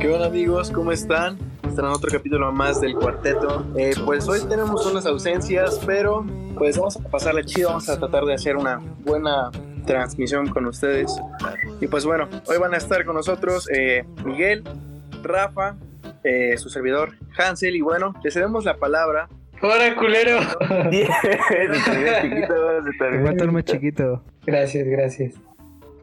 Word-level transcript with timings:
¿Qué 0.00 0.08
onda 0.08 0.26
amigos? 0.26 0.70
¿Cómo 0.70 0.92
están? 0.92 1.36
Están 1.68 1.84
en 1.84 1.90
otro 1.90 2.10
capítulo 2.10 2.50
más 2.52 2.80
del 2.80 2.94
cuarteto. 2.94 3.66
Eh, 3.76 3.92
pues 4.04 4.26
hoy 4.28 4.40
tenemos 4.48 4.86
unas 4.86 5.04
ausencias, 5.04 5.78
pero 5.84 6.24
pues 6.56 6.78
vamos 6.78 6.96
a 6.96 7.00
pasarla 7.00 7.44
chido, 7.44 7.68
vamos 7.68 7.88
a 7.90 7.98
tratar 7.98 8.24
de 8.24 8.32
hacer 8.32 8.56
una 8.56 8.80
buena 9.00 9.50
transmisión 9.84 10.48
con 10.48 10.64
ustedes. 10.64 11.14
Y 11.82 11.86
pues 11.86 12.06
bueno, 12.06 12.30
hoy 12.46 12.56
van 12.56 12.72
a 12.72 12.78
estar 12.78 13.04
con 13.04 13.14
nosotros 13.14 13.68
eh, 13.70 14.04
Miguel, 14.24 14.64
Rafa, 15.22 15.76
eh, 16.22 16.56
su 16.56 16.70
servidor 16.70 17.12
Hansel 17.36 17.76
y 17.76 17.82
bueno, 17.82 18.14
le 18.22 18.30
cedemos 18.30 18.64
la 18.64 18.78
palabra. 18.78 19.28
¡Hola, 19.60 19.94
culero! 19.96 20.38
chiquito, 22.22 23.62
chiquito. 23.62 24.22
Gracias, 24.46 24.86
gracias. 24.86 25.53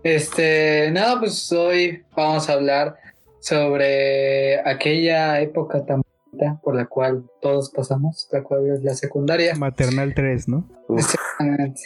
Este, 0.04 0.90
nada, 0.92 1.20
pues 1.20 1.52
hoy 1.52 2.04
vamos 2.16 2.50
a 2.50 2.54
hablar 2.54 2.98
sobre 3.40 4.60
aquella 4.68 5.40
época 5.42 5.86
tan 5.86 6.02
bonita 6.02 6.60
por 6.64 6.76
la 6.76 6.86
cual 6.86 7.24
todos 7.40 7.70
pasamos, 7.70 8.28
la 8.32 8.42
cual 8.42 8.68
es 8.72 8.84
la 8.84 8.96
secundaria. 8.96 9.54
Maternal 9.56 10.14
3, 10.14 10.48
¿no? 10.48 10.68
Exactamente. 10.90 11.82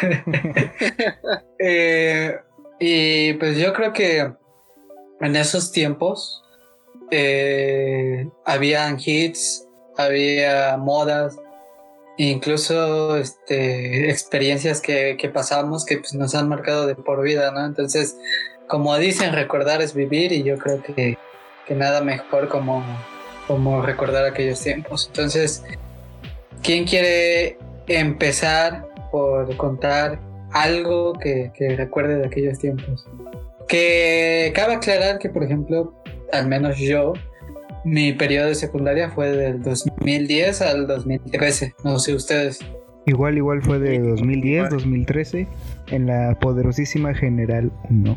Eh, 1.62 2.38
y 2.78 3.34
pues 3.34 3.58
yo 3.58 3.74
creo 3.74 3.92
que 3.92 4.32
en 5.20 5.36
esos 5.36 5.70
tiempos 5.72 6.42
eh, 7.10 8.26
habían 8.46 8.96
hits, 8.98 9.68
había 9.98 10.78
modas, 10.78 11.36
incluso 12.28 13.16
este, 13.16 14.10
experiencias 14.10 14.80
que, 14.80 15.16
que 15.18 15.28
pasamos 15.28 15.84
que 15.84 15.98
pues, 15.98 16.14
nos 16.14 16.34
han 16.34 16.48
marcado 16.48 16.86
de 16.86 16.94
por 16.94 17.22
vida, 17.22 17.50
¿no? 17.50 17.64
Entonces, 17.64 18.16
como 18.66 18.96
dicen, 18.98 19.32
recordar 19.32 19.80
es 19.80 19.94
vivir 19.94 20.32
y 20.32 20.42
yo 20.42 20.58
creo 20.58 20.82
que, 20.82 21.16
que 21.66 21.74
nada 21.74 22.02
mejor 22.02 22.48
como, 22.48 22.84
como 23.46 23.82
recordar 23.82 24.24
aquellos 24.24 24.60
tiempos. 24.60 25.06
Entonces, 25.08 25.64
¿quién 26.62 26.84
quiere 26.84 27.58
empezar 27.88 28.86
por 29.10 29.56
contar 29.56 30.20
algo 30.52 31.14
que, 31.14 31.50
que 31.54 31.76
recuerde 31.76 32.16
de 32.16 32.26
aquellos 32.26 32.58
tiempos? 32.58 33.06
Que 33.66 34.52
cabe 34.54 34.74
aclarar 34.74 35.18
que, 35.18 35.30
por 35.30 35.42
ejemplo, 35.42 35.94
al 36.32 36.46
menos 36.46 36.76
yo, 36.76 37.14
mi 37.84 38.12
periodo 38.12 38.48
de 38.48 38.54
secundaria 38.54 39.10
fue 39.10 39.30
del 39.30 39.62
2010 39.62 40.62
al 40.62 40.86
2013. 40.86 41.74
No 41.84 41.98
sé 41.98 42.14
ustedes. 42.14 42.60
Igual, 43.06 43.36
igual 43.38 43.62
fue 43.62 43.78
de 43.78 43.98
2010, 43.98 44.70
2013, 44.70 45.48
en 45.88 46.06
la 46.06 46.38
poderosísima 46.38 47.14
General 47.14 47.70
1. 47.88 48.16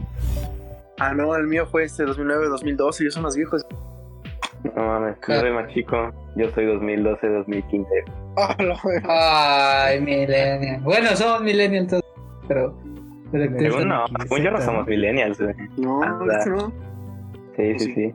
Ah, 1.00 1.14
no, 1.14 1.36
el 1.36 1.48
mío 1.48 1.66
fue 1.66 1.86
este 1.86 2.04
2009, 2.04 2.48
2012, 2.48 3.04
ellos 3.04 3.14
son 3.14 3.24
más 3.24 3.36
viejos. 3.36 3.66
No 4.76 4.86
mames, 4.86 5.16
yo 5.28 5.40
soy 5.40 5.52
más 5.52 5.74
chico. 5.74 6.12
Yo 6.36 6.50
soy 6.52 6.66
2012, 6.66 7.28
2015. 7.28 7.90
Ay, 9.08 10.02
millennial. 10.02 10.82
Bueno, 10.82 11.16
somos 11.16 11.42
millennials 11.42 11.88
todos, 11.88 12.04
pero... 12.48 12.78
pero 13.32 13.86
no, 13.86 14.06
según 14.22 14.42
yo 14.42 14.52
no 14.52 14.62
somos 14.62 14.88
millennials, 14.88 15.40
No, 15.78 16.02
no. 16.26 16.74
Sí, 17.56 17.80
sí, 17.80 17.94
sí. 17.94 18.14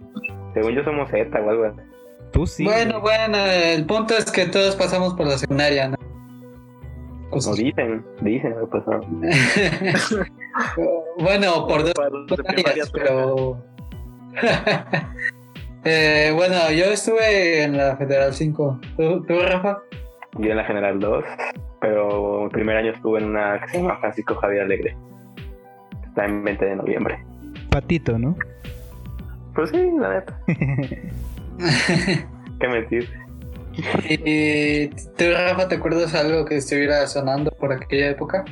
Según 0.59 0.75
yo 0.75 0.83
somos 0.83 1.09
Z 1.09 1.41
o 1.41 1.51
algo 1.51 1.65
así. 1.67 1.81
Tú 2.33 2.45
sí. 2.45 2.65
Bueno, 2.65 3.01
bueno, 3.01 3.39
el 3.39 3.87
punto 3.87 4.17
es 4.17 4.29
que 4.33 4.47
todos 4.47 4.75
pasamos 4.75 5.15
por 5.15 5.29
la 5.29 5.39
secundaria, 5.39 5.89
¿no? 5.89 5.97
Pues 7.31 7.55
dicen, 7.55 8.05
dicen 8.23 8.55
que 8.59 8.67
pasó. 8.67 9.01
bueno, 11.21 11.69
por 11.69 11.85
dos 11.85 11.93
secundarias, 12.37 12.91
pero... 12.91 13.63
eh, 15.85 16.33
bueno, 16.35 16.57
yo 16.73 16.87
estuve 16.87 17.63
en 17.63 17.77
la 17.77 17.97
Federal 17.97 18.35
5. 18.35 18.81
¿Tú, 18.97 19.25
¿Tú, 19.25 19.39
Rafa? 19.41 19.79
Yo 20.39 20.51
en 20.51 20.57
la 20.57 20.65
General 20.65 20.99
2, 20.99 21.25
pero 21.81 22.47
el 22.47 22.51
primer 22.51 22.79
año 22.79 22.91
estuve 22.91 23.21
en 23.21 23.27
una 23.27 23.61
que 23.61 23.69
se 23.69 23.79
llama 23.79 23.99
Francisco 24.01 24.35
Javier 24.35 24.63
Alegre. 24.63 24.97
Está 26.09 26.25
en 26.25 26.43
20 26.43 26.65
de 26.65 26.77
noviembre. 26.77 27.25
Patito, 27.71 28.19
¿no? 28.19 28.35
Pues 29.59 29.71
sí, 29.71 29.91
la 29.99 30.15
neta. 30.15 30.41
Qué 32.61 32.69
mentir. 32.69 33.11
¿Y 34.09 34.87
tú, 34.87 35.25
Rafa, 35.33 35.67
te 35.67 35.75
acuerdas 35.75 36.15
algo 36.15 36.45
que 36.45 36.59
estuviera 36.59 37.05
sonando 37.09 37.51
por 37.51 37.73
aquella 37.73 38.11
época? 38.11 38.45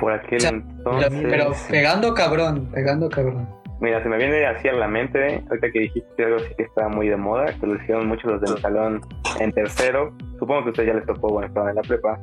Por 0.00 0.12
aquel 0.12 0.44
entonces. 0.44 1.12
Pero 1.30 1.52
pegando 1.70 2.14
cabrón, 2.14 2.68
pegando 2.74 3.08
cabrón. 3.08 3.48
Mira, 3.80 4.02
se 4.02 4.08
me 4.08 4.16
viene 4.16 4.44
así 4.46 4.66
a 4.66 4.72
la 4.72 4.88
mente, 4.88 5.44
ahorita 5.48 5.70
que 5.70 5.78
dijiste 5.78 6.24
algo 6.24 6.38
así 6.38 6.52
que 6.56 6.64
estaba 6.64 6.88
muy 6.88 7.08
de 7.08 7.16
moda, 7.16 7.54
que 7.60 7.64
lo 7.68 7.76
hicieron 7.76 8.08
muchos 8.08 8.32
los 8.32 8.40
del 8.40 8.60
salón 8.60 9.00
en 9.38 9.52
tercero. 9.52 10.12
Supongo 10.40 10.62
que 10.62 10.66
a 10.66 10.70
ustedes 10.70 10.88
ya 10.88 10.94
les 10.94 11.06
tocó 11.06 11.28
cuando 11.28 11.46
estaban 11.46 11.68
en 11.68 11.76
la 11.76 11.82
prepa. 11.82 12.18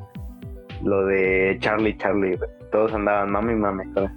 Lo 0.83 1.05
de 1.05 1.55
Charlie, 1.61 1.95
Charlie. 1.95 2.37
Todos 2.73 2.93
andaban 2.93 3.31
mami, 3.31 3.55
mami. 3.55 3.85
¿sabes? 3.93 4.11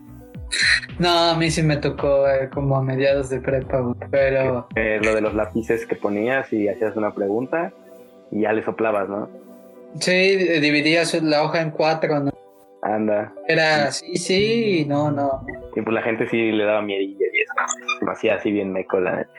No, 0.98 1.10
a 1.10 1.34
mí 1.36 1.50
sí 1.50 1.62
me 1.62 1.76
tocó 1.76 2.28
eh, 2.28 2.48
como 2.52 2.76
a 2.76 2.82
mediados 2.82 3.28
de 3.28 3.40
prepa, 3.40 3.82
pero... 4.10 4.66
Eh, 4.76 4.98
lo 5.02 5.14
de 5.14 5.20
los 5.20 5.34
lápices 5.34 5.86
que 5.86 5.94
ponías 5.94 6.50
y 6.52 6.68
hacías 6.68 6.96
una 6.96 7.14
pregunta 7.14 7.72
y 8.30 8.42
ya 8.42 8.52
le 8.52 8.64
soplabas, 8.64 9.08
¿no? 9.08 9.28
Sí, 10.00 10.36
dividías 10.60 11.14
la 11.22 11.42
hoja 11.42 11.60
en 11.60 11.70
cuatro, 11.70 12.20
¿no? 12.20 12.32
Anda. 12.82 13.32
Era 13.48 13.90
sí, 13.90 14.16
sí, 14.16 14.84
no, 14.88 15.10
no. 15.10 15.44
Y 15.74 15.82
pues 15.82 15.94
la 15.94 16.02
gente 16.02 16.28
sí 16.28 16.52
le 16.52 16.64
daba 16.64 16.82
miedo 16.82 17.02
y 17.02 17.12
eso. 17.14 17.54
Lo 18.02 18.12
hacía 18.12 18.36
así 18.36 18.50
bien 18.50 18.72
meco, 18.72 19.00
la 19.00 19.16
neta. 19.16 19.30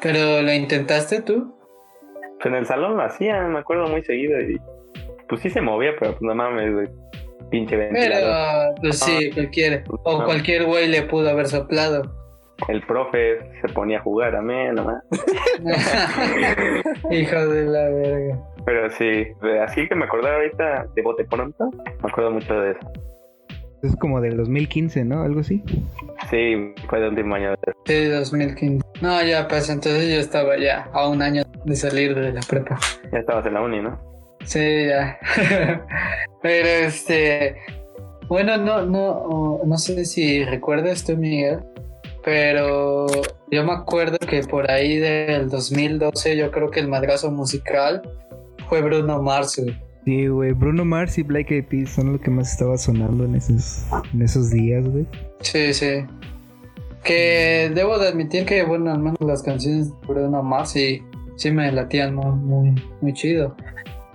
¿Pero 0.00 0.42
lo 0.42 0.52
intentaste 0.52 1.22
tú? 1.22 1.54
Pues 2.40 2.46
en 2.46 2.54
el 2.54 2.66
salón 2.66 2.96
lo 2.96 3.02
hacía, 3.02 3.40
me 3.42 3.58
acuerdo 3.60 3.88
muy 3.88 4.02
seguido 4.04 4.40
y... 4.40 4.60
Pues 5.28 5.40
sí 5.40 5.50
se 5.50 5.62
movía, 5.62 5.92
pero 5.98 6.12
pues 6.12 6.22
no 6.22 6.34
mames, 6.34 6.72
güey 6.72 6.88
pinche 7.52 7.76
ventilador. 7.76 8.74
Pero, 8.74 8.74
pues 8.80 8.98
sí, 8.98 9.30
cualquiera. 9.30 9.84
O 9.88 10.24
cualquier 10.24 10.64
güey 10.64 10.88
le 10.88 11.02
pudo 11.02 11.30
haber 11.30 11.46
soplado. 11.46 12.20
El 12.68 12.80
profe 12.86 13.38
se 13.60 13.68
ponía 13.72 13.98
a 13.98 14.02
jugar 14.02 14.34
a 14.34 14.42
mí, 14.42 14.54
nomás. 14.72 15.02
Hijo 17.10 17.46
de 17.48 17.64
la 17.64 17.88
verga. 17.88 18.38
Pero 18.64 18.90
sí, 18.90 19.26
así 19.64 19.88
que 19.88 19.94
me 19.94 20.04
acordaba 20.04 20.36
ahorita 20.36 20.86
de 20.94 21.02
bote 21.02 21.24
pronto, 21.24 21.70
me 21.74 22.10
acuerdo 22.10 22.30
mucho 22.30 22.54
de 22.54 22.72
eso. 22.72 22.92
Es 23.82 23.96
como 23.96 24.20
del 24.20 24.36
2015, 24.36 25.04
¿no? 25.04 25.24
Algo 25.24 25.40
así. 25.40 25.60
Sí, 26.30 26.72
fue 26.88 27.00
del 27.00 27.10
último 27.10 27.34
año. 27.34 27.54
Sí, 27.84 28.04
2015. 28.04 28.86
No, 29.00 29.20
ya, 29.24 29.48
pues 29.48 29.68
entonces 29.68 30.08
yo 30.08 30.20
estaba 30.20 30.56
ya 30.56 30.88
a 30.92 31.08
un 31.08 31.20
año 31.20 31.42
de 31.64 31.74
salir 31.74 32.14
de 32.14 32.32
la 32.32 32.40
prepa. 32.48 32.78
Ya 33.12 33.18
estabas 33.18 33.44
en 33.46 33.54
la 33.54 33.60
uni, 33.60 33.82
¿no? 33.82 34.11
Sí, 34.44 34.86
ya. 34.86 35.18
Pero 36.42 36.68
este. 36.68 37.56
Bueno, 38.28 38.56
no, 38.56 38.86
no, 38.86 39.60
no 39.64 39.78
sé 39.78 40.04
si 40.04 40.44
recuerdas 40.44 41.04
tú, 41.04 41.16
Miguel, 41.16 41.60
pero 42.24 43.06
yo 43.50 43.64
me 43.64 43.72
acuerdo 43.72 44.16
que 44.18 44.40
por 44.42 44.70
ahí 44.70 44.96
del 44.96 45.50
2012, 45.50 46.36
yo 46.36 46.50
creo 46.50 46.70
que 46.70 46.80
el 46.80 46.88
madrazo 46.88 47.30
musical 47.30 48.00
fue 48.70 48.80
Bruno 48.80 49.20
Mars. 49.22 49.60
Sí, 50.06 50.26
güey, 50.28 50.52
Bruno 50.52 50.84
Mars 50.84 51.18
y 51.18 51.22
Black 51.24 51.50
Eyed 51.50 51.66
Peas 51.66 51.90
son 51.90 52.12
lo 52.12 52.20
que 52.20 52.30
más 52.30 52.52
estaba 52.52 52.78
sonando 52.78 53.24
en 53.24 53.34
esos, 53.34 53.84
en 54.14 54.22
esos 54.22 54.50
días, 54.50 54.88
güey. 54.88 55.06
Sí, 55.40 55.74
sí. 55.74 56.06
Que 57.04 57.70
debo 57.74 57.98
de 57.98 58.08
admitir 58.08 58.46
que, 58.46 58.62
bueno, 58.62 58.92
al 58.92 59.00
menos 59.00 59.20
las 59.20 59.42
canciones 59.42 59.90
de 59.90 60.06
Bruno 60.06 60.42
Mars 60.42 60.70
sí, 60.70 61.02
sí 61.36 61.50
me 61.50 61.70
latían 61.70 62.14
muy, 62.14 62.34
muy, 62.36 62.82
muy 63.02 63.12
chido 63.12 63.54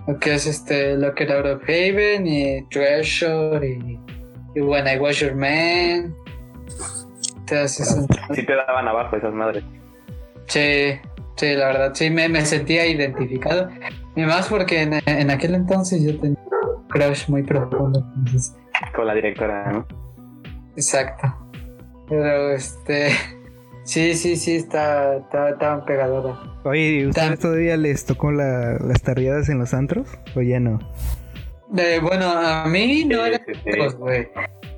lo 0.08 0.18
que 0.18 0.34
es 0.34 0.46
este 0.46 0.96
lo 0.96 1.14
que 1.14 1.24
era 1.24 1.36
Out 1.36 1.46
of 1.46 1.62
Haven 1.64 2.26
y 2.26 2.62
Treasure 2.70 3.64
y, 3.64 4.00
y 4.54 4.60
When 4.60 4.88
I 4.88 4.98
Was 4.98 5.20
Your 5.20 5.34
Man 5.34 6.14
Entonces, 7.36 8.06
sí 8.34 8.44
te 8.44 8.54
daban 8.54 8.88
abajo 8.88 9.16
esas 9.16 9.32
madres. 9.32 9.64
Sí 10.46 10.98
sí 11.36 11.54
la 11.54 11.66
verdad 11.66 11.94
sí 11.94 12.10
me, 12.10 12.28
me 12.28 12.44
sentía 12.44 12.86
identificado. 12.86 13.68
Y 14.16 14.22
más 14.22 14.48
porque 14.48 14.82
en, 14.82 14.94
en, 15.06 15.30
aquel 15.30 15.54
entonces 15.54 16.02
yo 16.02 16.18
tenía 16.18 16.38
un 16.76 16.88
crush 16.88 17.28
muy 17.28 17.42
profundo 17.42 18.04
con 18.94 19.06
la 19.06 19.14
directora 19.14 19.70
¿no? 19.72 19.86
exacto. 20.74 21.34
Pero 22.08 22.50
este 22.52 23.10
Sí, 23.88 24.14
sí, 24.14 24.36
sí, 24.36 24.56
está, 24.56 25.16
está, 25.16 25.48
está 25.48 25.82
pegadora. 25.86 26.38
Oye, 26.64 27.06
¿ustedes 27.06 27.38
todavía 27.38 27.74
les 27.78 28.04
tocó 28.04 28.30
la, 28.30 28.76
las 28.80 29.00
tarriadas 29.00 29.48
en 29.48 29.58
los 29.58 29.72
antros? 29.72 30.06
¿O 30.36 30.42
ya 30.42 30.60
no? 30.60 30.78
Eh, 31.74 31.98
bueno, 32.02 32.26
a 32.30 32.66
mí 32.66 33.06
no 33.06 33.24
era 33.24 33.40
güey. 33.96 34.28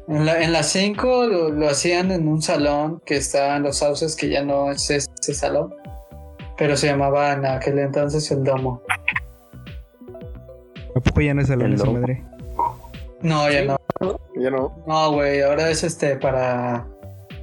En 0.06 0.26
la, 0.26 0.40
en 0.40 0.52
las 0.52 0.68
5 0.68 1.26
lo, 1.26 1.68
hacían 1.68 2.12
en 2.12 2.28
un 2.28 2.40
salón 2.40 3.02
que 3.04 3.16
está 3.16 3.56
en 3.56 3.64
los 3.64 3.78
sauces, 3.78 4.14
que 4.14 4.28
ya 4.28 4.44
no 4.44 4.70
es 4.70 4.88
ese 4.88 5.34
salón. 5.34 5.74
Pero 6.56 6.76
se 6.76 6.86
llamaba 6.86 7.32
en 7.32 7.44
aquel 7.46 7.80
entonces 7.80 8.30
el 8.30 8.44
Domo. 8.44 8.80
¿A 10.94 11.00
poco 11.00 11.20
ya 11.20 11.34
no 11.34 11.40
es 11.42 11.48
salón 11.48 11.72
esa 11.72 11.90
madre? 11.90 12.22
No, 13.22 13.50
ya 13.50 13.64
no. 13.64 13.76
Ya 14.36 14.50
no. 14.50 14.72
No, 14.86 15.12
güey, 15.14 15.40
ahora 15.40 15.68
es 15.68 15.82
este 15.82 16.14
para 16.14 16.86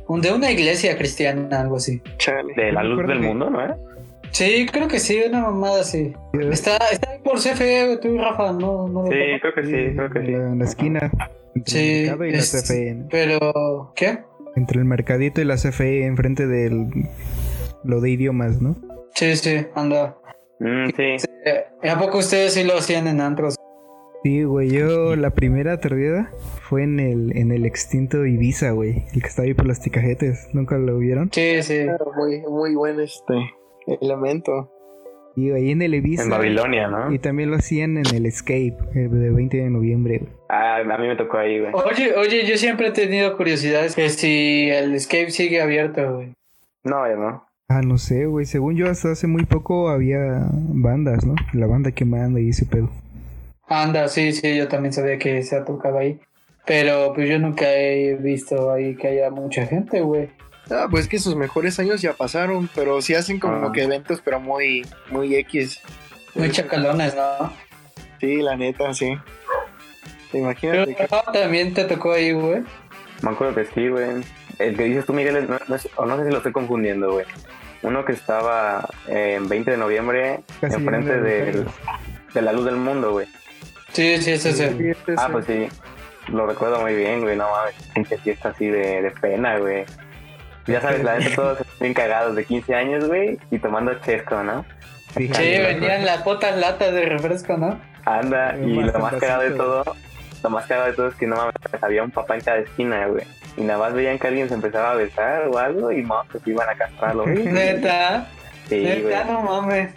de 0.10 0.32
una 0.34 0.52
iglesia 0.52 0.98
cristiana, 0.98 1.62
algo 1.62 1.78
así. 1.78 2.02
Chale. 2.18 2.54
De 2.56 2.72
la 2.72 2.84
luz 2.84 3.06
del 3.08 3.20
que- 3.22 3.28
mundo, 3.28 3.50
¿no? 3.50 3.62
era? 3.62 3.78
Sí, 4.32 4.66
creo 4.72 4.88
que 4.88 5.00
sí, 5.00 5.20
una 5.28 5.42
mamada 5.42 5.82
así. 5.82 6.14
Está, 6.52 6.78
está 6.92 7.12
ahí 7.12 7.20
por 7.24 7.40
CFE, 7.40 7.98
tú, 8.02 8.18
Rafa, 8.18 8.52
no, 8.52 8.88
no 8.88 9.04
lo 9.04 9.08
Sí, 9.08 9.18
creo 9.42 9.54
que 9.56 9.64
sí, 9.66 9.96
creo 9.96 10.10
que 10.12 10.20
en 10.20 10.26
sí. 10.26 10.32
la, 10.34 10.38
en 10.50 10.60
la 10.60 10.66
esquina. 10.66 11.12
Entre 11.56 11.72
Sí, 11.74 11.80
el 11.80 12.02
mercado 12.06 12.26
y 12.26 12.32
la 12.32 12.38
es- 12.38 12.52
CFE. 12.52 12.94
¿no? 12.96 13.08
Pero, 13.10 13.94
¿qué? 13.96 14.20
Entre 14.56 14.80
el 14.80 14.86
mercadito 14.86 15.42
y 15.42 15.46
la 15.46 15.56
CFE 15.56 16.06
enfrente 16.06 16.46
del 16.48 16.88
lo 17.84 18.02
de 18.02 18.10
idiomas, 18.10 18.62
¿no? 18.62 18.76
Sí, 19.16 19.36
sí, 19.38 19.66
anda. 19.76 20.18
Mm, 20.60 20.88
sí. 20.96 21.28
Eh, 21.46 21.90
¿A 21.90 21.98
poco 21.98 22.18
ustedes 22.18 22.54
sí 22.54 22.64
lo 22.64 22.78
hacían 22.78 23.08
en 23.08 23.22
antros? 23.22 23.56
Sí, 24.24 24.44
güey, 24.44 24.70
yo 24.72 25.16
la 25.16 25.30
primera 25.30 25.80
tardía 25.80 26.30
fue 26.68 26.84
en 26.84 27.00
el, 27.00 27.38
en 27.38 27.52
el 27.52 27.66
extinto 27.66 28.26
Ibiza, 28.26 28.72
güey. 28.72 29.06
El 29.14 29.22
que 29.22 29.28
estaba 29.28 29.46
ahí 29.46 29.54
por 29.54 29.68
las 29.68 29.80
ticajetes. 29.80 30.50
¿Nunca 30.54 30.78
lo 30.78 30.98
vieron? 30.98 31.30
Sí, 31.32 31.64
sí. 31.64 31.84
Claro, 31.84 32.12
Muy, 32.18 32.42
muy 32.42 32.76
buen 32.76 33.00
este 33.00 33.34
elemento. 34.02 34.70
Y 35.36 35.52
ahí 35.52 35.72
en 35.72 35.82
el 35.82 35.96
Ibiza. 35.96 36.24
En 36.24 36.30
Babilonia, 36.30 36.88
¿no? 36.88 37.14
Y 37.14 37.20
también 37.20 37.52
lo 37.52 37.58
hacían 37.58 37.98
en 37.98 38.08
el 38.14 38.26
Escape, 38.26 38.76
el 38.96 39.12
de 39.12 39.30
20 39.30 39.58
de 39.58 39.70
noviembre, 39.70 40.18
güey. 40.18 40.32
Ah, 40.50 40.78
a 40.78 40.98
mí 40.98 41.08
me 41.08 41.16
tocó 41.16 41.38
ahí, 41.38 41.60
güey. 41.60 41.72
Oye, 41.74 42.16
oye, 42.18 42.46
yo 42.46 42.58
siempre 42.58 42.88
he 42.88 42.92
tenido 42.92 43.38
curiosidades 43.38 43.96
que 43.96 44.10
si 44.10 44.70
el 44.70 44.94
escape 44.96 45.32
sigue 45.32 45.62
abierto, 45.62 46.16
güey. 46.16 46.34
No, 46.84 47.08
ya 47.08 47.16
no. 47.16 47.46
Ah, 47.70 47.82
no 47.82 47.98
sé, 47.98 48.26
güey. 48.26 48.46
Según 48.46 48.76
yo, 48.76 48.90
hasta 48.90 49.12
hace 49.12 49.28
muy 49.28 49.46
poco 49.46 49.90
había 49.90 50.48
bandas, 50.52 51.26
¿no? 51.26 51.36
La 51.54 51.68
banda 51.68 51.92
que 51.92 52.04
manda 52.04 52.40
y 52.40 52.50
ese 52.50 52.66
pedo. 52.66 52.90
Anda, 53.68 54.08
sí, 54.08 54.32
sí, 54.34 54.58
yo 54.58 54.68
también 54.68 54.94
sabía 54.94 55.18
que 55.18 55.44
se 55.44 55.56
ha 55.56 55.64
tocado 55.64 56.00
ahí. 56.00 56.20
Pero 56.68 57.14
pues 57.16 57.30
yo 57.30 57.40
nunca 57.40 57.66
he 57.74 58.16
visto 58.16 58.72
ahí 58.72 58.96
que 58.96 59.08
haya 59.08 59.30
mucha 59.32 59.66
gente, 59.66 60.02
güey. 60.02 60.30
Ah, 60.70 60.88
pues 60.92 61.08
que 61.08 61.18
sus 61.18 61.36
mejores 61.36 61.80
años 61.80 62.02
ya 62.02 62.12
pasaron, 62.14 62.70
pero 62.76 63.02
sí 63.02 63.16
hacen 63.16 63.40
como 63.40 63.68
Ah. 63.68 63.72
que 63.72 63.84
eventos, 63.84 64.22
pero 64.24 64.40
muy, 64.42 64.86
muy 65.10 65.34
X. 65.36 65.82
Muy 66.36 66.52
chacalones, 66.52 67.16
¿no? 67.16 67.54
Sí, 68.20 68.42
la 68.42 68.58
neta, 68.58 68.94
sí. 68.94 69.18
Pero 70.32 70.44
Imagínate 70.44 70.94
que 70.94 71.08
también 71.34 71.74
te 71.74 71.86
tocó 71.86 72.12
ahí, 72.12 72.34
güey. 72.34 72.64
Me 73.22 73.30
acuerdo 73.32 73.56
que 73.56 73.66
sí, 73.74 73.88
güey. 73.88 74.22
El 74.60 74.76
que 74.76 74.84
dices 74.84 75.06
tú, 75.06 75.14
Miguel, 75.14 75.48
no, 75.50 75.58
no 75.68 75.76
es- 75.76 75.88
o 75.96 76.06
no 76.06 76.18
sé 76.18 76.26
si 76.26 76.32
lo 76.32 76.38
estoy 76.38 76.52
confundiendo, 76.52 77.14
güey. 77.14 77.26
Uno 77.84 78.04
que 78.04 78.12
estaba 78.12 78.90
en 79.08 79.48
20 79.48 79.72
de 79.72 79.78
noviembre 79.78 80.40
Casi 80.60 80.76
enfrente 80.76 81.22
de, 81.22 81.66
de 82.34 82.42
la 82.42 82.52
luz 82.52 82.66
del 82.66 82.76
mundo, 82.76 83.14
güey. 83.14 83.28
Sí, 83.94 84.18
sí, 84.22 84.38
sí, 84.38 84.52
sí. 84.52 84.64
Sí, 84.68 84.92
Ah, 85.16 85.30
pues 85.32 85.46
sí. 85.46 85.68
Lo 86.30 86.46
recuerdo 86.46 86.82
muy 86.82 86.96
bien, 86.96 87.22
güey. 87.22 87.36
No 87.36 87.50
mames. 87.50 87.76
Pinche 87.94 88.18
fiesta 88.18 88.50
así 88.50 88.68
de, 88.68 89.02
de 89.02 89.12
pena, 89.12 89.58
güey. 89.58 89.86
Ya 90.66 90.82
sabes, 90.82 91.04
la 91.04 91.18
neta 91.18 91.36
todos 91.36 91.58
bien 91.80 91.94
cagados 91.94 92.36
de 92.36 92.44
15 92.46 92.76
años, 92.76 93.08
güey. 93.08 93.40
Y 93.52 93.60
tomando 93.60 93.94
chesco, 94.02 94.44
¿no? 94.44 94.66
Sí, 95.16 95.30
Sí, 95.34 95.58
vendían 95.60 96.06
las 96.06 96.22
putas 96.24 96.58
latas 96.58 96.94
de 96.94 97.06
refresco, 97.06 97.58
¿no? 97.58 97.80
Anda. 98.06 98.56
Y 98.58 98.74
lo 98.74 99.00
más 99.00 99.16
cagado 99.16 99.44
de 99.44 99.52
todo, 99.52 99.84
lo 100.44 100.50
más 100.50 100.66
cagado 100.68 100.88
de 100.88 100.94
todo 100.94 101.08
es 101.08 101.16
que 101.16 101.28
no 101.28 101.36
mames, 101.38 101.54
había 101.82 102.04
un 102.04 102.12
papá 102.12 102.36
en 102.36 102.42
cada 102.42 102.58
esquina, 102.60 103.08
güey. 103.08 103.24
Y 103.56 103.62
nada 103.64 103.80
más 103.80 103.94
veían 103.94 104.20
que 104.20 104.28
alguien 104.28 104.48
se 104.50 104.54
empezaba 104.56 104.92
a 104.92 104.96
besar 104.96 105.48
o 105.48 105.58
algo 105.58 105.92
y 105.92 106.04
no, 106.04 106.22
pues 106.32 106.46
iban 106.46 106.70
a 106.70 106.76
castrarlo, 106.76 107.24
güey. 107.24 107.44
Neta, 107.46 108.28
Sí, 108.68 108.82
güey. 108.82 109.04
neta, 109.04 109.24
no 109.24 109.42
mames. 109.42 109.94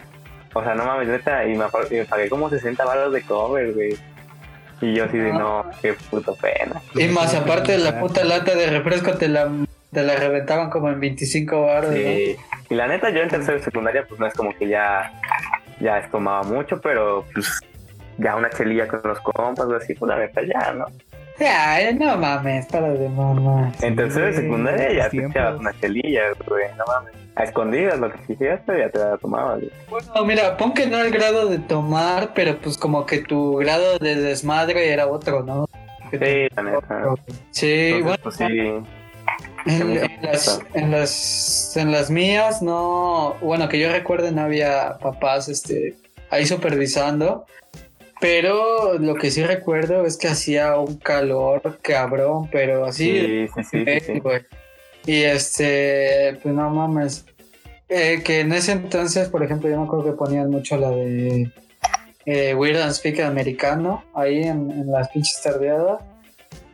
O 0.55 0.63
sea, 0.65 0.75
no 0.75 0.85
mames, 0.85 1.09
neta, 1.09 1.45
y 1.45 1.57
me, 1.57 1.65
pagué 2.07 2.29
como 2.29 2.49
60 2.49 2.85
baros 2.85 3.13
de 3.13 3.23
cover, 3.23 3.73
güey. 3.75 3.97
Y 4.81 4.95
yo 4.95 5.05
así 5.05 5.19
de, 5.19 5.33
no, 5.33 5.65
qué 5.83 5.95
puto 6.11 6.35
pena. 6.37 6.81
Y 6.95 7.07
más 7.09 7.35
aparte 7.35 7.73
de 7.73 7.79
la 7.79 8.01
puta 8.01 8.25
lata 8.25 8.55
de 8.55 8.67
refresco 8.67 9.15
te 9.15 9.29
la, 9.29 9.51
te 9.93 10.03
la 10.03 10.17
reventaban 10.17 10.71
como 10.71 10.89
en 10.89 11.01
25 11.01 11.63
baros, 11.63 11.95
Sí. 11.95 12.37
Y 12.71 12.75
la 12.75 12.87
neta, 12.87 13.11
yo 13.11 13.21
en 13.21 13.29
tercera 13.29 13.59
de 13.59 13.65
secundaria, 13.65 14.07
pues 14.09 14.21
no 14.21 14.27
es 14.27 14.35
como 14.35 14.55
que 14.57 14.69
ya, 14.69 15.13
ya 15.81 16.09
tomaba 16.11 16.45
mucho, 16.45 16.81
pero 16.81 17.27
pues 17.35 17.61
ya 18.19 18.37
una 18.37 18.49
chelilla 18.51 18.87
con 18.87 19.01
los 19.05 19.19
compas 19.21 19.67
o 19.67 19.75
así, 19.75 19.95
pues 19.95 20.09
la 20.09 20.19
neta 20.19 20.41
ya, 20.43 20.73
¿no? 20.73 20.87
Ay, 21.41 21.95
no 21.95 22.17
mames, 22.17 22.67
para 22.67 22.91
de 22.91 23.09
mamá. 23.09 23.73
En 23.81 23.97
tercera 23.97 24.27
de 24.27 24.35
secundaria 24.35 24.93
ya 24.93 25.11
te 25.11 25.25
echabas 25.25 25.59
una 25.59 25.73
chelilla, 25.81 26.23
güey, 26.47 26.67
no 26.77 26.85
mames. 26.87 27.20
A 27.37 27.45
escondidas, 27.45 27.99
lo 27.99 28.13
que 28.13 28.19
quisieras, 28.27 28.61
pero 28.67 28.79
ya 28.79 28.91
te 28.91 28.99
la 28.99 29.17
tomabas. 29.17 29.63
Bueno, 29.89 30.25
mira, 30.27 30.57
pon 30.57 30.75
que 30.75 30.87
no 30.87 30.99
el 30.99 31.11
grado 31.11 31.49
de 31.49 31.59
tomar, 31.59 32.33
pero 32.35 32.59
pues 32.59 32.77
como 32.77 33.07
que 33.07 33.19
tu 33.19 33.57
grado 33.57 33.99
de 33.99 34.17
desmadre 34.17 34.93
era 34.93 35.07
otro, 35.07 35.43
¿no? 35.43 35.69
Sí, 36.11 36.19
la 36.57 36.63
neta. 36.63 37.15
Sí, 37.51 37.93
Entonces, 37.93 38.03
bueno, 38.03 38.19
pues 38.23 38.37
sí. 38.37 38.45
en, 38.45 38.87
en 39.67 40.23
las, 40.23 40.61
en, 40.75 40.91
las, 40.91 41.77
en 41.77 41.93
las 41.93 42.11
mías 42.11 42.63
no, 42.63 43.37
bueno, 43.41 43.69
que 43.69 43.79
yo 43.79 43.93
recuerde 43.93 44.33
no 44.33 44.43
había 44.43 44.99
papás 44.99 45.49
este, 45.49 45.95
ahí 46.31 46.47
supervisando, 46.47 47.47
pero 48.21 48.99
lo 48.99 49.15
que 49.15 49.31
sí 49.31 49.45
recuerdo 49.45 50.05
es 50.05 50.17
que 50.17 50.29
hacía 50.29 50.77
un 50.79 50.97
calor 50.97 51.79
cabrón, 51.81 52.49
pero 52.51 52.85
así... 52.85 53.49
Sí, 53.49 53.49
sí, 53.55 53.65
sí, 53.65 53.85
sí, 53.85 54.01
sí. 54.15 54.23
Y 55.07 55.23
este, 55.23 56.39
pues 56.43 56.55
no 56.55 56.71
mames. 56.71 57.25
Eh, 57.89 58.23
que 58.25 58.41
en 58.41 58.53
ese 58.53 58.73
entonces, 58.73 59.29
por 59.29 59.43
ejemplo, 59.43 59.69
yo 59.69 59.79
me 59.79 59.85
acuerdo 59.85 60.05
que 60.05 60.13
ponían 60.13 60.51
mucho 60.51 60.77
la 60.77 60.91
de 60.91 61.51
eh, 62.27 62.55
Weird 62.55 62.81
and 62.81 62.93
Speak 62.93 63.21
americano 63.21 64.05
ahí 64.15 64.43
en, 64.43 64.71
en 64.71 64.91
las 64.91 65.09
pinches 65.09 65.41
tardeadas. 65.43 66.01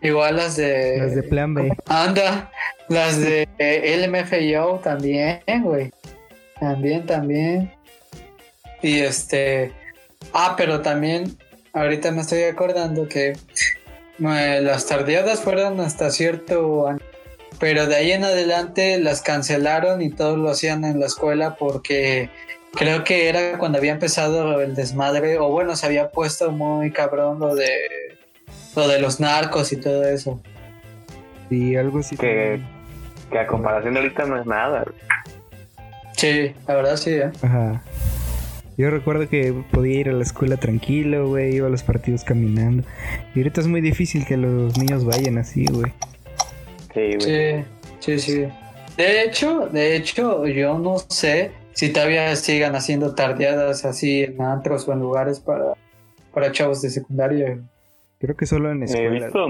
Igual 0.03 0.37
las 0.37 0.57
de. 0.57 0.99
Las 0.99 1.15
de 1.15 1.23
Plan 1.23 1.55
B. 1.55 1.73
Anda, 1.87 2.51
las 2.89 3.19
de 3.19 3.49
eh, 3.59 4.07
LMFAO 4.07 4.81
también, 4.81 5.41
güey. 5.63 5.91
También, 6.61 7.07
también. 7.07 7.73
Y 8.83 9.01
este. 9.01 9.73
Ah, 10.33 10.55
pero 10.57 10.81
también, 10.81 11.37
ahorita 11.73 12.13
me 12.13 12.21
estoy 12.21 12.43
acordando 12.43 13.09
que 13.09 13.31
eh, 13.31 14.61
las 14.63 14.87
tardeadas 14.87 15.41
fueron 15.41 15.81
hasta 15.81 16.11
cierto 16.11 16.87
año. 16.89 17.01
Pero 17.59 17.87
de 17.87 17.97
ahí 17.97 18.13
en 18.13 18.25
adelante 18.25 18.99
las 18.99 19.23
cancelaron 19.23 20.03
y 20.03 20.11
todos 20.11 20.39
lo 20.39 20.51
hacían 20.51 20.85
en 20.85 21.01
la 21.01 21.07
escuela 21.07 21.57
porque 21.57 22.31
creo 22.73 23.05
que 23.05 23.29
era 23.29 23.59
cuando 23.59 23.79
había 23.79 23.93
empezado 23.93 24.61
el 24.61 24.75
desmadre, 24.75 25.39
o 25.39 25.49
bueno, 25.49 25.75
se 25.77 25.87
había 25.87 26.11
puesto 26.11 26.53
muy 26.53 26.93
cabrón 26.93 27.39
lo 27.39 27.55
de 27.55 27.71
lo 28.77 28.87
de 28.87 29.01
los 29.01 29.21
narcos 29.21 29.73
y 29.73 29.77
todo 29.79 30.05
eso. 30.07 30.41
Y 31.51 31.77
algo 31.77 32.01
así. 32.01 32.17
Que, 32.17 32.61
que 33.31 33.39
a 33.39 33.47
comparación 33.47 33.95
de 33.95 34.01
ahorita 34.01 34.27
no 34.27 34.41
es 34.41 34.47
nada. 34.47 34.85
Sí, 36.13 36.53
la 36.67 36.75
verdad 36.75 36.97
sí, 36.97 37.11
¿eh? 37.11 37.31
Ajá. 37.43 37.83
Yo 38.79 38.91
recuerdo 38.91 39.27
que 39.29 39.55
podía 39.71 40.01
ir 40.01 40.09
a 40.11 40.13
la 40.13 40.23
escuela 40.23 40.59
tranquilo, 40.59 41.29
güey, 41.29 41.55
iba 41.55 41.67
a 41.67 41.71
los 41.71 41.83
partidos 41.83 42.25
caminando. 42.25 42.87
Y 43.35 43.39
ahorita 43.39 43.63
es 43.63 43.67
muy 43.67 43.81
difícil 43.81 44.27
que 44.27 44.37
los 44.37 44.77
niños 44.77 45.07
vayan 45.07 45.39
así, 45.39 45.65
güey. 45.67 45.93
Sí, 46.97 47.17
güey. 47.27 47.65
Sí, 48.01 48.19
sí, 48.19 48.19
sí. 48.19 48.49
De 48.97 49.23
hecho, 49.23 49.69
de 49.69 49.97
hecho, 49.97 50.47
yo 50.47 50.79
no 50.79 50.97
sé 50.99 51.51
si 51.73 51.93
todavía 51.93 52.35
sigan 52.37 52.75
haciendo 52.75 53.15
tardeadas 53.15 53.85
así 53.85 54.23
en 54.23 54.41
antros 54.41 54.89
o 54.89 54.93
en 54.95 55.01
lugares 55.01 55.41
para, 55.41 55.75
para 56.33 56.51
chavos 56.53 56.81
de 56.81 56.89
secundaria. 56.89 57.59
Creo 58.19 58.35
que 58.35 58.47
solo 58.47 58.71
en 58.73 58.81
He 58.83 58.85
escuela. 58.87 59.11
visto 59.27 59.49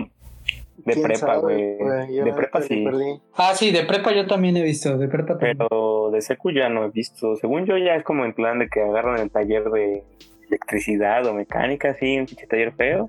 de 0.79 0.93
¿Quién 0.93 1.03
prepa, 1.05 1.37
güey. 1.37 1.79
De 1.79 2.33
prepa 2.37 2.63
sí. 2.63 2.85
perdí. 2.85 3.21
Ah, 3.37 3.53
sí, 3.55 3.71
de 3.71 3.85
prepa 3.85 4.13
yo 4.13 4.27
también 4.27 4.57
he 4.57 4.63
visto, 4.63 4.99
de 4.99 5.07
prepa 5.07 5.39
también. 5.39 5.59
Pero 5.59 6.11
de 6.13 6.21
secu 6.21 6.51
ya 6.51 6.69
no 6.69 6.85
he 6.85 6.91
visto. 6.91 7.37
Según 7.37 7.65
yo 7.65 7.79
ya 7.79 7.95
es 7.95 8.03
como 8.03 8.25
en 8.25 8.33
plan 8.35 8.59
de 8.59 8.69
que 8.69 8.81
agarran 8.83 9.21
el 9.21 9.31
taller 9.31 9.65
de 9.71 10.03
electricidad 10.49 11.25
o 11.27 11.35
mecánica, 11.35 11.91
así, 11.91 12.19
un 12.19 12.27
pinche 12.27 12.49
taller 12.49 12.73
feo. 12.73 13.09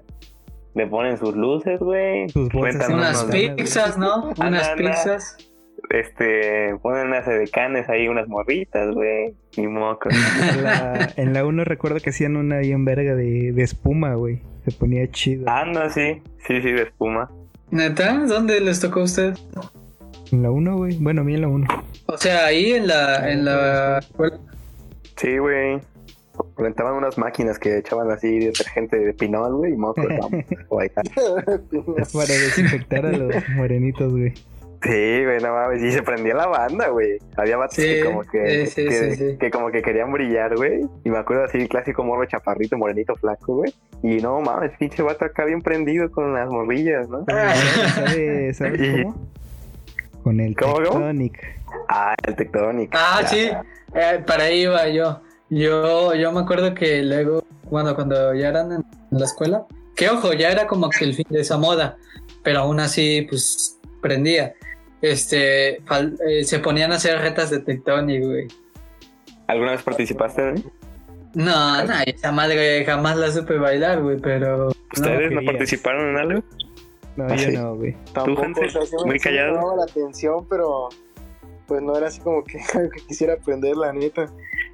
Le 0.75 0.87
ponen 0.87 1.17
sus 1.17 1.35
luces, 1.35 1.79
güey. 1.79 2.29
Sus 2.29 2.49
bolsas 2.49 2.89
Unas 2.89 3.23
pizzas, 3.25 3.97
¿no? 3.97 4.31
Unas 4.37 4.69
anda. 4.69 4.75
pizzas. 4.75 5.37
Este, 5.89 6.75
ponen 6.81 7.07
unas 7.07 7.27
edecanes 7.27 7.87
ahí, 7.89 8.07
unas 8.07 8.27
morritas, 8.27 8.93
güey. 8.93 9.33
Y 9.55 9.67
mocos. 9.67 10.13
En 10.53 10.63
la, 10.63 11.13
en 11.15 11.33
la 11.33 11.45
1 11.45 11.63
recuerdo 11.63 11.99
que 11.99 12.09
hacían 12.11 12.35
una 12.35 12.59
bien 12.59 12.85
verga 12.85 13.15
de, 13.15 13.51
de 13.53 13.63
espuma, 13.63 14.13
güey. 14.15 14.41
Se 14.65 14.71
ponía 14.71 15.09
chido. 15.09 15.49
Anda, 15.49 15.89
sí. 15.89 16.21
Sí, 16.45 16.61
sí, 16.61 16.71
de 16.71 16.83
espuma. 16.83 17.31
¿Neta? 17.71 18.25
¿Dónde 18.27 18.59
les 18.59 18.79
tocó 18.79 19.01
a 19.01 19.03
usted? 19.03 19.33
En 20.31 20.43
la 20.43 20.51
1, 20.51 20.77
güey. 20.77 20.97
Bueno, 20.99 21.21
a 21.21 21.23
mí 21.23 21.33
en 21.35 21.41
la 21.41 21.47
1. 21.47 21.67
O 22.07 22.17
sea, 22.17 22.45
ahí 22.45 22.73
en 22.73 22.87
la, 22.87 23.31
en 23.31 23.45
la 23.45 23.99
escuela. 23.99 24.37
Sí, 25.15 25.37
güey. 25.37 25.79
Rentaban 26.57 26.93
unas 26.95 27.17
máquinas 27.17 27.59
que 27.59 27.77
echaban 27.77 28.09
así 28.11 28.39
detergente 28.39 28.97
de 28.97 29.13
pinol, 29.13 29.55
güey, 29.57 29.73
y 29.73 29.77
mocos. 29.77 30.05
vamos, 30.21 30.45
o 30.69 30.79
ahí 30.79 30.87
está. 30.87 31.01
Para 32.13 32.25
desinfectar 32.27 33.05
a 33.05 33.11
los 33.11 33.49
morenitos, 33.55 34.11
güey. 34.11 34.33
Sí, 34.83 35.23
güey, 35.25 35.41
no 35.41 35.53
mames, 35.53 35.81
y 35.81 35.91
se 35.91 36.03
prendía 36.03 36.35
la 36.35 36.45
banda, 36.47 36.89
güey. 36.89 37.17
Había 37.35 37.57
vatos 37.57 37.75
Sí, 37.77 37.81
que 37.81 38.03
como 38.05 38.21
que, 38.21 38.67
sí, 38.67 38.71
sí, 38.83 38.85
que, 38.87 38.91
sí, 38.91 39.15
sí. 39.15 39.37
que 39.39 39.49
como 39.49 39.71
que 39.71 39.81
querían 39.81 40.11
brillar, 40.11 40.55
güey. 40.55 40.81
Y 41.03 41.09
me 41.09 41.17
acuerdo 41.17 41.45
así, 41.45 41.57
el 41.57 41.67
clásico 41.67 42.03
morro 42.03 42.25
chaparrito, 42.25 42.77
morenito, 42.77 43.15
flaco, 43.15 43.55
güey. 43.55 43.73
Y 44.03 44.17
no 44.21 44.39
mames, 44.39 44.71
pinche 44.77 45.01
vato 45.01 45.25
acá 45.25 45.45
bien 45.45 45.63
prendido 45.63 46.11
con 46.11 46.31
las 46.33 46.47
morrillas, 46.49 47.09
¿no? 47.09 47.25
¿Sabes, 47.25 48.57
¿sabes 48.57 48.79
Y- 48.81 49.03
cómo? 49.03 49.27
Con 50.23 50.39
el 50.41 50.55
¿Cómo, 50.55 50.73
cómo? 50.75 50.83
Tectonic. 50.89 51.39
Ah, 51.89 52.15
el 52.27 52.35
Tectonic. 52.35 52.89
Ah, 52.93 53.19
Ya. 53.23 53.27
sí, 53.27 53.49
eh, 53.95 54.23
para 54.27 54.43
ahí 54.43 54.61
iba 54.63 54.87
yo. 54.89 55.21
Yo, 55.49 56.13
yo 56.13 56.31
me 56.31 56.41
acuerdo 56.41 56.73
que 56.73 57.01
luego, 57.03 57.43
bueno, 57.69 57.95
cuando 57.95 58.33
ya 58.33 58.49
eran 58.49 58.71
en 58.71 58.83
la 59.11 59.25
escuela, 59.25 59.65
que 59.95 60.09
ojo, 60.09 60.33
ya 60.33 60.49
era 60.51 60.67
como 60.67 60.89
que 60.89 61.05
el 61.05 61.13
fin 61.13 61.25
de 61.29 61.39
esa 61.41 61.57
moda, 61.57 61.97
pero 62.43 62.59
aún 62.59 62.79
así, 62.79 63.25
pues, 63.29 63.79
prendía. 64.01 64.53
Este, 65.01 65.81
fal- 65.85 66.17
eh, 66.27 66.43
se 66.43 66.59
ponían 66.59 66.91
a 66.91 66.95
hacer 66.95 67.19
retas 67.19 67.49
de 67.49 67.59
Tectonic, 67.59 68.23
güey. 68.25 68.47
¿Alguna 69.47 69.71
vez 69.71 69.83
participaste? 69.83 70.41
Dani? 70.41 70.63
No, 71.33 71.83
no, 71.85 71.93
esa 72.05 72.31
madre 72.31 72.83
jamás 72.85 73.15
la 73.17 73.31
supe 73.31 73.57
bailar, 73.57 74.01
güey, 74.01 74.17
pero... 74.17 74.69
¿Ustedes 74.93 75.31
no, 75.31 75.41
participaron 75.45 76.09
en 76.09 76.17
algo? 76.17 76.43
No, 77.15 77.25
Ah, 77.25 77.35
yo 77.35 77.43
sí. 77.49 77.51
no, 77.51 77.75
güey. 77.75 77.95
O 78.15 78.69
sea, 78.69 78.85
sí 78.85 78.95
me- 78.97 79.05
Muy 79.05 79.19
sí 79.19 79.29
me 79.29 79.35
callado. 79.35 79.53
llamaba 79.55 79.75
la 79.77 79.83
atención, 79.83 80.45
pero 80.49 80.89
pues 81.67 81.81
no 81.81 81.95
era 81.97 82.07
así 82.07 82.19
como 82.21 82.43
que 82.43 82.59
quisiera 83.07 83.33
aprender, 83.33 83.75
la 83.77 83.93
neta. 83.93 84.25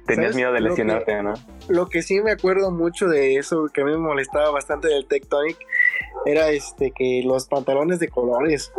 Tenías 0.06 0.32
¿Sabes? 0.32 0.36
miedo 0.36 0.52
de 0.52 0.60
Lo 0.60 0.64
que- 0.74 0.82
lesionarte, 0.84 1.22
¿no? 1.22 1.34
Lo 1.68 1.88
que 1.88 2.02
sí 2.02 2.20
me 2.20 2.32
acuerdo 2.32 2.70
mucho 2.70 3.08
de 3.08 3.36
eso, 3.36 3.68
que 3.72 3.80
a 3.80 3.84
mí 3.84 3.92
me 3.92 3.98
molestaba 3.98 4.50
bastante 4.50 4.88
del 4.88 5.06
Tectonic, 5.06 5.56
era 6.26 6.50
este 6.50 6.90
que 6.90 7.22
los 7.24 7.46
pantalones 7.46 7.98
de 8.00 8.08
colores. 8.08 8.70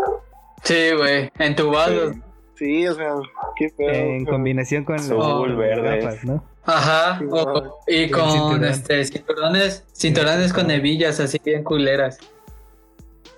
Sí, 0.63 0.91
güey, 0.95 1.31
entubados. 1.39 2.15
Sí, 2.55 2.87
o 2.87 2.93
sea, 2.95 3.13
qué 3.57 3.69
feo. 3.69 3.89
En 3.89 4.25
combinación 4.25 4.83
con 4.85 4.95
Azul, 4.95 5.49
los 5.49 5.57
verde. 5.57 6.19
¿no? 6.23 6.43
Ajá, 6.63 7.19
Sí, 7.19 7.25
o- 7.29 7.61
no. 7.61 7.73
y 7.87 8.09
con 8.09 8.29
cinturón. 8.31 8.63
este 8.65 9.03
cinturones, 9.05 9.83
cinturones 9.93 10.53
con 10.53 10.71
hebillas 10.71 11.19
así 11.19 11.39
bien 11.43 11.63
culeras. 11.63 12.17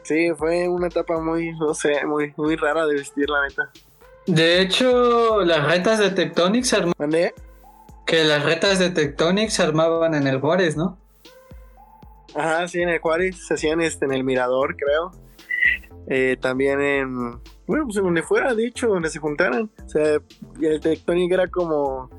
Sí, 0.03 0.29
fue 0.37 0.67
una 0.69 0.87
etapa 0.87 1.19
muy, 1.19 1.51
no 1.57 1.73
sé, 1.73 2.05
muy, 2.05 2.33
muy 2.37 2.55
rara 2.55 2.85
de 2.85 2.95
vestir, 2.95 3.29
la 3.29 3.47
neta. 3.47 3.69
De 4.25 4.61
hecho, 4.61 5.41
las 5.43 5.65
retas 5.67 5.99
de 5.99 6.11
Tectonic 6.11 6.63
se 6.63 6.77
¿Mandé? 6.97 7.33
Que 8.07 8.23
las 8.23 8.43
retas 8.43 8.79
de 8.79 8.89
Tectonic 8.89 9.49
se 9.49 9.61
armaban 9.61 10.15
en 10.15 10.25
el 10.25 10.39
Juárez, 10.39 10.75
¿no? 10.75 10.97
Ajá, 12.33 12.67
sí, 12.67 12.81
en 12.81 12.89
el 12.89 12.99
Juárez 12.99 13.45
se 13.47 13.53
hacían 13.55 13.81
este, 13.81 14.05
en 14.05 14.13
el 14.13 14.23
Mirador, 14.23 14.75
creo. 14.75 15.11
Eh, 16.07 16.37
también 16.39 16.79
en, 16.81 17.31
bueno, 17.67 17.83
pues 17.85 17.97
en 17.97 18.03
donde 18.05 18.21
fuera, 18.23 18.53
de 18.53 18.65
hecho, 18.65 18.87
donde 18.87 19.09
se 19.09 19.19
juntaran. 19.19 19.69
O 19.85 19.89
sea, 19.89 20.19
y 20.59 20.65
el 20.65 20.79
Tectonic 20.79 21.31
era 21.31 21.47
como 21.47 22.09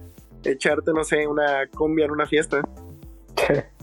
echarte, 0.45 0.93
no 0.93 1.05
sé, 1.05 1.27
una 1.27 1.67
cumbia 1.75 2.05
en 2.05 2.11
una 2.13 2.27
fiesta. 2.27 2.61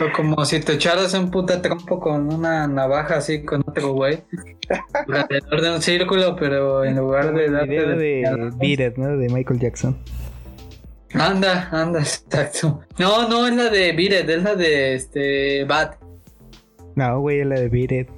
O 0.00 0.12
como 0.14 0.44
si 0.44 0.60
te 0.60 0.74
echaras 0.74 1.12
un 1.14 1.28
puta 1.28 1.60
trompo 1.60 1.98
con 1.98 2.32
una 2.32 2.68
navaja 2.68 3.16
así 3.16 3.44
con 3.44 3.64
otro 3.66 3.94
güey. 3.94 4.22
alrededor 5.08 5.60
de 5.60 5.70
un 5.74 5.82
círculo, 5.82 6.36
pero 6.36 6.84
en 6.84 6.96
lugar 6.98 7.34
de 7.34 7.46
El 7.46 7.52
darte 7.52 7.68
video 7.68 7.86
de 7.88 7.96
de- 7.96 8.50
Beat 8.60 8.92
It, 8.92 8.96
¿no? 8.96 9.16
De 9.16 9.28
Michael 9.28 9.58
Jackson. 9.58 9.98
Anda, 11.14 11.68
anda, 11.72 12.00
exacto. 12.00 12.80
No, 12.98 13.28
no 13.28 13.46
es 13.46 13.54
la 13.56 13.70
de 13.70 13.88
It, 13.90 14.12
es 14.12 14.42
la 14.42 14.54
de 14.54 14.94
este 14.94 15.64
Bat. 15.64 15.96
No, 16.94 17.20
güey, 17.20 17.40
es 17.40 17.46
la 17.46 17.60
de 17.60 17.78
It. 17.78 18.08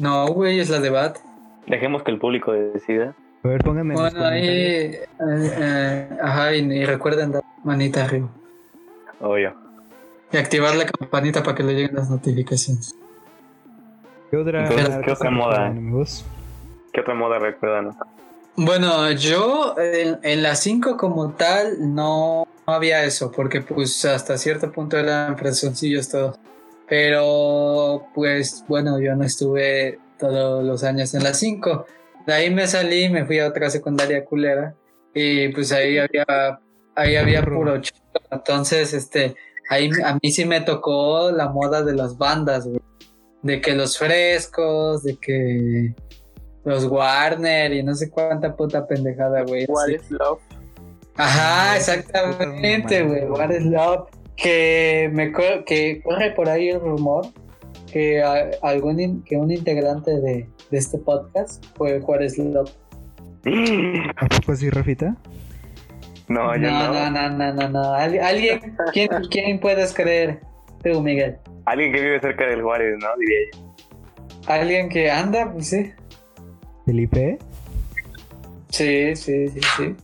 No, 0.00 0.26
güey, 0.28 0.60
es 0.60 0.68
la 0.70 0.80
de 0.80 0.90
Bat. 0.90 1.18
Dejemos 1.66 2.02
que 2.02 2.10
el 2.10 2.18
público 2.18 2.52
decida. 2.52 3.14
A 3.42 3.48
ver, 3.48 3.62
pónganme 3.62 3.94
Bueno, 3.94 4.24
ahí. 4.24 4.42
eh, 4.46 5.04
eh, 5.20 6.08
ajá, 6.22 6.54
y, 6.54 6.60
y 6.72 6.84
recuerden 6.84 7.32
dar 7.32 7.42
manita 7.62 8.04
arriba. 8.04 8.28
Obvio. 9.20 9.54
Y 10.32 10.36
activar 10.36 10.74
la 10.74 10.86
campanita 10.86 11.42
para 11.42 11.54
que 11.56 11.62
le 11.62 11.74
lleguen 11.74 11.94
las 11.94 12.10
notificaciones. 12.10 12.94
¿Qué 14.30 14.36
otra, 14.36 14.66
Entonces, 14.66 14.96
¿qué 15.04 15.12
otra 15.12 15.30
moda? 15.30 15.72
¿Qué 16.92 17.00
otra 17.00 17.14
moda 17.14 17.38
recuerdan? 17.38 17.94
Bueno, 18.56 19.10
yo 19.12 19.74
en, 19.78 20.18
en 20.22 20.42
la 20.42 20.54
5 20.54 20.96
como 20.96 21.32
tal 21.32 21.94
no, 21.94 22.46
no 22.66 22.72
había 22.72 23.04
eso, 23.04 23.32
porque 23.32 23.60
pues 23.60 24.04
hasta 24.04 24.38
cierto 24.38 24.70
punto 24.70 24.96
eran 24.96 25.36
fresoncillos 25.36 26.08
todos. 26.08 26.38
Pero 26.88 28.06
pues 28.14 28.64
bueno, 28.68 29.00
yo 29.00 29.16
no 29.16 29.24
estuve 29.24 29.98
todos 30.18 30.64
los 30.64 30.84
años 30.84 31.14
en 31.14 31.24
la 31.24 31.34
5. 31.34 31.86
De 32.26 32.32
ahí 32.32 32.50
me 32.50 32.66
salí, 32.66 33.08
me 33.08 33.24
fui 33.24 33.38
a 33.38 33.48
otra 33.48 33.70
secundaria 33.70 34.24
culera 34.24 34.74
y 35.14 35.48
pues 35.48 35.72
ahí 35.72 35.98
había 35.98 36.60
ahí 36.94 37.16
había 37.16 37.42
puro 37.44 37.80
chico. 37.80 37.98
Entonces, 38.30 38.92
este, 38.94 39.34
ahí 39.68 39.90
a 40.04 40.14
mí 40.22 40.30
sí 40.30 40.44
me 40.44 40.60
tocó 40.60 41.30
la 41.30 41.48
moda 41.48 41.82
de 41.82 41.94
las 41.94 42.16
bandas, 42.16 42.66
güey. 42.66 42.80
De 43.42 43.60
que 43.60 43.74
los 43.74 43.98
frescos, 43.98 45.02
de 45.02 45.16
que 45.16 45.94
los 46.64 46.84
Warner 46.86 47.72
y 47.72 47.82
no 47.82 47.94
sé 47.94 48.10
cuánta 48.10 48.54
puta 48.56 48.86
pendejada, 48.86 49.42
güey. 49.42 49.66
What 49.68 49.84
así. 49.84 49.94
is 49.94 50.10
love? 50.10 50.40
Ajá, 51.16 51.76
exactamente, 51.76 53.02
güey. 53.02 53.24
What 53.26 53.50
is 53.50 53.64
love? 53.64 54.08
Que 54.36 55.10
me 55.12 55.32
que 55.64 56.02
corre 56.02 56.32
por 56.32 56.48
ahí 56.48 56.70
el 56.70 56.80
rumor 56.80 57.26
que 57.92 58.20
a- 58.22 58.50
algún 58.62 58.98
in- 58.98 59.22
que 59.22 59.36
un 59.36 59.52
integrante 59.52 60.10
de, 60.20 60.48
de 60.70 60.78
este 60.78 60.98
podcast 60.98 61.64
fue 61.76 61.98
What 62.00 62.20
is 62.22 62.36
love. 62.38 62.70
¿A 64.16 64.26
poco 64.26 64.52
así, 64.52 64.70
Rafita? 64.70 65.14
No, 66.26 66.56
yo 66.56 66.70
no, 66.70 66.92
no. 66.92 67.10
no, 67.10 67.10
no, 67.10 67.30
no, 67.36 67.52
no, 67.52 67.68
no. 67.68 67.94
Al- 67.94 68.18
alguien, 68.18 68.74
¿quién, 68.92 69.08
quién 69.30 69.60
puedes 69.60 69.92
creer? 69.94 70.40
Tú, 70.82 71.00
Miguel. 71.02 71.36
Alguien 71.66 71.92
que 71.92 72.00
vive 72.00 72.20
cerca 72.20 72.46
del 72.46 72.62
Juárez, 72.62 72.96
¿no? 73.00 73.08
Diría 73.18 73.38
yo. 73.52 73.74
Alguien 74.46 74.88
que 74.88 75.10
anda, 75.10 75.50
pues 75.52 75.68
sí. 75.68 75.92
¿Felipe? 76.84 77.38
Sí, 78.70 79.14
sí, 79.16 79.48
sí, 79.48 79.60
sí. 79.76 79.96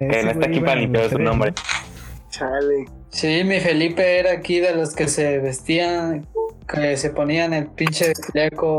Eh, 0.00 0.08
Ese 0.10 0.30
está 0.30 0.46
aquí 0.46 0.60
para 0.60 0.76
limpiar 0.76 1.04
los 1.04 1.12
su 1.12 1.18
nombre. 1.18 1.50
¿no? 1.50 2.30
Chale. 2.30 2.86
Sí, 3.10 3.42
mi 3.44 3.60
Felipe 3.60 4.18
era 4.18 4.32
aquí 4.32 4.60
de 4.60 4.74
los 4.74 4.94
que 4.94 5.08
se 5.08 5.38
vestían, 5.38 6.26
que 6.68 6.96
se 6.96 7.10
ponían 7.10 7.52
el 7.52 7.66
pinche 7.66 8.12
fleco 8.14 8.78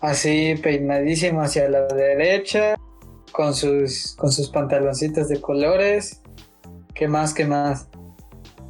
así 0.00 0.54
peinadísimo 0.62 1.42
hacia 1.42 1.68
la 1.68 1.86
derecha, 1.86 2.76
con 3.32 3.54
sus, 3.54 4.14
con 4.16 4.32
sus 4.32 4.48
pantaloncitos 4.48 5.28
de 5.28 5.40
colores. 5.40 6.22
¿Qué 6.94 7.08
más? 7.08 7.34
¿Qué 7.34 7.44
más? 7.46 7.88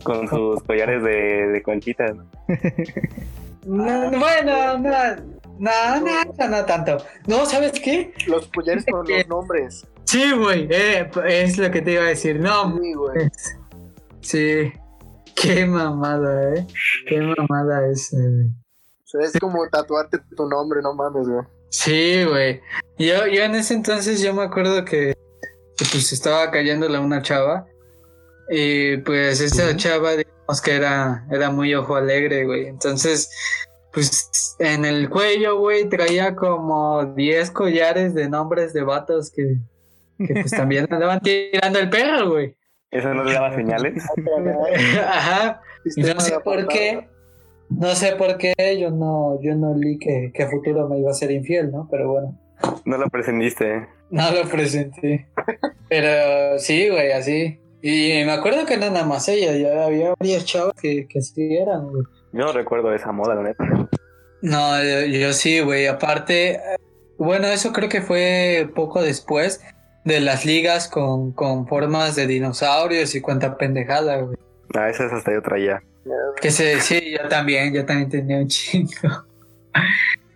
Con 0.03 0.29
sus 0.29 0.63
collares 0.65 1.03
de, 1.03 1.49
de 1.49 1.63
conchitas. 1.63 2.15
¿no? 2.17 2.25
No, 3.65 4.11
no, 4.11 4.19
bueno, 4.19 4.79
no, 4.79 4.91
no, 5.63 6.01
no, 6.01 6.25
no, 6.39 6.49
no 6.49 6.65
tanto. 6.65 6.99
No, 7.27 7.47
¿sabes 7.47 7.73
qué? 7.73 8.13
Los 8.27 8.49
collares 8.49 8.85
con 8.91 9.07
los 9.07 9.29
nombres. 9.29 9.87
Sí, 10.05 10.33
güey, 10.33 10.67
eh, 10.71 11.09
es 11.29 11.57
lo 11.57 11.71
que 11.71 11.81
te 11.81 11.93
iba 11.93 12.03
a 12.03 12.09
decir. 12.09 12.41
No, 12.41 12.77
Sí, 12.81 12.93
güey. 12.95 13.29
sí. 14.21 14.73
Qué 15.37 15.65
mamada, 15.65 16.55
eh. 16.55 16.67
Qué 17.07 17.21
mamada 17.21 17.89
es, 17.89 18.11
güey. 18.11 18.47
O 18.49 19.07
sea, 19.07 19.21
es 19.23 19.39
como 19.39 19.69
tatuarte 19.69 20.19
tu 20.37 20.49
nombre, 20.49 20.81
no 20.83 20.95
mames, 20.95 21.29
güey. 21.29 21.47
Sí, 21.71 22.25
güey. 22.25 22.61
Yo, 22.99 23.27
yo 23.29 23.43
en 23.45 23.55
ese 23.55 23.75
entonces 23.75 24.21
yo 24.21 24.35
me 24.35 24.43
acuerdo 24.43 24.85
que, 24.85 25.15
que, 25.77 25.85
pues 25.91 26.13
estaba 26.13 26.51
cayéndole 26.51 26.97
a 26.97 27.01
una 27.01 27.23
chava. 27.23 27.67
Y 28.51 28.97
pues 28.99 29.41
esa 29.41 29.77
chava, 29.77 30.17
digamos 30.17 30.61
que 30.63 30.73
era, 30.75 31.25
era 31.31 31.51
muy 31.51 31.73
ojo 31.75 31.95
alegre, 31.97 32.45
güey. 32.45 32.67
Entonces, 32.67 33.31
pues 33.93 34.57
en 34.59 34.85
el 34.85 35.11
cuello, 35.11 35.59
güey, 35.59 35.89
traía 35.89 36.35
como 36.35 37.05
10 37.05 37.51
collares 37.51 38.15
de 38.15 38.29
nombres 38.29 38.73
de 38.73 38.83
vatos 38.83 39.31
que, 39.31 39.57
que 40.19 40.35
pues 40.35 40.51
también 40.51 40.87
andaban 40.91 41.21
tirando 41.21 41.79
el 41.79 41.91
perro, 41.91 42.31
güey. 42.31 42.57
¿Eso 42.91 43.13
no 43.15 43.25
le 43.25 43.33
daba 43.33 43.55
señales? 43.55 44.05
Ajá. 45.07 45.61
Y 45.85 45.91
Sistema 45.91 46.15
no 46.15 46.21
sé 46.21 46.41
por 46.41 46.69
qué. 46.69 47.09
No 47.71 47.95
sé 47.95 48.17
por 48.17 48.37
qué 48.37 48.55
yo 48.79 48.91
no, 48.91 49.41
yo 49.43 49.55
no 49.55 49.75
leí 49.75 49.99
que, 49.99 50.31
que 50.35 50.43
a 50.43 50.51
futuro 50.51 50.89
me 50.89 50.99
iba 50.99 51.11
a 51.11 51.15
ser 51.15 51.31
infiel, 51.31 51.71
¿no? 51.71 51.89
Pero 51.91 52.13
bueno. 52.13 52.39
No 52.85 52.99
lo 52.99 53.09
presentiste. 53.09 53.89
No 54.11 54.31
lo 54.31 54.49
presenté. 54.49 55.27
Pero 55.89 56.59
sí, 56.59 56.89
güey, 56.91 57.13
así. 57.13 57.59
Y 57.81 58.25
me 58.25 58.33
acuerdo 58.33 58.67
que 58.67 58.77
no 58.77 58.91
nada 58.91 59.07
más 59.07 59.27
ella, 59.29 59.57
ya 59.57 59.87
había 59.87 60.15
varias 60.19 60.45
chavas 60.45 60.75
que, 60.81 61.07
que 61.09 61.23
sí 61.23 61.57
eran, 61.57 61.89
güey. 61.89 62.05
Yo 62.33 62.47
no 62.47 62.53
recuerdo 62.53 62.93
esa 62.95 63.13
moda, 63.13 63.35
la 63.35 63.43
neta. 63.43 63.65
No, 64.41 64.83
yo, 64.83 65.07
yo 65.07 65.33
sí, 65.33 65.61
güey. 65.61 65.87
Aparte, 65.87 66.61
bueno, 67.19 67.47
eso 67.47 67.73
creo 67.73 67.89
que 67.89 68.03
fue 68.03 68.71
poco 68.75 69.03
después 69.03 69.63
de 70.05 70.21
las 70.21 70.45
ligas 70.45 70.89
con, 70.89 71.33
con 71.33 71.67
formas 71.67 72.17
de 72.17 72.27
dinosaurios 72.27 73.15
y 73.15 73.21
cuanta 73.21 73.57
pendejada, 73.57 74.17
güey. 74.17 74.37
Ah, 74.75 74.89
esa 74.89 75.07
es 75.07 75.13
hasta 75.13 75.33
yo 75.33 75.43
traía. 75.43 75.83
Que 76.41 76.51
se, 76.51 76.81
sí, 76.81 77.13
yo 77.13 77.29
también, 77.29 77.73
yo 77.73 77.85
también 77.87 78.09
tenía 78.09 78.39
un 78.39 78.49
chingo. 78.49 78.91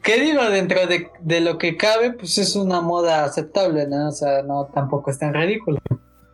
¿Qué 0.02 0.20
digo? 0.20 0.44
Dentro 0.50 0.86
de, 0.86 1.10
de 1.20 1.40
lo 1.40 1.58
que 1.58 1.76
cabe, 1.76 2.12
pues 2.12 2.38
es 2.38 2.54
una 2.54 2.80
moda 2.80 3.24
aceptable, 3.24 3.88
¿no? 3.88 4.08
O 4.08 4.12
sea, 4.12 4.42
no 4.42 4.70
tampoco 4.72 5.10
es 5.10 5.18
tan 5.18 5.34
ridículo. 5.34 5.78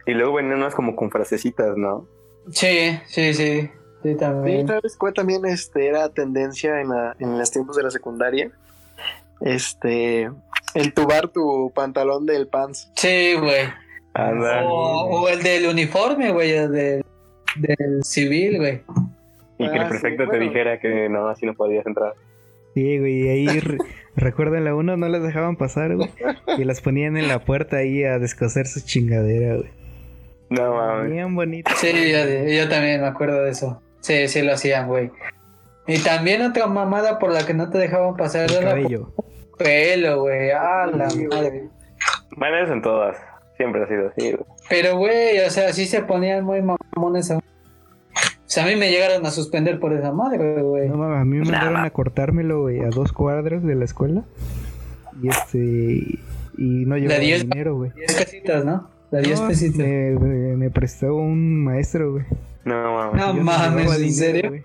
Y 0.05 0.13
luego 0.13 0.35
venían 0.35 0.59
unas 0.59 0.75
como 0.75 0.95
con 0.95 1.11
frasecitas, 1.11 1.77
¿no? 1.77 2.07
Sí, 2.51 2.99
sí, 3.07 3.33
sí. 3.33 3.71
Sí, 4.03 4.11
Sí, 4.11 4.17
también. 4.17 4.67
¿sabes 4.67 4.97
cuál 4.97 5.15
también 5.15 5.45
este, 5.47 5.87
era 5.87 6.09
tendencia 6.09 6.81
en, 6.81 6.89
la, 6.89 7.15
en 7.19 7.39
los 7.39 7.51
tiempos 7.51 7.77
de 7.77 7.83
la 7.85 7.91
secundaria? 7.91 8.51
Este, 9.41 10.31
entubar 10.75 11.29
tu 11.29 11.73
pantalón 11.75 12.27
del 12.27 12.47
pants. 12.49 12.91
Sí, 12.97 13.35
güey. 13.39 13.67
O, 14.69 15.09
o 15.23 15.29
el 15.29 15.43
del 15.43 15.67
uniforme, 15.67 16.33
güey, 16.33 16.51
el 16.53 16.73
del, 16.73 17.05
del 17.57 18.05
civil, 18.05 18.59
güey. 18.59 18.83
Y 19.59 19.69
que 19.71 19.77
el 19.77 19.83
Ah, 19.83 19.89
prefecto 19.89 20.25
sí, 20.25 20.31
te 20.31 20.37
bueno. 20.37 20.45
dijera 20.45 20.81
que 20.81 21.09
no, 21.09 21.29
así 21.29 21.47
no 21.47 21.55
podías 21.55 21.87
entrar. 21.87 22.15
Sí, 22.75 22.99
güey, 22.99 23.23
y 23.25 23.29
ahí 23.29 23.61
re- 23.61 23.79
recuerdan 24.17 24.65
la 24.65 24.75
uno, 24.75 24.97
no 24.97 25.09
las 25.09 25.23
dejaban 25.23 25.57
pasar, 25.57 25.95
güey. 25.97 26.11
Y 26.59 26.65
las 26.65 26.81
ponían 26.81 27.17
en 27.17 27.29
la 27.29 27.45
puerta 27.45 27.79
ahí 27.79 28.05
a 28.05 28.19
descoser 28.19 28.67
su 28.67 28.81
chingadera, 28.81 29.57
güey. 29.57 29.71
No 30.51 30.75
mames. 30.75 31.11
Bien 31.13 31.35
bonito. 31.35 31.71
Sí, 31.77 31.91
yo, 32.11 32.19
yo 32.51 32.69
también 32.69 33.01
me 33.01 33.07
acuerdo 33.07 33.43
de 33.43 33.51
eso. 33.51 33.81
Sí, 34.03 34.29
sí 34.29 34.43
lo 34.43 34.53
hacían, 34.53 34.87
güey. 34.89 35.11
Y 35.87 35.99
también 36.01 36.43
otra 36.43 36.67
mamada 36.67 37.19
por 37.19 37.33
la 37.33 37.45
que 37.47 37.55
no 37.55 37.71
te 37.71 37.79
dejaban 37.79 38.15
pasar 38.17 38.51
El 38.53 38.61
cabello. 38.65 39.13
pelo, 39.59 40.21
güey. 40.21 40.51
Ah, 40.51 40.87
la 40.87 41.09
madre. 41.31 41.69
Bueno, 42.37 42.59
eso 42.63 42.73
en 42.75 42.83
todas. 42.83 43.17
Siempre 43.57 43.83
ha 43.83 43.89
sido 43.89 44.09
así, 44.09 44.33
güey. 44.33 44.45
Pero, 44.69 44.97
güey, 44.97 45.41
o 45.47 45.51
sea, 45.51 45.73
sí 45.73 45.87
se 45.87 46.03
ponían 46.03 46.45
muy 46.45 46.61
mamones. 46.63 47.31
a- 47.31 47.39
O 47.39 47.43
sea, 48.55 48.65
a 48.65 48.67
mí 48.67 48.77
me 48.77 48.91
llegaron 48.91 49.25
a 49.25 49.31
suspender 49.31 49.81
por 49.81 49.93
esa 49.95 50.13
madre, 50.13 50.61
güey. 50.63 50.89
No 50.89 50.97
mames, 50.99 51.21
a 51.21 51.25
mí 51.25 51.39
me 51.39 51.45
mandaron 51.45 51.77
a 51.85 51.91
cortármelo, 51.91 52.63
güey, 52.63 52.81
a 52.81 52.89
dos 52.91 53.13
cuadras 53.13 53.63
de 53.65 53.75
la 53.75 53.85
escuela. 53.85 54.25
Y 55.23 55.29
este. 55.29 55.59
Y 56.59 56.85
no 56.87 56.97
llevaba 56.99 57.19
diez- 57.21 57.43
dinero, 57.49 57.77
güey. 57.77 57.93
10 57.93 58.15
pesitas, 58.15 58.65
¿no? 58.65 58.89
La 59.11 59.21
10 59.21 59.41
No, 59.41 59.49
pesitas. 59.49 59.79
Me, 59.79 60.11
me- 60.19 60.57
me 60.57 60.71
prestó 60.71 61.15
un 61.15 61.65
maestro, 61.65 62.13
güey. 62.13 62.25
No 62.65 62.95
mames. 62.95 63.27
No 63.27 63.35
mames, 63.35 64.01
¿en 64.01 64.13
serio? 64.13 64.65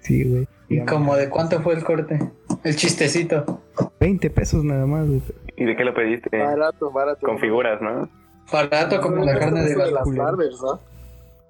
Sí, 0.00 0.24
güey. 0.24 0.48
¿Y 0.68 0.80
como 0.80 1.14
de 1.16 1.28
cuánto 1.28 1.60
fue 1.62 1.74
el 1.74 1.84
corte? 1.84 2.18
El 2.62 2.76
chistecito. 2.76 3.62
20 4.00 4.30
pesos 4.30 4.64
nada 4.64 4.86
más, 4.86 5.06
güey. 5.06 5.22
¿Y 5.56 5.64
de 5.64 5.76
qué 5.76 5.84
lo 5.84 5.94
pediste? 5.94 6.36
Barato, 6.36 6.90
barato. 6.90 7.26
Con 7.26 7.38
figuras, 7.38 7.80
¿no? 7.80 8.08
Barato 8.50 9.00
como 9.00 9.24
la 9.24 9.38
carne 9.38 9.62
de 9.62 9.76
las 9.76 10.14
barbers, 10.14 10.60
¿no? 10.60 10.80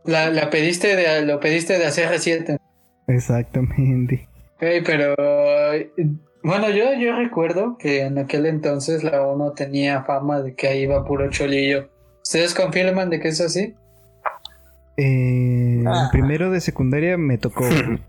La, 0.04 0.30
la 0.30 0.50
pediste 0.50 0.96
de, 0.96 1.24
lo 1.24 1.40
pediste 1.40 1.78
de 1.78 1.86
hace 1.86 2.06
reciente. 2.08 2.58
Exactamente. 3.06 4.28
Ey, 4.60 4.82
pero 4.82 5.14
bueno, 6.42 6.68
yo, 6.70 6.92
yo 6.94 7.16
recuerdo 7.16 7.78
que 7.78 8.02
en 8.02 8.18
aquel 8.18 8.46
entonces 8.46 9.02
la 9.02 9.22
ONU 9.22 9.54
tenía 9.54 10.04
fama 10.04 10.42
de 10.42 10.54
que 10.54 10.68
ahí 10.68 10.82
iba 10.82 11.04
puro 11.04 11.30
cholillo. 11.30 11.88
¿Ustedes 12.22 12.54
confirman 12.54 13.10
de 13.10 13.20
que 13.20 13.28
es 13.28 13.40
así? 13.40 13.74
Eh, 14.96 15.78
en 15.80 15.88
Ah. 15.88 16.08
primero 16.12 16.50
de 16.50 16.60
secundaria 16.60 17.16
me 17.18 17.38
tocó. 17.38 17.64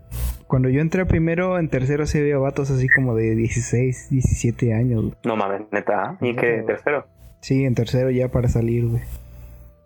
Cuando 0.46 0.68
yo 0.68 0.80
entré 0.80 1.04
primero, 1.06 1.58
en 1.58 1.68
tercero 1.68 2.06
sí 2.06 2.18
había 2.18 2.38
vatos 2.38 2.70
así 2.70 2.88
como 2.88 3.14
de 3.16 3.34
16, 3.34 4.10
17 4.10 4.72
años. 4.74 5.02
güey. 5.02 5.14
No 5.24 5.36
mames, 5.36 5.62
neta. 5.72 6.16
¿Y 6.20 6.36
qué? 6.36 6.62
¿Tercero? 6.66 7.06
Sí, 7.40 7.64
en 7.64 7.74
tercero 7.74 8.10
ya 8.10 8.28
para 8.28 8.48
salir, 8.48 8.86
güey. 8.86 9.02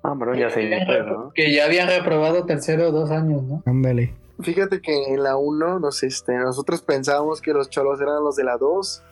Ah, 0.02 0.14
bro, 0.14 0.34
ya 0.34 0.50
sé, 0.50 0.68
pues, 0.86 1.06
¿no? 1.06 1.30
Que 1.34 1.52
ya 1.52 1.64
habían 1.66 1.88
reprobado 1.88 2.44
tercero 2.46 2.90
dos 2.92 3.10
años, 3.10 3.42
¿no? 3.42 3.62
Ándale. 3.66 4.14
Fíjate 4.40 4.80
que 4.80 5.12
en 5.14 5.22
la 5.22 5.36
1 5.36 5.78
nos, 5.78 6.02
este, 6.02 6.34
nosotros 6.38 6.80
pensábamos 6.82 7.42
que 7.42 7.52
los 7.52 7.68
cholos 7.68 8.00
eran 8.00 8.22
los 8.24 8.36
de 8.36 8.44
la 8.44 8.56
2 8.56 9.02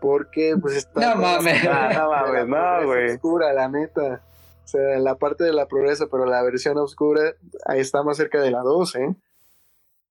porque 0.00 0.54
pues 0.60 0.76
está 0.76 1.00
No 1.14 1.20
mames. 1.22 1.64
No 1.94 2.10
mames, 2.10 2.46
no, 2.48 2.86
güey. 2.86 3.10
oscura, 3.12 3.52
la 3.52 3.68
neta. 3.68 4.20
O 4.64 4.68
sea, 4.68 4.98
la 4.98 5.16
parte 5.16 5.44
de 5.44 5.52
la 5.52 5.66
progreso, 5.66 6.08
pero 6.10 6.26
la 6.26 6.42
versión 6.42 6.78
oscura 6.78 7.34
ahí 7.66 7.80
está 7.80 8.02
más 8.02 8.16
cerca 8.16 8.40
de 8.40 8.50
la 8.50 8.60
2, 8.60 8.96
¿eh? 8.96 9.14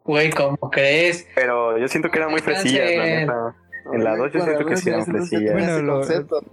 Güey, 0.03 0.31
¿cómo 0.31 0.57
crees? 0.71 1.27
Pero 1.35 1.77
yo 1.77 1.87
siento 1.87 2.09
que 2.09 2.17
eran 2.17 2.31
muy 2.31 2.41
fresillas, 2.41 2.91
la 2.95 3.05
neta. 3.05 3.55
En 3.93 4.03
la 4.03 4.15
2 4.17 4.31
yo 4.33 4.41
siento 4.41 4.65
que 4.65 4.75
sí 4.77 4.89
eran 4.89 5.05
fresillas. 5.05 5.53
Bueno, 5.53 5.81
lo-. 5.81 6.01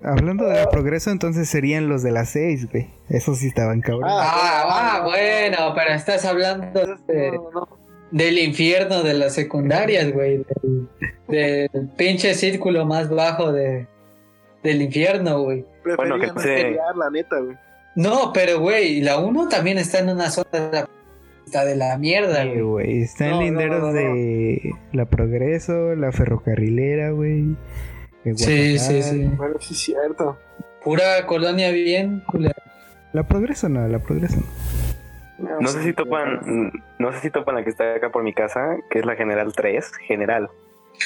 Hablando 0.02 0.46
de 0.46 0.66
progreso, 0.68 1.10
entonces 1.10 1.48
serían 1.48 1.88
los 1.88 2.02
de 2.02 2.12
las 2.12 2.30
6, 2.30 2.70
güey. 2.70 2.90
Esos 3.08 3.38
sí 3.38 3.48
estaban 3.48 3.80
cabrón. 3.80 4.04
Ah, 4.06 4.64
ah, 4.98 5.00
bueno, 5.04 5.72
pero 5.74 5.90
estás 5.94 6.24
hablando 6.24 6.80
de- 7.08 7.32
No, 7.32 7.50
no. 7.52 7.68
del 8.10 8.38
infierno 8.38 9.02
de 9.02 9.14
las 9.14 9.34
secundarias, 9.34 10.12
güey. 10.12 10.44
Del, 11.28 11.68
del 11.72 11.88
pinche 11.96 12.34
círculo 12.34 12.84
más 12.86 13.08
bajo 13.10 13.52
de, 13.52 13.86
del 14.62 14.82
infierno, 14.82 15.40
güey. 15.40 15.64
Prefería 15.82 16.14
que 16.20 16.26
no 16.28 16.40
estudiar, 16.40 16.96
la 16.96 17.10
neta, 17.10 17.38
güey. 17.40 17.56
No, 17.96 18.32
pero 18.32 18.60
güey, 18.60 19.00
la 19.00 19.18
1 19.18 19.48
también 19.48 19.78
está 19.78 19.98
en 19.98 20.10
una 20.10 20.30
zona 20.30 20.48
de 20.52 20.70
la, 20.70 20.88
está 21.46 21.64
de 21.64 21.74
la 21.76 21.96
mierda, 21.98 22.42
Sí, 22.44 22.60
güey. 22.60 23.06
No, 23.20 23.26
no, 23.30 23.40
linderos 23.42 23.80
no, 23.80 23.86
no. 23.88 23.92
de 23.94 24.72
la 24.92 25.06
progreso, 25.06 25.94
la 25.96 26.12
ferrocarrilera, 26.12 27.10
güey. 27.10 27.56
Sí, 28.36 28.78
sí, 28.78 29.02
sí. 29.02 29.24
Bueno, 29.36 29.54
sí 29.60 29.74
es 29.74 29.80
cierto. 29.80 30.38
Pura 30.84 31.26
colonia 31.26 31.70
bien 31.70 32.22
culera. 32.26 32.54
La 33.12 33.22
progreso 33.26 33.68
no, 33.68 33.86
la 33.88 33.98
progreso 33.98 34.36
no. 35.38 35.60
No 35.60 35.68
sé 35.68 35.82
si 35.82 35.92
topan, 35.92 36.72
no 36.98 37.12
sé 37.12 37.20
si 37.20 37.30
topan 37.30 37.56
la 37.56 37.64
que 37.64 37.70
está 37.70 37.94
acá 37.94 38.10
por 38.10 38.22
mi 38.22 38.32
casa, 38.32 38.76
que 38.90 38.98
es 39.00 39.06
la 39.06 39.16
General 39.16 39.52
3, 39.54 39.92
General. 40.06 40.48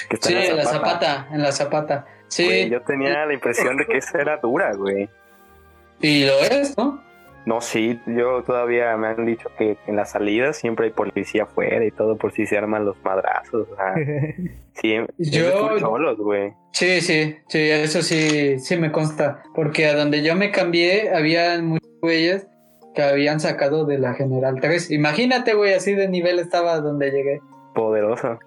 Que 0.09 0.17
está 0.17 0.29
Sí, 0.29 0.35
en 0.37 0.57
la 0.57 0.65
Zapata. 0.65 0.73
zapata, 1.01 1.29
en 1.35 1.43
la 1.43 1.53
zapata. 1.53 2.07
Sí, 2.29 2.45
Güey, 2.45 2.71
yo 2.71 2.81
tenía 2.83 3.27
la 3.27 3.35
impresión 3.35 3.77
de 3.77 3.87
que 3.87 3.99
esa 3.99 4.21
era 4.21 4.37
dura, 4.37 4.73
güey. 4.75 5.09
Y 6.01 6.25
lo 6.25 6.39
es, 6.41 6.77
¿no? 6.77 7.03
No, 7.47 7.61
sí, 7.63 7.99
yo 8.07 8.43
todavía 8.43 8.95
me 8.99 9.09
han 9.09 9.25
dicho 9.25 9.49
que 9.57 9.79
en 9.87 9.97
las 9.97 10.11
salidas 10.13 10.59
siempre 10.59 10.87
hay 10.87 10.93
policía 10.93 11.45
afuera 11.45 11.85
y 11.85 11.91
todo 11.91 12.17
por 12.17 12.33
si 12.33 12.47
se 12.47 12.59
arman 12.59 12.85
los 12.85 12.97
madrazos. 13.03 13.67
O 13.73 13.77
sea, 13.77 13.95
de 14.83 15.07
Yo- 15.19 16.15
güey. 16.19 16.53
Sí, 16.73 17.01
sí, 17.01 17.37
sí, 17.49 17.59
eso 17.71 18.03
sí, 18.03 18.59
sí 18.59 18.77
me 18.77 18.93
consta. 18.93 19.43
Porque 19.55 19.87
a 19.87 19.95
donde 19.95 20.23
yo 20.23 20.37
me 20.37 20.51
cambié, 20.51 21.11
había 21.15 21.61
muchos 21.63 21.91
güeyes 22.03 22.47
que 22.95 23.03
habían 23.03 23.41
sacado 23.41 23.85
de 23.87 23.99
la 23.99 24.15
General 24.15 24.57
3. 24.61 24.91
Imagínate, 24.91 25.55
güey, 25.55 25.73
así 25.73 25.95
de 25.95 26.09
nivel 26.09 26.39
estaba 26.39 26.79
donde 26.81 27.11
llegué. 27.11 27.41
Poderoso. 27.75 28.39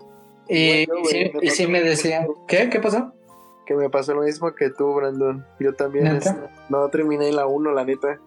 Y, 0.47 0.85
Bueno, 0.85 1.01
y 1.03 1.05
sí, 1.07 1.31
y 1.41 1.49
sí 1.49 1.67
me 1.67 1.81
decían, 1.81 2.27
¿qué? 2.47 2.69
¿Qué 2.69 2.79
pasó? 2.79 3.13
Que 3.65 3.75
me 3.75 3.89
pasó 3.89 4.13
lo 4.13 4.23
mismo 4.23 4.53
que 4.53 4.69
tú, 4.69 4.93
Brandon. 4.93 5.45
Yo 5.59 5.73
también 5.73 6.07
este, 6.07 6.35
no 6.69 6.89
terminé 6.89 7.29
en 7.29 7.37
la 7.37 7.45
1, 7.45 7.71
la 7.71 7.85
neta. 7.85 8.19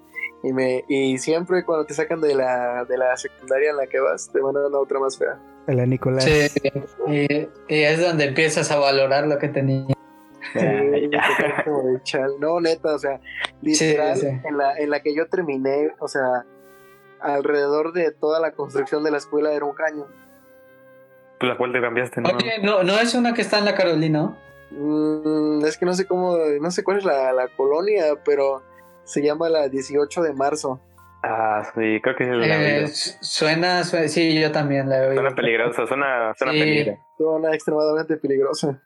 Y 0.42 0.52
me 0.52 0.84
y 0.88 1.18
siempre 1.18 1.64
cuando 1.64 1.86
te 1.86 1.94
sacan 1.94 2.20
de 2.20 2.34
la, 2.34 2.84
de 2.84 2.96
la 2.96 3.16
secundaria 3.16 3.70
en 3.70 3.76
la 3.76 3.86
que 3.86 4.00
vas, 4.00 4.30
te 4.32 4.40
mandan 4.40 4.74
a 4.74 4.78
otra 4.78 4.98
más 4.98 5.18
fea. 5.18 5.38
La 5.66 5.84
Nicolás. 5.84 6.24
Sí, 6.24 6.48
y, 7.08 7.48
y 7.68 7.82
es 7.82 8.00
donde 8.00 8.26
empiezas 8.26 8.70
a 8.70 8.78
valorar 8.78 9.26
lo 9.26 9.38
que 9.38 9.48
tenía. 9.48 9.86
Sí, 10.52 10.60
quedas 10.60 11.64
como 11.64 11.82
de 11.82 12.02
chal. 12.02 12.30
No, 12.38 12.60
neta, 12.60 12.94
o 12.94 12.98
sea, 12.98 13.20
literal, 13.62 14.16
sí. 14.16 14.26
En, 14.26 14.56
la, 14.56 14.76
en 14.78 14.90
la 14.90 15.00
que 15.00 15.14
yo 15.14 15.26
terminé, 15.28 15.92
o 15.98 16.08
sea, 16.08 16.44
alrededor 17.20 17.92
de 17.92 18.12
toda 18.12 18.40
la 18.40 18.52
construcción 18.52 19.02
de 19.04 19.10
la 19.10 19.18
escuela 19.18 19.52
era 19.52 19.64
un 19.64 19.74
caño. 19.74 20.06
Pues 21.38 21.50
la 21.50 21.58
cual 21.58 21.72
te 21.72 21.80
cambiaste, 21.80 22.20
¿no? 22.20 22.30
Oye, 22.30 22.58
no, 22.62 22.82
no 22.82 22.98
es 22.98 23.14
una 23.14 23.34
que 23.34 23.42
está 23.42 23.58
en 23.58 23.64
la 23.66 23.74
Carolina, 23.74 24.20
¿no? 24.20 24.36
Mm, 24.70 25.64
es 25.64 25.78
que 25.78 25.86
no 25.86 25.94
sé 25.94 26.06
cómo, 26.06 26.36
no 26.60 26.70
sé 26.70 26.82
cuál 26.84 26.98
es 26.98 27.04
la, 27.04 27.32
la 27.32 27.48
colonia, 27.56 28.04
pero 28.24 28.62
se 29.04 29.22
llama 29.22 29.48
la 29.48 29.68
18 29.68 30.22
de 30.22 30.32
marzo. 30.34 30.80
Ah, 31.22 31.62
sí, 31.74 32.00
creo 32.02 32.14
que 32.16 32.24
es 32.24 32.30
la 32.30 32.46
Eh, 32.46 32.86
suena, 32.88 33.82
suena, 33.84 34.08
sí, 34.08 34.38
yo 34.40 34.52
también 34.52 34.88
la 34.88 34.98
oído. 35.00 35.14
Suena 35.14 35.34
peligroso, 35.34 35.86
suena, 35.86 36.32
suena 36.36 36.52
Sí. 36.52 36.58
peligro. 36.60 36.96
Zona 37.18 37.54
extremadamente 37.54 38.16
peligrosa. 38.16 38.80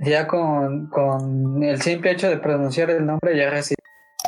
Ya 0.00 0.26
con, 0.26 0.88
con 0.88 1.62
el 1.62 1.80
simple 1.82 2.12
hecho 2.12 2.28
de 2.28 2.38
pronunciar 2.38 2.90
el 2.90 3.04
nombre 3.04 3.36
ya 3.36 3.50
recibí 3.50 3.76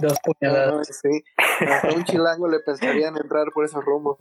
dos 0.01 0.17
puñaladas. 0.25 0.89
Ah, 0.91 0.93
sí. 0.93 1.25
Hasta 1.67 1.89
un 1.95 2.05
chilango 2.05 2.49
le 2.49 2.61
pensarían 2.61 3.17
entrar 3.17 3.47
por 3.55 3.65
esos 3.65 3.85
rumbos. 3.85 4.19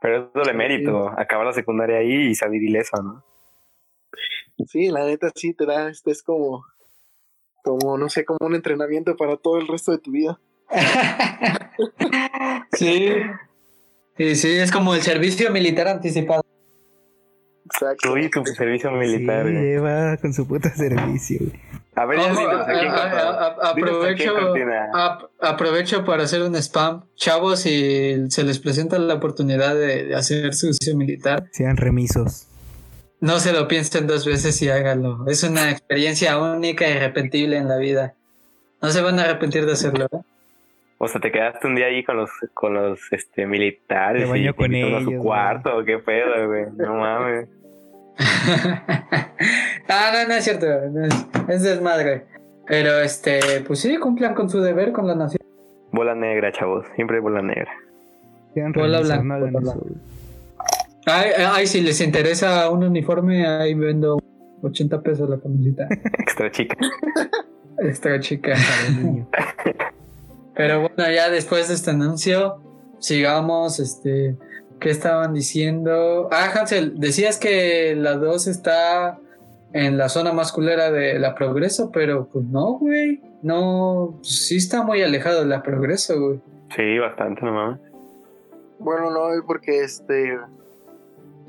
Pero 0.00 0.24
es 0.26 0.32
doble 0.32 0.52
mérito, 0.52 1.08
acabar 1.16 1.46
la 1.46 1.52
secundaria 1.52 1.98
ahí 1.98 2.28
y 2.28 2.34
salir 2.34 2.62
ileso, 2.62 3.00
¿no? 3.02 3.24
Sí, 4.68 4.88
la 4.90 5.04
neta 5.04 5.30
sí 5.34 5.54
te 5.54 5.66
da, 5.66 5.88
este 5.88 6.10
es 6.10 6.22
como, 6.22 6.64
como, 7.64 7.98
no 7.98 8.08
sé, 8.08 8.24
como 8.24 8.38
un 8.42 8.54
entrenamiento 8.54 9.16
para 9.16 9.36
todo 9.36 9.58
el 9.58 9.66
resto 9.68 9.92
de 9.92 9.98
tu 9.98 10.10
vida. 10.12 10.38
sí. 12.72 13.08
Sí, 14.16 14.36
sí, 14.36 14.52
es 14.58 14.70
como 14.70 14.94
el 14.94 15.02
servicio 15.02 15.50
militar 15.50 15.88
anticipado. 15.88 16.42
Exacto. 17.64 18.10
Tú 18.10 18.16
y 18.18 18.28
tu 18.30 18.44
servicio 18.44 18.90
militar, 18.92 19.46
Sí, 19.46 19.52
güey. 19.52 19.64
lleva 19.64 20.16
con 20.18 20.34
su 20.34 20.46
puta 20.46 20.70
servicio, 20.74 21.38
güey. 21.40 21.60
A 21.94 22.06
ver, 22.06 22.18
ya 22.20 22.28
dinos 22.28 22.66
aprovecho, 23.62 24.34
aprovecho 25.40 26.04
para 26.04 26.24
hacer 26.24 26.42
un 26.42 26.54
spam. 26.56 27.04
Chavos, 27.16 27.60
si 27.60 28.30
se 28.30 28.44
les 28.44 28.58
presenta 28.58 28.98
la 28.98 29.14
oportunidad 29.14 29.74
de, 29.74 30.04
de 30.04 30.14
hacer 30.14 30.54
su 30.54 30.72
servicio 30.72 30.96
militar, 30.96 31.48
Sean 31.52 31.76
remisos. 31.76 32.48
No 33.22 33.38
se 33.38 33.52
lo 33.52 33.68
piensen 33.68 34.08
dos 34.08 34.26
veces 34.26 34.60
y 34.62 34.68
háganlo. 34.68 35.24
Es 35.28 35.44
una 35.44 35.70
experiencia 35.70 36.38
única 36.42 36.86
e 36.86 36.96
irrepetible 36.96 37.56
en 37.56 37.68
la 37.68 37.76
vida. 37.76 38.14
No 38.82 38.90
se 38.90 39.00
van 39.00 39.20
a 39.20 39.22
arrepentir 39.22 39.64
de 39.64 39.72
hacerlo. 39.72 40.08
¿eh? 40.12 40.18
O 40.98 41.06
sea, 41.06 41.20
te 41.20 41.30
quedaste 41.30 41.68
un 41.68 41.76
día 41.76 41.86
ahí 41.86 42.02
con 42.02 42.16
los, 42.16 42.30
con 42.52 42.74
los 42.74 43.00
este, 43.12 43.46
militares. 43.46 44.28
Te 44.28 44.38
y 44.38 44.44
te 44.44 44.54
con 44.54 44.74
a 44.74 45.00
su 45.04 45.16
cuarto, 45.18 45.78
¿o 45.78 45.84
qué 45.84 45.98
pedo, 45.98 46.48
güey? 46.48 46.64
No 46.76 46.94
mames. 46.98 47.48
ah, 49.88 50.12
no, 50.14 50.28
no 50.28 50.34
es 50.34 50.44
cierto. 50.44 50.66
no 50.90 51.06
es, 51.06 51.26
es 51.48 51.62
desmadre. 51.62 52.24
Pero 52.66 52.98
este, 52.98 53.38
pues 53.64 53.78
sí, 53.78 53.98
cumplan 53.98 54.34
con 54.34 54.50
su 54.50 54.60
deber 54.60 54.90
con 54.90 55.06
la 55.06 55.14
nación. 55.14 55.46
Bola 55.92 56.16
negra, 56.16 56.50
chavos. 56.50 56.86
Siempre 56.96 57.20
bola 57.20 57.40
negra. 57.40 57.72
Bola 58.74 59.00
blanca, 59.00 59.38
bola 59.38 59.74
güey. 59.74 59.94
Ay, 61.06 61.30
ay, 61.36 61.66
si 61.66 61.80
les 61.80 62.00
interesa 62.00 62.68
un 62.70 62.84
uniforme, 62.84 63.46
ahí 63.46 63.74
vendo 63.74 64.18
80 64.62 65.02
pesos 65.02 65.28
la 65.28 65.40
camiseta. 65.40 65.88
Extra 66.18 66.50
chica. 66.50 66.76
Extra 67.78 68.20
chica. 68.20 68.54
Pero 70.54 70.80
bueno, 70.80 71.10
ya 71.12 71.30
después 71.30 71.68
de 71.68 71.74
este 71.74 71.90
anuncio, 71.90 72.60
sigamos, 72.98 73.80
este, 73.80 74.36
¿qué 74.80 74.90
estaban 74.90 75.32
diciendo? 75.32 76.28
Ah, 76.30 76.50
Hansel, 76.54 77.00
decías 77.00 77.38
que 77.38 77.96
la 77.96 78.16
2 78.16 78.46
está 78.46 79.18
en 79.72 79.96
la 79.96 80.08
zona 80.08 80.32
más 80.32 80.52
culera 80.52 80.90
de 80.90 81.18
la 81.18 81.34
Progreso, 81.34 81.90
pero 81.90 82.28
pues 82.28 82.44
no, 82.44 82.78
güey. 82.78 83.22
No, 83.42 84.16
pues 84.18 84.46
sí 84.46 84.56
está 84.56 84.82
muy 84.82 85.02
alejado 85.02 85.40
de 85.40 85.46
la 85.46 85.62
Progreso, 85.62 86.20
güey. 86.20 86.40
Sí, 86.76 86.98
bastante, 86.98 87.42
no 87.42 87.52
mames. 87.52 87.80
Bueno, 88.78 89.10
no, 89.10 89.28
porque 89.46 89.80
este. 89.80 90.38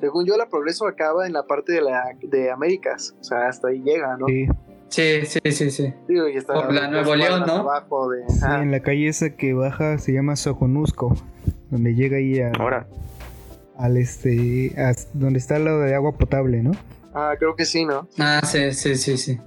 Según 0.04 0.26
yo, 0.26 0.36
la 0.36 0.50
progreso 0.50 0.86
acaba 0.86 1.26
en 1.26 1.32
la 1.32 1.44
parte 1.44 1.72
de 1.72 1.80
la 1.82 2.04
de 2.22 2.52
Américas. 2.52 3.16
O 3.22 3.24
sea, 3.24 3.48
hasta 3.48 3.70
ahí 3.70 3.82
llega, 3.86 4.18
¿no? 4.18 4.28
Sí, 4.28 4.48
Sí, 4.89 5.26
sí, 5.26 5.39
sí, 5.54 5.72
sí. 5.72 5.94
Digo, 6.10 6.28
y 6.28 6.36
está 6.36 6.56
Por 6.56 6.74
la 6.74 6.82
dos 6.82 6.92
Nuevo 6.92 7.16
León, 7.16 7.44
¿no? 7.48 7.54
Abajo 7.54 8.10
de, 8.10 8.28
sí, 8.30 8.46
en 8.46 8.70
la 8.70 8.82
calle 8.82 9.08
esa 9.08 9.30
que 9.30 9.54
baja 9.54 9.98
se 9.98 10.12
llama 10.12 10.36
Soconusco, 10.36 11.16
donde 11.72 11.96
llega 11.96 12.18
ahí 12.18 12.42
a- 12.42 12.52
Ahora, 12.60 12.86
al 13.78 13.96
este, 13.96 14.74
a- 14.78 14.94
donde 15.13 15.39
está 15.39 15.56
el 15.56 15.63
lado 15.66 15.80
de 15.80 15.96
agua 15.96 16.12
potable, 16.18 16.62
¿no? 16.62 16.72
Ah, 17.13 17.34
creo 17.39 17.56
que 17.56 17.63
sí, 17.63 17.86
¿no? 17.86 18.10
Ah, 18.20 18.42
sí, 18.46 18.74
sí, 18.74 18.98
sí, 18.98 19.18
sí. 19.18 19.39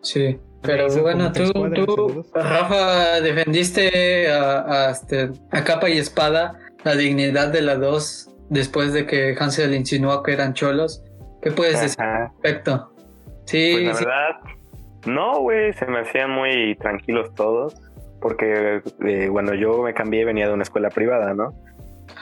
Sí. 0.00 0.38
Pero 0.62 0.86
bueno, 1.02 1.32
tú, 1.32 1.52
cuadras, 1.52 1.86
tú. 1.86 2.24
Rafa, 2.32 3.20
defendiste 3.20 4.30
a, 4.30 4.86
a, 4.86 4.90
este, 4.92 5.32
a 5.50 5.64
capa 5.64 5.90
y 5.90 5.98
espada 5.98 6.56
la 6.84 6.94
dignidad 6.94 7.48
de 7.48 7.62
la 7.62 7.74
2 7.74 8.30
después 8.50 8.92
de 8.92 9.06
que 9.06 9.34
Hansel 9.38 9.74
insinuó 9.74 10.22
que 10.22 10.32
eran 10.32 10.52
cholos. 10.52 11.02
¿Qué 11.40 11.50
puedes 11.50 11.80
decir 11.80 12.02
al 12.02 12.28
respecto? 12.28 12.92
Sí, 13.46 13.70
Pues 13.72 13.86
la 13.86 13.94
sí. 13.94 14.04
verdad, 14.04 14.40
no, 15.06 15.40
güey, 15.40 15.72
se 15.72 15.86
me 15.86 16.00
hacían 16.00 16.30
muy 16.30 16.76
tranquilos 16.76 17.34
todos. 17.34 17.74
Porque 18.20 18.82
eh, 19.06 19.28
cuando 19.32 19.54
yo 19.54 19.82
me 19.82 19.94
cambié 19.94 20.26
venía 20.26 20.46
de 20.46 20.52
una 20.52 20.62
escuela 20.64 20.90
privada, 20.90 21.32
¿no? 21.32 21.54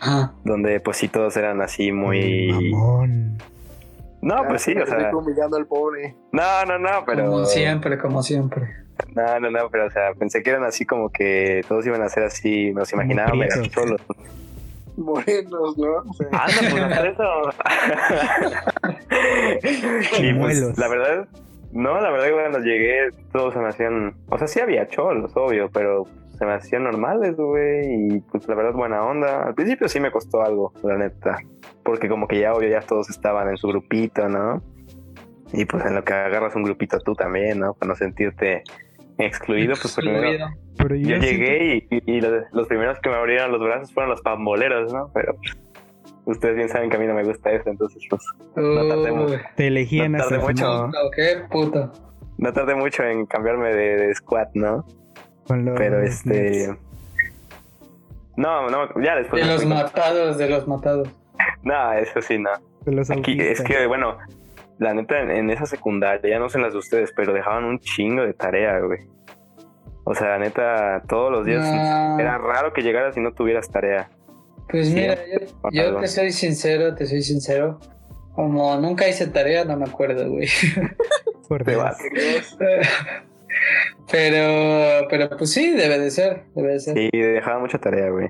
Ajá. 0.00 0.32
Donde 0.44 0.78
pues 0.78 0.96
sí 0.98 1.08
todos 1.08 1.36
eran 1.36 1.60
así 1.60 1.90
muy... 1.90 2.52
Mamón. 2.52 3.38
No, 4.22 4.36
pues 4.46 4.62
sí, 4.62 4.76
o 4.76 4.86
sea... 4.86 5.10
humillando 5.14 5.56
al 5.56 5.66
pobre. 5.66 6.14
No, 6.30 6.64
no, 6.66 6.78
no, 6.78 7.04
pero... 7.04 7.24
Como 7.26 7.44
siempre, 7.46 7.98
como 7.98 8.22
siempre. 8.22 8.62
No, 9.14 9.40
no, 9.40 9.50
no, 9.50 9.70
pero 9.70 9.86
o 9.86 9.90
sea, 9.90 10.12
pensé 10.14 10.42
que 10.42 10.50
eran 10.50 10.64
así 10.64 10.84
como 10.86 11.10
que 11.10 11.62
todos 11.68 11.84
iban 11.86 12.02
a 12.02 12.08
ser 12.08 12.24
así, 12.24 12.72
nos 12.72 12.92
imaginábamos 12.92 13.46
prietos. 13.46 13.70
cholos. 13.70 14.00
Morenos, 14.98 15.78
¿no? 15.78 15.96
O 15.96 16.12
sea, 16.14 16.28
Anda, 16.32 16.70
pues 16.70 16.84
eso. 17.12 17.50
y 20.22 20.34
pues 20.34 20.78
la 20.78 20.88
verdad, 20.88 21.28
no, 21.72 22.00
la 22.00 22.10
verdad 22.10 22.26
que 22.26 22.32
cuando 22.32 22.58
llegué 22.60 23.10
todos 23.32 23.54
se 23.54 23.60
me 23.60 23.68
hacían, 23.68 24.16
o 24.28 24.38
sea, 24.38 24.46
sí 24.46 24.60
había 24.60 24.88
cholos, 24.88 25.32
obvio, 25.36 25.70
pero 25.70 26.06
se 26.38 26.44
me 26.44 26.54
hacían 26.54 26.84
normales, 26.84 27.36
güey, 27.36 28.16
y 28.16 28.20
pues 28.20 28.46
la 28.48 28.54
verdad 28.54 28.72
buena 28.72 29.04
onda. 29.04 29.44
Al 29.44 29.54
principio 29.54 29.88
sí 29.88 30.00
me 30.00 30.10
costó 30.10 30.42
algo, 30.42 30.72
la 30.82 30.96
neta, 30.96 31.38
porque 31.82 32.08
como 32.08 32.28
que 32.28 32.40
ya 32.40 32.54
obvio 32.54 32.68
ya 32.68 32.80
todos 32.80 33.10
estaban 33.10 33.48
en 33.48 33.56
su 33.56 33.68
grupito, 33.68 34.28
¿no? 34.28 34.62
Y 35.52 35.64
pues 35.64 35.84
en 35.84 35.94
lo 35.94 36.04
que 36.04 36.12
agarras 36.12 36.54
un 36.54 36.62
grupito 36.62 36.98
tú 37.00 37.14
también, 37.14 37.60
¿no? 37.60 37.74
Para 37.74 37.90
no 37.90 37.96
sentirte 37.96 38.62
excluido, 39.18 39.74
pues 39.80 39.94
primero 39.94 40.28
Excluido. 40.28 40.48
Pero 40.76 40.94
yo, 40.94 41.08
yo 41.08 41.20
siento- 41.20 41.26
llegué 41.26 41.74
y, 41.90 41.96
y- 41.96 42.16
y 42.16 42.20
los, 42.20 42.32
los 42.52 42.66
primeros 42.68 42.98
que 43.00 43.08
me 43.08 43.16
abrieron 43.16 43.50
los 43.52 43.60
brazos 43.60 43.92
fueron 43.92 44.10
los 44.10 44.20
pamboleros, 44.22 44.92
¿no? 44.92 45.10
Pero 45.12 45.34
pues, 45.36 45.56
ustedes 46.24 46.56
bien 46.56 46.68
saben 46.68 46.88
que 46.90 46.96
a 46.96 47.00
mí 47.00 47.06
no 47.06 47.14
me 47.14 47.24
gusta 47.24 47.50
eso, 47.52 47.68
entonces 47.70 48.02
pues 48.08 48.22
No 48.56 48.86
tardé 48.88 49.12
mucho. 49.12 49.40
te 49.56 49.66
elegían 49.68 50.12
No 50.12 50.18
hasta 50.18 50.38
tardé 50.38 50.44
mucho. 50.52 50.90
qué 51.16 51.42
puto. 51.50 51.92
no 52.38 52.52
tardé 52.52 52.74
mucho 52.74 53.02
en 53.02 53.26
cambiarme 53.26 53.74
de, 53.74 53.96
de 53.96 54.14
squad, 54.14 54.48
¿no? 54.54 54.84
con 55.46 55.64
los 55.64 55.78
Pero 55.78 56.02
este... 56.02 56.76
No, 58.36 58.68
no, 58.68 58.88
ya 59.02 59.16
después... 59.16 59.44
De 59.44 59.52
los 59.52 59.64
matados, 59.66 60.38
de 60.38 60.48
los 60.48 60.66
matados. 60.68 61.08
No, 61.62 61.92
eso 61.94 62.20
sí, 62.22 62.38
no. 62.38 62.50
De 62.84 62.92
los 62.92 63.10
Aquí 63.10 63.40
es 63.40 63.60
que, 63.62 63.86
bueno, 63.86 64.16
la 64.78 64.94
neta, 64.94 65.20
en, 65.20 65.30
en 65.30 65.50
esa 65.50 65.66
secundaria, 65.66 66.30
ya 66.30 66.38
no 66.38 66.48
sé 66.48 66.58
en 66.58 66.64
las 66.64 66.72
de 66.72 66.78
ustedes, 66.78 67.12
pero 67.14 67.32
dejaban 67.32 67.64
un 67.64 67.78
chingo 67.80 68.22
de 68.22 68.34
tarea, 68.34 68.78
güey. 68.80 69.00
O 70.10 70.14
sea, 70.14 70.28
la 70.28 70.38
neta, 70.38 71.02
todos 71.06 71.30
los 71.30 71.44
días 71.44 71.68
era 72.18 72.38
raro 72.38 72.72
que 72.72 72.80
llegaras 72.80 73.14
y 73.18 73.20
no 73.20 73.34
tuvieras 73.34 73.70
tarea. 73.70 74.08
Pues 74.70 74.88
Sí, 74.88 74.94
mira, 74.94 75.18
yo, 75.70 75.96
te 75.98 76.06
soy 76.06 76.32
sincero, 76.32 76.94
te 76.94 77.06
soy 77.06 77.20
sincero. 77.20 77.78
Como 78.32 78.76
nunca 78.78 79.06
hice 79.06 79.26
tarea, 79.26 79.66
no 79.66 79.76
me 79.76 79.84
acuerdo, 79.84 80.30
güey. 80.30 80.48
Por 81.48 81.62
pero, 84.10 85.08
pero 85.10 85.30
pues 85.36 85.52
sí, 85.52 85.72
debe 85.72 85.98
de 85.98 86.10
ser, 86.10 86.44
debe 86.54 86.72
de 86.72 86.80
ser. 86.80 86.94
Sí, 86.96 87.10
dejaba 87.12 87.58
mucha 87.58 87.78
tarea, 87.78 88.08
güey. 88.10 88.26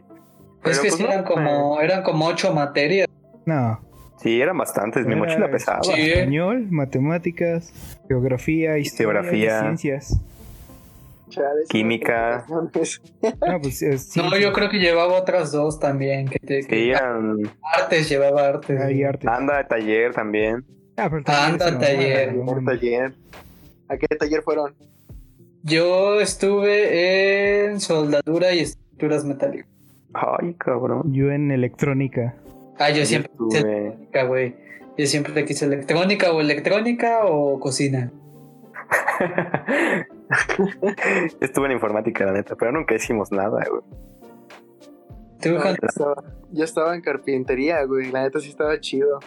es 0.64 0.80
que 0.80 0.88
pues 0.88 0.94
sí 0.94 1.02
no, 1.02 1.10
eran 1.10 1.24
como, 1.24 1.80
eran 1.80 2.02
como 2.02 2.26
ocho 2.26 2.52
materias. 2.52 3.06
No. 3.44 3.80
Sí, 4.20 4.40
eran 4.40 4.58
bastantes, 4.58 5.06
mi 5.06 5.12
Era- 5.12 5.20
mochila 5.20 5.50
pesaba. 5.50 5.82
Sí. 5.82 5.92
Español, 6.10 6.66
matemáticas, 6.70 7.72
geografía, 8.08 8.78
historia, 8.78 9.22
Geografía. 9.22 9.60
ciencias. 9.60 10.20
chales, 11.30 11.68
Química. 11.68 12.44
no, 12.48 12.70
pues 12.72 13.82
eh, 13.82 13.98
sí, 13.98 14.18
no, 14.22 14.36
yo 14.38 14.52
creo 14.54 14.70
que 14.70 14.78
llevaba 14.78 15.12
otras 15.14 15.52
dos 15.52 15.78
también. 15.78 16.26
Que 16.28 16.38
te, 16.38 16.60
que- 16.66 16.74
Sí, 16.76 16.90
eran 16.90 17.38
Artes, 17.62 18.08
llevaba 18.08 18.48
artes. 18.48 18.80
hay 18.80 19.02
arte. 19.04 19.28
anda 19.28 19.58
de 19.58 19.64
taller 19.64 20.14
también. 20.14 20.64
Ah, 20.96 21.08
pero 21.10 21.22
Anda, 21.26 21.78
taller. 21.78 22.30
Un 22.34 22.46
güey. 22.46 22.64
taller. 22.64 23.12
¿A 23.88 23.96
qué 23.96 24.06
taller 24.16 24.42
fueron? 24.42 24.74
Yo 25.62 26.20
estuve 26.20 27.66
en 27.66 27.78
soldadura 27.80 28.52
y 28.54 28.60
estructuras 28.60 29.24
metálicas. 29.24 29.68
Ay, 30.14 30.54
cabrón. 30.54 31.12
Yo 31.12 31.30
en 31.30 31.50
electrónica. 31.50 32.34
Ah, 32.78 32.90
yo 32.90 33.04
siempre 33.04 33.30
quise 33.38 33.58
estuve- 33.58 33.76
electrónica, 33.78 34.22
güey. 34.24 34.54
Yo 34.96 35.06
siempre 35.06 35.44
quise 35.44 35.64
electrónica 35.66 36.32
o 36.32 36.40
electrónica 36.40 37.20
o 37.24 37.58
cocina. 37.60 38.10
Estuve 41.40 41.66
en 41.66 41.72
informática, 41.72 42.24
la 42.26 42.32
neta, 42.32 42.54
pero 42.56 42.72
nunca 42.72 42.94
hicimos 42.94 43.30
nada, 43.32 43.64
güey. 43.70 43.82
¿Tú, 45.40 45.50
No, 45.50 45.64
yo, 45.64 45.74
estaba, 45.88 46.14
yo 46.50 46.64
estaba 46.64 46.94
en 46.94 47.00
carpintería, 47.00 47.84
güey. 47.84 48.10
La 48.10 48.22
neta 48.22 48.40
sí 48.40 48.48
estaba 48.48 48.78
chido. 48.80 49.20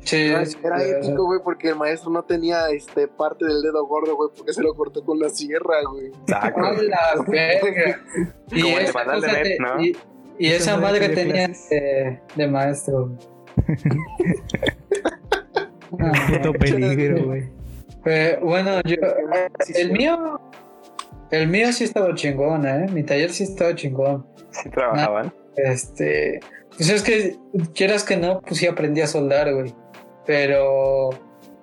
Sí, 0.00 0.32
Era, 0.64 0.82
épico, 0.82 1.26
güey, 1.26 1.40
porque 1.44 1.68
el 1.68 1.76
maestro 1.76 2.10
no 2.10 2.22
tenía 2.24 2.70
este 2.70 3.06
parte 3.06 3.44
del 3.44 3.60
dedo 3.62 3.86
gordo, 3.86 4.16
güey, 4.16 4.30
porque 4.36 4.52
se 4.54 4.62
lo 4.62 4.74
cortó 4.74 5.04
con 5.04 5.18
la 5.18 5.28
sierra, 5.28 5.74
güey. 5.90 6.10
¡A 6.34 6.50
la 6.50 7.22
verga! 7.28 8.00
Y 8.50 8.62
Como 8.62 8.78
el 8.78 8.84
esa, 8.84 9.04
cosa 9.04 9.26
te- 9.42 9.58
¿no? 9.60 9.82
y, 9.82 9.96
y 10.42 10.48
Esa 10.48 10.56
esa 10.72 10.76
madre 10.78 11.08
tenía 11.10 11.48
de, 11.70 12.20
de 12.36 12.48
maestro. 12.48 13.16
Ah, 16.00 16.12
Puto 16.32 16.52
peligro, 16.54 17.24
güey. 17.26 17.42
bueno, 18.42 18.80
yo, 18.84 18.96
el 19.74 19.92
mío, 19.92 20.40
el 21.30 21.48
mío 21.48 21.70
sí 21.72 21.84
estaba 21.84 22.14
chingón, 22.14 22.66
¿eh? 22.66 22.86
Mi 22.92 23.02
taller 23.02 23.30
sí 23.30 23.44
estaba 23.44 23.74
chingón. 23.74 24.26
Sí 24.50 24.70
trabajaban. 24.70 25.32
Este, 25.56 26.40
pues 26.76 26.88
es 26.88 27.02
que 27.02 27.36
quieras 27.74 28.04
que 28.04 28.16
no, 28.16 28.40
pues 28.40 28.58
sí 28.58 28.66
aprendí 28.66 29.02
a 29.02 29.06
soldar, 29.06 29.52
güey. 29.52 29.74
Pero, 30.26 31.10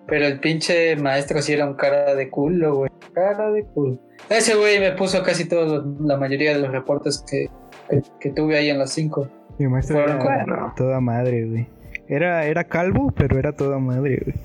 pero 0.08 0.28
el 0.28 0.40
pinche 0.40 0.96
maestro 0.96 1.42
sí 1.42 1.54
era 1.54 1.66
un 1.66 1.74
cara 1.74 2.14
de 2.14 2.30
culo, 2.30 2.76
güey. 2.76 2.92
Cara 3.14 3.50
de 3.52 3.64
culo. 3.66 4.00
Ese 4.30 4.54
güey 4.56 4.80
me 4.80 4.92
puso 4.92 5.24
casi 5.24 5.46
todos 5.50 5.72
los- 5.72 6.02
la 6.02 6.18
mayoría 6.18 6.54
de 6.54 6.60
los 6.60 6.72
reportes 6.72 7.24
que, 7.30 7.50
que, 7.90 8.02
que 8.20 8.30
tuve 8.32 8.58
ahí 8.58 8.70
en 8.70 8.80
las 8.80 8.92
5. 8.92 9.28
Mi 9.58 9.68
maestro 9.68 9.98
Fueron 9.98 10.22
era 10.22 10.46
bueno. 10.46 10.74
toda 10.78 11.00
madre, 11.02 11.46
güey. 11.46 11.68
Era, 12.08 12.46
era 12.46 12.64
calvo, 12.64 13.12
pero 13.16 13.38
era 13.38 13.52
toda 13.54 13.78
madre, 13.80 14.22
güey. 14.24 14.36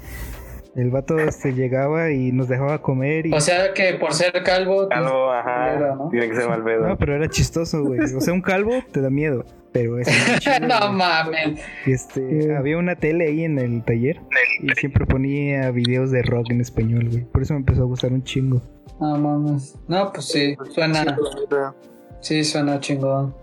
El 0.77 0.91
vato 0.91 1.19
este, 1.21 1.53
llegaba 1.55 2.11
y 2.11 2.33
nos 2.33 2.49
dejaba 2.49 2.83
comer 2.83 3.27
y... 3.27 3.33
O 3.33 3.41
sea 3.41 3.73
que 3.75 3.95
por 3.95 4.13
ser 4.13 4.33
calvo, 4.43 4.89
pues, 4.89 4.99
Algo, 4.99 5.31
ajá. 5.31 5.73
Era, 5.73 5.95
¿no? 5.95 6.09
Tiene 6.11 6.29
que 6.29 6.35
ser 6.35 6.49
mal 6.49 6.65
pedo. 6.65 6.89
No, 6.89 6.99
pero 6.99 7.15
era 7.15 7.29
chistoso, 7.29 7.85
güey. 7.85 8.01
O 8.01 8.21
sea, 8.21 8.35
un 8.35 8.43
calvo 8.43 8.73
te 8.91 9.01
da 9.01 9.09
miedo, 9.09 9.45
pero 9.71 10.01
es 10.01 10.09
no 10.63 10.93
mames. 10.93 11.61
Este, 11.87 12.57
había 12.57 12.77
una 12.77 12.97
tele 12.97 13.29
ahí 13.29 13.45
en 13.45 13.61
el 13.61 13.85
taller 13.85 14.21
y 14.61 14.69
siempre 14.71 15.07
ponía 15.07 15.71
videos 15.71 16.11
de 16.11 16.23
rock 16.23 16.51
en 16.51 16.61
español, 16.61 17.09
güey. 17.09 17.23
Por 17.25 17.43
eso 17.43 17.55
me 17.55 17.61
empezó 17.61 17.83
a 17.83 17.87
gustar 17.87 18.13
un 18.13 18.25
chingo. 18.25 18.61
No 19.01 19.17
mames. 19.17 19.79
No, 19.87 20.13
pues 20.13 20.27
sí, 20.27 20.57
suena, 20.71 21.05
Sí, 21.05 21.11
pero- 21.49 21.75
sí, 22.25 22.45
suena 22.45 22.81
chingón. 22.81 23.35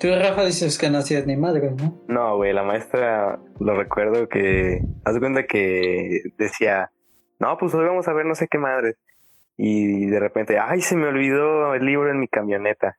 Tú, 0.00 0.08
Rafa, 0.08 0.44
dices 0.44 0.78
que 0.78 0.90
no 0.90 0.98
hacías 0.98 1.26
ni 1.26 1.36
madre, 1.36 1.70
¿no? 1.76 2.00
No, 2.08 2.36
güey, 2.36 2.52
la 2.52 2.64
maestra, 2.64 3.38
lo 3.60 3.76
recuerdo 3.76 4.28
que, 4.28 4.80
haz 5.04 5.18
cuenta 5.20 5.44
que 5.46 6.22
decía, 6.38 6.90
no, 7.38 7.56
pues 7.58 7.72
hoy 7.74 7.84
vamos 7.86 8.08
a 8.08 8.12
ver 8.12 8.26
no 8.26 8.34
sé 8.34 8.48
qué 8.50 8.58
madre. 8.58 8.94
y 9.56 10.06
de 10.06 10.18
repente, 10.18 10.58
ay, 10.58 10.80
se 10.80 10.96
me 10.96 11.06
olvidó 11.06 11.74
el 11.74 11.84
libro 11.84 12.10
en 12.10 12.18
mi 12.18 12.26
camioneta. 12.26 12.96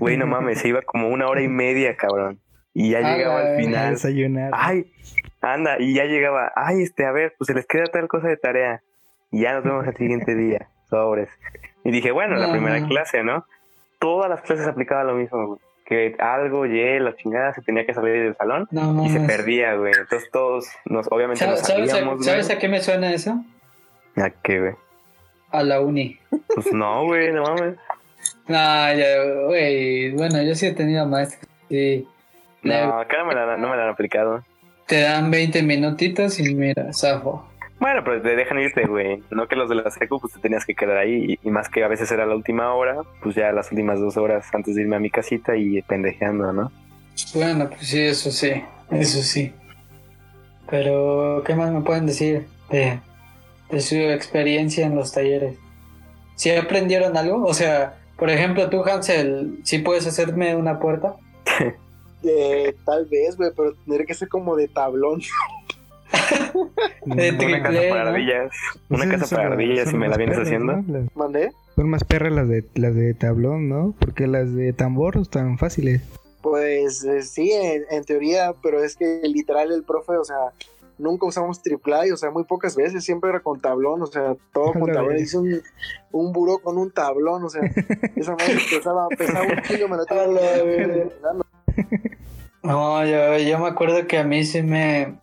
Güey, 0.00 0.16
no 0.16 0.26
mames, 0.26 0.58
se 0.58 0.68
iba 0.68 0.82
como 0.82 1.08
una 1.08 1.28
hora 1.28 1.40
y 1.42 1.48
media, 1.48 1.96
cabrón. 1.96 2.40
Y 2.74 2.90
ya 2.90 2.98
Ah, 3.04 3.16
llegaba 3.16 3.40
al 3.40 3.56
final. 3.56 3.90
desayunar. 3.92 4.50
Ay, 4.54 4.90
anda, 5.40 5.76
y 5.78 5.94
ya 5.94 6.04
llegaba, 6.04 6.50
ay, 6.56 6.82
este, 6.82 7.04
a 7.06 7.12
ver, 7.12 7.34
pues 7.38 7.46
se 7.46 7.54
les 7.54 7.66
queda 7.66 7.84
tal 7.84 8.08
cosa 8.08 8.26
de 8.28 8.36
tarea. 8.36 8.82
Y 9.30 9.42
ya 9.42 9.52
nos 9.54 9.62
vemos 9.64 9.86
el 9.86 9.96
siguiente 9.96 10.34
día, 10.34 10.68
sobres. 10.90 11.28
Y 11.84 11.90
dije, 11.92 12.10
bueno, 12.10 12.36
la 12.36 12.46
No, 12.48 12.52
primera 12.52 12.80
no. 12.80 12.88
clase, 12.88 13.22
¿no? 13.22 13.44
Todas 13.98 14.30
las 14.30 14.42
clases 14.42 14.66
aplicaba 14.66 15.04
lo 15.04 15.14
mismo, 15.14 15.46
güey. 15.46 15.60
Que 15.84 16.16
algo, 16.18 16.66
y 16.66 16.98
la 16.98 17.16
chingada, 17.16 17.54
se 17.54 17.62
tenía 17.62 17.86
que 17.86 17.94
salir 17.94 18.22
del 18.22 18.36
salón 18.36 18.68
No 18.70 19.06
y 19.06 19.08
se 19.08 19.20
perdía, 19.20 19.74
güey. 19.74 19.94
Entonces 19.98 20.30
todos, 20.30 20.66
nos, 20.84 21.06
obviamente 21.10 21.46
nos 21.46 21.60
¿Sabes, 21.60 21.66
sabes, 21.66 21.90
salíamos, 21.90 22.20
a, 22.20 22.30
¿Sabes 22.30 22.50
a 22.50 22.58
qué 22.58 22.68
me 22.68 22.80
suena 22.80 23.10
eso? 23.10 23.42
¿A 24.16 24.28
qué, 24.28 24.60
güey? 24.60 24.72
A 25.50 25.62
la 25.62 25.80
uni. 25.80 26.18
Pues 26.54 26.72
no, 26.72 27.06
güey, 27.06 27.32
no 27.32 27.42
mames. 27.42 27.76
No, 28.46 28.56
ya, 28.56 29.44
güey. 29.46 30.12
Bueno, 30.12 30.42
yo 30.42 30.54
sí 30.54 30.66
he 30.66 30.74
tenido 30.74 31.06
maestros. 31.06 31.48
Sí. 31.70 32.06
No, 32.62 32.98
acá 32.98 33.18
no 33.18 33.26
me 33.26 33.34
la, 33.34 33.56
no 33.56 33.70
me 33.70 33.76
la 33.76 33.84
han 33.84 33.90
aplicado. 33.90 34.44
Te 34.86 35.00
dan 35.00 35.30
20 35.30 35.62
minutitos 35.62 36.38
y 36.38 36.54
mira, 36.54 36.92
zafo. 36.92 37.47
Bueno, 37.80 38.02
pero 38.04 38.20
te 38.20 38.34
dejan 38.34 38.58
irte, 38.58 38.86
güey. 38.86 39.22
No 39.30 39.46
que 39.46 39.54
los 39.54 39.68
de 39.68 39.76
la 39.76 39.90
secu, 39.90 40.20
pues 40.20 40.32
te 40.32 40.40
tenías 40.40 40.64
que 40.64 40.74
quedar 40.74 40.96
ahí. 40.96 41.38
Y, 41.42 41.50
más 41.50 41.68
que 41.68 41.84
a 41.84 41.88
veces 41.88 42.10
era 42.10 42.26
la 42.26 42.34
última 42.34 42.74
hora, 42.74 42.96
pues 43.22 43.36
ya 43.36 43.52
las 43.52 43.70
últimas 43.70 44.00
dos 44.00 44.16
horas 44.16 44.46
antes 44.52 44.74
de 44.74 44.82
irme 44.82 44.96
a 44.96 45.00
mi 45.00 45.10
casita 45.10 45.56
y 45.56 45.80
pendejeando, 45.82 46.52
¿no? 46.52 46.72
Bueno, 47.34 47.68
pues 47.68 47.88
sí, 47.88 48.00
eso 48.00 48.30
sí. 48.30 48.62
Eso 48.90 49.22
sí. 49.22 49.52
Pero, 50.68 51.42
¿qué 51.46 51.54
más 51.54 51.72
me 51.72 51.82
pueden 51.82 52.06
decir 52.06 52.46
de, 52.70 53.00
de 53.70 53.80
su 53.80 53.96
experiencia 53.96 54.84
en 54.84 54.96
los 54.96 55.12
talleres? 55.12 55.56
¿Sí 56.34 56.50
aprendieron 56.50 57.16
algo? 57.16 57.44
O 57.44 57.54
sea, 57.54 57.98
por 58.16 58.30
ejemplo, 58.30 58.68
tú, 58.68 58.82
Hansel, 58.82 59.60
¿sí 59.62 59.78
puedes 59.78 60.06
hacerme 60.06 60.56
una 60.56 60.78
puerta? 60.78 61.16
Eh, 62.24 62.74
tal 62.84 63.06
vez, 63.06 63.36
güey, 63.36 63.52
pero 63.56 63.74
tendría 63.74 64.04
que 64.04 64.12
ser 64.12 64.28
como 64.28 64.56
de 64.56 64.66
tablón. 64.66 65.20
Una 67.02 67.62
casa 67.62 67.80
para 67.90 68.04
¿no? 68.04 68.10
ardillas. 68.10 68.50
pues 68.88 69.02
Una 69.02 69.10
casa 69.18 69.36
para 69.36 69.48
las- 69.50 69.58
ardillas, 69.58 69.84
son 69.84 69.92
si 69.92 69.98
me 69.98 70.08
la 70.08 70.16
vienes 70.16 70.36
perras, 70.36 70.48
haciendo. 70.48 70.72
¿no? 70.76 70.84
Las- 70.98 71.16
¿Mandé? 71.16 71.52
Son 71.76 71.88
más 71.90 72.04
perras 72.04 72.32
las 72.32 72.48
de, 72.48 72.64
las 72.74 72.94
de 72.94 73.14
tablón, 73.14 73.68
¿no? 73.68 73.94
Porque 73.98 74.26
las 74.26 74.54
de 74.54 74.72
tambor 74.72 75.16
están 75.18 75.58
fáciles. 75.58 76.02
Pues 76.42 77.04
eh, 77.04 77.22
sí, 77.22 77.52
en, 77.52 77.84
en 77.90 78.04
teoría, 78.04 78.52
pero 78.62 78.82
es 78.82 78.96
que 78.96 79.20
literal 79.24 79.70
el 79.72 79.82
profe, 79.84 80.12
o 80.16 80.24
sea, 80.24 80.36
nunca 80.98 81.26
usamos 81.26 81.62
triple 81.62 81.94
A, 81.94 82.14
o 82.14 82.16
sea, 82.16 82.30
muy 82.30 82.44
pocas 82.44 82.74
veces, 82.76 83.04
siempre 83.04 83.30
era 83.30 83.40
con 83.40 83.60
tablón, 83.60 84.02
o 84.02 84.06
sea, 84.06 84.34
todo 84.52 84.72
con 84.72 84.86
tablón. 84.92 85.18
Hice 85.18 85.38
un, 85.38 85.60
un 86.12 86.32
buró 86.32 86.58
con 86.58 86.78
un 86.78 86.90
tablón, 86.90 87.44
o 87.44 87.48
sea, 87.48 87.62
esa 88.16 88.32
madre 88.32 88.56
pesaba, 88.70 89.08
pesaba 89.08 89.42
un 89.46 89.62
kilo, 89.62 89.88
me 89.88 89.96
la 89.96 90.62
verga. 90.64 91.04
No, 92.62 93.04
yo, 93.06 93.38
yo 93.38 93.58
me 93.58 93.68
acuerdo 93.68 94.06
que 94.06 94.18
a 94.18 94.24
mí 94.24 94.44
sí 94.44 94.62
me, 94.62 95.14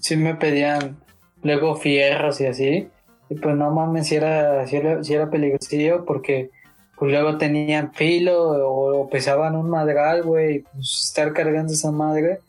sí 0.00 0.16
me 0.16 0.34
pedían 0.34 0.98
luego 1.42 1.76
fierros 1.76 2.40
y 2.40 2.46
así. 2.46 2.88
Y 3.28 3.34
pues 3.36 3.54
no 3.56 3.70
mames, 3.70 4.08
si 4.08 4.16
era, 4.16 4.66
si 4.66 4.76
era, 4.76 5.04
si 5.04 5.14
era 5.14 5.30
peligrosillo 5.30 6.04
porque 6.04 6.50
pues 6.96 7.12
luego 7.12 7.38
tenían 7.38 7.94
filo 7.94 8.68
o, 8.68 9.02
o 9.02 9.08
pesaban 9.08 9.56
un 9.56 9.70
madral, 9.70 10.22
güey. 10.22 10.60
Pues 10.60 11.04
estar 11.08 11.32
cargando 11.32 11.72
esa 11.72 11.90
madre. 11.90 12.40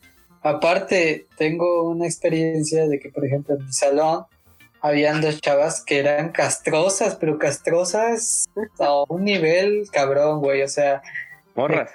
Aparte, 0.42 1.26
tengo 1.38 1.88
una 1.88 2.06
experiencia 2.06 2.88
de 2.88 2.98
que, 2.98 3.10
por 3.10 3.24
ejemplo, 3.24 3.54
en 3.54 3.64
mi 3.64 3.72
salón 3.72 4.24
habían 4.80 5.20
dos 5.20 5.40
chavas 5.40 5.84
que 5.84 6.00
eran 6.00 6.32
castrosas, 6.32 7.14
pero 7.14 7.38
castrosas 7.38 8.46
a 8.80 9.04
un 9.08 9.24
nivel 9.24 9.84
cabrón, 9.92 10.40
güey. 10.40 10.62
O 10.62 10.68
sea, 10.68 11.00
Morras. 11.54 11.90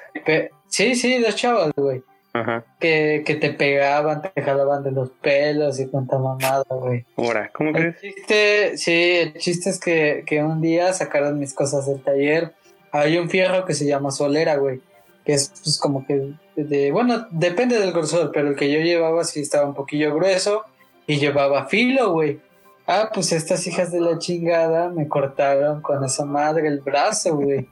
sí, 0.67 0.95
sí, 0.95 1.19
dos 1.19 1.35
chavas, 1.35 1.71
güey 1.75 2.01
Ajá. 2.39 2.65
que, 2.79 3.23
que 3.25 3.35
te 3.35 3.51
pegaban, 3.51 4.21
te 4.21 4.41
jalaban 4.41 4.83
de 4.83 4.91
los 4.91 5.09
pelos 5.09 5.79
y 5.79 5.87
cuanta 5.87 6.17
mamada, 6.17 6.63
güey. 6.69 7.05
Ahora, 7.15 7.49
¿cómo 7.53 7.69
El 7.69 7.75
crees? 7.75 8.01
chiste, 8.01 8.77
sí, 8.77 9.11
el 9.17 9.33
chiste 9.35 9.69
es 9.69 9.79
que, 9.79 10.23
que 10.25 10.43
un 10.43 10.61
día 10.61 10.93
sacaron 10.93 11.39
mis 11.39 11.53
cosas 11.53 11.87
del 11.87 12.01
taller. 12.03 12.53
Hay 12.91 13.17
un 13.17 13.29
fierro 13.29 13.65
que 13.65 13.73
se 13.73 13.85
llama 13.85 14.11
solera, 14.11 14.55
güey. 14.55 14.81
Que 15.25 15.33
es 15.33 15.51
pues, 15.63 15.77
como 15.77 16.05
que 16.05 16.33
de, 16.55 16.91
bueno, 16.91 17.27
depende 17.31 17.79
del 17.79 17.91
grosor, 17.91 18.31
pero 18.33 18.47
el 18.47 18.55
que 18.55 18.71
yo 18.71 18.79
llevaba 18.79 19.23
sí 19.23 19.41
estaba 19.41 19.67
un 19.67 19.73
poquillo 19.75 20.15
grueso 20.15 20.63
y 21.05 21.17
llevaba 21.17 21.65
filo, 21.67 22.13
güey. 22.13 22.39
Ah, 22.87 23.11
pues 23.13 23.33
estas 23.33 23.67
hijas 23.67 23.91
de 23.91 23.99
la 23.99 24.17
chingada 24.17 24.89
me 24.89 25.09
cortaron 25.09 25.81
con 25.81 26.03
esa 26.05 26.23
madre 26.23 26.67
el 26.69 26.79
brazo, 26.79 27.35
güey. 27.35 27.67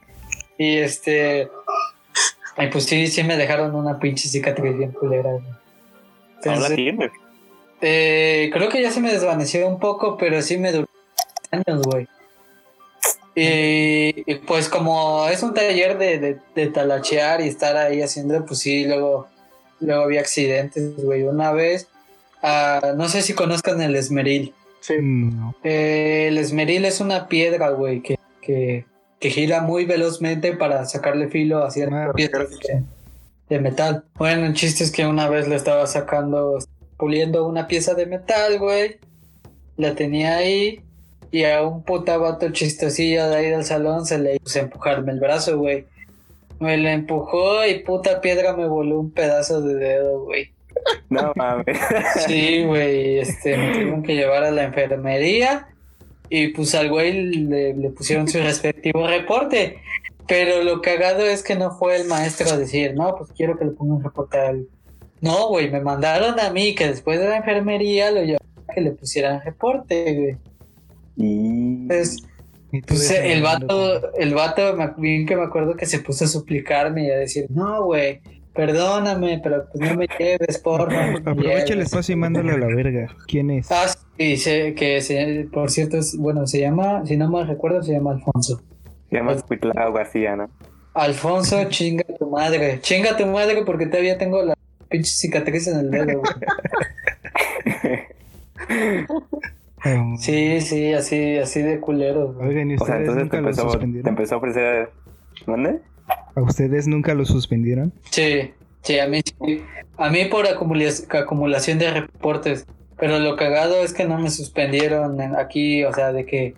Y 0.58 0.76
este. 0.76 1.48
Y 2.58 2.66
pues 2.68 2.84
sí, 2.84 3.06
sí 3.08 3.22
me 3.22 3.36
dejaron 3.36 3.74
una 3.74 3.98
pinche 3.98 4.28
cicatriz 4.28 4.76
bien 4.76 4.92
culera, 4.92 5.30
güey. 5.32 5.44
Ahora 6.46 6.66
Entonces, 6.66 6.76
tienes. 6.76 7.10
eh, 7.80 8.50
creo 8.52 8.68
que 8.68 8.80
ya 8.82 8.90
se 8.90 9.00
me 9.00 9.12
desvaneció 9.12 9.68
un 9.68 9.78
poco, 9.78 10.16
pero 10.16 10.40
sí 10.42 10.56
me 10.58 10.72
duró 10.72 10.86
años, 11.50 11.82
güey. 11.86 12.08
Y, 13.34 14.22
y, 14.30 14.34
pues 14.46 14.68
como 14.70 15.26
es 15.28 15.42
un 15.42 15.52
taller 15.52 15.98
de, 15.98 16.18
de, 16.18 16.38
de 16.54 16.66
talachear 16.68 17.42
y 17.42 17.48
estar 17.48 17.76
ahí 17.76 18.00
haciendo, 18.00 18.46
pues 18.46 18.60
sí, 18.60 18.86
luego, 18.86 19.28
luego 19.80 20.04
había 20.04 20.20
accidentes, 20.20 20.96
güey. 20.96 21.24
Una 21.24 21.52
vez, 21.52 21.88
ah, 22.42 22.94
no 22.96 23.08
sé 23.10 23.20
si 23.20 23.34
conozcan 23.34 23.82
el 23.82 23.94
esmeril. 23.94 24.54
Sí, 24.80 24.94
No. 25.00 25.54
Eh, 25.64 26.28
el 26.28 26.38
esmeril 26.38 26.86
es 26.86 27.00
una 27.00 27.28
piedra, 27.28 27.68
güey, 27.70 28.00
que, 28.00 28.18
que, 28.40 28.86
que 29.26 29.30
gira 29.32 29.60
muy 29.60 29.86
velozmente 29.86 30.52
para 30.52 30.84
sacarle 30.84 31.26
filo 31.28 31.64
a 31.64 31.70
ciertas 31.72 32.10
Ah, 32.10 32.12
piezas 32.14 32.48
de, 32.48 32.84
de 33.48 33.58
metal. 33.58 34.04
Bueno, 34.14 34.46
el 34.46 34.54
chiste 34.54 34.84
es 34.84 34.92
que 34.92 35.04
una 35.04 35.28
vez 35.28 35.48
le 35.48 35.56
estaba 35.56 35.84
sacando, 35.88 36.58
puliendo 36.96 37.44
una 37.44 37.66
pieza 37.66 37.94
de 37.94 38.06
metal, 38.06 38.60
güey. 38.60 38.98
La 39.76 39.96
tenía 39.96 40.36
ahí 40.36 40.80
y 41.32 41.42
a 41.42 41.62
un 41.62 41.82
puta 41.82 42.18
vato 42.18 42.50
chistosillo 42.50 43.28
de 43.28 43.36
ahí 43.36 43.50
del 43.50 43.64
salón 43.64 44.06
se 44.06 44.18
le 44.18 44.38
hizo 44.44 44.60
empujarme 44.60 45.10
el 45.10 45.18
brazo, 45.18 45.58
güey. 45.58 45.86
Me 46.60 46.76
lo 46.76 46.88
empujó 46.88 47.66
y 47.66 47.80
puta 47.80 48.20
piedra 48.20 48.56
me 48.56 48.68
voló 48.68 49.00
un 49.00 49.10
pedazo 49.10 49.60
de 49.60 49.74
dedo, 49.74 50.22
güey. 50.22 50.52
No 51.10 51.32
mames. 51.34 51.76
Sí, 52.28 52.64
güey, 52.64 53.18
este, 53.18 53.56
me 53.56 53.72
tuvieron 53.72 54.02
que 54.04 54.14
llevar 54.14 54.44
a 54.44 54.52
la 54.52 54.62
enfermería 54.62 55.66
y 56.28 56.48
pues 56.48 56.74
al 56.74 56.90
güey 56.90 57.12
le, 57.46 57.74
le 57.74 57.90
pusieron 57.90 58.28
su 58.28 58.38
respectivo 58.42 59.06
reporte. 59.06 59.78
Pero 60.28 60.62
lo 60.62 60.82
cagado 60.82 61.24
es 61.24 61.42
que 61.42 61.54
no 61.54 61.70
fue 61.70 61.96
el 61.96 62.08
maestro 62.08 62.50
a 62.50 62.56
decir, 62.56 62.94
no, 62.94 63.16
pues 63.16 63.30
quiero 63.32 63.56
que 63.56 63.64
le 63.64 63.70
ponga 63.70 63.94
un 63.94 64.02
reporte 64.02 64.38
a 64.38 64.50
él. 64.50 64.68
No, 65.20 65.48
güey, 65.48 65.70
me 65.70 65.80
mandaron 65.80 66.38
a 66.40 66.50
mí 66.50 66.74
que 66.74 66.88
después 66.88 67.20
de 67.20 67.28
la 67.28 67.36
enfermería 67.36 68.10
lo 68.10 68.22
llevaron 68.22 68.64
a 68.68 68.74
que 68.74 68.80
le 68.80 68.90
pusieran 68.90 69.42
reporte, 69.42 70.14
güey. 70.14 70.36
Y... 71.16 71.82
Entonces, 71.82 72.24
Y 72.72 72.80
tú 72.80 72.94
pues 72.94 73.10
el 73.10 73.42
vato, 73.42 74.12
el 74.14 74.34
vato, 74.34 74.76
bien 74.98 75.26
que 75.26 75.36
me 75.36 75.44
acuerdo 75.44 75.76
que 75.76 75.86
se 75.86 76.00
puso 76.00 76.24
a 76.24 76.28
suplicarme 76.28 77.06
y 77.06 77.10
a 77.10 77.16
decir, 77.16 77.46
no, 77.48 77.84
güey, 77.84 78.20
perdóname, 78.56 79.40
pero 79.42 79.66
pues 79.72 79.90
no 79.90 79.96
me 79.98 80.06
lleves, 80.18 80.62
no 80.64 80.86
me 80.86 81.18
Aprovecha 81.18 81.58
el 81.60 81.66
lleves". 81.66 81.86
espacio 81.86 82.14
y 82.14 82.16
mándalo 82.16 82.54
a 82.54 82.58
la 82.58 82.66
verga. 82.66 83.08
¿Quién 83.26 83.50
es? 83.50 83.70
Ah, 83.70 83.86
sí, 84.18 84.36
sé 84.36 84.74
que 84.74 85.00
se, 85.00 85.48
por 85.52 85.70
cierto, 85.70 85.98
es, 85.98 86.16
bueno, 86.16 86.46
se 86.46 86.60
llama, 86.60 87.04
si 87.06 87.16
no 87.16 87.28
me 87.30 87.44
recuerdo, 87.44 87.82
se 87.82 87.92
llama 87.92 88.12
Alfonso. 88.12 88.60
Se 89.10 89.16
llama 89.16 89.36
Cuitlao 89.42 89.92
García, 89.92 90.34
¿no? 90.36 90.48
Alfonso, 90.94 91.62
chinga 91.68 92.04
tu 92.18 92.28
madre. 92.30 92.80
Chinga 92.80 93.16
tu 93.16 93.26
madre 93.26 93.62
porque 93.64 93.86
todavía 93.86 94.16
tengo 94.18 94.42
la 94.42 94.54
pinche 94.88 95.10
cicatriz 95.10 95.68
en 95.68 95.78
el 95.78 95.90
dedo, 95.90 96.20
güey. 96.20 96.32
Sí, 100.18 100.60
sí, 100.62 100.92
así, 100.94 101.36
así 101.38 101.62
de 101.62 101.78
culero, 101.78 102.32
güey. 102.32 102.48
Oigan, 102.48 102.70
¿y 102.72 102.74
O 102.74 102.84
sea, 102.84 102.96
entonces 102.96 103.30
te 103.30 103.36
empezó, 103.36 103.78
te 103.78 104.08
empezó 104.08 104.34
a 104.34 104.38
ofrecer... 104.38 104.90
¿Dónde? 105.46 105.78
¿A 106.34 106.40
ustedes 106.42 106.86
nunca 106.86 107.14
lo 107.14 107.24
suspendieron? 107.24 107.92
Sí, 108.10 108.50
sí, 108.82 108.98
a 108.98 109.06
mí 109.08 109.20
sí. 109.24 109.62
A 109.98 110.10
mí 110.10 110.26
por 110.26 110.46
acumula- 110.46 110.92
acumulación 111.20 111.78
de 111.78 111.90
reportes. 111.90 112.66
Pero 112.98 113.18
lo 113.18 113.36
cagado 113.36 113.82
es 113.82 113.92
que 113.92 114.04
no 114.06 114.18
me 114.18 114.30
suspendieron 114.30 115.20
en- 115.20 115.36
aquí, 115.36 115.84
o 115.84 115.92
sea, 115.92 116.12
de 116.12 116.24
que, 116.24 116.54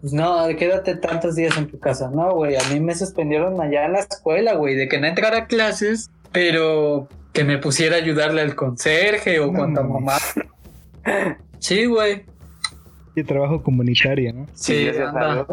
pues 0.00 0.12
no, 0.14 0.46
quédate 0.58 0.96
tantos 0.96 1.36
días 1.36 1.56
en 1.58 1.66
tu 1.68 1.78
casa. 1.78 2.10
No, 2.10 2.34
güey, 2.34 2.56
a 2.56 2.62
mí 2.72 2.80
me 2.80 2.94
suspendieron 2.94 3.60
allá 3.60 3.84
en 3.86 3.92
la 3.92 4.00
escuela, 4.00 4.54
güey, 4.54 4.74
de 4.74 4.88
que 4.88 4.98
no 4.98 5.06
entrara 5.06 5.38
a 5.38 5.46
clases, 5.46 6.10
pero 6.32 7.08
que 7.34 7.44
me 7.44 7.58
pusiera 7.58 7.96
a 7.96 7.98
ayudarle 7.98 8.40
al 8.42 8.54
conserje 8.54 9.38
o 9.40 9.46
No 9.52 9.58
cuanta 9.58 9.82
mamá. 9.82 10.16
Sí, 11.58 11.84
güey. 11.86 12.24
De 13.14 13.24
trabajo 13.24 13.62
comunitario, 13.62 14.32
¿no? 14.32 14.46
Sí, 14.54 14.88
anda. 14.88 15.46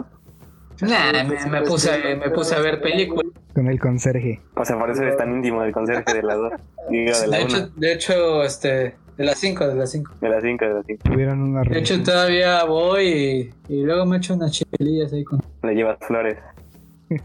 Nah, 0.81 1.11
me, 1.23 1.45
me 1.49 1.61
puse, 1.63 2.15
me 2.15 2.29
puse 2.29 2.55
a 2.55 2.59
ver 2.59 2.81
películas. 2.81 3.31
Con 3.53 3.67
el 3.67 3.79
conserje. 3.79 4.39
O 4.55 4.63
sea, 4.63 4.77
por 4.77 4.89
eso 4.89 5.01
eres 5.01 5.17
tan 5.17 5.31
íntimo 5.31 5.61
del 5.61 5.71
conserje 5.71 6.13
de 6.13 6.23
la 6.23 6.35
2. 6.35 6.53
Digo, 6.89 7.19
de 7.19 7.27
la 7.27 7.37
De 7.37 7.43
1. 7.45 7.57
hecho, 7.57 7.69
de 7.75 7.93
hecho, 7.93 8.43
este, 8.43 8.95
De 9.17 9.25
las 9.25 9.37
5, 9.39 9.67
de 9.67 9.75
las 9.75 9.91
5. 9.91 10.13
De 10.21 10.29
las 10.29 10.43
5, 10.43 10.65
de 10.65 10.73
las 10.73 10.85
5. 10.85 11.01
Tuvieron 11.03 11.41
una 11.41 11.61
De 11.63 11.79
hecho, 11.79 12.01
todavía 12.03 12.63
voy 12.63 13.51
y, 13.67 13.73
y 13.73 13.83
luego 13.83 14.05
me 14.05 14.17
echo 14.17 14.33
unas 14.33 14.51
chelillas 14.51 15.11
ahí 15.11 15.23
con. 15.23 15.41
Le 15.63 15.73
llevas 15.75 15.97
flores. 16.07 16.37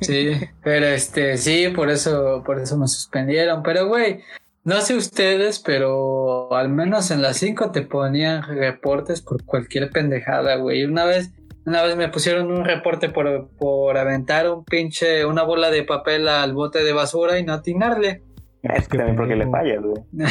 Sí, 0.00 0.32
pero 0.62 0.86
este, 0.86 1.36
sí, 1.36 1.68
por 1.68 1.90
eso, 1.90 2.42
por 2.44 2.58
eso 2.58 2.76
me 2.78 2.88
suspendieron. 2.88 3.62
Pero, 3.62 3.86
güey, 3.86 4.20
no 4.64 4.80
sé 4.80 4.96
ustedes, 4.96 5.58
pero 5.58 6.52
al 6.54 6.70
menos 6.70 7.10
en 7.10 7.20
las 7.20 7.36
5 7.36 7.70
te 7.70 7.82
ponían 7.82 8.42
reportes 8.42 9.20
por 9.20 9.44
cualquier 9.44 9.90
pendejada, 9.90 10.56
güey. 10.56 10.84
Una 10.84 11.04
vez, 11.04 11.32
una 11.66 11.82
vez 11.82 11.96
me 11.96 12.08
pusieron 12.08 12.50
un 12.50 12.64
reporte 12.64 13.08
por, 13.08 13.48
por 13.58 13.96
aventar 13.96 14.50
un 14.50 14.64
pinche, 14.64 15.24
una 15.24 15.42
bola 15.42 15.70
de 15.70 15.82
papel 15.84 16.28
al 16.28 16.52
bote 16.52 16.84
de 16.84 16.92
basura 16.92 17.38
y 17.38 17.44
no 17.44 17.54
atinarle. 17.54 18.22
Es 18.62 18.88
que 18.88 18.92
qué 18.92 18.98
también 18.98 19.16
porque 19.16 19.36
le 19.36 19.48
fallas, 19.48 19.82
güey. 19.82 20.02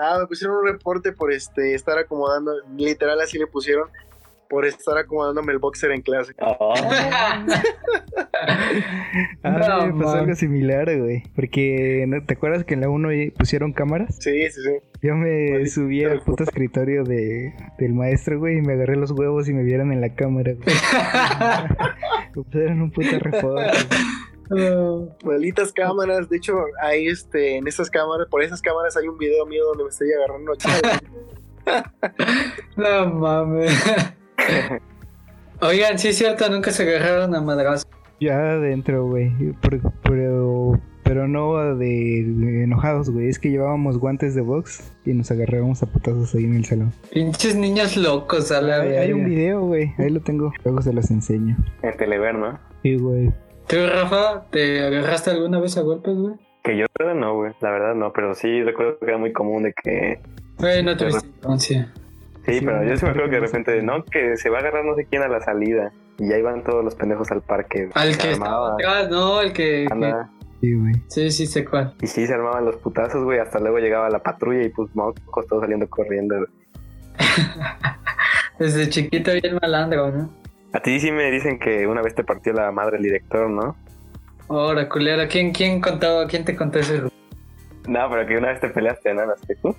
Ah, 0.00 0.16
me 0.20 0.28
pusieron 0.28 0.58
un 0.58 0.64
reporte 0.68 1.10
por 1.10 1.32
este 1.32 1.74
estar 1.74 1.98
acomodando, 1.98 2.52
literal 2.76 3.20
así 3.20 3.36
le 3.36 3.48
pusieron, 3.48 3.88
por 4.48 4.64
estar 4.66 4.96
acomodándome 4.98 5.52
el 5.52 5.58
boxer 5.58 5.90
en 5.92 6.02
clase. 6.02 6.32
Oh, 6.40 6.74
Ah, 6.76 7.44
No, 9.42 9.86
me 9.86 9.92
pasó 10.04 10.10
man. 10.16 10.18
algo 10.20 10.34
similar, 10.34 10.96
güey. 10.98 11.22
Porque, 11.34 12.04
¿no- 12.08 12.24
¿te 12.24 12.34
acuerdas 12.34 12.64
que 12.64 12.74
en 12.74 12.80
la 12.82 12.88
1 12.88 13.08
pusieron 13.36 13.72
cámaras? 13.72 14.16
Sí, 14.20 14.48
sí, 14.50 14.60
sí. 14.62 14.70
Yo 15.02 15.14
me 15.14 15.50
Maldito 15.52 15.70
subí 15.70 16.04
al 16.04 16.20
puto 16.22 16.44
escritorio 16.44 17.04
de, 17.04 17.54
del 17.78 17.92
maestro, 17.94 18.38
güey, 18.38 18.58
y 18.58 18.62
me 18.62 18.74
agarré 18.74 18.96
los 18.96 19.10
huevos 19.12 19.48
y 19.48 19.52
me 19.54 19.62
vieron 19.62 19.92
en 19.92 20.00
la 20.00 20.14
cámara, 20.14 20.52
güey. 20.54 20.76
Me 22.36 22.42
pusieron 22.44 22.82
un 22.82 22.90
puto 22.90 23.18
reporte. 23.18 23.70
güey. 24.50 25.08
Malditas 25.24 25.72
cámaras. 25.72 26.28
De 26.28 26.36
hecho, 26.36 26.54
ahí 26.80 27.06
este, 27.08 27.56
en 27.56 27.66
esas 27.66 27.90
cámaras, 27.90 28.28
por 28.30 28.42
esas 28.42 28.60
cámaras 28.62 28.96
hay 28.96 29.08
un 29.08 29.18
video 29.18 29.44
mío 29.46 29.64
donde 29.66 29.84
me 29.84 29.90
estoy 29.90 30.08
agarrando 30.12 30.52
a 30.52 30.56
chavos. 30.58 31.02
no 32.76 33.14
mames. 33.14 33.72
Oigan, 35.60 35.98
sí 35.98 36.08
es 36.08 36.18
cierto, 36.18 36.48
nunca 36.48 36.70
se 36.70 36.84
agarraron 36.84 37.34
a 37.34 37.40
madrazo. 37.40 37.86
Ya 38.20 38.52
adentro, 38.52 39.06
güey. 39.06 39.32
Pero, 40.02 40.80
pero 41.04 41.26
no 41.26 41.76
de, 41.76 42.24
de 42.26 42.64
enojados, 42.64 43.10
güey. 43.10 43.28
Es 43.28 43.38
que 43.38 43.50
llevábamos 43.50 43.98
guantes 43.98 44.34
de 44.34 44.40
box 44.40 44.92
y 45.04 45.14
nos 45.14 45.30
agarrábamos 45.30 45.82
a 45.82 45.86
putazos 45.86 46.34
ahí 46.34 46.44
en 46.44 46.54
el 46.54 46.64
salón. 46.64 46.92
Pinches 47.12 47.56
niños 47.56 47.96
locos 47.96 48.52
a 48.52 48.60
la 48.60 48.82
Hay, 48.82 48.92
hay 48.94 49.12
un 49.12 49.24
video, 49.24 49.62
güey. 49.62 49.92
Ahí 49.98 50.10
lo 50.10 50.20
tengo. 50.20 50.52
Luego 50.64 50.82
se 50.82 50.92
los 50.92 51.10
enseño. 51.10 51.56
en 51.82 51.96
Telever, 51.96 52.34
¿no? 52.34 52.58
Sí, 52.82 52.96
güey. 52.96 53.32
¿Tú, 53.68 53.76
Rafa, 53.86 54.46
te 54.50 54.84
agarraste 54.84 55.30
alguna 55.30 55.60
vez 55.60 55.76
a 55.76 55.82
golpes, 55.82 56.16
güey? 56.16 56.34
Que 56.62 56.76
yo 56.76 56.86
no, 57.14 57.36
güey. 57.36 57.52
La 57.60 57.70
verdad 57.70 57.94
no, 57.94 58.12
pero 58.12 58.34
sí 58.34 58.62
recuerdo 58.62 58.98
que 58.98 59.06
era 59.06 59.18
muy 59.18 59.32
común 59.32 59.62
de 59.62 59.72
que... 59.72 60.20
Güey, 60.58 60.82
no 60.82 60.96
tuviste 60.96 61.26
infancia. 61.26 61.92
Sí, 62.48 62.58
Sí, 62.60 62.64
pero 62.64 62.82
yo 62.82 62.96
sí 62.96 63.04
me 63.04 63.10
acuerdo 63.10 63.30
que 63.30 63.36
de 63.36 63.40
repente, 63.40 63.82
no, 63.82 64.04
que 64.04 64.36
se 64.36 64.50
va 64.50 64.58
a 64.58 64.60
agarrar 64.60 64.84
no 64.84 64.94
sé 64.94 65.06
quién 65.06 65.22
a 65.22 65.28
la 65.28 65.40
salida. 65.40 65.92
Y 66.18 66.28
ya 66.28 66.38
iban 66.38 66.64
todos 66.64 66.84
los 66.84 66.94
pendejos 66.94 67.30
al 67.30 67.42
parque. 67.42 67.90
Al 67.94 68.16
que 68.16 68.32
estaba 68.32 68.68
armaba, 68.68 68.74
atrás, 68.74 69.10
no, 69.10 69.40
el 69.40 69.52
que... 69.52 69.86
anda. 69.90 70.30
Sí, 70.60 70.74
güey. 70.74 70.94
Sí, 71.06 71.30
sí, 71.30 71.46
sé 71.46 71.64
cuál. 71.64 71.94
Y 72.02 72.06
sí, 72.06 72.26
se 72.26 72.34
armaban 72.34 72.64
los 72.64 72.76
putazos, 72.76 73.22
güey. 73.22 73.38
Hasta 73.38 73.60
luego 73.60 73.78
llegaba 73.78 74.10
la 74.10 74.18
patrulla 74.18 74.64
y 74.64 74.70
pues 74.70 74.94
mocos 74.94 75.46
todos 75.46 75.62
saliendo 75.62 75.88
corriendo. 75.88 76.46
Desde 78.58 78.88
chiquito 78.88 79.30
bien 79.32 79.58
malandro, 79.62 80.10
¿no? 80.10 80.30
A 80.72 80.80
ti 80.80 80.98
sí 80.98 81.12
me 81.12 81.30
dicen 81.30 81.58
que 81.58 81.86
una 81.86 82.02
vez 82.02 82.14
te 82.14 82.24
partió 82.24 82.52
la 82.52 82.72
madre 82.72 82.96
el 82.96 83.04
director, 83.04 83.48
¿no? 83.48 83.76
Ahora, 84.48 84.88
culera, 84.88 85.28
¿quién, 85.28 85.52
quién 85.52 85.80
contó, 85.80 86.26
quién 86.28 86.44
te 86.44 86.56
contó 86.56 86.78
ese? 86.78 87.02
No, 87.86 88.10
pero 88.10 88.26
que 88.26 88.36
una 88.36 88.48
vez 88.48 88.60
te 88.60 88.68
peleaste, 88.68 89.14
¿no? 89.14 89.26
¿Las 89.26 89.40
que 89.42 89.54
tú? 89.56 89.76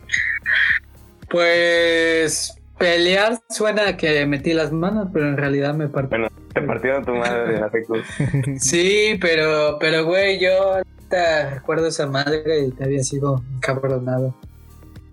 Pues... 1.29 2.58
Pelear 2.79 3.39
suena 3.49 3.89
a 3.89 3.97
que 3.97 4.25
metí 4.25 4.53
las 4.53 4.71
manos, 4.71 5.09
pero 5.13 5.27
en 5.27 5.37
realidad 5.37 5.73
me 5.73 5.89
partí. 5.89 6.09
Bueno, 6.09 6.29
te 6.53 6.61
partieron 6.61 7.05
tu 7.05 7.13
madre 7.13 7.55
en 7.55 7.61
la 7.61 7.69
secu. 7.69 7.97
Sí, 8.57 9.17
pero, 9.19 9.77
pero, 9.79 10.05
güey, 10.05 10.39
yo 10.39 10.75
ahorita 10.75 11.49
recuerdo 11.55 11.87
esa 11.87 12.07
madre 12.07 12.65
y 12.65 12.71
te 12.71 12.85
había 12.85 13.03
sido 13.03 13.43
cabronado. 13.59 14.33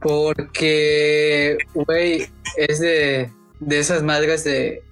Porque, 0.01 1.59
güey, 1.75 2.29
es 2.57 2.79
de, 2.79 3.31
de 3.59 3.79
esas 3.79 4.03
madres 4.05 4.45
de, 4.45 4.83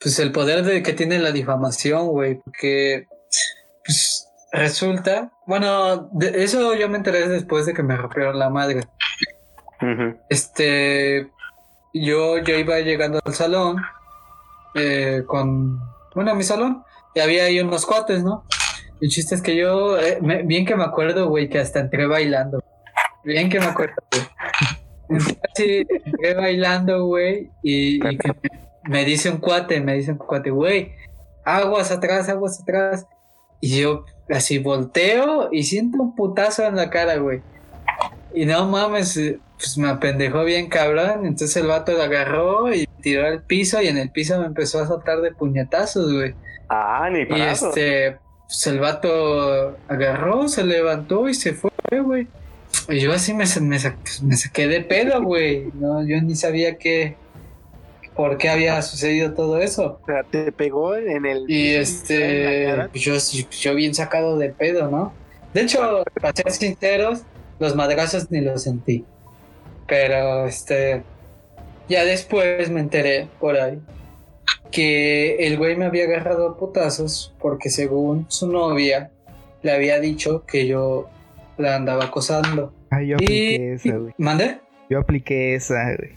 pues 0.00 0.18
el 0.18 0.32
poder 0.32 0.64
de 0.64 0.82
que 0.82 0.94
tiene 0.94 1.20
la 1.20 1.30
difamación, 1.30 2.08
güey, 2.08 2.40
porque, 2.42 3.06
pues, 3.84 4.28
resulta, 4.50 5.32
bueno, 5.46 6.08
de 6.12 6.42
eso 6.42 6.74
yo 6.74 6.88
me 6.88 6.98
enteré 6.98 7.28
después 7.28 7.66
de 7.66 7.74
que 7.74 7.82
me 7.82 7.96
rompieron 7.96 8.38
la 8.38 8.50
madre. 8.50 8.82
Este, 10.28 11.30
yo, 11.92 12.38
yo 12.38 12.56
iba 12.56 12.78
llegando 12.80 13.20
al 13.24 13.34
salón 13.34 13.76
eh, 14.74 15.22
con, 15.26 15.80
bueno, 16.14 16.30
a 16.30 16.34
mi 16.34 16.42
salón, 16.44 16.82
y 17.14 17.20
había 17.20 17.44
ahí 17.44 17.60
unos 17.60 17.84
cuates, 17.86 18.22
¿no? 18.24 18.44
El 19.00 19.08
chiste 19.10 19.34
es 19.34 19.42
que 19.42 19.56
yo, 19.56 19.98
eh, 19.98 20.18
me- 20.22 20.42
bien 20.44 20.64
que 20.64 20.76
me 20.76 20.84
acuerdo, 20.84 21.28
güey, 21.28 21.48
que 21.48 21.58
hasta 21.58 21.80
entré 21.80 22.06
bailando. 22.06 22.62
Bien 23.24 23.48
que 23.50 23.58
me 23.58 23.66
acuerdo, 23.66 23.96
güey. 24.10 25.28
Así, 25.52 25.86
entré 25.88 26.34
bailando, 26.34 27.04
güey, 27.06 27.50
y, 27.62 28.00
que 28.00 28.32
me 28.84 29.04
dice 29.04 29.30
un 29.30 29.38
cuate, 29.38 29.80
me 29.80 29.94
dice 29.94 30.12
un 30.12 30.18
cuate, 30.18 30.50
güey, 30.50 30.92
aguas 31.44 31.90
atrás, 31.90 32.28
aguas 32.28 32.60
atrás. 32.60 33.06
Y 33.60 33.80
yo 33.80 34.04
así 34.28 34.58
volteo 34.58 35.48
y 35.52 35.62
siento 35.64 36.02
un 36.02 36.16
putazo 36.16 36.64
en 36.64 36.74
la 36.76 36.90
cara, 36.90 37.16
güey. 37.16 37.42
Y 38.34 38.46
no 38.46 38.66
mames, 38.66 39.16
eh, 39.16 39.38
pues 39.56 39.76
me 39.78 39.88
apendejó 39.88 40.44
bien 40.44 40.68
cabrón. 40.68 41.26
Entonces 41.26 41.56
el 41.56 41.66
vato 41.66 41.92
lo 41.92 42.02
agarró 42.02 42.72
y 42.74 42.86
tiró 43.02 43.26
al 43.26 43.42
piso 43.42 43.80
y 43.82 43.88
en 43.88 43.98
el 43.98 44.10
piso 44.10 44.38
me 44.40 44.46
empezó 44.46 44.80
a 44.80 44.86
soltar 44.86 45.20
de 45.20 45.32
puñetazos, 45.32 46.12
güey. 46.12 46.34
Ah, 46.68 47.08
ni 47.12 47.20
Y 47.20 47.26
para 47.26 47.52
eso. 47.52 47.68
este, 47.68 48.16
pues 48.46 48.66
el 48.66 48.80
vato 48.80 49.76
agarró, 49.88 50.48
se 50.48 50.64
levantó 50.64 51.28
y 51.28 51.34
se 51.34 51.52
fue, 51.54 51.70
güey. 52.02 52.26
Y 52.88 53.00
yo 53.00 53.12
así 53.12 53.34
me, 53.34 53.44
me, 53.60 53.78
sa- 53.78 53.96
pues, 54.00 54.22
me 54.22 54.36
saqué 54.36 54.66
de 54.66 54.80
pedo, 54.80 55.22
güey. 55.22 55.66
No, 55.74 56.02
yo 56.06 56.20
ni 56.22 56.34
sabía 56.34 56.78
qué, 56.78 57.16
por 58.16 58.38
qué 58.38 58.48
había 58.48 58.80
sucedido 58.82 59.34
todo 59.34 59.58
eso. 59.58 60.00
O 60.02 60.06
sea, 60.06 60.22
te 60.24 60.50
pegó 60.52 60.96
en 60.96 61.26
el. 61.26 61.44
Y 61.48 61.74
este, 61.74 62.88
pues 62.90 63.02
yo, 63.04 63.14
yo 63.50 63.74
bien 63.74 63.94
sacado 63.94 64.38
de 64.38 64.48
pedo, 64.50 64.90
¿no? 64.90 65.12
De 65.52 65.60
hecho, 65.62 66.02
para 66.20 66.34
ser 66.34 66.50
sinceros, 66.50 67.20
los 67.62 67.76
madrazos 67.76 68.30
ni 68.30 68.40
los 68.40 68.64
sentí. 68.64 69.04
Pero 69.86 70.46
este, 70.46 71.02
ya 71.88 72.04
después 72.04 72.68
me 72.70 72.80
enteré 72.80 73.28
por 73.40 73.56
ahí 73.56 73.78
que 74.72 75.46
el 75.46 75.58
güey 75.58 75.76
me 75.76 75.84
había 75.84 76.04
agarrado 76.04 76.48
a 76.48 76.56
putazos 76.58 77.32
porque 77.38 77.70
según 77.70 78.26
su 78.28 78.50
novia 78.50 79.10
le 79.62 79.70
había 79.70 80.00
dicho 80.00 80.44
que 80.44 80.66
yo 80.66 81.08
la 81.56 81.76
andaba 81.76 82.06
acosando. 82.06 82.74
Ah, 82.90 83.02
yo 83.02 83.14
apliqué 83.16 83.78
Y, 83.82 83.88
esa, 83.88 83.96
güey. 83.96 84.14
¿Mande? 84.18 84.58
Yo 84.90 84.98
apliqué 84.98 85.54
esa, 85.54 85.84
güey. 85.96 86.12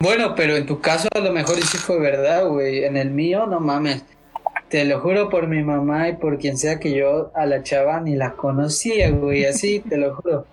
Bueno, 0.00 0.34
pero 0.34 0.56
en 0.56 0.66
tu 0.66 0.80
caso 0.80 1.08
a 1.14 1.20
lo 1.20 1.32
mejor 1.32 1.56
sí 1.56 1.78
fue 1.78 1.98
verdad, 1.98 2.46
güey. 2.48 2.84
En 2.84 2.96
el 2.96 3.10
mío, 3.10 3.46
no 3.46 3.60
mames. 3.60 4.04
Te 4.70 4.84
lo 4.84 5.00
juro 5.00 5.30
por 5.30 5.46
mi 5.48 5.62
mamá 5.62 6.08
y 6.10 6.16
por 6.16 6.38
quien 6.38 6.58
sea 6.58 6.78
que 6.78 6.92
yo 6.92 7.30
a 7.34 7.46
la 7.46 7.62
chava 7.62 8.00
ni 8.00 8.16
la 8.16 8.32
conocía, 8.32 9.10
güey. 9.10 9.44
Así, 9.46 9.80
te 9.80 9.96
lo 9.96 10.14
juro. 10.16 10.46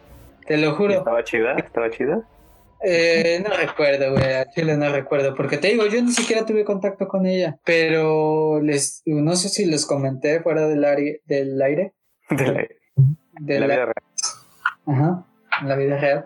Te 0.48 0.58
lo 0.58 0.76
juro. 0.76 0.94
¿Estaba 0.94 1.24
chida? 1.24 1.56
¿Estaba 1.58 1.90
chida? 1.90 2.22
Eh, 2.82 3.44
no 3.48 3.56
recuerdo, 3.56 4.12
güey. 4.12 4.34
A 4.34 4.50
Chile 4.52 4.78
no 4.78 4.90
recuerdo. 4.92 5.34
Porque 5.36 5.58
te 5.58 5.70
digo, 5.70 5.86
yo 5.88 6.02
ni 6.02 6.12
siquiera 6.12 6.46
tuve 6.46 6.64
contacto 6.64 7.08
con 7.08 7.26
ella. 7.26 7.58
Pero 7.66 8.62
les, 8.62 9.02
no 9.06 9.36
sé 9.36 9.50
si 9.50 9.66
les 9.66 9.86
comenté 9.86 10.40
fuera 10.42 10.68
del, 10.68 10.86
aire 10.86 11.22
del 11.26 11.62
aire. 11.62 11.94
De 12.30 12.46
la, 12.46 12.68
De 13.40 13.60
la 13.60 13.68
la- 13.68 13.76
vida 13.76 13.86
real. 13.86 13.96
Ajá, 14.88 15.26
en 15.62 15.68
la 15.70 15.76
vida 15.76 15.98
real. 15.98 16.26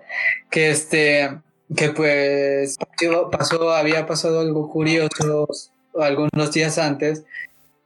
Que 0.52 0.70
este, 0.70 1.30
que 1.76 1.90
pues 1.90 2.78
pasó- 3.32 3.72
había 3.72 4.06
pasado 4.06 4.42
algo 4.42 4.70
curioso 4.70 5.48
algunos 6.00 6.52
días 6.54 6.78
antes, 6.78 7.26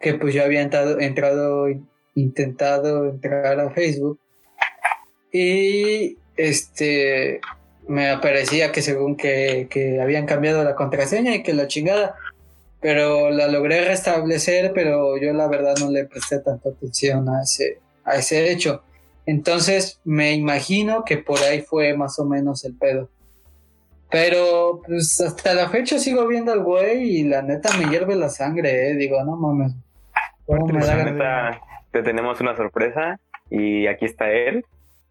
que 0.04 0.16
pues 0.16 0.34
yo 0.34 0.44
había 0.44 0.62
entrado, 0.62 1.00
entrado, 1.00 1.68
intentado 2.14 3.10
entrar 3.10 3.58
a 3.60 3.72
Facebook 3.72 4.20
y 5.32 6.18
este, 6.36 7.40
me 7.88 8.10
aparecía 8.10 8.74
que 8.74 8.82
según 8.82 9.16
que, 9.16 9.68
que 9.70 10.02
habían 10.02 10.26
cambiado 10.26 10.62
la 10.64 10.76
contraseña 10.76 11.34
y 11.34 11.42
que 11.42 11.54
la 11.54 11.68
chingada, 11.68 12.16
pero 12.82 13.30
la 13.30 13.48
logré 13.48 13.86
restablecer, 13.86 14.74
pero 14.76 15.18
yo 15.18 15.32
la 15.32 15.48
verdad 15.48 15.76
no 15.80 15.90
le 15.90 16.06
presté 16.06 16.40
tanta 16.40 16.70
atención 16.70 17.30
a 17.30 17.42
ese, 17.42 17.80
a 18.04 18.18
ese 18.18 18.52
hecho. 18.52 18.84
Entonces 19.26 20.02
me 20.04 20.34
imagino 20.34 21.06
que 21.06 21.18
por 21.18 21.40
ahí 21.40 21.62
fue 21.62 21.96
más 21.96 22.20
o 22.20 22.26
menos 22.26 22.66
el 22.66 22.76
pedo. 22.76 23.10
Pero 24.12 24.82
pues 24.86 25.20
hasta 25.22 25.54
la 25.54 25.70
fecha 25.70 25.98
sigo 25.98 26.28
viendo 26.28 26.52
al 26.52 26.62
güey 26.62 27.20
y 27.20 27.24
la 27.24 27.42
neta 27.42 27.76
me 27.78 27.90
hierve 27.90 28.16
la 28.16 28.30
sangre, 28.30 28.92
eh. 28.92 28.96
Digo, 28.96 29.24
no 29.24 29.38
mames. 29.38 29.74
Neta, 30.48 31.62
te 31.92 32.04
tenemos 32.04 32.40
una 32.42 32.56
sorpresa 32.56 33.20
y 33.50 33.88
aquí 33.88 34.06
está 34.06 34.32
él. 34.32 34.66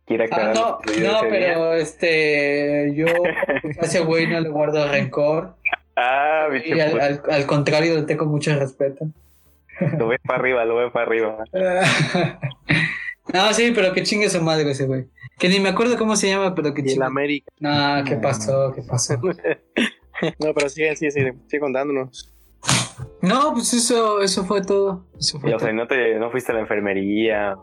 quiere 0.06 0.28
Ah, 0.32 0.52
no, 0.54 0.78
no, 0.84 0.92
día. 0.92 1.18
pero 1.28 1.74
este, 1.74 2.92
yo 2.94 3.06
a 3.80 3.84
ese 3.84 4.00
güey 4.00 4.26
no 4.26 4.40
le 4.40 4.48
guardo 4.48 4.86
rencor. 4.90 5.54
Ah, 5.96 6.48
Y 6.64 6.78
al, 6.80 6.90
pues, 6.90 7.02
al- 7.02 7.22
al 7.30 7.46
contrario, 7.46 7.94
le 7.94 8.02
tengo 8.02 8.24
mucho 8.26 8.54
respeto. 8.58 9.06
lo 9.98 10.08
ves 10.08 10.20
para 10.26 10.38
arriba, 10.40 10.64
lo 10.64 10.76
ves 10.76 10.90
para 10.92 11.06
arriba. 11.06 11.44
no, 13.32 13.52
sí, 13.52 13.72
pero 13.74 13.92
que 13.92 14.02
chingue 14.02 14.28
su 14.28 14.42
madre 14.42 14.70
ese 14.70 14.86
güey. 14.86 15.06
Que 15.38 15.48
ni 15.48 15.60
me 15.60 15.70
acuerdo 15.70 15.96
cómo 15.98 16.16
se 16.16 16.28
llama, 16.28 16.54
pero 16.54 16.72
que 16.74 16.82
Y 16.82 16.84
el 16.84 16.90
chingue. 16.90 17.04
América. 17.06 17.52
No, 17.60 18.04
¿qué 18.04 18.16
pasó? 18.16 18.72
¿Qué 18.74 18.82
pasó? 18.82 19.20
No, 20.38 20.54
pero 20.54 20.68
sigue, 20.68 20.94
sigue, 20.94 21.10
sigue, 21.10 21.34
sigue 21.48 21.58
contándonos. 21.58 22.31
No, 23.20 23.52
pues 23.52 23.72
eso, 23.72 24.20
eso 24.20 24.44
fue 24.44 24.62
todo. 24.62 25.04
Eso 25.18 25.38
fue 25.40 25.50
Y, 25.50 25.54
o 25.54 25.58
sea, 25.58 25.72
no, 25.72 25.86
te, 25.86 26.16
no 26.18 26.30
fuiste 26.30 26.52
a 26.52 26.56
la 26.56 26.60
enfermería, 26.62 27.56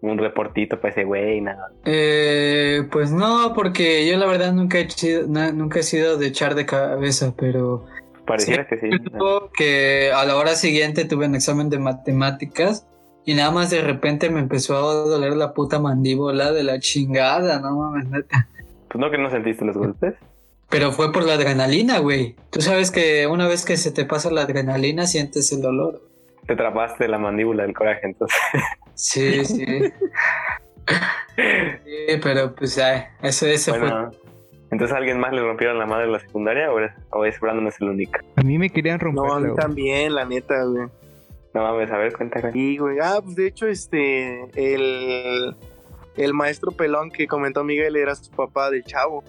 un 0.00 0.18
reportito 0.18 0.80
para 0.80 0.92
ese 0.92 1.04
güey, 1.04 1.40
nada. 1.40 1.68
Eh, 1.84 2.82
pues 2.90 3.10
no, 3.10 3.52
porque 3.54 4.06
yo 4.08 4.16
la 4.16 4.26
verdad 4.26 4.52
nunca 4.52 4.78
he 4.78 4.88
sido, 4.88 5.26
na- 5.28 5.52
nunca 5.52 5.80
he 5.80 5.82
sido 5.82 6.16
de 6.16 6.26
echar 6.28 6.54
de 6.54 6.66
cabeza, 6.66 7.34
pero 7.36 7.84
Pareciera 8.26 8.66
que 8.66 8.78
sí. 8.78 8.88
Recuerdo 8.90 9.50
que 9.56 10.10
a 10.14 10.24
la 10.24 10.36
hora 10.36 10.54
siguiente 10.54 11.04
tuve 11.04 11.26
un 11.26 11.34
examen 11.34 11.68
de 11.68 11.78
matemáticas 11.78 12.86
y 13.26 13.34
nada 13.34 13.50
más 13.50 13.68
de 13.70 13.82
repente 13.82 14.30
me 14.30 14.40
empezó 14.40 14.76
a 14.76 14.94
doler 14.94 15.34
la 15.36 15.52
puta 15.52 15.78
mandíbula 15.78 16.52
de 16.52 16.62
la 16.64 16.78
chingada, 16.80 17.60
no 17.60 17.76
mames, 17.76 18.08
neta. 18.08 18.48
Pues 18.88 18.98
no 19.00 19.10
que 19.10 19.18
no 19.18 19.28
sentiste 19.30 19.64
los 19.66 19.76
golpes. 19.76 20.14
Pero 20.74 20.90
fue 20.90 21.12
por 21.12 21.22
la 21.22 21.34
adrenalina, 21.34 22.00
güey. 22.00 22.34
Tú 22.50 22.60
sabes 22.60 22.90
que 22.90 23.28
una 23.28 23.46
vez 23.46 23.64
que 23.64 23.76
se 23.76 23.92
te 23.92 24.04
pasa 24.04 24.28
la 24.32 24.40
adrenalina 24.40 25.06
sientes 25.06 25.52
el 25.52 25.62
dolor. 25.62 26.02
Te 26.48 26.54
atrapaste 26.54 27.06
la 27.06 27.16
mandíbula 27.16 27.62
del 27.62 27.72
coraje, 27.72 28.00
entonces. 28.02 28.36
Sí, 28.94 29.44
sí. 29.44 29.64
sí, 31.36 32.16
pero 32.20 32.56
pues 32.56 32.76
ay, 32.78 33.04
eso, 33.22 33.46
eso 33.46 33.70
fue. 33.70 33.82
bueno, 33.82 34.10
entonces 34.72 34.92
a 34.92 34.98
alguien 34.98 35.20
más 35.20 35.32
le 35.32 35.42
rompieron 35.42 35.78
la 35.78 35.86
madre 35.86 36.06
en 36.06 36.12
la 36.12 36.18
secundaria 36.18 36.72
o 36.72 36.80
es, 36.80 36.90
o 37.10 37.24
es 37.24 37.38
Brandon 37.38 37.68
es 37.68 37.80
el 37.80 37.90
único. 37.90 38.18
A 38.34 38.42
mí 38.42 38.58
me 38.58 38.68
querían 38.68 38.98
romper. 38.98 39.24
No, 39.24 39.32
a 39.32 39.38
mí 39.38 39.54
también, 39.54 40.12
la 40.12 40.24
neta, 40.24 40.64
güey. 40.64 40.88
No 41.54 41.62
mames, 41.62 41.88
a 41.92 41.98
ver, 41.98 42.16
cuenta. 42.16 42.40
güey. 42.40 42.52
Y, 42.52 42.78
güey, 42.78 42.98
ah, 43.00 43.20
pues 43.22 43.36
de 43.36 43.46
hecho, 43.46 43.68
este, 43.68 44.42
el, 44.56 45.54
el 46.16 46.34
maestro 46.34 46.72
pelón 46.72 47.12
que 47.12 47.28
comentó 47.28 47.62
Miguel 47.62 47.94
era 47.94 48.16
su 48.16 48.30
papá 48.32 48.72
del 48.72 48.82
chavo. 48.82 49.22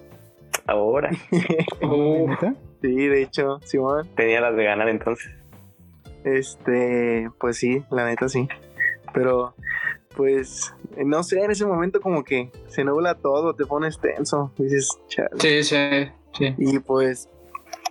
Ahora 0.67 1.11
Uh, 1.81 2.29
Sí, 2.81 3.07
de 3.07 3.21
hecho, 3.23 3.59
Simón. 3.63 4.07
tenía 4.15 4.41
las 4.41 4.55
de 4.55 4.63
ganar 4.63 4.89
entonces. 4.89 5.31
Este, 6.23 7.29
pues 7.39 7.57
sí, 7.57 7.83
la 7.89 8.05
neta 8.05 8.29
sí. 8.29 8.47
Pero, 9.13 9.55
pues, 10.15 10.73
no 11.03 11.23
sé, 11.23 11.43
en 11.43 11.51
ese 11.51 11.65
momento 11.65 11.99
como 12.01 12.23
que 12.23 12.51
se 12.67 12.83
nubla 12.83 13.15
todo, 13.15 13.55
te 13.55 13.65
pones 13.65 13.99
tenso. 13.99 14.51
Dices, 14.57 14.89
chale. 15.07 15.29
sí, 15.39 15.63
sí, 15.63 15.77
sí. 16.33 16.53
Y 16.57 16.79
pues, 16.79 17.29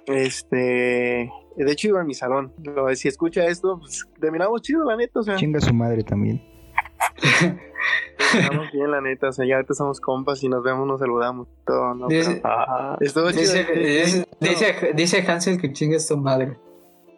este, 0.06 1.30
de 1.56 1.72
hecho 1.72 1.88
iba 1.88 2.00
a 2.00 2.04
mi 2.04 2.14
salón. 2.14 2.52
Si 2.94 3.08
escucha 3.08 3.46
esto, 3.46 3.78
pues 3.80 4.06
terminamos 4.20 4.62
chido, 4.62 4.84
la 4.84 4.96
neta, 4.96 5.20
o 5.20 5.22
sea. 5.22 5.36
Chinga 5.36 5.60
su 5.60 5.74
madre 5.74 6.04
también. 6.04 6.42
Terminamos 8.32 8.72
bien, 8.72 8.90
la 8.90 9.00
neta, 9.00 9.28
o 9.28 9.32
sea, 9.32 9.46
ya 9.46 9.56
ahorita 9.56 9.74
somos 9.74 10.00
compas 10.00 10.42
y 10.42 10.48
nos 10.48 10.62
vemos, 10.62 10.86
nos 10.86 11.00
saludamos, 11.00 11.48
todo, 11.66 11.94
¿no? 11.94 12.08
Dice, 12.08 12.40
Pero 12.42 12.54
Ah, 12.54 12.96
estuvo 13.00 13.30
chido. 13.30 13.40
dice, 13.42 14.26
dice, 14.40 14.78
No. 14.82 14.88
dice, 14.94 15.24
Hansel 15.26 15.60
que 15.60 15.72
chingues 15.72 16.06
tu 16.08 16.16
madre. 16.16 16.56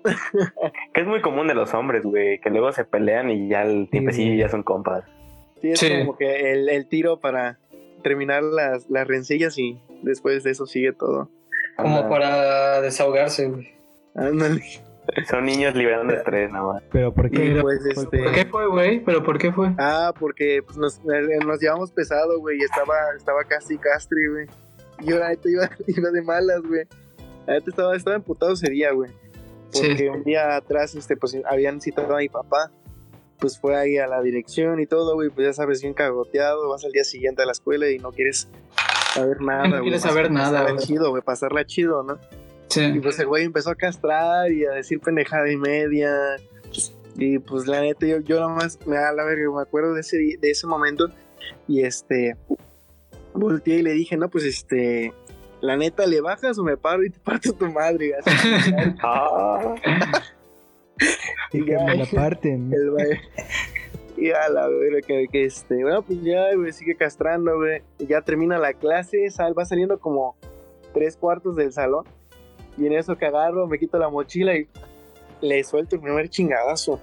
que 0.94 1.00
es 1.00 1.06
muy 1.06 1.20
común 1.20 1.48
de 1.48 1.54
los 1.54 1.74
hombres, 1.74 2.02
güey, 2.04 2.40
que 2.40 2.50
luego 2.50 2.70
se 2.72 2.84
pelean 2.84 3.30
y 3.30 3.48
ya 3.48 3.62
el 3.62 3.88
tiempecillo 3.90 4.28
güey. 4.30 4.38
ya 4.40 4.48
son 4.48 4.62
compas. 4.62 5.04
Sí, 5.60 5.70
es 5.70 5.78
Sí. 5.80 5.88
como 6.00 6.16
que 6.16 6.52
el, 6.52 6.68
el 6.68 6.88
tiro 6.88 7.18
para 7.20 7.58
terminar 8.02 8.42
las, 8.42 8.88
las 8.88 9.06
rencillas 9.06 9.58
y 9.58 9.80
después 10.02 10.44
de 10.44 10.50
eso 10.52 10.66
sigue 10.66 10.92
todo. 10.92 11.28
Como 11.76 12.08
para 12.08 12.80
desahogarse, 12.80 13.48
güey. 13.48 13.68
Ándale. 14.14 14.62
Son 15.28 15.44
niños 15.44 15.74
liberando 15.74 16.14
estrés, 16.14 16.50
nada 16.52 16.66
más. 16.74 16.82
Pero 16.90 17.12
¿por 17.12 17.30
qué? 17.30 17.44
Y 17.46 17.60
pues 17.60 17.80
¿por 17.94 18.04
este. 18.04 18.18
¿Por 18.24 18.32
qué 18.32 18.44
fue, 18.46 18.66
güey? 18.68 19.04
¿Pero 19.04 19.22
por 19.22 19.38
qué 19.38 19.52
fue? 19.52 19.72
Ah, 19.78 20.12
porque 20.18 20.60
pues, 20.64 20.76
nos, 20.76 20.98
eh, 20.98 21.38
nos 21.46 21.60
llevamos 21.60 21.90
pesado, 21.92 22.38
güey, 22.40 22.58
y 22.58 22.62
estaba, 22.64 22.94
estaba 23.16 23.44
casi 23.44 23.78
castri, 23.78 24.28
güey. 24.28 24.46
Y 25.00 25.06
yo 25.10 25.18
la 25.18 25.28
neta 25.30 25.48
iba, 25.48 25.70
iba 25.86 26.10
de 26.10 26.22
malas, 26.22 26.62
güey. 26.62 26.84
La 27.46 27.54
neta 27.54 27.70
estaba, 27.70 27.96
estaba 27.96 28.16
emputado 28.16 28.52
ese 28.54 28.70
día, 28.70 28.92
güey. 28.92 29.10
Porque 29.72 29.96
Sí. 29.96 30.08
un 30.08 30.22
día 30.24 30.56
atrás, 30.56 30.94
este, 30.94 31.16
pues 31.16 31.36
habían 31.48 31.80
citado 31.80 32.14
a 32.14 32.18
mi 32.18 32.28
papá. 32.28 32.70
Pues 33.38 33.58
fue 33.60 33.76
ahí 33.76 33.98
a 33.98 34.06
la 34.06 34.22
dirección 34.22 34.80
y 34.80 34.86
todo, 34.86 35.14
güey. 35.14 35.28
Pues 35.28 35.46
ya 35.48 35.52
sabes, 35.52 35.82
bien 35.82 35.92
cagoteado. 35.92 36.68
Vas 36.70 36.84
al 36.86 36.92
día 36.92 37.04
siguiente 37.04 37.42
a 37.42 37.46
la 37.46 37.52
escuela 37.52 37.90
y 37.90 37.98
no 37.98 38.10
quieres 38.12 38.48
saber 39.12 39.42
nada, 39.42 39.64
No 39.68 39.70
güey. 39.70 39.82
quieres 39.82 40.02
más 40.04 40.12
saber 40.14 40.30
nada, 40.30 40.50
pasarla 40.52 40.72
güey. 40.72 40.86
chido, 40.86 41.10
güey. 41.10 41.22
Pasarla 41.22 41.64
chido, 41.66 42.02
¿no? 42.02 42.18
Y 42.76 43.00
pues 43.00 43.18
el 43.18 43.26
güey 43.26 43.44
empezó 43.44 43.70
a 43.70 43.74
castrar 43.74 44.50
y 44.50 44.64
a 44.64 44.72
decir 44.72 45.00
pendejada 45.00 45.50
y 45.50 45.56
media. 45.56 46.12
Y 47.16 47.38
pues 47.38 47.66
la 47.66 47.80
neta, 47.80 48.06
yo, 48.06 48.20
yo 48.20 48.36
nada 48.36 48.48
más 48.48 48.78
me 48.86 48.96
da 48.96 49.12
la 49.12 49.24
verga, 49.24 49.50
me 49.50 49.62
acuerdo 49.62 49.94
de 49.94 50.00
ese, 50.00 50.16
de 50.16 50.50
ese 50.50 50.66
momento. 50.66 51.08
Y 51.66 51.82
este, 51.82 52.36
volteé 53.32 53.76
y 53.76 53.82
le 53.82 53.92
dije, 53.92 54.16
no, 54.16 54.28
pues 54.28 54.44
este, 54.44 55.12
la 55.60 55.76
neta, 55.76 56.06
¿le 56.06 56.20
bajas 56.20 56.58
o 56.58 56.64
me 56.64 56.76
paro 56.76 57.04
y 57.04 57.10
te 57.10 57.18
parto 57.18 57.52
tu 57.52 57.70
madre? 57.70 58.12
Así, 58.14 58.48
Ah, 59.02 59.74
Y 61.52 61.64
que 61.64 61.76
me 61.76 61.96
la 61.96 62.06
parten. 62.06 62.72
el 62.72 62.90
güey. 62.90 63.20
Y 64.16 64.30
a 64.30 64.48
la 64.48 64.66
verga, 64.68 65.00
que, 65.06 65.26
que 65.30 65.44
este, 65.44 65.82
bueno, 65.82 66.02
pues 66.02 66.22
ya, 66.22 66.54
güey, 66.54 66.72
sigue 66.72 66.96
castrando, 66.96 67.56
güey. 67.56 67.82
Y 67.98 68.06
Ya 68.06 68.22
termina 68.22 68.58
la 68.58 68.72
clase, 68.72 69.30
sal, 69.30 69.58
va 69.58 69.64
saliendo 69.64 69.98
como 69.98 70.36
tres 70.94 71.16
cuartos 71.16 71.56
del 71.56 71.72
salón. 71.72 72.04
Y 72.76 72.86
en 72.86 72.92
eso 72.92 73.16
que 73.16 73.26
agarro, 73.26 73.66
me 73.66 73.78
quito 73.78 73.98
la 73.98 74.08
mochila 74.08 74.54
y 74.56 74.68
le 75.40 75.64
suelto 75.64 75.96
el 75.96 76.02
primer 76.02 76.28
chingadazo. 76.28 77.00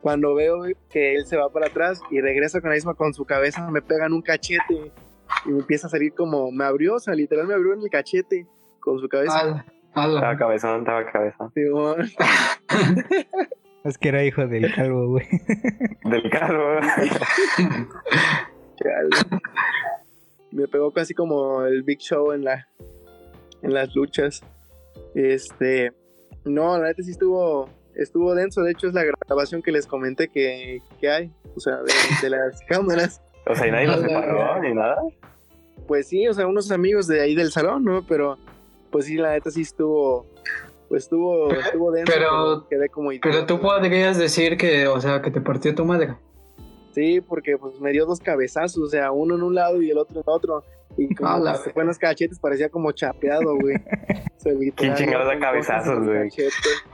Cuando 0.00 0.34
veo 0.34 0.62
que 0.90 1.16
él 1.16 1.26
se 1.26 1.36
va 1.36 1.50
para 1.50 1.66
atrás 1.66 2.00
y 2.10 2.20
regresa 2.20 2.60
con 2.60 2.70
la 2.70 2.76
misma 2.76 2.94
con 2.94 3.12
su 3.12 3.24
cabeza, 3.24 3.68
me 3.70 3.82
pegan 3.82 4.12
un 4.12 4.22
cachete 4.22 4.92
y 5.44 5.48
me 5.48 5.58
empieza 5.60 5.88
a 5.88 5.90
salir 5.90 6.14
como, 6.14 6.52
me 6.52 6.64
abrió, 6.64 6.94
o 6.94 7.00
sea, 7.00 7.14
literal 7.14 7.46
me 7.46 7.54
abrió 7.54 7.74
en 7.74 7.82
el 7.82 7.90
cachete 7.90 8.46
con 8.80 9.00
su 9.00 9.08
cabeza. 9.08 9.64
Estaba 9.88 10.36
cabezón, 10.36 10.80
estaba 10.80 11.10
cabezón. 11.10 11.52
Es 13.86 13.98
que 13.98 14.08
era 14.08 14.24
hijo 14.24 14.44
del 14.48 14.74
calvo, 14.74 15.06
güey. 15.10 15.26
Del. 16.02 16.28
Chale. 18.76 19.10
Me 20.50 20.66
pegó 20.66 20.92
casi 20.92 21.14
como 21.14 21.64
el 21.64 21.84
Big 21.84 22.00
Show 22.00 22.32
en 22.32 22.42
la 22.42 22.66
en 23.62 23.74
las 23.74 23.94
luchas. 23.94 24.42
Este, 25.16 25.92
no, 26.44 26.78
la 26.78 26.88
neta 26.88 27.02
sí 27.02 27.10
estuvo 27.10 27.68
estuvo 27.94 28.34
denso, 28.34 28.62
de 28.62 28.72
hecho 28.72 28.88
es 28.88 28.92
la 28.92 29.02
grabación 29.26 29.62
que 29.62 29.72
les 29.72 29.86
comenté 29.86 30.28
que, 30.28 30.80
que 31.00 31.08
hay, 31.10 31.32
o 31.56 31.60
sea, 31.60 31.76
de, 31.78 31.92
de 32.22 32.30
las 32.30 32.60
cámaras. 32.68 33.22
O 33.46 33.54
sea, 33.54 33.66
y 33.66 33.70
nadie 33.70 33.86
lo 33.86 33.92
Ala, 33.94 34.06
separó 34.08 34.62
ni 34.62 34.74
nada. 34.74 35.02
Pues 35.86 36.08
sí, 36.08 36.28
o 36.28 36.34
sea, 36.34 36.46
unos 36.46 36.70
amigos 36.70 37.06
de 37.06 37.22
ahí 37.22 37.34
del 37.34 37.50
salón, 37.50 37.84
¿no? 37.84 38.04
Pero 38.06 38.36
pues 38.90 39.06
sí, 39.06 39.16
la 39.16 39.32
neta 39.32 39.50
sí 39.50 39.62
estuvo 39.62 40.26
pues 40.88 41.04
estuvo 41.04 41.50
estuvo 41.50 41.90
denso, 41.92 42.12
Pero- 42.14 42.68
quedé 42.68 42.88
como 42.90 43.10
Pero 43.22 43.46
tú 43.46 43.58
podrías 43.58 44.18
decir 44.18 44.56
que, 44.58 44.86
o 44.86 45.00
sea, 45.00 45.22
que 45.22 45.30
te 45.30 45.40
partió 45.40 45.74
tu 45.74 45.84
madre. 45.86 46.14
Sí, 46.92 47.20
porque 47.20 47.56
pues 47.58 47.80
me 47.80 47.90
dio 47.92 48.04
dos 48.06 48.20
cabezazos, 48.20 48.82
o 48.82 48.88
sea, 48.88 49.12
uno 49.12 49.34
en 49.36 49.42
un 49.42 49.54
lado 49.54 49.80
y 49.82 49.90
el 49.90 49.98
otro 49.98 50.18
en 50.20 50.24
otro. 50.26 50.62
Y 50.96 51.14
como 51.14 51.30
A 51.30 51.38
la 51.38 51.52
que 51.52 51.58
se 51.58 51.70
fue 51.70 51.82
en 51.82 51.88
los 51.88 51.98
cachetes, 51.98 52.38
parecía 52.38 52.68
como 52.68 52.92
chapeado, 52.92 53.56
güey. 53.56 53.76
Se 54.38 54.54
literal, 54.54 54.96
chingados 54.96 55.26
da 55.26 55.32
con 55.32 55.40
cabezazos, 55.40 56.06
güey? 56.06 56.30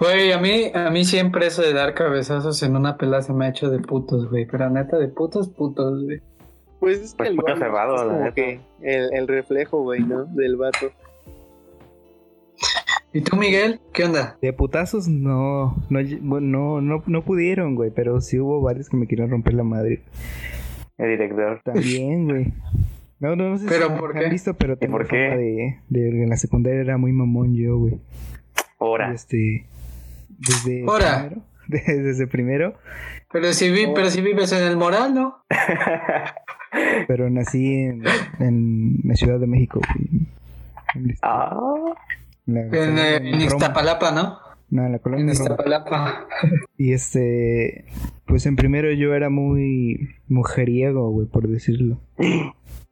Güey, 0.00 0.32
a 0.32 0.38
mí, 0.38 0.70
a 0.74 0.90
mí 0.90 1.04
siempre 1.04 1.46
eso 1.48 1.60
de 1.60 1.74
dar 1.74 1.92
cabezazos 1.92 2.62
en 2.62 2.76
una 2.76 2.96
pelea 2.96 3.20
se 3.20 3.32
me 3.32 3.44
ha 3.44 3.48
hecho 3.50 3.68
de 3.68 3.78
putos, 3.78 4.30
güey. 4.30 4.46
Pero 4.46 4.70
neta, 4.70 4.96
de 4.96 5.08
putos, 5.08 5.48
putos, 5.50 6.04
güey. 6.04 6.22
Pues 6.80 7.00
es 7.00 7.14
que 7.14 7.30
Pues 7.34 7.46
el 7.46 7.58
cerrado, 7.58 7.96
es 7.96 8.02
como 8.02 8.32
que 8.32 8.60
el, 8.80 9.12
el 9.12 9.28
reflejo, 9.28 9.82
güey, 9.82 10.00
¿no? 10.00 10.24
Del 10.24 10.56
vato. 10.56 10.90
¿Y 13.12 13.20
tú, 13.20 13.36
Miguel? 13.36 13.78
¿Qué 13.92 14.04
onda? 14.04 14.38
De 14.40 14.54
putazos 14.54 15.06
no, 15.06 15.76
no, 15.90 16.00
bueno, 16.22 16.46
no, 16.46 16.80
no, 16.80 17.02
no 17.06 17.22
pudieron, 17.22 17.74
güey, 17.74 17.90
pero 17.90 18.20
sí 18.22 18.38
hubo 18.38 18.62
varios 18.62 18.88
que 18.88 18.96
me 18.96 19.06
querían 19.06 19.28
romper 19.28 19.52
la 19.52 19.64
madre. 19.64 20.02
El 20.96 21.10
director. 21.10 21.60
También, 21.62 22.24
güey. 22.26 22.46
No, 23.22 23.36
no, 23.36 23.50
no 23.50 23.58
sé 23.58 23.66
¿Pero 23.68 23.86
si 23.94 24.00
por 24.00 24.16
han 24.16 24.24
qué? 24.24 24.28
visto, 24.30 24.54
pero 24.54 24.76
tengo 24.76 24.92
por 24.98 25.06
qué? 25.06 25.16
de, 25.16 25.78
de 25.88 26.22
en 26.24 26.28
la 26.28 26.36
secundaria 26.36 26.80
era 26.80 26.98
muy 26.98 27.12
mamón 27.12 27.54
yo, 27.54 27.78
güey. 27.78 28.00
Ahora. 28.80 29.12
Este, 29.12 29.64
desde 30.28 30.82
Ahora. 30.88 31.28
primero, 31.28 31.42
desde 32.02 32.26
primero, 32.26 32.74
Pero 33.32 33.52
si, 33.52 33.70
vi, 33.70 33.86
pero 33.94 34.10
si 34.10 34.20
vives 34.22 34.50
en 34.52 34.64
el 34.64 34.76
moral, 34.76 35.14
¿no? 35.14 35.36
pero 37.06 37.30
nací 37.30 37.64
en, 37.84 38.02
en 38.40 38.98
la 39.04 39.14
Ciudad 39.14 39.38
de 39.38 39.46
México, 39.46 39.80
güey. 39.94 40.26
En, 40.94 41.10
este, 41.10 41.20
Ah, 41.22 41.56
la- 42.46 42.60
En, 42.62 42.98
eh, 42.98 43.16
en 43.18 43.32
Roma. 43.32 43.44
Iztapalapa, 43.44 44.10
¿no? 44.10 44.38
No, 44.72 44.86
en 44.86 44.92
la 44.92 44.98
colonia 45.00 45.22
En 45.24 45.28
Roma. 45.38 45.42
Iztapalapa. 45.50 46.26
Y 46.78 46.94
este, 46.94 47.84
pues 48.24 48.46
en 48.46 48.56
primero 48.56 48.90
yo 48.90 49.14
era 49.14 49.28
muy 49.28 50.08
mujeriego, 50.28 51.10
güey, 51.10 51.26
por 51.28 51.46
decirlo. 51.46 52.00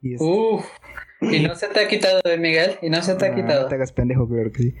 Y 0.01 0.13
este, 0.13 0.23
Uf. 0.25 0.63
Y 1.21 1.39
no 1.41 1.55
se 1.55 1.67
te 1.69 1.79
ha 1.79 1.87
quitado, 1.87 2.21
eh, 2.23 2.37
Miguel. 2.37 2.73
Y 2.83 2.89
no 2.91 3.01
se 3.01 3.15
te 3.15 3.25
ha 3.25 3.33
quitado. 3.35 3.63
No 3.63 3.67
te 3.67 3.75
hagas 3.75 3.91
pendejo, 3.93 4.27
claro 4.29 4.51
que 4.51 4.61
sí. 4.63 4.75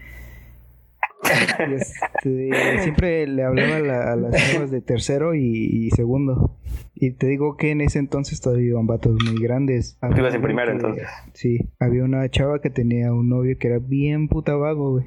Y 1.69 1.73
este, 1.73 2.81
siempre 2.83 3.25
le 3.27 3.43
hablaba 3.43 3.75
a, 3.75 3.79
la- 3.79 4.13
a 4.13 4.15
las 4.15 4.51
chavas 4.51 4.71
de 4.71 4.81
tercero 4.81 5.33
y, 5.35 5.87
y 5.87 5.89
segundo. 5.91 6.57
Y 6.95 7.11
te 7.11 7.27
digo 7.27 7.57
que 7.57 7.71
en 7.71 7.81
ese 7.81 7.99
entonces 7.99 8.41
todavía 8.41 8.67
iban 8.69 8.87
vatos 8.87 9.17
muy 9.25 9.41
grandes. 9.41 9.97
Tú 10.01 10.17
ibas 10.17 10.33
en 10.35 10.41
primero, 10.41 10.67
que- 10.69 10.73
entonces. 10.77 11.07
Sí, 11.33 11.57
había 11.79 12.03
una 12.03 12.27
chava 12.29 12.61
que 12.61 12.69
tenía 12.69 13.11
un 13.13 13.29
novio 13.29 13.57
que 13.59 13.67
era 13.67 13.79
bien 13.79 14.27
puta 14.27 14.55
vago, 14.55 14.91
güey. 14.93 15.05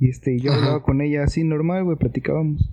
Y 0.00 0.08
este, 0.10 0.38
yo 0.40 0.50
Ajá. 0.50 0.58
hablaba 0.60 0.82
con 0.82 1.00
ella 1.02 1.22
así 1.24 1.44
normal, 1.44 1.84
güey, 1.84 1.96
platicábamos. 1.96 2.68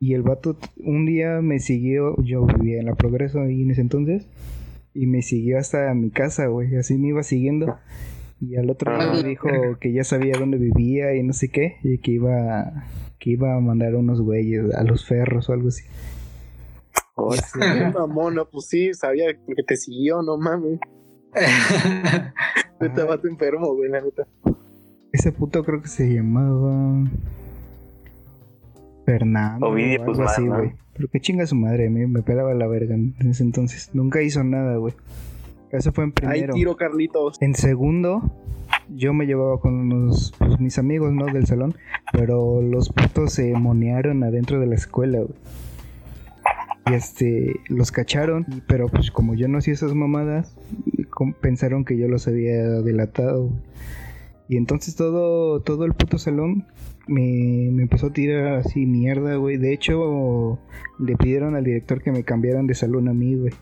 Y 0.00 0.14
el 0.14 0.22
vato 0.22 0.56
un 0.78 1.06
día 1.06 1.40
me 1.40 1.60
siguió, 1.60 2.16
yo 2.22 2.44
vivía 2.46 2.80
en 2.80 2.86
la 2.86 2.94
Progreso 2.94 3.40
ahí 3.40 3.62
en 3.62 3.70
ese 3.70 3.80
entonces, 3.82 4.26
y 4.94 5.06
me 5.06 5.22
siguió 5.22 5.58
hasta 5.58 5.92
mi 5.94 6.10
casa, 6.10 6.46
güey, 6.46 6.74
así 6.76 6.98
me 6.98 7.08
iba 7.08 7.22
siguiendo. 7.22 7.76
Y 8.40 8.56
al 8.56 8.68
otro 8.70 8.90
Ah. 8.92 9.12
día 9.12 9.22
me 9.22 9.28
dijo 9.28 9.48
que 9.80 9.92
ya 9.92 10.04
sabía 10.04 10.34
dónde 10.38 10.58
vivía 10.58 11.14
y 11.14 11.22
no 11.22 11.32
sé 11.32 11.48
qué, 11.48 11.76
y 11.82 11.98
que 11.98 12.12
iba, 12.12 12.84
que 13.18 13.30
iba 13.30 13.54
a 13.56 13.60
mandar 13.60 13.94
unos 13.94 14.20
güeyes 14.20 14.74
a 14.74 14.82
los 14.84 15.06
ferros 15.06 15.48
o 15.48 15.52
algo 15.52 15.68
así. 15.68 15.84
Qué 17.58 17.90
mamón, 17.94 18.34
no, 18.34 18.44
pues 18.50 18.66
sí, 18.66 18.92
sabía 18.92 19.26
que 19.34 19.62
te 19.62 19.76
siguió, 19.76 20.20
no 20.22 20.36
mames. 20.36 20.80
Neta, 22.80 23.04
vato 23.08 23.28
enfermo, 23.28 23.74
güey, 23.74 23.90
la 23.90 24.00
neta. 24.00 24.26
Ese 25.14 25.30
puto 25.32 25.62
creo 25.64 25.80
que 25.80 25.86
se 25.88 26.12
llamaba 26.12 27.04
Fernando 29.06 29.66
Ovidio 29.68 30.00
o 30.00 30.02
algo 30.02 30.12
Guzmán, 30.12 30.28
así, 30.28 30.44
¿no? 30.44 30.56
güey. 30.56 30.72
Pero 30.94 31.08
que 31.08 31.20
chinga 31.20 31.46
su 31.46 31.54
madre, 31.56 31.86
a 31.86 31.90
mí 31.90 32.06
me 32.06 32.22
pelaba 32.22 32.54
la 32.54 32.66
verga 32.66 32.94
en 32.94 33.14
ese 33.20 33.42
entonces. 33.42 33.90
Nunca 33.94 34.22
hizo 34.22 34.42
nada, 34.44 34.76
güey. 34.76 34.94
Eso 35.70 35.92
fue 35.92 36.04
en 36.04 36.10
Ahí 36.22 36.40
primero. 36.40 36.54
tiro, 36.54 36.76
Carlitos. 36.76 37.40
En 37.42 37.54
segundo, 37.54 38.30
yo 38.88 39.12
me 39.12 39.26
llevaba 39.26 39.58
con 39.60 39.74
unos, 39.74 40.32
pues, 40.38 40.58
mis 40.60 40.78
amigos, 40.78 41.12
¿no? 41.12 41.26
Del 41.26 41.46
salón. 41.46 41.74
Pero 42.12 42.62
los 42.62 42.90
putos 42.90 43.32
se 43.32 43.52
monearon 43.54 44.22
adentro 44.22 44.60
de 44.60 44.66
la 44.66 44.74
escuela, 44.76 45.18
güey. 45.18 45.34
Y 46.86 46.94
este, 46.94 47.54
los 47.68 47.90
cacharon. 47.92 48.46
y- 48.48 48.60
Pero 48.66 48.86
pues 48.88 49.10
como 49.10 49.34
yo 49.34 49.48
no 49.48 49.58
hacía 49.58 49.74
esas 49.74 49.94
mamadas, 49.94 50.56
pensaron 51.40 51.84
que 51.84 51.96
yo 51.98 52.06
los 52.08 52.28
había 52.28 52.62
delatado. 52.82 53.46
güey. 53.46 53.58
Y 54.48 54.56
entonces 54.56 54.94
todo, 54.96 55.60
todo 55.60 55.84
el 55.84 55.94
puto 55.94 56.18
salón 56.18 56.66
me, 57.06 57.70
me 57.72 57.82
empezó 57.82 58.08
a 58.08 58.12
tirar 58.12 58.54
así 58.56 58.86
mierda, 58.86 59.36
güey. 59.36 59.56
De 59.56 59.72
hecho, 59.72 60.58
le 60.98 61.16
pidieron 61.16 61.54
al 61.56 61.64
director 61.64 62.02
que 62.02 62.12
me 62.12 62.24
cambiaran 62.24 62.66
de 62.66 62.74
salón 62.74 63.08
a 63.08 63.14
mí, 63.14 63.36
güey. 63.36 63.52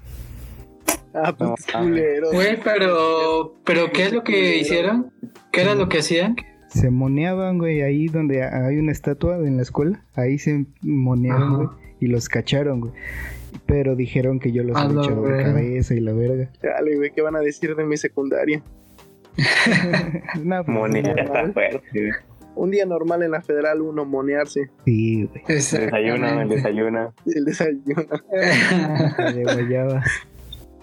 Ah, 1.15 1.35
pues 1.37 1.51
No, 1.75 1.81
culero. 1.81 2.31
Güey, 2.33 2.59
pero, 2.63 3.55
pero 3.65 3.91
¿qué 3.93 4.05
es 4.07 4.13
lo 4.13 4.25
que 4.25 4.59
hicieron? 4.59 5.13
¿Qué 5.53 5.61
era 5.63 5.75
lo 5.75 5.89
que 5.89 5.99
hacían? 5.99 6.37
Se 6.69 6.91
moneaban, 6.91 7.59
güey, 7.59 7.83
ahí 7.83 8.07
donde 8.07 8.43
hay 8.43 8.79
una 8.79 8.93
estatua 8.93 9.37
en 9.37 9.57
la 9.57 9.63
escuela. 9.63 10.03
Ahí 10.15 10.39
se 10.39 10.65
monearon, 10.81 11.43
Ajá. 11.43 11.57
güey. 11.57 11.69
Y 12.01 12.07
los 12.07 12.29
cacharon, 12.29 12.81
güey. 12.81 12.93
Pero 13.67 13.95
dijeron 13.95 14.41
que 14.41 14.53
yo 14.53 14.63
los 14.65 14.77
había 14.77 15.03
echado 15.03 15.23
de 15.25 15.43
cabeza 15.43 15.95
y 15.95 16.01
la 16.01 16.13
verga. 16.15 16.51
Dale, 16.63 16.97
güey, 16.97 17.13
¿qué 17.15 17.21
van 17.21 17.37
a 17.37 17.41
decir 17.41 17.77
de 17.77 17.85
mi 17.85 17.97
secundaria? 17.99 18.63
no, 20.43 20.65
pues, 20.65 20.69
Moneda 20.69 21.15
está 21.17 21.53
fuerte. 21.53 22.13
Un 22.55 22.71
día 22.71 22.85
normal 22.85 23.23
en 23.23 23.31
la 23.31 23.41
Federal 23.41 23.81
1, 23.81 24.05
monearse. 24.05 24.71
Sí, 24.85 25.25
güey. 25.25 25.43
El 25.49 25.57
desayuno, 25.57 26.41
el 26.43 26.49
desayuno. 26.49 27.15
El 27.27 27.45
desayuno. 27.45 28.07
la 29.19 29.33
de 29.33 29.43
guayaba. 29.43 30.03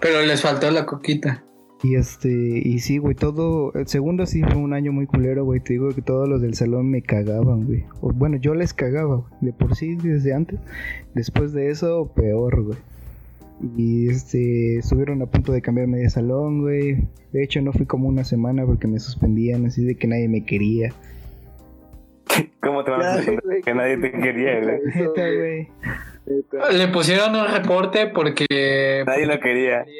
Pero 0.00 0.22
les 0.22 0.42
faltó 0.42 0.70
la 0.70 0.86
coquita. 0.86 1.44
Y 1.82 1.94
este, 1.94 2.28
y 2.28 2.78
sí, 2.80 2.98
güey, 2.98 3.14
todo, 3.14 3.72
el 3.72 3.86
segundo 3.86 4.26
sí 4.26 4.42
fue 4.42 4.56
un 4.56 4.74
año 4.74 4.92
muy 4.92 5.06
culero, 5.06 5.44
güey, 5.44 5.60
te 5.60 5.72
digo 5.74 5.94
que 5.94 6.02
todos 6.02 6.28
los 6.28 6.42
del 6.42 6.54
salón 6.54 6.90
me 6.90 7.00
cagaban, 7.00 7.64
güey. 7.64 7.84
Bueno, 8.02 8.36
yo 8.36 8.54
les 8.54 8.74
cagaba, 8.74 9.16
güey, 9.16 9.32
de 9.40 9.52
por 9.54 9.74
sí 9.74 9.96
desde 9.96 10.34
antes. 10.34 10.60
Después 11.14 11.52
de 11.54 11.70
eso, 11.70 12.12
peor, 12.14 12.64
güey. 12.64 12.78
Y 13.76 14.08
este, 14.08 14.78
estuvieron 14.78 15.20
a 15.22 15.26
punto 15.26 15.52
de 15.52 15.60
cambiarme 15.60 15.98
de 15.98 16.08
salón, 16.10 16.62
güey. 16.62 17.06
De 17.32 17.42
hecho, 17.44 17.60
no 17.60 17.72
fui 17.72 17.84
como 17.86 18.08
una 18.08 18.24
semana 18.24 18.64
porque 18.64 18.86
me 18.86 18.98
suspendían, 18.98 19.66
así 19.66 19.84
de 19.84 19.96
que 19.96 20.06
nadie 20.06 20.28
me 20.28 20.44
quería. 20.44 20.92
¿Cómo 22.62 22.84
te 22.84 22.90
vas 22.90 23.26
a 23.26 23.30
güey. 23.42 23.60
que 23.62 23.74
nadie 23.74 23.98
te 23.98 24.12
quería, 24.12 24.60
güey? 24.60 24.78
Neta. 26.26 26.70
Le 26.72 26.88
pusieron 26.88 27.34
un 27.34 27.48
reporte 27.48 28.06
porque... 28.06 28.46
Nadie 29.06 29.26
lo 29.26 29.40
quería. 29.40 29.84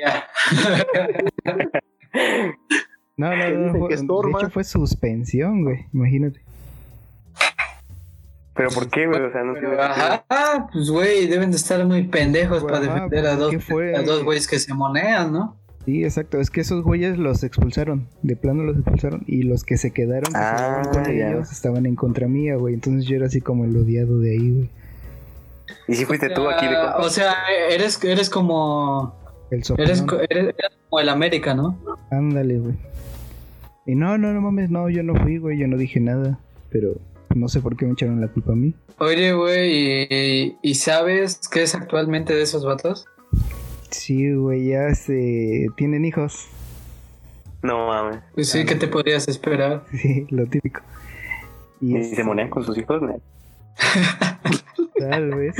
No, 3.16 3.36
no, 3.36 3.50
no, 3.50 3.72
fue- 3.78 3.88
de 3.90 4.30
hecho 4.30 4.48
fue 4.50 4.64
suspensión, 4.64 5.62
güey, 5.64 5.84
imagínate. 5.92 6.40
¿Pero 8.54 8.68
por 8.70 8.88
qué, 8.88 9.06
güey? 9.06 9.20
O 9.20 9.32
sea, 9.32 9.42
no 9.44 9.52
tiene 9.54 9.68
Pero, 9.70 9.82
ajá, 9.82 10.24
ah, 10.28 10.68
pues 10.72 10.90
güey, 10.90 11.26
deben 11.28 11.50
de 11.50 11.56
estar 11.56 11.84
muy 11.86 12.08
pendejos 12.08 12.62
para 12.64 12.78
Ajá, 12.78 12.86
defender 12.86 13.20
pues, 13.22 13.32
a 13.32 13.36
dos, 13.36 13.50
¿qué 13.50 13.60
fue? 13.60 13.96
a 13.96 14.02
dos 14.02 14.24
güeyes 14.24 14.46
que 14.48 14.58
se 14.58 14.74
monean, 14.74 15.32
¿no? 15.32 15.56
Sí, 15.86 16.04
exacto. 16.04 16.38
Es 16.40 16.50
que 16.50 16.60
esos 16.60 16.82
güeyes 16.82 17.16
los 17.16 17.42
expulsaron. 17.42 18.06
De 18.22 18.36
plano 18.36 18.64
los 18.64 18.76
expulsaron. 18.76 19.22
Y 19.26 19.44
los 19.44 19.64
que 19.64 19.76
se 19.78 19.92
quedaron 19.92 20.24
que 20.32 20.38
se 20.38 20.44
Ah, 20.44 20.82
quedaron 20.82 21.04
con 21.04 21.16
ya. 21.16 21.28
ellos 21.30 21.52
estaban 21.52 21.86
en 21.86 21.96
contra 21.96 22.28
mía, 22.28 22.56
güey. 22.56 22.74
Entonces 22.74 23.06
yo 23.06 23.16
era 23.16 23.26
así 23.26 23.40
como 23.40 23.64
el 23.64 23.74
odiado 23.76 24.18
de 24.18 24.32
ahí, 24.32 24.50
güey. 24.50 24.70
¿Y 25.88 25.94
si 25.94 26.04
fuiste 26.04 26.28
tú 26.30 26.48
aquí 26.50 26.66
de 26.66 26.76
Ah, 26.76 26.96
o 26.98 27.08
sea, 27.08 27.34
eres, 27.70 28.02
eres 28.04 28.28
como... 28.28 29.14
El. 29.50 29.62
Eres, 29.78 30.04
eres, 30.28 30.54
eres 30.54 30.54
como 30.88 31.00
el 31.00 31.08
América, 31.08 31.54
¿no? 31.54 31.78
Ándale, 32.10 32.58
güey. 32.58 32.74
Y 33.86 33.94
no, 33.94 34.18
no, 34.18 34.32
no 34.34 34.40
mames, 34.42 34.70
no, 34.70 34.88
yo 34.90 35.02
no 35.02 35.14
fui, 35.14 35.38
güey. 35.38 35.58
Yo 35.58 35.66
no 35.66 35.76
dije 35.78 35.98
nada. 35.98 36.38
Pero 36.70 36.96
no 37.34 37.48
sé 37.48 37.60
por 37.60 37.76
qué 37.76 37.86
me 37.86 37.92
echaron 37.92 38.20
la 38.20 38.28
culpa 38.28 38.52
a 38.52 38.56
mí. 38.56 38.74
Oye, 38.98 39.32
güey, 39.32 40.06
¿y, 40.10 40.56
y 40.62 40.74
sabes 40.74 41.40
qué 41.50 41.62
es 41.62 41.74
actualmente 41.74 42.34
de 42.34 42.42
esos 42.42 42.64
vatos? 42.64 43.06
Sí, 43.90 44.32
güey, 44.32 44.68
ya 44.68 44.94
se 44.94 45.66
tienen 45.76 46.04
hijos. 46.04 46.48
No 47.62 47.86
mames. 47.86 48.20
Pues 48.34 48.48
sí, 48.48 48.64
¿qué 48.64 48.74
te 48.74 48.88
podrías 48.88 49.28
esperar? 49.28 49.84
Sí, 49.92 50.26
lo 50.30 50.46
típico. 50.46 50.80
Y 51.80 51.96
¿Y 51.96 51.96
este, 51.96 52.16
se 52.16 52.24
monean 52.24 52.50
con 52.50 52.64
sus 52.64 52.76
hijos? 52.78 53.02
¿no? 53.02 53.20
Tal 54.98 55.34
vez. 55.34 55.56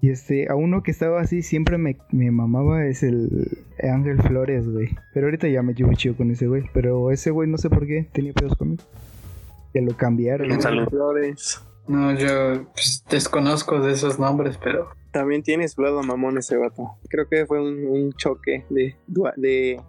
Y 0.00 0.10
este, 0.10 0.50
a 0.50 0.54
uno 0.54 0.82
que 0.82 0.90
estaba 0.90 1.20
así 1.20 1.42
siempre 1.42 1.78
me, 1.78 1.96
me 2.10 2.30
mamaba 2.30 2.84
es 2.86 3.02
el 3.02 3.48
Ángel 3.82 4.20
Flores, 4.22 4.68
güey. 4.68 4.90
Pero 5.14 5.26
ahorita 5.26 5.48
ya 5.48 5.62
me 5.62 5.74
llevo 5.74 5.92
chido 5.94 6.16
con 6.16 6.30
ese 6.30 6.46
güey. 6.46 6.64
Pero 6.72 7.10
ese 7.10 7.30
güey 7.30 7.48
no 7.48 7.58
sé 7.58 7.70
por 7.70 7.86
qué 7.86 8.08
tenía 8.12 8.32
pedos 8.32 8.56
conmigo. 8.56 8.82
Ya 9.74 9.82
lo 9.82 9.96
cambiaron. 9.96 10.50
Un 10.50 10.60
saludo. 10.62 10.86
Flores. 10.90 11.62
No, 11.88 12.12
yo 12.14 12.64
pues, 12.72 13.04
desconozco 13.10 13.80
de 13.80 13.92
esos 13.92 14.18
nombres, 14.18 14.58
pero... 14.62 14.90
También 15.10 15.42
tiene 15.42 15.68
su 15.68 15.82
lado 15.82 16.02
mamón 16.02 16.38
ese 16.38 16.56
vato. 16.56 16.92
Creo 17.10 17.28
que 17.28 17.44
fue 17.44 17.60
un, 17.60 17.84
un 17.86 18.12
choque 18.14 18.64
de, 18.70 18.96
de, 19.36 19.80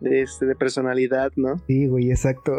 de, 0.00 0.22
este, 0.22 0.44
de 0.46 0.54
personalidad, 0.54 1.32
¿no? 1.36 1.58
Sí, 1.66 1.86
güey, 1.86 2.10
exacto. 2.10 2.52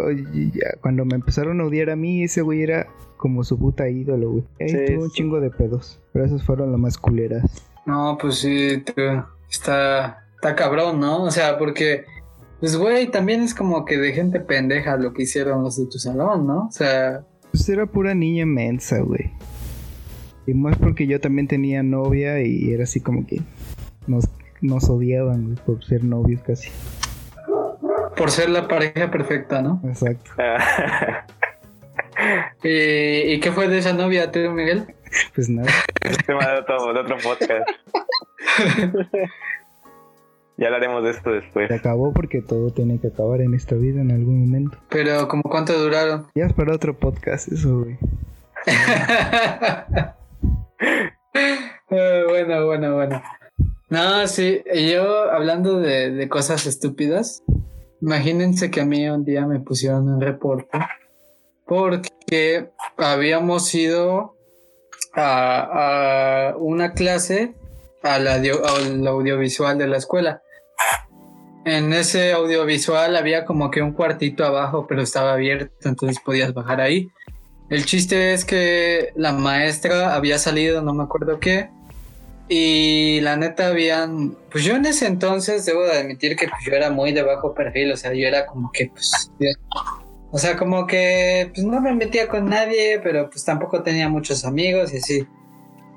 Cuando 0.81 1.05
me 1.05 1.15
empezaron 1.15 1.61
a 1.61 1.65
odiar 1.65 1.91
a 1.91 1.95
mí, 1.95 2.23
ese 2.23 2.41
güey 2.41 2.63
era 2.63 2.87
como 3.17 3.43
su 3.43 3.59
puta 3.59 3.87
ídolo, 3.89 4.31
güey. 4.31 4.43
Ahí 4.59 4.69
Sí, 4.69 4.77
tuvo 4.87 5.03
un 5.03 5.09
sí. 5.11 5.15
chingo 5.17 5.39
de 5.39 5.51
pedos. 5.51 6.01
Pero 6.13 6.25
esas 6.25 6.43
fueron 6.43 6.71
las 6.71 6.79
más 6.79 6.97
culeras. 6.97 7.43
No, 7.85 8.17
pues 8.19 8.39
sí, 8.39 8.83
está, 9.49 10.25
está 10.31 10.55
cabrón, 10.55 10.99
¿no? 10.99 11.23
O 11.23 11.31
sea, 11.31 11.59
porque, 11.59 12.05
pues, 12.61 12.77
güey, 12.77 13.07
también 13.11 13.41
es 13.41 13.53
como 13.53 13.83
que 13.83 13.97
de 13.97 14.13
gente 14.13 14.39
pendeja 14.39 14.95
lo 14.95 15.11
que 15.13 15.23
hicieron 15.23 15.63
los 15.63 15.75
de 15.77 15.87
tu 15.87 15.99
salón, 15.99 16.47
¿no? 16.47 16.67
O 16.67 16.71
sea, 16.71 17.23
Pues 17.51 17.67
era 17.67 17.85
pura 17.85 18.13
niña 18.15 18.45
mensa, 18.45 18.99
güey. 18.99 19.31
Y 20.47 20.53
más 20.53 20.77
porque 20.77 21.05
yo 21.07 21.19
también 21.19 21.47
tenía 21.47 21.83
novia 21.83 22.41
y 22.41 22.71
era 22.71 22.83
así 22.83 22.99
como 23.01 23.25
que 23.27 23.41
nos, 24.07 24.25
nos 24.61 24.89
odiaban, 24.89 25.43
güey, 25.45 25.57
por 25.65 25.83
ser 25.83 26.03
novios 26.03 26.41
casi. 26.43 26.69
por 28.15 28.31
ser 28.31 28.49
la 28.49 28.67
pareja 28.67 29.11
perfecta, 29.11 29.61
¿no? 29.61 29.81
Exacto. 29.83 30.31
Ah, 30.37 31.25
¿Y, 32.63 33.33
y 33.33 33.39
qué 33.39 33.51
fue 33.51 33.67
de 33.67 33.79
esa 33.79 33.93
novia, 33.93 34.31
tú, 34.31 34.39
Miguel? 34.51 34.85
Pues 35.33 35.49
nada. 35.49 35.69
tema 36.25 36.45
de 36.47 36.59
otro, 36.59 36.93
de 36.93 36.99
otro 36.99 37.17
podcast. 37.17 37.67
ya 40.61 40.67
hablaremos 40.67 41.03
de 41.03 41.09
esto 41.09 41.31
después. 41.31 41.67
Se 41.67 41.73
acabó 41.75 42.13
porque 42.13 42.41
todo 42.41 42.69
tiene 42.71 42.99
que 42.99 43.07
acabar 43.07 43.41
en 43.41 43.53
esta 43.53 43.75
vida 43.75 43.99
en 43.99 44.11
algún 44.11 44.39
momento. 44.45 44.77
Pero, 44.89 45.27
¿como 45.27 45.43
cuánto 45.43 45.73
duraron? 45.77 46.27
Ya 46.35 46.45
es 46.45 46.53
para 46.53 46.73
otro 46.73 46.97
podcast 46.97 47.51
eso, 47.51 47.79
güey. 47.79 47.97
Eh, 51.89 52.23
bueno, 52.27 52.65
bueno, 52.65 52.95
bueno. 52.95 53.21
No, 53.89 54.25
sí, 54.27 54.61
yo 54.93 55.29
hablando 55.31 55.79
de, 55.79 56.11
de 56.11 56.29
cosas 56.29 56.65
estúpidas, 56.65 57.43
imagínense 58.01 58.71
que 58.71 58.81
a 58.81 58.85
mí 58.85 59.09
un 59.09 59.25
día 59.25 59.45
me 59.45 59.59
pusieron 59.59 60.07
un 60.07 60.21
reporte 60.21 60.79
porque 61.65 62.69
habíamos 62.97 63.73
ido 63.75 64.35
a, 65.13 66.51
a 66.51 66.57
una 66.57 66.93
clase 66.93 67.53
al, 68.03 68.27
audio- 68.27 68.65
al 68.65 69.05
audiovisual 69.05 69.77
de 69.77 69.87
la 69.87 69.97
escuela. 69.97 70.41
En 71.65 71.93
ese 71.93 72.33
audiovisual 72.33 73.15
había 73.15 73.45
como 73.45 73.69
que 73.69 73.81
un 73.81 73.91
cuartito 73.91 74.43
abajo, 74.43 74.87
pero 74.87 75.01
estaba 75.01 75.33
abierto, 75.33 75.89
entonces 75.89 76.19
podías 76.23 76.53
bajar 76.53 76.81
ahí. 76.81 77.09
El 77.69 77.85
chiste 77.85 78.33
es 78.33 78.43
que 78.43 79.13
la 79.15 79.31
maestra 79.31 80.15
había 80.15 80.37
salido, 80.39 80.81
no 80.81 80.93
me 80.93 81.03
acuerdo 81.03 81.39
qué, 81.39 81.69
y 82.49 83.21
la 83.21 83.37
neta 83.37 83.67
habían, 83.67 84.35
pues 84.51 84.65
yo 84.65 84.75
en 84.75 84.85
ese 84.85 85.07
entonces 85.07 85.65
debo 85.65 85.83
de 85.83 85.99
admitir 85.99 86.35
que 86.35 86.49
pues 86.49 86.59
yo 86.65 86.73
era 86.73 86.89
muy 86.89 87.13
de 87.13 87.23
bajo 87.23 87.53
perfil, 87.53 87.93
o 87.93 87.97
sea, 87.97 88.13
yo 88.13 88.27
era 88.27 88.45
como 88.45 88.69
que 88.73 88.87
pues, 88.87 89.31
o 90.31 90.37
sea, 90.37 90.57
como 90.57 90.85
que 90.85 91.49
pues 91.53 91.65
no 91.65 91.79
me 91.79 91.93
metía 91.93 92.27
con 92.27 92.49
nadie, 92.49 92.99
pero 93.01 93.29
pues 93.29 93.45
tampoco 93.45 93.83
tenía 93.83 94.09
muchos 94.09 94.43
amigos 94.43 94.93
y 94.93 94.97
así. 94.97 95.27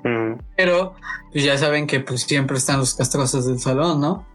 Mm, 0.05 0.39
Pero 0.55 0.95
pues 1.33 1.43
ya 1.43 1.57
saben 1.57 1.87
que 1.87 1.99
pues 1.99 2.21
siempre 2.21 2.55
están 2.55 2.79
los 2.79 2.93
castrosos 2.93 3.47
del 3.47 3.59
salón, 3.59 3.99
¿no? 3.99 4.25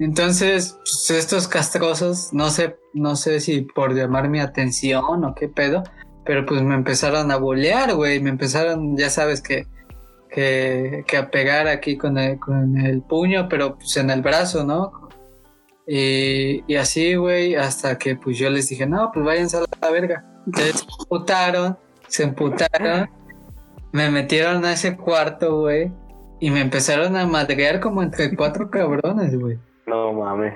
Entonces, 0.00 0.78
pues, 0.78 1.10
estos 1.10 1.46
castrosos, 1.46 2.32
no 2.32 2.48
sé, 2.48 2.76
no 2.94 3.16
sé 3.16 3.38
si 3.38 3.60
por 3.60 3.94
llamar 3.94 4.30
mi 4.30 4.40
atención 4.40 5.24
o 5.24 5.34
qué 5.34 5.46
pedo, 5.46 5.82
pero 6.24 6.46
pues 6.46 6.62
me 6.62 6.74
empezaron 6.74 7.30
a 7.30 7.36
bolear, 7.36 7.94
güey, 7.94 8.18
me 8.18 8.30
empezaron, 8.30 8.96
ya 8.96 9.10
sabes 9.10 9.42
que, 9.42 9.66
que, 10.30 11.04
a 11.18 11.30
pegar 11.30 11.68
aquí 11.68 11.98
con 11.98 12.16
el, 12.16 12.38
con 12.38 12.78
el 12.78 13.02
puño, 13.02 13.46
pero 13.50 13.76
pues 13.76 13.94
en 13.98 14.08
el 14.08 14.22
brazo, 14.22 14.64
¿no? 14.64 15.10
Y, 15.86 16.64
y 16.66 16.76
así, 16.76 17.16
güey, 17.16 17.54
hasta 17.56 17.98
que 17.98 18.16
pues 18.16 18.38
yo 18.38 18.48
les 18.48 18.70
dije, 18.70 18.86
no, 18.86 19.10
pues 19.12 19.26
váyanse 19.26 19.58
a 19.58 19.64
la 19.82 19.90
verga. 19.90 20.24
Entonces 20.46 20.76
se 20.76 20.86
emputaron, 21.02 21.78
se 22.08 22.22
emputaron, 22.22 23.10
me 23.92 24.10
metieron 24.10 24.64
a 24.64 24.72
ese 24.72 24.96
cuarto, 24.96 25.60
güey, 25.60 25.92
y 26.40 26.50
me 26.50 26.62
empezaron 26.62 27.16
a 27.16 27.26
madrear 27.26 27.80
como 27.80 28.02
entre 28.02 28.34
cuatro 28.34 28.70
cabrones, 28.70 29.38
güey. 29.38 29.58
No 29.86 30.12
mames. 30.12 30.54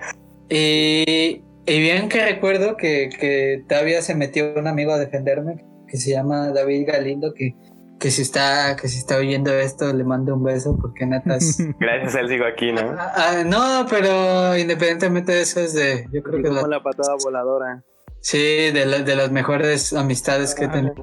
Y, 0.48 1.42
y 1.66 1.80
bien 1.80 2.08
que 2.08 2.24
recuerdo 2.24 2.76
que, 2.76 3.08
que 3.08 3.64
todavía 3.68 4.02
se 4.02 4.14
metió 4.14 4.54
un 4.56 4.66
amigo 4.66 4.92
a 4.92 4.98
defenderme, 4.98 5.64
que 5.88 5.96
se 5.96 6.10
llama 6.10 6.48
David 6.50 6.86
Galindo, 6.88 7.32
que, 7.34 7.54
que 7.98 8.10
si 8.10 8.22
está, 8.22 8.76
que 8.76 8.88
si 8.88 8.98
está 8.98 9.16
oyendo 9.16 9.52
esto, 9.52 9.92
le 9.92 10.04
mando 10.04 10.34
un 10.34 10.42
beso, 10.44 10.76
porque 10.80 11.06
neta 11.06 11.36
es... 11.36 11.56
Gracias 11.80 12.14
a 12.14 12.20
él 12.20 12.28
sigo 12.28 12.44
aquí, 12.44 12.72
¿no? 12.72 12.94
Ah, 12.98 13.12
ah, 13.16 13.42
no, 13.44 13.86
pero 13.88 14.56
independientemente 14.58 15.32
de 15.32 15.40
eso 15.42 15.60
es 15.60 15.72
de, 15.74 16.06
yo 16.12 16.22
creo 16.22 16.42
que 16.42 16.48
Como 16.48 16.62
la- 16.62 16.68
la 16.76 16.82
patada 16.82 17.14
voladora. 17.22 17.82
sí, 18.20 18.38
de, 18.70 18.84
la- 18.86 18.98
de 19.00 19.16
las 19.16 19.30
mejores 19.30 19.92
amistades 19.94 20.54
que 20.54 20.66
he 20.66 20.68
tenido 20.68 20.94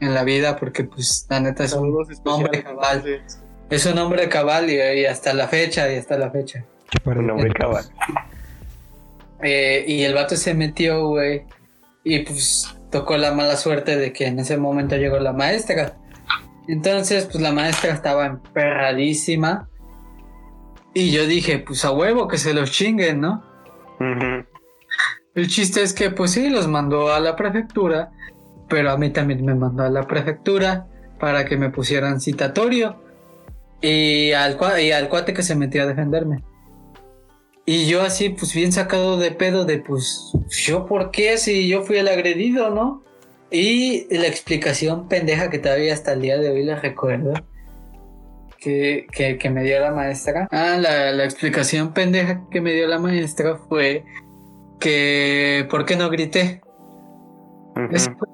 en 0.00 0.12
la 0.14 0.24
vida, 0.24 0.56
porque 0.56 0.84
pues 0.84 1.26
la 1.30 1.40
neta 1.40 1.64
es 1.64 1.72
un, 1.72 1.88
hombre 2.26 2.62
cabal. 2.62 3.02
es 3.70 3.86
un 3.86 3.98
hombre 3.98 4.28
cabal 4.28 4.68
y, 4.68 4.74
y 4.74 5.06
hasta 5.06 5.32
la 5.32 5.48
fecha, 5.48 5.90
y 5.90 5.96
hasta 5.96 6.18
la 6.18 6.30
fecha. 6.30 6.64
Cabal. 7.54 7.84
Eh, 9.42 9.84
y 9.86 10.02
el 10.02 10.14
vato 10.14 10.36
se 10.36 10.54
metió, 10.54 11.08
güey. 11.08 11.42
Y 12.02 12.20
pues 12.20 12.74
tocó 12.90 13.16
la 13.16 13.32
mala 13.32 13.56
suerte 13.56 13.96
de 13.96 14.12
que 14.12 14.26
en 14.26 14.38
ese 14.38 14.56
momento 14.56 14.96
llegó 14.96 15.18
la 15.18 15.32
maestra. 15.32 15.96
Entonces, 16.68 17.26
pues 17.26 17.42
la 17.42 17.52
maestra 17.52 17.92
estaba 17.92 18.26
emperradísima. 18.26 19.68
Y 20.94 21.10
yo 21.10 21.26
dije, 21.26 21.58
pues 21.58 21.84
a 21.84 21.90
huevo 21.90 22.28
que 22.28 22.38
se 22.38 22.54
los 22.54 22.70
chinguen, 22.70 23.20
¿no? 23.20 23.42
El 25.34 25.48
chiste 25.48 25.82
es 25.82 25.92
que, 25.92 26.10
pues 26.10 26.30
sí, 26.30 26.48
los 26.48 26.68
mandó 26.68 27.12
a 27.12 27.20
la 27.20 27.36
prefectura. 27.36 28.12
Pero 28.68 28.90
a 28.90 28.96
mí 28.96 29.10
también 29.10 29.44
me 29.44 29.54
mandó 29.54 29.82
a 29.82 29.90
la 29.90 30.06
prefectura 30.06 30.86
para 31.18 31.44
que 31.44 31.56
me 31.56 31.70
pusieran 31.70 32.20
citatorio. 32.20 32.96
Y 33.82 34.32
al, 34.32 34.56
y 34.80 34.92
al 34.92 35.08
cuate 35.08 35.34
que 35.34 35.42
se 35.42 35.54
metió 35.54 35.82
a 35.82 35.86
defenderme. 35.86 36.42
Y 37.66 37.86
yo 37.86 38.02
así, 38.02 38.28
pues 38.28 38.52
bien 38.54 38.72
sacado 38.72 39.16
de 39.16 39.30
pedo 39.30 39.64
de, 39.64 39.78
pues, 39.78 40.32
¿yo 40.50 40.84
por 40.84 41.10
qué? 41.10 41.38
Si 41.38 41.66
yo 41.66 41.82
fui 41.82 41.96
el 41.96 42.08
agredido, 42.08 42.70
¿no? 42.70 43.02
Y 43.50 44.06
la 44.14 44.26
explicación 44.26 45.08
pendeja 45.08 45.48
que 45.48 45.58
todavía 45.58 45.94
hasta 45.94 46.12
el 46.12 46.20
día 46.20 46.38
de 46.38 46.50
hoy 46.50 46.64
la 46.64 46.76
recuerdo. 46.76 47.32
Que, 48.58 49.06
que, 49.12 49.38
que 49.38 49.50
me 49.50 49.62
dio 49.62 49.78
la 49.80 49.92
maestra. 49.92 50.48
Ah, 50.50 50.78
la, 50.80 51.12
la 51.12 51.24
explicación 51.24 51.92
pendeja 51.92 52.42
que 52.50 52.60
me 52.60 52.72
dio 52.72 52.86
la 52.86 52.98
maestra 52.98 53.58
fue 53.68 54.04
que, 54.80 55.66
¿por 55.70 55.84
qué 55.84 55.96
no 55.96 56.08
grité? 56.10 56.62
Esa 57.90 58.14
fue, 58.14 58.28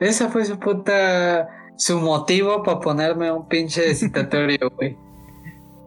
esa 0.00 0.28
fue 0.28 0.44
su 0.44 0.58
puta. 0.58 1.48
Su 1.76 1.98
motivo 1.98 2.62
para 2.62 2.78
ponerme 2.80 3.32
un 3.32 3.48
pinche 3.48 3.94
citatorio, 3.94 4.70
güey. 4.76 4.98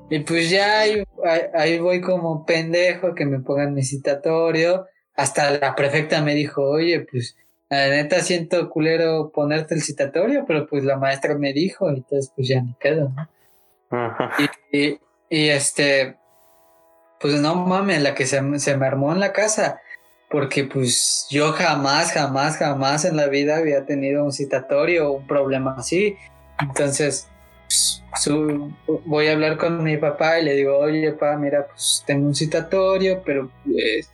Y 0.09 0.19
pues 0.19 0.49
ya 0.49 0.81
ahí, 0.81 1.79
voy 1.79 2.01
como 2.01 2.45
pendejo 2.45 3.15
que 3.15 3.25
me 3.25 3.39
pongan 3.39 3.73
mi 3.73 3.83
citatorio. 3.83 4.87
Hasta 5.15 5.51
la 5.51 5.75
prefecta 5.75 6.21
me 6.21 6.35
dijo, 6.35 6.61
oye, 6.63 7.05
pues 7.09 7.35
la 7.69 7.87
neta 7.89 8.19
siento 8.21 8.69
culero 8.69 9.31
ponerte 9.33 9.73
el 9.75 9.81
citatorio, 9.81 10.43
pero 10.47 10.67
pues 10.67 10.83
la 10.83 10.97
maestra 10.97 11.35
me 11.35 11.53
dijo, 11.53 11.89
y 11.91 11.95
entonces 11.97 12.31
pues 12.35 12.47
ya 12.47 12.61
ni 12.61 12.73
pedo, 12.73 13.11
¿no? 13.15 13.29
Ajá. 13.97 14.31
Y, 14.71 14.77
y- 14.77 14.99
y, 15.29 15.49
este, 15.49 16.17
pues 17.19 17.35
no 17.41 17.55
mames, 17.55 18.01
la 18.03 18.13
que 18.13 18.27
se, 18.27 18.41
se 18.59 18.77
me 18.77 18.85
armó 18.85 19.11
en 19.13 19.19
la 19.19 19.33
casa, 19.33 19.81
porque 20.29 20.63
pues 20.65 21.25
yo 21.31 21.53
jamás, 21.53 22.11
jamás, 22.11 22.57
jamás 22.57 23.05
en 23.05 23.17
la 23.17 23.27
vida 23.27 23.57
había 23.57 23.85
tenido 23.85 24.23
un 24.23 24.31
citatorio 24.31 25.09
o 25.09 25.13
un 25.13 25.25
problema 25.25 25.75
así. 25.77 26.15
Entonces, 26.59 27.29
su- 28.15 28.71
voy 29.05 29.27
a 29.27 29.33
hablar 29.33 29.57
con 29.57 29.83
mi 29.83 29.97
papá 29.97 30.39
y 30.39 30.45
le 30.45 30.53
digo, 30.55 30.77
oye, 30.77 31.11
papá, 31.13 31.37
mira, 31.37 31.67
pues 31.67 32.03
tengo 32.05 32.27
un 32.27 32.35
citatorio, 32.35 33.21
pero 33.25 33.49
pues 33.65 34.09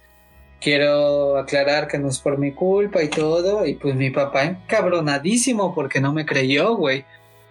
quiero 0.61 1.37
aclarar 1.37 1.87
que 1.87 1.97
no 1.97 2.09
es 2.09 2.19
por 2.19 2.37
mi 2.37 2.51
culpa 2.51 3.01
y 3.03 3.07
todo. 3.09 3.65
Y 3.65 3.75
pues 3.75 3.95
mi 3.95 4.09
papá 4.09 4.43
encabronadísimo 4.45 5.73
porque 5.75 5.99
no 6.01 6.13
me 6.13 6.25
creyó, 6.25 6.75
güey 6.75 7.05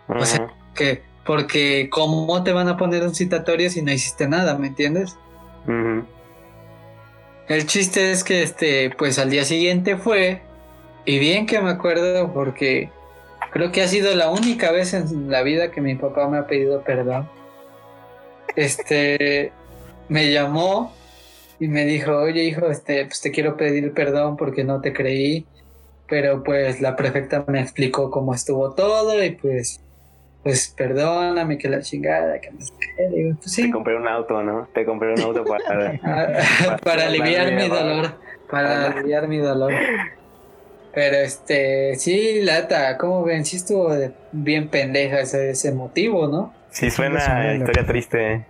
O 0.09 0.25
sea, 0.27 0.47
que 0.75 1.03
porque 1.25 1.89
cómo 1.91 2.43
te 2.43 2.53
van 2.53 2.69
a 2.69 2.77
poner 2.79 3.03
un 3.03 3.15
citatorio 3.15 3.69
si 3.69 3.83
no 3.83 3.93
hiciste 3.93 4.27
nada, 4.29 4.57
¿me 4.57 4.69
entiendes? 4.69 5.17
El 7.49 7.67
chiste 7.67 8.11
es 8.13 8.25
que 8.25 8.43
este, 8.43 8.91
pues 8.91 9.19
al 9.19 9.31
día 9.31 9.45
siguiente 9.45 9.97
fue 9.97 10.43
y 11.05 11.19
bien 11.19 11.47
que 11.47 11.61
me 11.61 11.71
acuerdo 11.71 12.33
porque 12.33 12.91
creo 13.51 13.73
que 13.73 13.83
ha 13.83 13.89
sido 13.89 14.15
la 14.15 14.31
única 14.31 14.71
vez 14.73 14.95
en 14.95 15.31
la 15.31 15.43
vida 15.43 15.71
que 15.71 15.81
mi 15.81 15.95
papá 15.95 16.29
me 16.29 16.39
ha 16.39 16.47
pedido 16.47 16.83
perdón. 16.83 17.29
Este 18.57 19.53
me 20.09 20.31
llamó 20.31 20.95
y 21.61 21.69
me 21.69 21.85
dijo, 21.85 22.17
"Oye, 22.17 22.45
hijo, 22.45 22.67
este, 22.71 23.05
pues 23.07 23.21
te 23.21 23.31
quiero 23.31 23.57
pedir 23.57 23.93
perdón 23.93 24.37
porque 24.37 24.65
no 24.65 24.81
te 24.81 24.93
creí." 24.93 25.47
Pero 26.09 26.43
pues 26.43 26.81
la 26.81 26.97
prefecta 26.97 27.45
me 27.49 27.61
explicó 27.61 28.11
cómo 28.11 28.33
estuvo 28.35 28.73
todo 28.75 29.23
y 29.23 29.31
pues 29.33 29.81
pues 30.43 30.73
perdóname 30.75 31.59
que 31.59 31.69
la 31.69 31.83
chingada, 31.83 32.41
que 32.41 32.51
no 32.51 32.61
sé 32.61 32.73
qué. 32.79 33.35
Pues 33.39 33.53
sí, 33.53 33.63
Te 33.65 33.71
compré 33.71 33.97
un 33.97 34.09
auto, 34.09 34.43
¿no? 34.43 34.67
Te 34.73 34.87
compré 34.87 35.13
un 35.13 35.21
auto 35.21 35.45
para... 35.45 36.01
Ah, 36.03 36.77
para 36.85 37.07
aliviar 37.07 37.53
mi 37.53 37.69
Para- 37.69 37.83
dolor. 37.83 38.15
Para 38.51 38.87
aliviar 38.87 39.29
mi 39.29 39.39
dolor. 39.39 39.73
Pero 40.95 41.17
este, 41.19 41.95
sí, 41.97 42.41
lata, 42.43 42.97
como 42.99 43.23
ven, 43.25 43.45
sí 43.45 43.57
estuvo 43.57 43.95
de- 43.95 44.13
bien 44.33 44.69
pendeja 44.69 45.21
ese, 45.21 45.51
ese 45.51 45.73
motivo, 45.73 46.27
¿no? 46.29 46.53
Sí, 46.71 46.91
Suena 46.91 47.25
a 47.25 47.45
la- 47.45 47.55
historia 47.57 47.87
triste. 47.87 48.45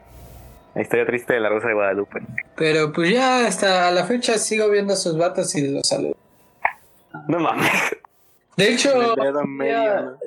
La 0.74 0.82
historia 0.82 1.06
triste 1.06 1.32
de 1.34 1.40
la 1.40 1.48
Rosa 1.48 1.68
de 1.68 1.74
Guadalupe. 1.74 2.20
Pero 2.56 2.92
pues 2.92 3.12
ya 3.12 3.46
hasta 3.46 3.88
a 3.88 3.90
la 3.90 4.04
fecha 4.04 4.38
sigo 4.38 4.70
viendo 4.70 4.92
a 4.92 4.96
sus 4.96 5.18
vatos 5.18 5.54
y 5.56 5.66
los 5.68 5.86
saludo. 5.88 6.16
No 7.26 7.40
mames. 7.40 7.70
De 8.56 8.72
hecho, 8.72 8.90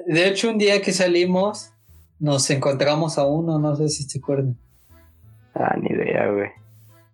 de 0.05 0.27
hecho, 0.27 0.49
un 0.49 0.57
día 0.57 0.81
que 0.81 0.91
salimos, 0.93 1.71
nos 2.19 2.49
encontramos 2.49 3.17
a 3.17 3.25
uno, 3.25 3.59
no 3.59 3.75
sé 3.75 3.89
si 3.89 4.03
se 4.03 4.19
acuerdan. 4.19 4.57
Ah, 5.53 5.75
ni 5.77 5.89
idea, 5.89 6.27
güey. 6.27 6.49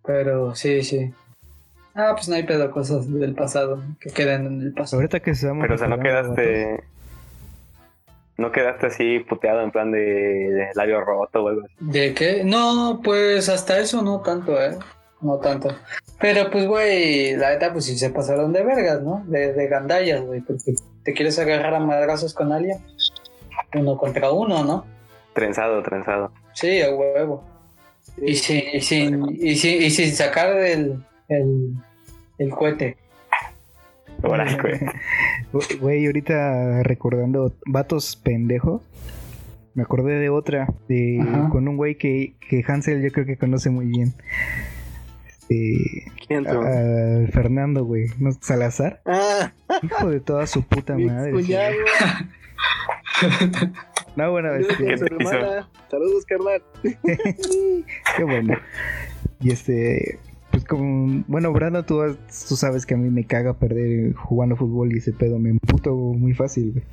Pero 0.06 0.54
sí, 0.56 0.84
sí. 0.84 1.12
Ah, 1.98 2.14
pues 2.14 2.30
no 2.30 2.36
hay 2.36 2.44
pedo, 2.44 2.70
cosas 2.70 3.12
del 3.12 3.34
pasado 3.34 3.82
que 4.00 4.12
queden 4.12 4.46
en 4.46 4.62
el 4.62 4.74
pasado. 4.74 4.98
Ahorita 5.02 5.20
que 5.20 5.32
estamos. 5.32 5.64
Pero, 5.64 5.76
o 5.76 5.78
sea, 5.80 5.88
no 5.88 6.00
quedaste... 6.00 6.84
No 8.38 8.52
quedaste 8.52 8.86
así 8.86 9.20
puteado 9.22 9.62
en 9.64 9.72
plan 9.72 9.92
de, 9.92 10.00
de 10.00 10.70
labio 10.76 11.02
roto 11.02 11.44
o 11.44 11.48
algo 11.48 11.62
así. 11.66 11.74
¿De 11.80 12.14
qué? 12.14 12.44
No, 12.44 13.02
pues 13.04 13.50
hasta 13.50 13.80
eso 13.80 14.04
no 14.04 14.22
tanto, 14.22 14.62
¿eh? 14.62 14.78
No 15.22 15.38
tanto. 15.40 15.76
Pero 16.20 16.52
pues, 16.52 16.68
güey, 16.68 17.36
la 17.36 17.50
neta, 17.50 17.74
pues 17.74 17.86
sí 17.86 17.98
se 17.98 18.12
pasaron 18.12 18.54
de 18.54 18.64
vergas, 18.64 19.02
¿no? 19.02 19.24
De, 19.26 19.54
de 19.54 19.68
gandallas, 19.68 20.22
güey, 20.22 20.42
porque 20.42 20.76
te 21.04 21.14
quieres 21.14 21.40
agarrar 21.40 21.74
a 21.74 21.80
madrazos 21.80 22.36
con 22.36 22.52
alguien. 22.52 22.78
Uno 23.74 23.98
contra 23.98 24.30
uno, 24.30 24.64
¿no? 24.64 24.86
Trenzado, 25.34 25.82
trenzado. 25.82 26.32
Sí, 26.54 26.80
a 26.84 26.94
huevo. 26.94 27.44
Y 28.22 28.36
sin, 28.36 28.64
y 28.72 28.82
sin, 28.82 29.36
y 29.36 29.56
sin, 29.56 29.82
y 29.82 29.90
sin 29.90 30.12
sacar 30.12 30.56
el, 30.58 31.04
el, 31.28 31.74
el 32.38 32.50
cohete. 32.52 32.98
Ahora, 34.24 34.46
güey. 34.62 34.80
Güey, 35.80 36.06
ahorita 36.08 36.84
recordando 36.84 37.54
vatos 37.66 38.16
pendejos. 38.16 38.82
Me 39.76 39.84
acordé 39.84 40.16
de 40.20 40.30
otra, 40.30 40.68
de 40.88 41.20
Ajá. 41.22 41.50
con 41.50 41.68
un 41.68 41.78
güey 41.78 41.98
que, 41.98 42.34
que 42.50 42.64
Hansel 42.68 43.02
yo 43.04 43.12
creo 43.12 43.26
que 43.28 43.38
conoce 43.38 43.70
muy 43.70 43.86
bien. 43.86 44.14
Este, 45.28 46.12
¿Quién 46.28 46.40
entró? 46.40 46.62
al 46.64 47.30
Fernando, 47.32 47.86
güey. 47.86 48.08
¿No? 48.20 48.32
Salazar. 48.42 49.02
Ah, 49.06 49.52
Hijo 49.84 50.10
de 50.10 50.20
toda 50.20 50.48
su 50.48 50.64
puta 50.64 50.98
madre. 50.98 51.32
cuñado. 51.32 51.76
No, 54.16 54.32
bueno, 54.32 54.54
este. 54.56 54.98
Saludos, 54.98 56.26
carnal. 56.26 56.64
qué 58.18 58.24
bueno. 58.24 58.58
Y 59.40 59.52
este, 59.52 60.18
como, 60.68 61.24
bueno, 61.28 61.52
Brando, 61.54 61.84
tú, 61.84 62.02
has- 62.02 62.46
tú 62.48 62.56
sabes 62.56 62.86
que 62.86 62.94
a 62.94 62.98
mí 62.98 63.10
me 63.10 63.26
caga 63.26 63.54
perder 63.54 64.14
jugando 64.14 64.56
fútbol 64.56 64.94
y 64.94 64.98
ese 65.00 65.14
pedo 65.14 65.40
me 65.40 65.50
emputo 65.50 65.96
muy 65.96 66.34
fácil, 66.34 66.72
güey. 66.74 66.84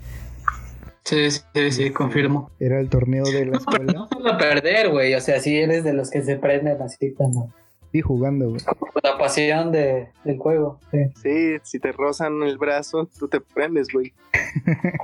Sí, 1.04 1.30
sí, 1.30 1.70
sí, 1.70 1.90
confirmo. 1.90 2.50
Era 2.58 2.80
el 2.80 2.88
torneo 2.88 3.24
de 3.24 3.44
la 3.46 3.52
No, 3.52 3.58
pero 3.70 3.82
escuela 3.84 3.92
no 3.92 4.08
solo 4.08 4.38
perder, 4.38 4.90
güey. 4.90 5.14
O 5.14 5.20
sea, 5.20 5.38
si 5.38 5.54
eres 5.58 5.84
de 5.84 5.92
los 5.92 6.10
que 6.10 6.22
se 6.22 6.36
prenden 6.36 6.80
así 6.80 7.12
cuando. 7.12 7.50
y 7.92 8.00
jugando, 8.00 8.48
güey. 8.48 8.60
La 9.02 9.18
pasión 9.18 9.70
de, 9.70 10.08
del 10.24 10.38
juego. 10.38 10.80
Sí. 10.90 10.98
Sí, 11.22 11.56
si 11.62 11.78
te 11.78 11.92
rozan 11.92 12.42
el 12.42 12.56
brazo, 12.56 13.06
tú 13.18 13.28
te 13.28 13.40
prendes, 13.42 13.88
güey. 13.92 14.14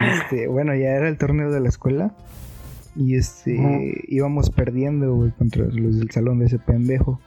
Este, 0.00 0.46
bueno, 0.46 0.74
ya 0.74 0.90
era 0.90 1.08
el 1.08 1.18
torneo 1.18 1.50
de 1.50 1.60
la 1.60 1.68
escuela. 1.68 2.14
Y 2.98 3.14
este, 3.14 3.56
íbamos 4.08 4.50
perdiendo, 4.50 5.14
güey, 5.14 5.30
contra 5.30 5.64
los 5.66 6.00
del 6.00 6.10
salón 6.10 6.40
de 6.40 6.46
ese 6.46 6.58
pendejo. 6.58 7.20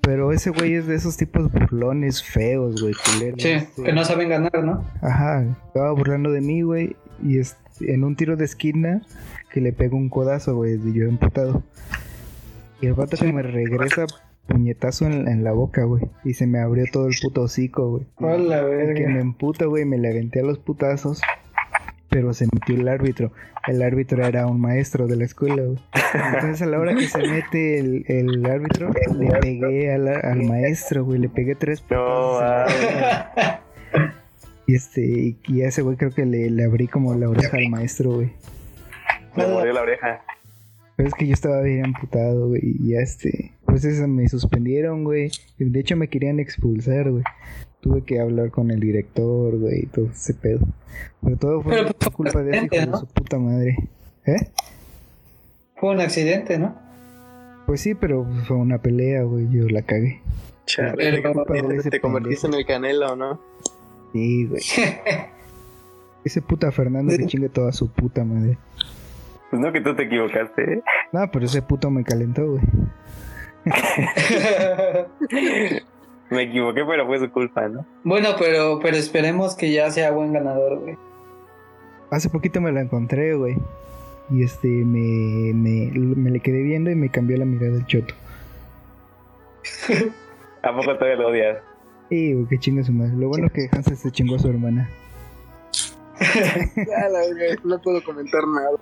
Pero 0.00 0.32
ese 0.32 0.50
güey 0.50 0.74
es 0.74 0.86
de 0.86 0.94
esos 0.94 1.16
tipos 1.18 1.52
burlones 1.52 2.22
feos, 2.22 2.80
güey, 2.80 2.94
culeros. 2.94 3.42
Sí, 3.42 3.48
este. 3.50 3.82
que 3.82 3.92
no 3.92 4.02
saben 4.04 4.30
ganar, 4.30 4.64
¿no? 4.64 4.82
Ajá, 5.02 5.44
estaba 5.66 5.92
burlando 5.92 6.30
de 6.32 6.40
mí, 6.40 6.62
güey. 6.62 6.96
Y 7.22 7.38
este, 7.38 7.92
en 7.92 8.02
un 8.04 8.16
tiro 8.16 8.36
de 8.36 8.46
esquina 8.46 9.02
que 9.52 9.60
le 9.60 9.72
pego 9.72 9.96
un 9.98 10.08
codazo, 10.08 10.56
güey, 10.56 10.78
de 10.78 10.92
yo 10.92 11.04
emputado. 11.06 11.62
Y 12.80 12.86
el 12.86 12.94
vato 12.94 13.16
que 13.18 13.30
me 13.32 13.42
regresa 13.42 14.06
puñetazo 14.46 15.06
en, 15.06 15.28
en 15.28 15.44
la 15.44 15.52
boca, 15.52 15.84
güey. 15.84 16.04
Y 16.24 16.32
se 16.34 16.46
me 16.46 16.60
abrió 16.60 16.84
todo 16.90 17.08
el 17.08 17.14
puto 17.20 17.42
hocico, 17.42 17.90
güey. 17.90 18.06
Hola, 18.16 18.60
El 18.60 18.94
que 18.94 19.00
me 19.02 19.06
verga. 19.08 19.20
emputa, 19.20 19.66
güey, 19.66 19.84
me 19.84 19.98
le 19.98 20.08
aventé 20.08 20.40
a 20.40 20.44
los 20.44 20.58
putazos. 20.58 21.20
Pero 22.16 22.32
se 22.32 22.46
metió 22.50 22.74
el 22.76 22.88
árbitro. 22.88 23.30
El 23.66 23.82
árbitro 23.82 24.24
era 24.24 24.46
un 24.46 24.58
maestro 24.58 25.06
de 25.06 25.16
la 25.16 25.26
escuela, 25.26 25.62
güey. 25.62 25.78
Entonces 26.14 26.62
a 26.62 26.64
la 26.66 26.78
hora 26.78 26.94
que 26.94 27.06
se 27.08 27.18
mete 27.18 27.78
el, 27.78 28.06
el 28.08 28.46
árbitro, 28.46 28.90
le 29.18 29.28
pegué 29.38 29.92
al, 29.92 30.08
al 30.08 30.42
maestro, 30.44 31.04
güey. 31.04 31.18
Le 31.18 31.28
pegué 31.28 31.56
tres 31.56 31.84
No, 31.90 31.98
boca. 32.32 33.60
y 34.66 34.74
este, 34.74 35.36
y, 35.46 35.60
a 35.60 35.68
ese 35.68 35.82
güey 35.82 35.98
creo 35.98 36.10
que 36.10 36.24
le, 36.24 36.48
le 36.48 36.64
abrí 36.64 36.88
como 36.88 37.14
la 37.14 37.28
oreja 37.28 37.58
al 37.58 37.68
maestro, 37.68 38.12
güey. 38.14 38.32
me 39.36 39.46
murió 39.46 39.74
la 39.74 39.82
oreja. 39.82 40.22
Pero 40.96 41.10
es 41.10 41.14
que 41.14 41.26
yo 41.26 41.34
estaba 41.34 41.60
bien 41.60 41.84
amputado, 41.84 42.48
güey. 42.48 42.62
Y 42.64 42.92
ya 42.92 43.00
este. 43.00 43.52
Pues 43.66 43.84
eso 43.84 44.08
me 44.08 44.26
suspendieron, 44.30 45.04
güey. 45.04 45.30
De 45.58 45.80
hecho 45.80 45.98
me 45.98 46.08
querían 46.08 46.40
expulsar, 46.40 47.10
güey. 47.10 47.24
Tuve 47.86 48.02
que 48.02 48.18
hablar 48.20 48.50
con 48.50 48.72
el 48.72 48.80
director, 48.80 49.56
güey, 49.58 49.84
y 49.84 49.86
todo 49.86 50.06
ese 50.06 50.34
pedo. 50.34 50.58
Pero 51.22 51.36
todo 51.36 51.62
fue 51.62 51.72
Pero, 51.76 51.92
pues, 51.96 52.10
culpa 52.10 52.42
de 52.42 52.50
ese 52.56 52.64
hijo 52.66 52.74
de 52.74 52.86
¿no? 52.88 52.98
su 52.98 53.06
puta 53.06 53.38
madre. 53.38 53.76
¿Eh? 54.26 54.50
Fue 55.76 55.90
un 55.92 56.00
accidente, 56.00 56.58
¿no? 56.58 56.74
Pues 57.66 57.80
sí, 57.80 57.94
pero 57.94 58.26
fue 58.48 58.56
una 58.56 58.78
pelea, 58.78 59.22
güey. 59.22 59.48
Yo 59.50 59.68
la 59.68 59.82
cagué. 59.82 60.20
Chale, 60.64 61.22
te- 61.22 61.90
te 61.90 62.00
convertiste 62.00 62.48
en 62.48 62.54
el 62.54 62.66
canelo, 62.66 63.14
¿no? 63.14 63.40
Sí, 64.12 64.46
güey. 64.46 64.62
Ese 66.24 66.42
puta 66.42 66.72
Fernando 66.72 67.16
que 67.16 67.26
chingue 67.26 67.48
toda 67.48 67.70
su 67.72 67.88
puta 67.88 68.24
madre. 68.24 68.58
Pues 69.50 69.62
no 69.62 69.72
que 69.72 69.80
tú 69.80 69.94
te 69.94 70.02
equivocaste. 70.04 70.74
¿eh? 70.74 70.82
No, 71.12 71.30
pero 71.30 71.46
ese 71.46 71.62
puto 71.62 71.88
me 71.88 72.02
calentó, 72.02 72.50
güey. 72.50 72.62
Me 76.30 76.42
equivoqué, 76.42 76.84
pero 76.84 77.06
fue 77.06 77.18
su 77.20 77.30
culpa, 77.30 77.68
¿no? 77.68 77.86
bueno, 78.02 78.30
pero, 78.38 78.80
pero 78.82 78.96
esperemos 78.96 79.54
que 79.54 79.72
ya 79.72 79.90
sea 79.90 80.10
buen 80.10 80.32
ganador, 80.32 80.80
güey. 80.80 80.96
Hace 82.10 82.28
poquito 82.28 82.60
me 82.60 82.72
la 82.72 82.80
encontré, 82.80 83.34
güey. 83.34 83.56
Y 84.30 84.42
este, 84.42 84.66
me, 84.66 85.54
me, 85.54 85.90
me 85.92 86.30
le 86.30 86.40
quedé 86.40 86.62
viendo 86.62 86.90
y 86.90 86.96
me 86.96 87.10
cambió 87.10 87.36
la 87.36 87.44
mirada 87.44 87.76
el 87.76 87.86
choto. 87.86 88.14
¿A 90.62 90.74
poco 90.74 90.94
todavía 90.94 91.16
lo 91.16 91.28
odias? 91.28 91.58
Sí, 92.08 92.32
güey, 92.34 92.46
qué 92.46 92.58
chinga 92.58 92.82
su 92.82 92.92
madre. 92.92 93.14
Lo 93.16 93.28
bueno 93.28 93.48
que 93.50 93.68
Hansel 93.70 93.96
se 93.96 94.10
chingó 94.10 94.36
a 94.36 94.38
su 94.38 94.48
hermana. 94.48 94.88
Ya, 96.18 97.08
la 97.10 97.20
verga, 97.20 97.60
no 97.62 97.78
puedo 97.80 98.02
comentar 98.02 98.42
nada. 98.46 98.78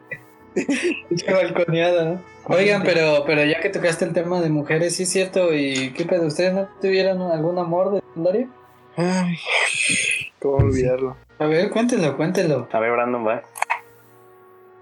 Qué 1.24 1.32
balconeada, 1.32 2.04
¿no? 2.04 2.22
Oigan, 2.46 2.82
pero, 2.82 3.24
pero 3.26 3.44
ya 3.44 3.60
que 3.60 3.68
tocaste 3.68 4.04
el 4.04 4.12
tema 4.12 4.40
de 4.40 4.50
mujeres, 4.50 4.96
sí 4.96 5.04
es 5.04 5.10
cierto, 5.10 5.52
¿y 5.54 5.92
qué 5.92 6.04
pedo? 6.04 6.26
¿Ustedes 6.26 6.52
no 6.54 6.68
tuvieron 6.80 7.22
algún 7.30 7.58
amor 7.58 7.92
de 7.94 8.00
secundaria? 8.00 8.48
Ay, 8.96 9.36
¿cómo 10.40 10.56
olvidarlo? 10.56 11.16
A 11.38 11.46
ver, 11.46 11.70
cuéntenlo, 11.70 12.16
cuéntenlo. 12.16 12.68
A 12.72 12.80
ver, 12.80 12.90
Brandon, 12.92 13.24
vas. 13.24 13.42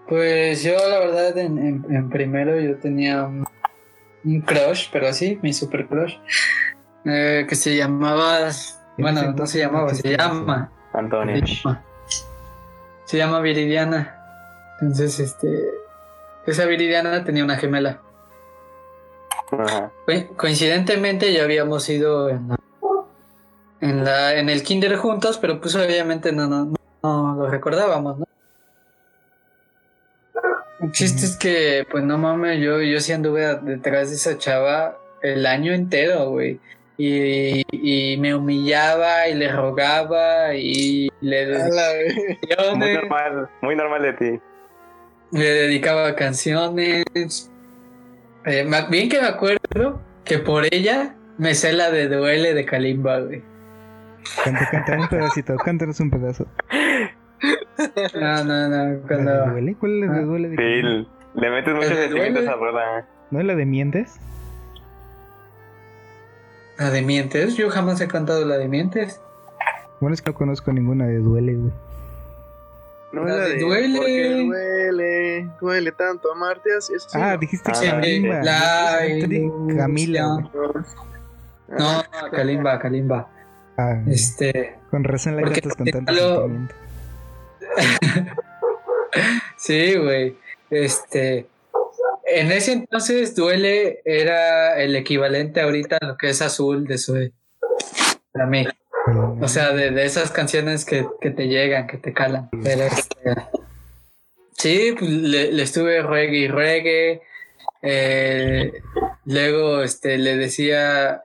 Pues 0.09 0.62
yo, 0.64 0.73
la 0.89 0.99
verdad, 0.99 1.37
en, 1.39 1.59
en- 1.59 1.87
en 1.95 2.09
primero 2.11 2.59
yo 2.61 2.77
tenía 2.77 3.23
un, 3.25 3.45
un 4.25 4.41
crush, 4.41 4.89
pero 4.91 5.07
así, 5.09 5.39
mi 5.43 5.53
super 5.53 5.87
crush, 5.87 6.14
eh, 7.05 7.47
que 7.49 7.55
se 7.55 7.77
llamaba... 7.77 8.49
En 8.49 8.53
Bueno, 8.99 9.33
no 9.33 9.47
se 9.47 9.59
llamaba, 9.61 9.95
se 9.95 10.16
llama. 10.16 10.73
Antonio. 10.93 11.37
Se 11.47 11.55
llama. 11.55 11.85
Se 13.05 13.16
llama 13.18 13.41
Viridiana. 13.41 14.20
Entonces, 14.81 15.20
este... 15.20 15.70
Esa 16.47 16.64
Viridiana 16.66 17.22
tenía 17.24 17.45
una 17.45 17.57
gemela. 17.57 18.01
Ajá. 19.53 19.91
Co- 20.07 20.37
Coincidentemente 20.37 21.33
ya 21.33 21.45
habíamos 21.45 21.89
ido 21.89 22.28
en 22.31 22.49
la, 22.49 22.57
en 23.81 24.05
la 24.05 24.35
en 24.39 24.49
el 24.49 24.62
kinder 24.62 24.97
juntos, 24.97 25.39
pero 25.39 25.61
pues 25.61 25.74
obviamente 25.74 26.33
no, 26.33 26.47
no, 26.47 26.72
no 27.03 27.35
lo 27.37 27.49
recordábamos, 27.51 28.20
¿no? 28.20 28.24
El 30.81 30.93
chiste 30.93 31.26
es 31.26 31.37
que, 31.37 31.87
pues 31.91 32.03
no 32.05 32.16
mames, 32.16 32.59
yo, 32.59 32.81
yo 32.81 33.01
sí 33.01 33.12
anduve 33.12 33.55
detrás 33.62 34.09
de 34.09 34.16
esa 34.16 34.39
chava 34.39 34.97
el 35.22 35.45
año 35.45 35.74
entero, 35.74 36.31
güey. 36.31 36.59
Y, 36.97 37.62
y 37.70 38.16
me 38.18 38.35
humillaba 38.35 39.28
y 39.28 39.35
le 39.35 39.53
rogaba 39.53 40.55
y 40.55 41.11
le. 41.20 41.59
Muy 42.76 42.95
normal, 42.95 43.51
muy 43.61 43.76
normal 43.76 44.03
de 44.03 44.12
ti. 44.14 44.41
Le 45.33 45.45
dedicaba 45.51 46.14
canciones. 46.16 47.05
Eh, 48.47 48.68
bien 48.91 49.09
que 49.09 49.20
me 49.20 49.26
acuerdo 49.26 50.01
que 50.24 50.39
por 50.39 50.64
ella 50.72 51.14
me 51.39 51.55
sé 51.55 51.72
la 51.72 51.91
de 51.91 52.09
Duele 52.09 52.55
de 52.55 52.64
Kalimba, 52.64 53.20
güey. 53.20 53.43
Canta, 54.45 54.68
canta 54.70 54.99
un 54.99 55.09
pedacito, 55.09 55.57
cántanos 55.57 55.99
un 56.01 56.11
pedazo. 56.11 56.47
No, 58.20 58.45
no, 58.45 58.68
no. 58.68 58.76
¿La 58.76 58.85
de 58.91 59.01
Cuando... 59.01 59.47
duele? 59.47 59.74
¿Cuál 59.76 60.03
es 60.03 60.09
la 60.09 60.14
de 60.14 60.20
Ah. 60.20 60.24
duele? 60.24 60.49
de 60.51 60.57
Sí, 60.57 60.62
quién? 60.62 61.09
le 61.35 61.51
metes 61.51 61.74
muchos 61.74 61.91
¿El 61.91 61.97
de 61.97 62.03
sentimientos 62.03 62.47
a 62.49 62.55
rueda. 62.57 63.09
¿No 63.31 63.41
es 63.41 63.47
la 63.47 63.55
de 63.55 63.64
mientes? 63.66 64.18
La 66.78 66.91
de 66.91 67.03
Mientes, 67.03 67.57
yo 67.57 67.68
jamás 67.68 68.01
he 68.01 68.09
cantado 68.09 68.47
la 68.47 68.57
de 68.57 68.66
Mientes. 68.66 69.20
Bueno, 70.01 70.14
es 70.14 70.22
que 70.22 70.31
no 70.31 70.35
conozco 70.35 70.72
ninguna 70.72 71.07
de 71.07 71.18
duele, 71.18 71.55
güey. 71.55 71.72
No 73.13 73.25
La 73.25 73.37
de 73.37 73.55
de 73.55 73.61
duele. 73.61 73.97
Porque 73.99 74.45
duele, 74.47 75.51
duele 75.61 75.93
tanto 75.93 76.31
amarte 76.33 76.71
así, 76.77 76.95
eso 76.95 77.09
sí. 77.11 77.19
Ah, 77.21 77.33
¿no? 77.33 77.39
dijiste 77.39 77.71
Ah, 77.75 77.81
Kalimba. 77.81 78.43
la 78.43 78.99
Camila. 79.77 80.51
No, 81.69 82.03
Kalimba, 82.31 82.79
Kalimba. 82.79 83.29
Ah, 83.77 84.03
Este, 84.07 84.77
con 84.91 85.05
razón 85.05 85.37
la 85.37 85.43
cantas 85.43 85.75
con 85.75 85.87
tanto 85.87 86.13
lo- 86.13 86.41
sentimiento. 86.43 86.75
sí, 89.57 89.95
güey. 89.97 90.37
Este, 90.71 91.47
en 92.27 92.53
ese 92.53 92.73
entonces 92.73 93.35
Duele 93.35 94.01
era 94.05 94.79
el 94.81 94.95
equivalente 94.97 95.61
ahorita 95.61 95.99
a 96.01 96.07
lo 96.07 96.17
que 96.17 96.31
es 96.31 96.43
Azul 96.43 96.87
de 96.87 96.99
Zoe. 96.99 97.33
Para 98.33 98.47
mí. 98.47 98.67
O 99.41 99.49
sea, 99.49 99.73
de, 99.73 99.91
de 99.91 100.05
esas 100.05 100.31
canciones 100.31 100.85
que, 100.85 101.07
que 101.21 101.31
te 101.31 101.49
llegan, 101.49 101.87
que 101.87 101.99
te 101.99 102.13
calan. 102.13 102.49
Pero 102.63 102.83
este, 102.83 103.35
sí, 104.57 104.95
pues 104.99 105.11
le, 105.11 105.53
le 105.53 105.63
estuve 105.63 106.03
reggae 106.03 106.39
y 106.39 106.49
reggae. 106.49 107.23
Eh, 107.83 108.73
luego 109.25 109.83
este, 109.83 110.19
le 110.19 110.37
decía, 110.37 111.23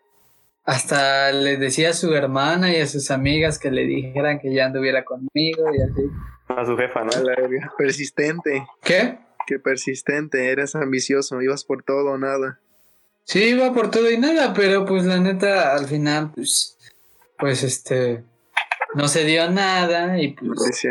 hasta 0.63 1.31
le 1.31 1.57
decía 1.57 1.89
a 1.89 1.93
su 1.93 2.13
hermana 2.13 2.73
y 2.73 2.81
a 2.81 2.87
sus 2.87 3.11
amigas 3.11 3.59
que 3.59 3.71
le 3.71 3.83
dijeran 3.83 4.39
que 4.39 4.53
ya 4.53 4.65
anduviera 4.65 5.03
conmigo 5.03 5.65
y 5.73 5.81
así. 5.81 6.09
A 6.47 6.65
su 6.65 6.77
jefa, 6.77 7.03
¿no? 7.03 7.11
La. 7.23 7.35
Persistente, 7.77 8.65
¿Qué? 8.83 9.17
que 9.45 9.59
persistente, 9.59 10.49
eres 10.49 10.75
ambicioso, 10.75 11.41
ibas 11.41 11.63
por 11.63 11.83
todo 11.83 12.11
o 12.11 12.17
nada. 12.17 12.59
Sí, 13.23 13.43
iba 13.43 13.73
por 13.73 13.89
todo 13.89 14.11
y 14.11 14.17
nada, 14.17 14.53
pero 14.53 14.85
pues 14.85 15.05
la 15.05 15.19
neta, 15.19 15.75
al 15.75 15.85
final, 15.85 16.31
pues, 16.33 16.77
pues 17.37 17.63
este, 17.63 18.23
no 18.93 19.07
se 19.07 19.25
dio 19.25 19.49
nada 19.49 20.19
y 20.21 20.29
pues 20.33 20.81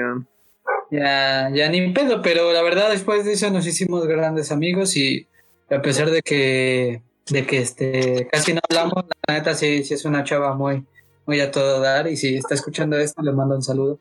ya, 0.91 1.51
ya 1.53 1.69
ni 1.69 1.93
pedo, 1.93 2.23
pero 2.23 2.53
la 2.53 2.63
verdad 2.63 2.91
después 2.91 3.25
de 3.25 3.33
eso 3.33 3.51
nos 3.51 3.67
hicimos 3.67 4.07
grandes 4.07 4.53
amigos 4.53 4.97
y 4.97 5.27
a 5.71 5.81
pesar 5.83 6.11
de 6.11 6.23
que, 6.23 7.03
de 7.31 7.47
que 7.47 7.59
este, 7.59 8.29
casi 8.31 8.55
no 8.55 8.61
hablamos, 8.69 9.05
la 9.27 9.35
neta 9.35 9.55
sí, 9.55 9.83
sí 9.85 9.95
es 9.95 10.05
una 10.05 10.25
chava 10.25 10.55
muy, 10.55 10.85
muy 11.27 11.41
a 11.41 11.51
todo 11.51 11.81
dar 11.81 12.07
y 12.07 12.17
si 12.17 12.37
está 12.37 12.55
escuchando 12.55 12.99
esto 12.99 13.23
le 13.23 13.33
mando 13.33 13.57
un 13.57 13.63
saludo. 13.63 13.99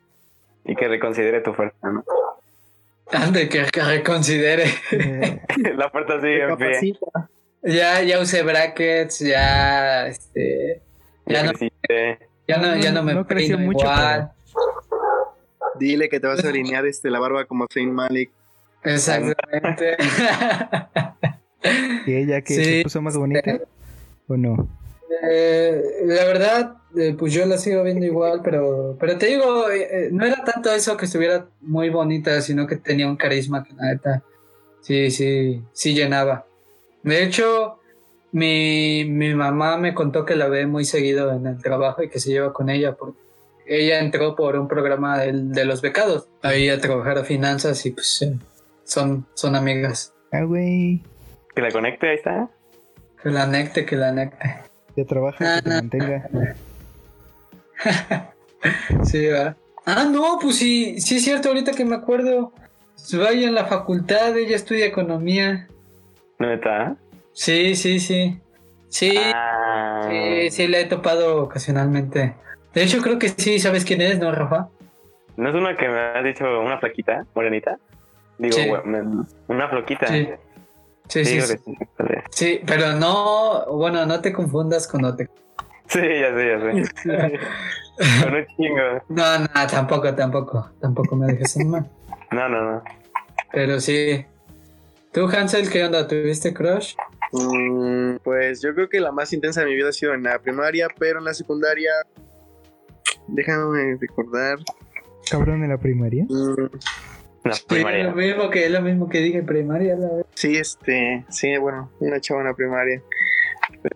Y 0.66 0.76
que 0.76 0.88
reconsidere 0.88 1.42
tu 1.42 1.52
oferta, 1.52 1.90
¿no? 1.90 2.04
Ande, 3.12 3.50
que, 3.50 3.66
que 3.66 3.82
reconsidere. 3.82 4.66
La 5.76 5.88
oferta 5.88 6.20
sigue 6.20 6.44
en 6.44 6.58
pie. 6.58 7.00
Ya, 7.64 8.02
ya 8.02 8.20
usé 8.20 8.44
brackets, 8.44 9.20
ya, 9.20 10.08
este, 10.08 10.82
ya 11.26 11.44
no, 11.44 11.50
creciste. 11.52 12.33
Ya 12.48 12.58
no, 12.58 12.76
ya 12.78 12.92
no 12.92 13.04
me 13.04 13.14
No 13.14 13.26
creció 13.26 13.58
peino 13.58 13.72
mucho, 13.72 13.86
igual. 13.86 14.32
Dile 15.80 16.10
que 16.10 16.20
te 16.20 16.28
vas 16.28 16.44
a 16.44 16.50
alinear 16.50 16.86
este, 16.86 17.10
la 17.10 17.20
barba 17.20 17.46
como 17.46 17.66
Saint 17.72 17.92
Malik. 17.92 18.32
Exactamente. 18.84 19.98
¿Y 22.06 22.14
ella 22.16 22.42
que 22.42 22.54
Sí. 22.54 22.64
se 22.66 22.84
puso 22.84 23.02
más 23.02 23.16
bonita? 23.18 23.60
¿O 24.28 24.38
no? 24.38 24.68
Eh, 25.30 25.82
la 26.06 26.26
verdad, 26.26 26.76
eh, 26.98 27.16
pues 27.18 27.34
yo 27.34 27.46
la 27.46 27.58
sigo 27.58 27.84
viendo 27.84 28.06
igual, 28.06 28.42
pero, 28.44 28.98
pero 29.00 29.18
te 29.18 29.28
digo, 29.28 29.70
eh, 29.70 29.88
eh, 29.90 30.10
no 30.12 30.26
era 30.26 30.44
tanto 30.44 30.72
eso 30.74 30.98
que 30.98 31.06
estuviera 31.06 31.48
muy 31.62 31.90
bonita, 31.90 32.42
sino 32.42 32.68
que 32.68 32.76
tenía 32.76 33.08
un 33.08 33.16
carisma 33.16 33.64
que 33.64 33.74
la 33.74 33.94
neta, 33.94 34.24
sí, 34.82 35.10
sí, 35.12 35.64
sí 35.72 35.94
llenaba. 35.94 36.46
De 37.04 37.24
hecho, 37.24 37.80
mi, 38.34 39.06
mi 39.06 39.34
mamá 39.34 39.78
me 39.78 39.94
contó 39.94 40.26
que 40.26 40.36
la 40.36 40.50
ve 40.50 40.68
muy 40.68 40.84
seguido 40.86 41.32
en 41.32 41.48
el 41.48 41.62
trabajo 41.62 42.04
y 42.04 42.10
que 42.10 42.20
se 42.20 42.32
lleva 42.32 42.52
con 42.52 42.70
ella, 42.70 42.96
porque 42.96 43.18
ella 43.66 44.00
entró 44.00 44.36
por 44.36 44.58
un 44.58 44.68
programa 44.68 45.20
de, 45.20 45.64
los 45.66 45.82
becados, 45.82 46.28
ahí 46.42 46.68
a 46.68 46.82
trabajar 46.82 47.18
a 47.18 47.24
finanzas 47.24 47.86
y 47.86 47.92
pues 47.92 48.22
eh, 48.24 48.36
son, 48.84 49.26
son 49.36 49.56
amigas. 49.56 50.14
Ah, 50.32 50.44
güey. 50.44 51.02
Que 51.56 51.62
la 51.62 51.72
conecte, 51.72 52.10
ahí 52.10 52.16
está. 52.16 52.50
Que 53.22 53.30
la 53.30 53.46
necte, 53.48 53.86
que 53.86 53.96
la 53.96 54.12
necte. 54.12 54.56
Ya 54.98 55.06
trabaja, 55.06 55.38
que 55.38 55.46
te 55.46 55.50
Ah, 55.50 55.62
no. 55.64 55.76
mantenga. 55.76 56.30
Sí, 59.04 59.28
va. 59.28 59.58
Ah, 59.86 60.06
no, 60.10 60.40
pues 60.42 60.56
sí, 60.56 61.00
sí 61.02 61.18
es 61.18 61.24
cierto, 61.26 61.50
ahorita 61.50 61.74
que 61.74 61.84
me 61.84 61.96
acuerdo. 61.96 62.54
Vaya 63.14 63.48
en 63.48 63.54
la 63.56 63.66
facultad, 63.66 64.38
ella 64.38 64.56
estudia 64.56 64.86
economía. 64.86 65.68
¿No 66.40 66.54
está? 66.54 66.96
Sí, 67.34 67.76
sí, 67.76 68.00
sí. 68.00 68.40
Sí, 68.90 69.18
Ah. 69.34 70.08
sí, 70.10 70.52
sí, 70.52 70.68
la 70.68 70.80
he 70.80 70.86
topado 70.86 71.42
ocasionalmente. 71.44 72.36
De 72.74 72.84
hecho, 72.84 73.02
creo 73.02 73.18
que 73.20 73.30
sí, 73.30 73.60
¿sabes 73.60 73.86
quién 73.86 74.02
es, 74.02 74.20
no, 74.20 74.32
Rafa? 74.32 74.70
¿No 75.36 75.50
es 75.50 75.56
una 75.56 75.76
que 75.76 75.88
me 75.88 76.00
has 76.00 76.24
dicho 76.24 76.46
una 76.62 76.78
flaquita, 76.78 77.26
morenita? 77.34 77.78
Digo, 78.38 78.56
Sí. 78.56 78.70
una 79.48 79.68
floquita. 79.70 80.08
Sí. 80.08 80.30
Sí, 81.10 81.26
sí, 81.26 81.42
sí, 81.42 81.56
sí, 82.32 82.62
pero 82.66 82.94
no, 82.94 83.66
bueno, 83.72 84.06
no 84.06 84.22
te 84.22 84.32
confundas 84.32 84.88
cuando 84.88 85.14
te... 85.16 85.26
Sí, 85.88 86.00
ya 86.00 86.34
sé, 86.34 86.48
ya 86.48 86.60
sé. 86.60 87.40
Con 88.24 88.34
un 88.36 88.46
chingo. 88.56 88.82
No, 89.10 89.40
no, 89.40 89.68
tampoco, 89.70 90.16
tampoco, 90.16 90.72
tampoco 90.80 91.16
me 91.18 91.28
dejes 91.28 91.58
en 91.58 91.70
mal. 91.70 91.90
No, 92.32 92.48
no, 92.48 92.62
no. 92.72 92.84
Pero 93.52 93.80
sí. 93.82 94.26
¿Tú, 95.12 95.28
Hansel, 95.28 95.70
qué 95.70 95.84
onda? 95.84 96.08
¿Tuviste 96.08 96.54
crush? 96.54 96.96
Mm, 97.34 98.18
pues 98.24 98.62
yo 98.62 98.74
creo 98.76 98.88
que 98.90 99.00
la 99.00 99.12
más 99.12 99.34
intensa 99.34 99.62
de 99.62 99.68
mi 99.68 99.76
vida 99.76 99.90
ha 99.90 99.94
sido 99.94 100.14
en 100.14 100.24
la 100.24 100.40
primaria, 100.40 100.88
pero 101.00 101.20
en 101.20 101.26
la 101.26 101.34
secundaria. 101.34 101.92
Déjame 103.28 103.98
recordar. 104.00 104.60
Cabrón 105.30 105.64
en 105.64 105.70
la 105.70 105.78
primaria. 105.78 106.26
Mm, 106.30 106.70
La 107.46 107.54
Sí, 107.56 107.66
primaria. 107.68 108.04
lo 108.06 108.16
mismo 108.16 108.50
que 108.50 108.70
lo 108.70 108.82
mismo 108.82 109.10
que 109.10 109.20
dije 109.20 109.40
en 109.40 109.46
primaria, 109.46 109.96
la 109.96 110.08
verdad. 110.10 110.26
sí, 110.34 110.56
este. 110.56 111.26
Sí, 111.30 111.58
bueno, 111.58 111.92
una 112.00 112.20
chava 112.22 112.42
en 112.42 112.48
la 112.48 112.54
primaria. 112.54 113.02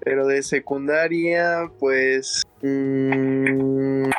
Pero 0.03 0.25
de 0.27 0.41
secundaria, 0.43 1.69
pues. 1.79 2.41
mm, 2.61 4.09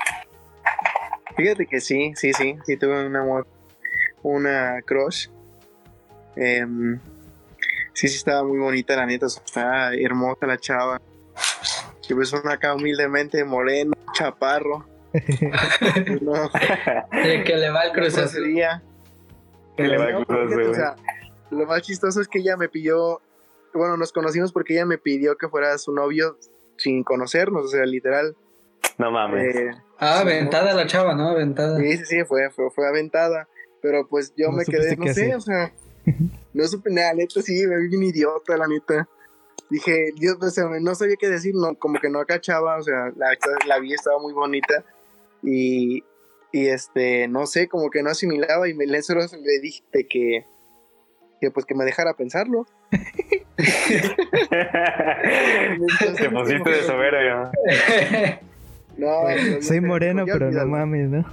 fíjate 1.37 1.67
que 1.67 1.81
sí, 1.81 2.13
sí, 2.17 2.33
sí. 2.33 2.57
Sí, 2.65 2.77
tuve 2.77 3.07
un 3.07 3.17
amor. 3.17 3.47
Una 4.23 4.81
crush. 4.83 5.29
Em, 6.37 6.99
sí, 7.99 8.09
sí, 8.09 8.17
estaba 8.17 8.45
muy 8.45 8.59
bonita, 8.59 8.97
la 8.97 9.07
neta. 9.07 9.27
estaba 9.27 9.93
hermosa 9.95 10.47
la 10.47 10.59
chava. 10.59 11.01
Que 12.07 12.15
pues 12.15 12.33
una 12.33 12.55
acá 12.55 12.75
humildemente 12.75 13.45
moreno, 13.45 13.93
chaparro. 14.15 14.87
no, 16.21 16.51
El 17.13 17.45
que 17.45 17.57
le 17.57 17.71
va 17.71 17.81
al 17.83 17.93
grosería. 17.93 18.83
Que 19.77 19.85
le 19.85 19.99
va 19.99 20.05
al 20.07 20.15
o 20.17 20.75
sea, 20.75 20.97
lo 21.51 21.67
más 21.67 21.83
chistoso 21.83 22.21
es 22.21 22.29
que 22.29 22.39
ella 22.41 22.57
me 22.57 22.69
pidió, 22.69 23.21
bueno, 23.75 23.97
nos 23.97 24.13
conocimos 24.13 24.53
porque 24.53 24.75
ella 24.75 24.87
me 24.87 24.99
pidió 24.99 25.37
que 25.37 25.49
fuera 25.49 25.77
su 25.79 25.93
novio 25.93 26.37
sin 26.77 27.05
conocernos, 27.05 27.65
o 27.67 27.69
sea, 27.69 27.85
literal. 27.85 28.37
No 28.99 29.11
mames. 29.11 29.55
eh, 29.55 29.71
Ah, 30.01 30.21
aventada 30.21 30.75
la 30.75 30.87
chava, 30.87 31.15
¿no? 31.15 31.29
Aventada. 31.31 31.77
sí, 31.79 31.97
sí, 31.99 32.05
sí, 32.05 32.25
fue, 32.25 32.51
fue, 32.51 32.71
fue 32.71 32.87
aventada, 32.89 33.49
pero 33.83 34.07
pues 34.07 34.33
yo 34.37 34.51
No 34.51 34.57
me 34.59 34.65
quedé, 34.65 34.97
no 34.97 35.05
qué 35.05 35.15
sé, 35.15 35.33
hacer. 35.33 35.37
o 35.37 35.41
sea, 35.41 35.73
no 36.59 36.67
supe 36.67 36.91
nada, 36.91 37.15
neta, 37.15 37.41
sí, 37.41 37.65
me 37.69 37.79
vi 37.79 37.89
bien 37.89 38.03
idiota, 38.03 38.57
la 38.57 38.67
neta. 38.67 39.09
Dije, 39.71 40.11
Dios, 40.17 40.37
o 40.41 40.51
sea, 40.51 40.65
no 40.81 40.95
sabía 40.97 41.15
qué 41.17 41.29
decir, 41.29 41.55
no, 41.55 41.77
como 41.77 42.01
que 42.01 42.11
no 42.11 42.19
acachaba, 42.19 42.77
o 42.79 42.83
sea, 42.83 43.13
la, 43.17 43.29
la 43.67 43.79
vi, 43.79 43.95
estaba 43.95 44.19
muy 44.19 44.33
bonita 44.33 44.83
y, 45.41 46.03
y 46.51 46.67
este, 46.67 47.29
no 47.29 47.47
sé, 47.47 47.69
como 47.69 47.91
que 47.91 48.03
no 48.03 48.11
asimilaba 48.11 48.69
y 48.69 48.75
me 48.75 48.87
le, 48.87 49.03
solo 49.03 49.21
le 49.21 49.61
dije 49.61 49.85
que, 50.09 50.47
que 51.41 51.51
pues 51.53 51.65
que 51.65 51.77
me 51.77 51.85
dejara 51.85 52.15
pensarlo. 52.15 52.67
Te 56.17 56.31
pusiste 56.31 56.71
de 56.71 56.83
soberbio. 56.83 57.53
No, 58.97 59.29
no, 59.31 59.63
Soy 59.63 59.81
no, 59.81 59.87
moreno, 59.87 60.25
pero 60.27 60.51
no 60.51 60.67
mames, 60.67 61.09
¿no? 61.09 61.25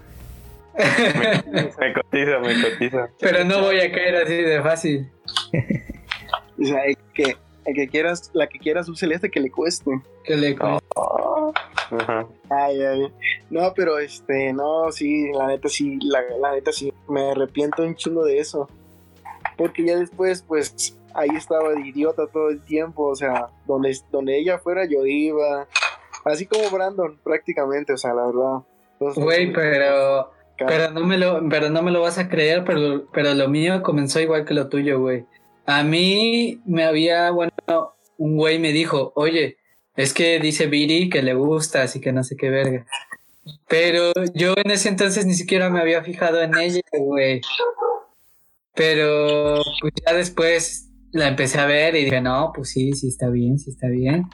Me 0.78 1.94
cotiza, 1.94 2.40
me 2.40 2.62
cotiza. 2.62 3.10
Pero 3.20 3.44
no 3.46 3.62
voy 3.62 3.80
a 3.80 3.92
caer 3.92 4.18
así 4.18 4.36
de 4.36 4.62
fácil. 4.62 5.10
O 6.58 6.64
sea, 6.64 6.86
el 6.86 6.98
que, 7.14 7.36
el 7.66 7.76
que 7.76 7.88
quieras, 7.90 8.32
la 8.34 8.48
que 8.48 8.60
quieras 8.60 8.88
un 8.88 8.96
celeste 8.96 9.30
que 9.30 9.42
le 9.42 9.52
cueste. 9.52 9.92
Que 10.24 10.36
le 10.38 10.56
Ajá. 10.56 12.26
Ay, 12.50 12.82
ay. 12.82 13.14
No, 13.50 13.74
pero 13.76 14.00
este, 14.00 14.54
no, 14.54 14.92
sí, 14.92 15.32
la 15.34 15.48
neta 15.48 15.68
sí, 15.68 16.00
la, 16.02 16.24
la 16.40 16.54
neta 16.54 16.72
sí, 16.72 16.94
me 17.08 17.32
arrepiento 17.32 17.84
un 17.84 17.96
chingo 17.96 18.24
de 18.24 18.40
eso. 18.40 18.70
Porque 19.58 19.86
ya 19.86 19.98
después, 19.98 20.44
pues, 20.48 20.98
ahí 21.14 21.30
estaba 21.36 21.70
de 21.74 21.82
idiota 21.82 22.28
todo 22.28 22.50
el 22.50 22.62
tiempo, 22.62 23.08
o 23.08 23.16
sea, 23.16 23.50
donde, 23.68 23.98
donde 24.12 24.38
ella 24.38 24.58
fuera 24.58 24.86
yo 24.86 25.06
iba. 25.06 25.68
Así 26.24 26.46
como 26.46 26.70
Brandon, 26.70 27.20
prácticamente, 27.24 27.94
o 27.94 27.98
sea, 27.98 28.14
la 28.14 28.26
verdad. 28.26 28.60
Entonces, 28.94 29.24
Güey, 29.24 29.54
pero 29.54 30.32
pero 30.58 30.90
no 30.92 31.06
me 31.06 31.18
lo 31.18 31.48
pero 31.50 31.70
no 31.70 31.82
me 31.82 31.92
lo 31.92 32.02
vas 32.02 32.18
a 32.18 32.30
creer, 32.30 32.64
pero 32.66 33.06
pero 33.12 33.34
lo 33.34 33.50
mío 33.50 33.84
comenzó 33.84 34.20
igual 34.20 34.46
que 34.46 34.54
lo 34.54 34.70
tuyo, 34.70 35.00
güey. 35.00 35.26
A 35.66 35.84
mí 35.84 36.62
me 36.66 36.84
había, 36.84 37.32
bueno, 37.32 37.52
un 38.18 38.38
güey 38.38 38.60
me 38.60 38.72
dijo, 38.72 39.12
"Oye, 39.16 39.58
es 39.96 40.14
que 40.14 40.40
dice 40.40 40.68
Viri 40.68 41.10
que 41.10 41.22
le 41.22 41.34
gusta, 41.34 41.84
así 41.84 42.00
que 42.02 42.12
no 42.12 42.24
sé 42.24 42.36
qué 42.38 42.50
verga." 42.50 42.86
Pero 43.68 44.12
yo 44.34 44.54
en 44.58 44.72
ese 44.72 44.90
entonces 44.90 45.26
ni 45.26 45.34
siquiera 45.34 45.70
me 45.70 45.80
había 45.80 46.04
fijado 46.04 46.42
en 46.42 46.58
ella, 46.58 46.82
güey. 47.00 47.42
Pero 48.74 49.62
pues 49.82 49.94
ya 50.06 50.14
después 50.14 50.90
la 51.12 51.28
empecé 51.28 51.60
a 51.60 51.66
ver 51.66 51.96
y 51.96 52.06
dije, 52.06 52.22
no, 52.22 52.52
pues 52.54 52.70
sí, 52.70 52.94
sí 52.94 53.08
está 53.08 53.30
bien, 53.30 53.58
sí 53.58 53.70
está 53.72 53.88
bien. 53.88 54.26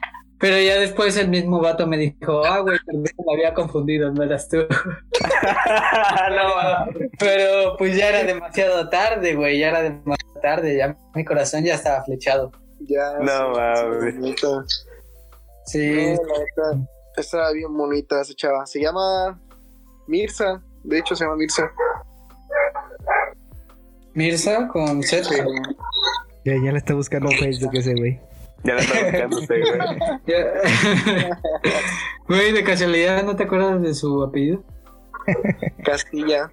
Pero 0.41 0.59
ya 0.59 0.79
después 0.79 1.15
el 1.17 1.27
mismo 1.29 1.61
vato 1.61 1.85
me 1.85 1.97
dijo, 1.97 2.43
ah, 2.43 2.59
güey, 2.61 2.79
perdón, 2.83 3.03
me 3.03 3.33
había 3.33 3.53
confundido, 3.53 4.11
no 4.11 4.23
eras 4.23 4.49
tú. 4.49 4.57
no, 6.31 7.07
Pero 7.19 7.77
pues 7.77 7.95
ya 7.95 8.09
era 8.09 8.23
demasiado 8.23 8.89
tarde, 8.89 9.35
güey, 9.35 9.59
ya 9.59 9.69
era 9.69 9.83
demasiado 9.83 10.41
tarde, 10.41 10.77
ya 10.77 10.97
mi 11.13 11.23
corazón 11.23 11.63
ya 11.63 11.75
estaba 11.75 12.03
flechado. 12.03 12.51
ya. 12.79 13.19
No, 13.19 13.53
sí, 13.53 13.59
mames. 13.59 14.15
sí, 15.67 16.15
No, 16.57 16.87
estaba 17.15 17.51
bien 17.51 17.77
bonita 17.77 18.21
esa 18.21 18.33
chava. 18.33 18.65
Se 18.65 18.81
llama 18.81 19.39
Mirza, 20.07 20.59
de 20.83 20.97
hecho 20.97 21.15
se 21.15 21.23
llama 21.23 21.35
Mirza. 21.35 21.71
Mirza 24.15 24.67
con 24.69 25.03
Z. 25.03 25.29
Ya, 26.45 26.55
ya 26.55 26.71
la 26.71 26.79
está 26.79 26.95
buscando 26.95 27.29
en 27.29 27.37
Facebook 27.37 27.75
ese 27.75 27.93
güey. 27.93 28.30
Ya 28.63 28.75
la 28.75 28.81
está 28.81 29.03
buscando 29.03 29.37
usted, 29.39 29.61
güey. 29.61 29.79
Güey, 32.27 32.53
de 32.53 32.63
casualidad, 32.63 33.23
¿no 33.23 33.35
te 33.35 33.43
acuerdas 33.43 33.81
de 33.81 33.93
su 33.93 34.23
apellido? 34.23 34.63
Castilla. 35.83 36.49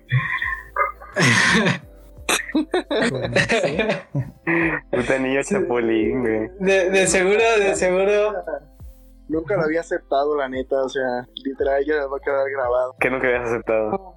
Puta, 4.91 5.19
niño 5.19 5.41
chapulín, 5.43 6.21
güey. 6.23 6.51
De, 6.59 6.91
de 6.91 7.07
seguro, 7.07 7.43
de 7.59 7.77
seguro. 7.77 8.35
Nunca 9.29 9.57
lo 9.57 9.63
había 9.63 9.81
aceptado, 9.81 10.37
la 10.37 10.49
neta, 10.49 10.83
o 10.83 10.89
sea, 10.89 11.27
literal 11.45 11.85
ya 11.85 12.07
va 12.07 12.17
a 12.17 12.21
quedar 12.21 12.51
grabado. 12.51 12.97
¿Qué 12.99 13.11
nunca 13.11 13.27
habías 13.27 13.49
aceptado? 13.49 14.15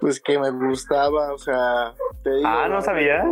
Pues 0.00 0.20
que 0.20 0.38
me 0.38 0.50
gustaba, 0.50 1.32
o 1.32 1.38
sea, 1.38 1.92
te 2.22 2.30
digo. 2.30 2.48
Ah, 2.48 2.68
¿no 2.68 2.80
sabía? 2.80 3.24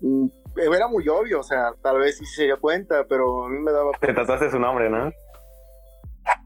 Mm, 0.00 0.26
Era 0.58 0.88
muy 0.88 1.08
obvio, 1.08 1.40
o 1.40 1.42
sea, 1.42 1.72
tal 1.82 1.98
vez 1.98 2.18
sí 2.18 2.24
se 2.26 2.44
dio 2.44 2.60
cuenta, 2.60 3.04
pero 3.08 3.44
a 3.44 3.48
mí 3.48 3.58
me 3.60 3.72
daba. 3.72 3.92
Te 4.00 4.12
tatuaste 4.12 4.50
su 4.50 4.58
nombre, 4.58 4.88
¿no? 4.90 5.10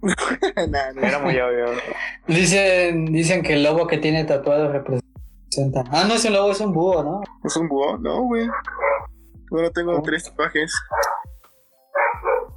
Nah, 0.69 0.93
nah. 0.93 1.09
Era 1.09 1.19
muy 1.19 1.39
obvio. 1.41 1.67
Dicen, 2.29 3.07
dicen 3.07 3.43
que 3.43 3.55
el 3.55 3.63
lobo 3.65 3.87
que 3.87 3.99
tiene 3.99 4.25
tatuado 4.25 4.71
representa. 4.73 5.83
Ah, 5.91 6.05
no 6.07 6.15
es 6.15 6.25
un 6.25 6.33
lobo, 6.35 6.53
es 6.53 6.61
un 6.61 6.73
búho, 6.73 7.03
¿no? 7.03 7.21
¿Es 7.45 7.57
un 7.57 7.69
búho? 7.69 7.99
No, 7.99 8.23
güey. 8.23 8.49
Bueno, 9.51 9.71
tengo 9.71 9.97
Oh. 9.99 10.03
tres 10.03 10.25
tatuajes. 10.25 10.73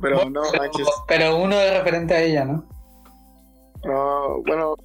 Pero 0.01 0.29
no 0.29 0.41
pero, 0.51 0.63
manches. 0.63 0.87
pero 1.07 1.37
uno 1.37 1.55
es 1.59 1.77
referente 1.77 2.13
a 2.13 2.21
ella, 2.21 2.45
¿no? 2.45 2.63
No, 3.85 4.41
bueno. 4.45 4.75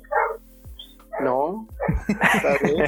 No. 1.20 1.66
Está 2.08 2.56
bien. 2.62 2.84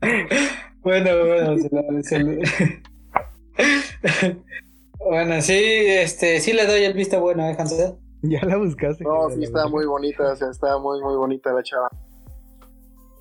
bueno, 0.82 1.10
bueno, 1.26 1.58
se 1.58 1.68
lo- 1.70 2.02
se 2.02 2.18
lo- 2.18 2.42
bueno, 4.98 5.40
sí, 5.42 5.54
este, 5.56 6.40
sí 6.40 6.52
le 6.52 6.66
doy 6.66 6.84
el 6.84 6.92
visto 6.94 7.20
bueno, 7.20 7.46
¿eh, 7.48 7.56
Hansel? 7.58 7.94
Ya 8.22 8.40
la 8.44 8.56
buscaste. 8.56 9.04
No, 9.04 9.30
sí 9.30 9.40
verdad. 9.40 9.68
muy 9.68 9.86
bonita, 9.86 10.32
o 10.32 10.36
sea, 10.36 10.50
está 10.50 10.76
muy, 10.78 11.00
muy 11.00 11.16
bonita 11.16 11.52
la 11.52 11.62
chava. 11.62 11.88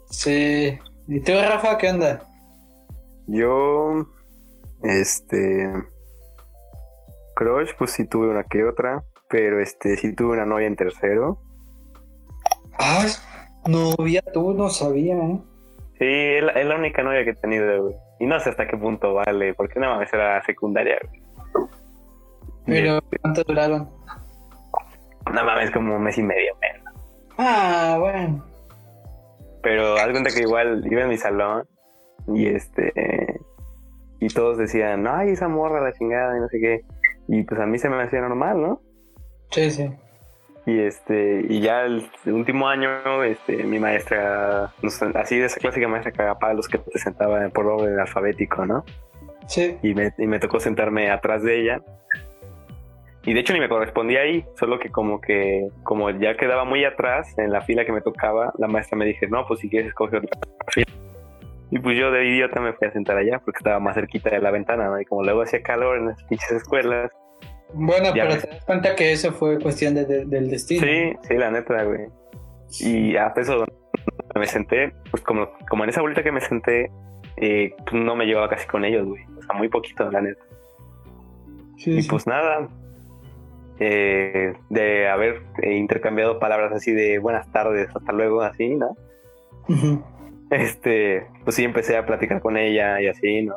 Sí. 0.09 0.77
¿Y 1.07 1.19
tú, 1.21 1.33
Rafa, 1.33 1.77
qué 1.77 1.89
onda? 1.89 2.27
Yo, 3.27 4.07
este, 4.83 5.71
crush, 7.35 7.69
pues 7.77 7.91
sí 7.91 8.05
tuve 8.07 8.29
una 8.29 8.43
que 8.43 8.63
otra, 8.63 9.03
pero 9.29 9.61
este, 9.61 9.97
sí 9.97 10.13
tuve 10.15 10.33
una 10.33 10.45
novia 10.45 10.67
en 10.67 10.75
tercero. 10.75 11.39
Ah, 12.79 13.05
novia, 13.67 14.23
tú 14.33 14.53
no 14.53 14.69
sabía, 14.69 15.15
¿eh? 15.17 15.39
Sí, 15.99 16.05
es 16.05 16.43
la, 16.43 16.51
es 16.51 16.65
la 16.65 16.75
única 16.75 17.01
novia 17.03 17.23
que 17.23 17.31
he 17.31 17.35
tenido, 17.35 17.83
güey. 17.83 17.95
Y 18.19 18.25
no 18.25 18.39
sé 18.39 18.51
hasta 18.51 18.67
qué 18.67 18.77
punto 18.77 19.15
vale, 19.15 19.53
porque 19.53 19.79
nada 19.79 19.97
más 19.97 20.13
era 20.13 20.43
secundaria, 20.43 20.97
güey. 21.03 21.67
Pero, 22.65 22.99
¿cuánto 23.21 23.43
duraron? 23.43 23.89
No 25.33 25.43
mames, 25.43 25.71
como 25.71 25.95
un 25.95 26.03
mes 26.03 26.17
y 26.17 26.23
medio, 26.23 26.53
menos. 26.61 26.93
Ah, 27.37 27.97
bueno. 27.99 28.43
Pero 29.63 29.95
haz 29.95 30.09
cuenta 30.09 30.29
que 30.33 30.41
igual 30.41 30.85
iba 30.89 31.01
en 31.01 31.09
mi 31.09 31.17
salón 31.17 31.67
y 32.27 32.47
este 32.47 33.39
y 34.19 34.27
todos 34.29 34.57
decían, 34.57 35.07
ay, 35.07 35.31
esa 35.31 35.47
morra 35.47 35.81
la 35.81 35.93
chingada 35.93 36.37
y 36.37 36.41
no 36.41 36.47
sé 36.49 36.59
qué. 36.59 36.81
Y 37.27 37.43
pues 37.43 37.59
a 37.59 37.65
mí 37.65 37.77
se 37.77 37.89
me 37.89 38.01
hacía 38.01 38.21
normal, 38.21 38.61
¿no? 38.61 38.81
Sí, 39.51 39.69
sí. 39.71 39.89
Y 40.67 40.81
este, 40.81 41.45
y 41.47 41.61
ya 41.61 41.85
el 41.85 42.03
último 42.25 42.67
año, 42.67 43.23
este, 43.23 43.63
mi 43.63 43.79
maestra, 43.79 44.73
así 45.15 45.37
de 45.37 45.45
esa 45.45 45.61
clásica 45.61 45.87
maestra 45.87 46.11
cagapá, 46.11 46.53
los 46.53 46.67
que 46.67 46.77
te 46.77 46.99
sentaba 46.99 47.47
por 47.47 47.67
orden 47.67 47.97
alfabético, 47.97 48.65
¿no? 48.65 48.83
Sí. 49.47 49.77
Y 49.81 49.93
me, 49.93 50.11
y 50.17 50.27
me 50.27 50.39
tocó 50.39 50.59
sentarme 50.59 51.09
atrás 51.09 51.41
de 51.41 51.61
ella. 51.61 51.81
Y 53.23 53.33
de 53.33 53.39
hecho 53.39 53.53
ni 53.53 53.61
me 53.61 53.69
correspondía 53.69 54.19
ahí, 54.19 54.43
solo 54.59 54.77
que 54.77 54.89
como 54.89 55.21
que, 55.21 55.69
como 55.83 56.09
ya 56.09 56.35
quedaba 56.35 56.65
muy 56.65 56.83
atrás 56.83 57.33
en 57.37 57.53
la 57.53 57.61
fila 57.61 57.85
que 57.85 57.93
me 57.93 58.01
tocaba, 58.01 58.51
la 58.57 58.67
maestra 58.67 58.97
me 58.97 59.05
dije, 59.05 59.25
no, 59.27 59.47
pues 59.47 59.61
si 59.61 59.69
quieres 59.69 59.87
escoge 59.87 60.17
otra 60.17 60.37
fila. 60.67 60.91
Y 61.71 61.79
pues 61.79 61.97
yo 61.97 62.11
de 62.11 62.25
idiota 62.25 62.59
me 62.59 62.73
fui 62.73 62.89
a 62.89 62.91
sentar 62.91 63.17
allá 63.17 63.39
porque 63.39 63.59
estaba 63.59 63.79
más 63.79 63.95
cerquita 63.95 64.31
de 64.31 64.41
la 64.41 64.51
ventana, 64.51 64.87
¿no? 64.87 64.99
Y 64.99 65.05
como 65.05 65.23
luego 65.23 65.43
hacía 65.43 65.63
calor 65.63 65.97
en 65.97 66.07
las 66.07 66.21
pinches 66.25 66.51
escuelas. 66.51 67.09
Bueno, 67.73 68.05
Ya 68.15 68.23
pero 68.23 68.35
ves. 68.35 68.41
te 68.43 68.49
das 68.49 68.65
cuenta 68.65 68.95
que 68.95 69.11
eso 69.11 69.31
fue 69.33 69.59
cuestión 69.59 69.93
de- 69.95 70.05
de- 70.05 70.25
del 70.25 70.49
destino. 70.49 70.81
Sí, 70.85 71.13
sí, 71.27 71.33
la 71.35 71.51
neta, 71.51 71.83
güey. 71.83 72.07
Y 72.79 73.15
hasta 73.17 73.41
eso 73.41 73.55
donde 73.57 73.73
me 74.35 74.45
senté, 74.47 74.93
pues 75.11 75.23
como, 75.23 75.49
como 75.69 75.83
en 75.83 75.89
esa 75.89 76.01
bolita 76.01 76.23
que 76.23 76.31
me 76.31 76.41
senté, 76.41 76.89
eh, 77.37 77.73
pues 77.85 77.93
no 77.93 78.15
me 78.15 78.25
llevaba 78.25 78.49
casi 78.49 78.67
con 78.67 78.85
ellos, 78.85 79.05
güey. 79.07 79.23
O 79.37 79.41
sea, 79.41 79.55
muy 79.55 79.69
poquito, 79.69 80.09
la 80.11 80.21
neta. 80.21 80.41
Sí, 81.77 81.91
Y 81.91 82.01
sí. 82.03 82.09
pues 82.09 82.25
nada, 82.25 82.67
eh, 83.79 84.53
de 84.69 85.07
haber 85.07 85.43
eh, 85.61 85.73
intercambiado 85.75 86.39
palabras 86.39 86.71
así 86.73 86.91
de 86.93 87.19
buenas 87.19 87.51
tardes, 87.51 87.89
hasta 87.95 88.11
luego, 88.11 88.41
así, 88.41 88.75
¿no? 88.75 88.95
Este, 90.49 91.27
pues 91.43 91.55
sí 91.55 91.63
empecé 91.63 91.97
a 91.97 92.05
platicar 92.05 92.41
con 92.41 92.57
ella 92.57 93.01
y 93.01 93.07
así, 93.07 93.43
¿no? 93.43 93.55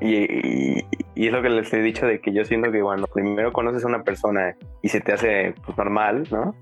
Y, 0.00 0.14
y- 0.16 0.86
y 1.14 1.26
es 1.26 1.32
lo 1.32 1.42
que 1.42 1.48
les 1.48 1.72
he 1.72 1.82
dicho 1.82 2.06
de 2.06 2.20
que 2.20 2.32
yo 2.32 2.44
siento 2.44 2.70
que 2.70 2.80
cuando 2.80 3.06
primero 3.08 3.52
conoces 3.52 3.84
a 3.84 3.88
una 3.88 4.04
persona 4.04 4.56
y 4.82 4.88
se 4.88 5.00
te 5.00 5.12
hace 5.12 5.54
pues, 5.66 5.76
normal, 5.76 6.28
¿no? 6.30 6.54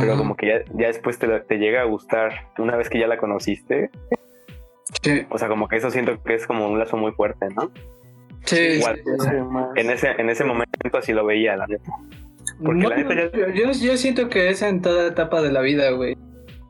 Pero 0.00 0.16
como 0.18 0.36
que 0.36 0.48
ya, 0.48 0.54
ya 0.74 0.88
después 0.88 1.16
te, 1.18 1.28
te 1.40 1.58
llega 1.58 1.80
a 1.82 1.84
gustar 1.84 2.48
una 2.58 2.76
vez 2.76 2.88
que 2.90 2.98
ya 2.98 3.06
la 3.06 3.18
conociste, 3.18 3.90
Sí, 5.02 5.24
o 5.30 5.38
sea, 5.38 5.48
como 5.48 5.68
que 5.68 5.76
eso 5.76 5.90
siento 5.90 6.20
que 6.22 6.34
es 6.34 6.46
como 6.46 6.68
un 6.68 6.78
lazo 6.78 6.96
muy 6.96 7.12
fuerte, 7.12 7.46
¿no? 7.54 7.70
sí, 8.44 8.56
Igual, 8.78 9.00
sí. 9.04 9.30
En 9.76 9.90
ese, 9.90 10.10
en 10.18 10.28
ese 10.30 10.44
momento 10.44 10.98
así 10.98 11.12
lo 11.12 11.24
veía, 11.24 11.56
la 11.56 11.66
neta. 11.66 11.90
Porque 12.64 12.86
la 12.88 12.96
neta 12.96 13.14
ya- 13.14 13.54
yo, 13.54 13.72
yo 13.72 13.96
siento 13.96 14.28
que 14.28 14.48
es 14.50 14.62
en 14.62 14.82
toda 14.82 15.06
etapa 15.08 15.42
de 15.42 15.52
la 15.52 15.60
vida, 15.60 15.90
güey. 15.90 16.16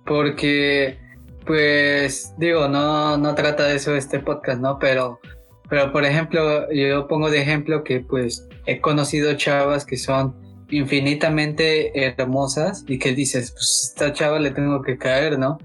Porque, 0.05 0.99
pues, 1.47 2.35
digo, 2.39 2.69
no, 2.69 3.17
no 3.19 3.35
trata 3.35 3.65
de 3.67 3.77
eso 3.77 3.95
este 3.95 4.19
podcast, 4.19 4.61
¿no? 4.61 4.79
Pero, 4.79 5.21
pero, 5.69 5.93
por 5.93 6.05
ejemplo, 6.05 6.71
yo 6.73 7.09
pongo 7.09 7.31
de 7.31 7.41
ejemplo 7.41 7.83
que, 7.83 8.01
pues, 8.01 8.47
he 8.67 8.81
conocido 8.81 9.35
chavas 9.35 9.85
que 9.85 9.97
son 9.97 10.35
infinitamente 10.71 11.93
hermosas 11.99 12.85
y 12.87 12.99
que 12.99 13.13
dices, 13.15 13.53
pues, 13.53 13.91
esta 13.91 14.13
chava 14.13 14.39
le 14.39 14.51
tengo 14.51 14.83
que 14.83 14.99
caer, 14.99 15.39
¿no? 15.39 15.59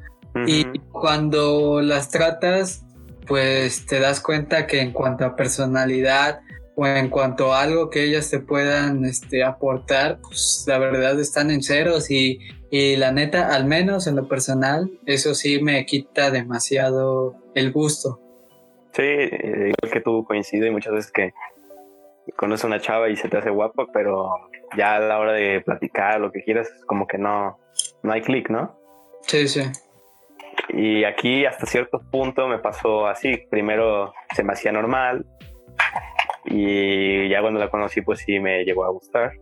Y 0.47 0.65
cuando 0.91 1.81
las 1.81 2.09
tratas, 2.09 2.85
pues 3.27 3.85
te 3.85 3.99
das 3.99 4.21
cuenta 4.21 4.65
que 4.65 4.79
en 4.79 4.91
cuanto 4.91 5.25
a 5.25 5.35
personalidad 5.35 6.39
o 6.75 6.87
en 6.87 7.09
cuanto 7.09 7.53
a 7.53 7.61
algo 7.61 7.89
que 7.89 8.05
ellas 8.05 8.29
te 8.29 8.39
puedan 8.39 9.03
este, 9.03 9.43
aportar, 9.43 10.19
pues 10.21 10.63
la 10.67 10.77
verdad 10.77 11.19
están 11.19 11.51
en 11.51 11.61
ceros 11.61 12.09
y, 12.09 12.39
y 12.71 12.95
la 12.95 13.11
neta, 13.11 13.53
al 13.53 13.65
menos 13.65 14.07
en 14.07 14.15
lo 14.15 14.27
personal, 14.27 14.89
eso 15.05 15.35
sí 15.35 15.61
me 15.61 15.85
quita 15.85 16.31
demasiado 16.31 17.35
el 17.55 17.73
gusto. 17.73 18.19
Sí, 18.93 19.03
eh, 19.03 19.71
igual 19.71 19.91
que 19.91 20.01
tú 20.01 20.25
coincido 20.25 20.67
y 20.67 20.71
muchas 20.71 20.93
veces 20.93 21.11
que 21.11 21.33
conoces 22.35 22.65
a 22.65 22.67
una 22.67 22.79
chava 22.79 23.09
y 23.09 23.15
se 23.15 23.29
te 23.29 23.37
hace 23.37 23.49
guapa, 23.49 23.87
pero 23.93 24.29
ya 24.77 24.95
a 24.95 24.99
la 24.99 25.19
hora 25.19 25.33
de 25.33 25.61
platicar 25.61 26.19
lo 26.19 26.31
que 26.31 26.43
quieras, 26.43 26.69
como 26.85 27.07
que 27.07 27.17
no, 27.17 27.57
no 28.03 28.11
hay 28.11 28.21
clic, 28.21 28.49
¿no? 28.49 28.77
Sí, 29.21 29.47
sí. 29.47 29.63
Y 30.69 31.03
aquí 31.03 31.45
hasta 31.45 31.65
cierto 31.65 32.01
punto 32.11 32.47
me 32.47 32.59
pasó 32.59 33.07
así. 33.07 33.37
Primero 33.49 34.13
se 34.35 34.43
me 34.43 34.53
hacía 34.53 34.71
normal 34.71 35.25
y 36.45 37.29
ya 37.29 37.41
cuando 37.41 37.59
la 37.59 37.69
conocí 37.69 38.01
pues 38.01 38.19
sí 38.19 38.39
me 38.39 38.63
llegó 38.63 38.85
a 38.85 38.89
gustar. 38.89 39.33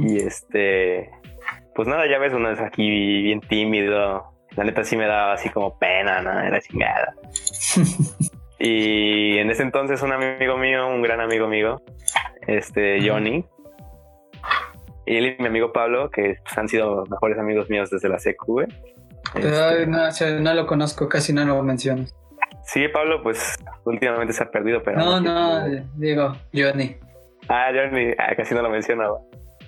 Y 0.00 0.16
este, 0.16 1.10
pues 1.76 1.86
nada, 1.86 2.08
ya 2.10 2.18
ves, 2.18 2.32
uno 2.32 2.50
es 2.50 2.60
aquí 2.60 3.22
bien 3.22 3.40
tímido. 3.40 4.29
La 4.56 4.64
neta 4.64 4.84
sí 4.84 4.96
me 4.96 5.06
daba 5.06 5.34
así 5.34 5.48
como 5.48 5.78
pena, 5.78 6.20
¿no? 6.22 6.38
Era 6.40 6.60
chingada. 6.60 7.14
y 8.58 9.38
en 9.38 9.50
ese 9.50 9.62
entonces 9.62 10.02
un 10.02 10.12
amigo 10.12 10.56
mío, 10.56 10.88
un 10.88 11.02
gran 11.02 11.20
amigo 11.20 11.46
mío, 11.48 11.80
este 12.46 12.98
Johnny, 13.08 13.44
y 15.06 15.16
él 15.16 15.36
y 15.38 15.42
mi 15.42 15.48
amigo 15.48 15.72
Pablo, 15.72 16.10
que 16.10 16.36
pues, 16.42 16.58
han 16.58 16.68
sido 16.68 17.04
mejores 17.06 17.38
amigos 17.38 17.68
míos 17.68 17.90
desde 17.90 18.08
la 18.08 18.18
güey. 18.46 18.68
Este, 19.34 19.86
no, 19.86 20.06
o 20.06 20.12
sea, 20.12 20.30
no 20.38 20.54
lo 20.54 20.66
conozco, 20.66 21.08
casi 21.08 21.32
no 21.32 21.44
lo 21.44 21.62
mencionas. 21.62 22.14
Sí, 22.64 22.86
Pablo, 22.88 23.20
pues 23.22 23.56
últimamente 23.84 24.32
se 24.32 24.44
ha 24.44 24.50
perdido, 24.50 24.82
pero... 24.84 24.98
No, 24.98 25.20
no, 25.20 25.66
digo, 25.96 26.36
Johnny. 26.54 26.96
Ah, 27.48 27.70
Johnny, 27.74 28.12
ah, 28.18 28.34
casi 28.36 28.54
no 28.54 28.62
lo 28.62 28.70
mencionaba. 28.70 29.18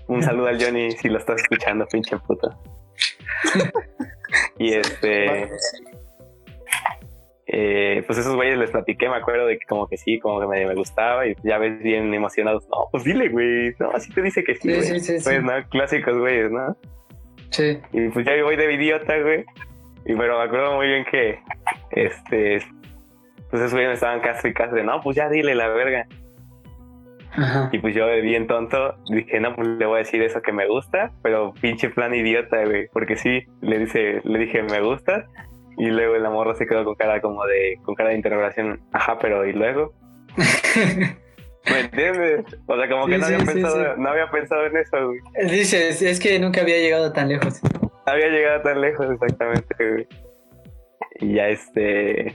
Un 0.07 0.23
saludo 0.23 0.47
al 0.47 0.63
Johnny 0.63 0.93
si 0.93 1.09
lo 1.09 1.19
estás 1.19 1.41
escuchando, 1.41 1.87
pinche 1.87 2.17
puta. 2.19 2.57
y 4.59 4.75
este... 4.75 5.51
eh, 7.47 8.03
pues 8.07 8.19
esos 8.19 8.35
güeyes 8.35 8.57
les 8.59 8.71
platiqué, 8.71 9.09
me 9.09 9.17
acuerdo 9.17 9.47
de 9.47 9.59
que 9.59 9.67
como 9.67 9.87
que 9.89 9.97
sí, 9.97 10.19
como 10.21 10.41
que 10.41 10.47
me, 10.47 10.67
me 10.67 10.75
gustaba 10.75 11.27
y 11.27 11.35
ya 11.43 11.59
ves 11.59 11.83
bien 11.83 12.13
emocionados. 12.15 12.67
No, 12.69 12.89
pues 12.91 13.05
dile, 13.05 13.29
güey. 13.29 13.75
No, 13.79 13.91
así 13.91 14.13
te 14.13 14.23
dice 14.23 14.43
que 14.45 14.55
sí, 14.55 14.61
Sí, 14.63 14.69
güey. 14.69 14.83
sí, 14.83 15.01
sí, 15.01 15.19
sí. 15.19 15.25
Pues, 15.25 15.43
¿no? 15.43 15.53
Clásicos, 15.71 16.17
güeyes, 16.19 16.51
¿no? 16.51 16.77
Sí. 17.51 17.79
Y 17.93 18.09
pues 18.09 18.25
ya 18.25 18.33
voy 18.43 18.57
de 18.57 18.73
idiota, 18.73 19.19
güey. 19.19 19.45
Y 20.07 20.15
pero 20.17 20.39
me 20.39 20.45
acuerdo 20.45 20.77
muy 20.77 20.87
bien 20.87 21.05
que, 21.11 21.39
este, 21.91 22.59
pues 23.51 23.61
esos 23.63 23.73
güeyes 23.73 23.89
me 23.89 23.95
estaban 23.95 24.21
castro. 24.21 24.51
de, 24.73 24.83
No, 24.85 25.01
pues 25.01 25.17
ya 25.17 25.29
dile 25.29 25.55
la 25.55 25.69
verga. 25.69 26.07
Ajá. 27.33 27.71
Y 27.73 27.79
pues 27.79 27.95
yo, 27.95 28.07
bien 28.23 28.47
tonto, 28.47 28.97
dije, 29.09 29.41
no, 29.41 29.55
pues 29.55 29.69
le 29.69 29.87
voy 29.87 29.97
a 29.97 29.99
decir 29.99 30.23
eso 30.23 30.43
que 30.43 30.53
me 30.53 30.67
gusta, 30.67 31.13
pero 31.23 31.55
pinche 31.61 31.91
plan 31.91 32.15
idiota, 32.15 32.65
güey. 32.65 32.89
Porque 32.93 33.17
sí, 33.17 33.41
le, 33.61 33.79
dice, 33.79 34.21
le 34.25 34.39
dije, 34.39 34.63
me 34.63 34.81
gusta. 34.81 35.27
Y 35.79 35.87
luego 35.87 36.17
la 36.19 36.31
morra 36.31 36.55
se 36.55 36.67
quedó 36.67 36.85
con 36.85 36.95
cara 36.95 37.21
como 37.21 37.45
de, 37.47 37.79
con 37.83 37.95
cara 37.95 38.11
de 38.11 38.17
interrogación, 38.17 38.81
ajá, 38.93 39.19
pero 39.19 39.47
¿y 39.47 39.53
luego? 39.53 39.95
¿Me 41.71 41.81
entiendes? 41.81 42.45
O 42.67 42.77
sea, 42.77 42.89
como 42.89 43.07
que 43.07 43.19
no, 43.19 43.27
sí, 43.27 43.35
había 43.35 43.47
sí, 43.47 43.53
pensado, 43.55 43.97
no 43.97 44.09
había 44.09 44.31
pensado 44.31 44.67
en 44.67 44.77
eso, 44.77 45.07
güey. 45.07 45.21
Dices, 45.49 46.03
es 46.03 46.21
que 46.21 46.39
nunca 46.39 46.61
había 46.61 46.79
llegado 46.79 47.13
tan 47.13 47.29
lejos. 47.29 47.61
Había 48.05 48.29
llegado 48.29 48.63
tan 48.63 48.81
lejos, 48.81 49.07
exactamente, 49.11 49.75
güey. 49.79 50.09
Y 51.21 51.35
ya 51.35 51.49
este. 51.49 52.35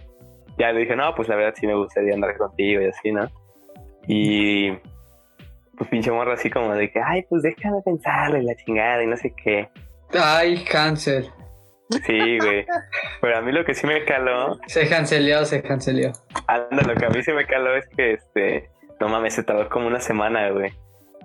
Ya 0.57 0.71
le 0.71 0.79
dije, 0.79 0.95
no, 0.95 1.13
pues 1.13 1.27
la 1.27 1.35
verdad 1.35 1.53
sí 1.55 1.67
me 1.67 1.75
gustaría 1.75 2.13
andar 2.13 2.35
contigo 2.37 2.81
y 2.81 2.85
así, 2.85 3.11
¿no? 3.11 3.29
Y. 4.07 4.71
Pues 5.77 5.89
pinche 5.91 6.11
morra 6.11 6.33
así 6.33 6.49
como 6.49 6.73
de 6.73 6.89
que, 6.91 6.99
ay, 6.99 7.23
pues 7.29 7.43
déjame 7.43 7.81
pensarlo 7.85 8.37
y 8.39 8.43
la 8.43 8.55
chingada 8.55 9.03
y 9.03 9.07
no 9.07 9.15
sé 9.15 9.31
qué. 9.43 9.69
Ay, 10.19 10.63
cancel. 10.63 11.29
Sí, 12.05 12.39
güey. 12.39 12.65
Pero 13.21 13.37
a 13.37 13.41
mí 13.41 13.51
lo 13.51 13.63
que 13.63 13.73
sí 13.73 13.85
me 13.85 14.03
caló, 14.03 14.59
Se 14.67 14.89
canceleó, 14.89 15.45
se 15.45 15.61
canceleó. 15.61 16.11
anda, 16.47 16.81
lo 16.83 16.95
que 16.95 17.05
a 17.05 17.09
mí 17.09 17.21
sí 17.23 17.31
me 17.31 17.45
caló 17.45 17.75
es 17.75 17.87
que 17.89 18.13
este. 18.13 18.69
No 18.99 19.07
mames, 19.09 19.35
se 19.35 19.43
tardó 19.43 19.69
como 19.69 19.87
una 19.87 19.99
semana, 19.99 20.49
güey. 20.49 20.71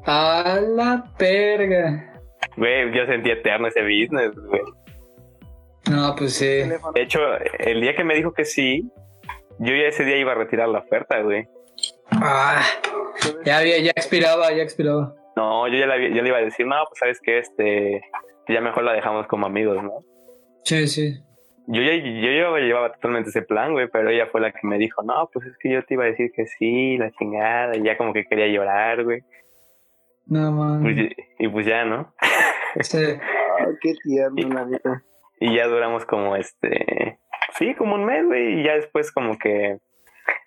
A 0.04 0.60
la 0.60 1.04
perga. 1.16 2.12
Güey, 2.56 2.92
yo 2.94 3.06
sentí 3.06 3.30
eterno 3.30 3.68
ese 3.68 3.80
business, 3.82 4.32
güey. 4.36 4.60
No, 5.90 6.14
pues 6.16 6.34
sí. 6.34 6.46
De 6.46 7.02
hecho, 7.02 7.20
el 7.58 7.80
día 7.80 7.96
que 7.96 8.04
me 8.04 8.14
dijo 8.14 8.32
que 8.32 8.44
sí, 8.44 8.90
yo 9.58 9.74
ya 9.74 9.88
ese 9.88 10.04
día 10.04 10.16
iba 10.18 10.32
a 10.32 10.34
retirar 10.36 10.68
la 10.68 10.80
oferta, 10.80 11.20
güey. 11.22 11.48
Ah, 12.20 12.62
ya 13.44 13.58
había, 13.58 13.78
ya 13.80 13.90
expiraba, 13.90 14.52
ya 14.52 14.62
expiraba. 14.62 15.14
No, 15.36 15.66
yo 15.68 15.78
ya, 15.78 15.86
la, 15.86 15.96
le 15.96 16.28
iba 16.28 16.38
a 16.38 16.42
decir, 16.42 16.66
no, 16.66 16.76
pues 16.88 16.98
sabes 16.98 17.20
que 17.20 17.38
este, 17.38 18.02
ya 18.48 18.60
mejor 18.60 18.84
la 18.84 18.92
dejamos 18.92 19.26
como 19.26 19.46
amigos, 19.46 19.82
¿no? 19.82 20.04
Sí, 20.64 20.86
sí. 20.88 21.18
Yo 21.68 21.80
ya, 21.80 21.94
yo 21.94 22.30
ya 22.30 22.58
llevaba 22.58 22.92
totalmente 22.92 23.30
ese 23.30 23.42
plan, 23.42 23.72
güey, 23.72 23.88
pero 23.88 24.10
ella 24.10 24.26
fue 24.26 24.40
la 24.40 24.52
que 24.52 24.66
me 24.66 24.78
dijo, 24.78 25.02
no, 25.02 25.30
pues 25.32 25.46
es 25.46 25.56
que 25.58 25.70
yo 25.72 25.82
te 25.84 25.94
iba 25.94 26.04
a 26.04 26.08
decir 26.08 26.30
que 26.34 26.46
sí, 26.46 26.98
la 26.98 27.10
chingada, 27.12 27.76
y 27.76 27.82
ya 27.82 27.96
como 27.96 28.12
que 28.12 28.24
quería 28.24 28.48
llorar, 28.48 29.04
güey. 29.04 29.22
No, 30.26 30.80
Pues, 30.82 30.96
man. 30.96 31.10
y, 31.38 31.44
y 31.44 31.48
pues 31.48 31.66
ya, 31.66 31.84
¿no? 31.84 32.12
Sí. 32.80 32.96
Ay, 32.98 33.74
qué 33.82 33.92
tierno, 34.02 34.48
la 34.54 34.64
neta. 34.64 35.02
Y 35.40 35.54
ya 35.56 35.66
duramos 35.66 36.06
como 36.06 36.36
este, 36.36 37.18
sí, 37.58 37.74
como 37.74 37.96
un 37.96 38.06
mes, 38.06 38.24
güey, 38.26 38.60
y 38.60 38.64
ya 38.64 38.74
después 38.74 39.12
como 39.12 39.38
que, 39.38 39.78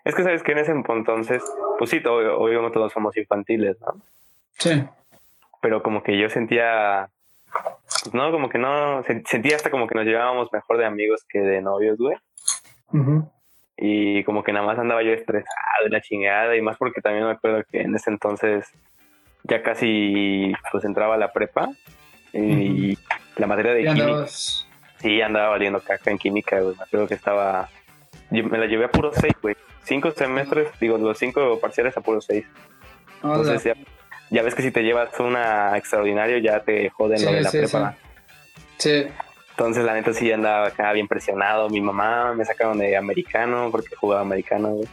es 0.04 0.16
que 0.16 0.24
sabes 0.24 0.44
que 0.44 0.52
en 0.54 0.60
ese 0.60 0.72
entonces, 0.72 1.44
pues 1.78 1.90
sí, 1.90 2.02
todo- 2.02 2.38
obviamente 2.40 2.74
todos 2.76 2.92
somos 2.94 3.16
infantiles, 3.18 3.78
¿no? 3.82 4.02
Sí. 4.58 4.84
pero 5.62 5.82
como 5.84 6.04
que 6.04 6.18
yo 6.18 6.30
sentía, 6.30 7.10
pues 8.04 8.14
no, 8.14 8.32
como 8.32 8.50
que 8.50 8.58
no, 8.60 9.04
sen- 9.04 9.26
sentía 9.28 9.56
hasta 9.56 9.72
como 9.72 9.88
que 9.88 9.96
nos 9.96 10.06
llevábamos 10.06 10.54
mejor 10.54 10.78
de 10.78 10.86
amigos 10.86 11.26
que 11.28 11.40
de 11.40 11.62
novios, 11.62 11.98
güey. 11.98 12.16
Y 13.78 14.24
como 14.24 14.44
que 14.44 14.54
nada 14.54 14.66
más 14.66 14.78
andaba 14.80 15.04
yo 15.04 15.12
estresado 15.12 15.84
de 15.84 15.90
la 15.90 16.02
chingada 16.02 16.56
y 16.56 16.62
más 16.62 16.78
porque 16.78 17.02
también 17.02 17.26
me 17.26 17.32
acuerdo 17.32 17.64
que 17.70 17.82
en 17.82 17.96
ese 17.96 18.10
entonces 18.12 18.72
ya 19.44 19.62
casi 19.64 20.54
pues 20.72 20.86
entraba 20.86 21.16
a 21.16 21.18
la 21.18 21.34
prepa 21.34 21.68
y 22.32 22.98
la 23.38 23.48
materia 23.48 23.74
de 23.74 23.84
química, 23.96 24.06
sí, 25.00 25.22
andaba 25.22 25.50
valiendo 25.50 25.80
caca 25.82 26.12
en 26.12 26.18
química, 26.18 26.60
güey. 26.62 26.76
Me 26.78 26.84
acuerdo 26.84 27.08
que 27.08 27.14
estaba, 27.16 27.70
me 28.32 28.58
la 28.58 28.66
llevé 28.66 28.86
a 28.86 28.92
puro 28.92 29.12
seis, 29.14 29.34
güey. 29.42 29.56
Cinco 29.84 30.12
semestres, 30.12 30.68
digo, 30.80 30.98
los 30.98 31.18
cinco 31.18 31.60
parciales 31.60 31.96
a 31.98 32.02
puro 32.02 32.22
seis. 32.22 32.46
Hola. 33.22 33.36
Entonces 33.38 33.64
ya, 33.64 33.76
ya 34.32 34.42
ves 34.44 34.56
que 34.56 34.62
si 34.64 34.72
te 34.72 34.82
llevas 34.84 35.10
una 35.20 35.78
extraordinario 35.78 36.38
ya 36.40 36.62
te 36.62 36.90
joden 36.90 37.24
lo 37.24 37.32
de 37.32 37.42
la 37.42 37.50
sí, 37.52 37.58
prepa. 37.60 37.96
Sí. 38.78 39.06
Entonces 39.52 39.86
la 39.86 39.94
neta 39.94 40.12
sí 40.14 40.32
andaba 40.32 40.68
acá 40.68 40.92
bien 40.92 41.08
presionado. 41.08 41.70
Mi 41.70 41.80
mamá 41.82 42.34
me 42.34 42.44
sacaron 42.46 42.78
de 42.78 42.98
americano 42.98 43.70
porque 43.72 43.96
jugaba 43.96 44.22
americano. 44.22 44.70
güey. 44.72 44.88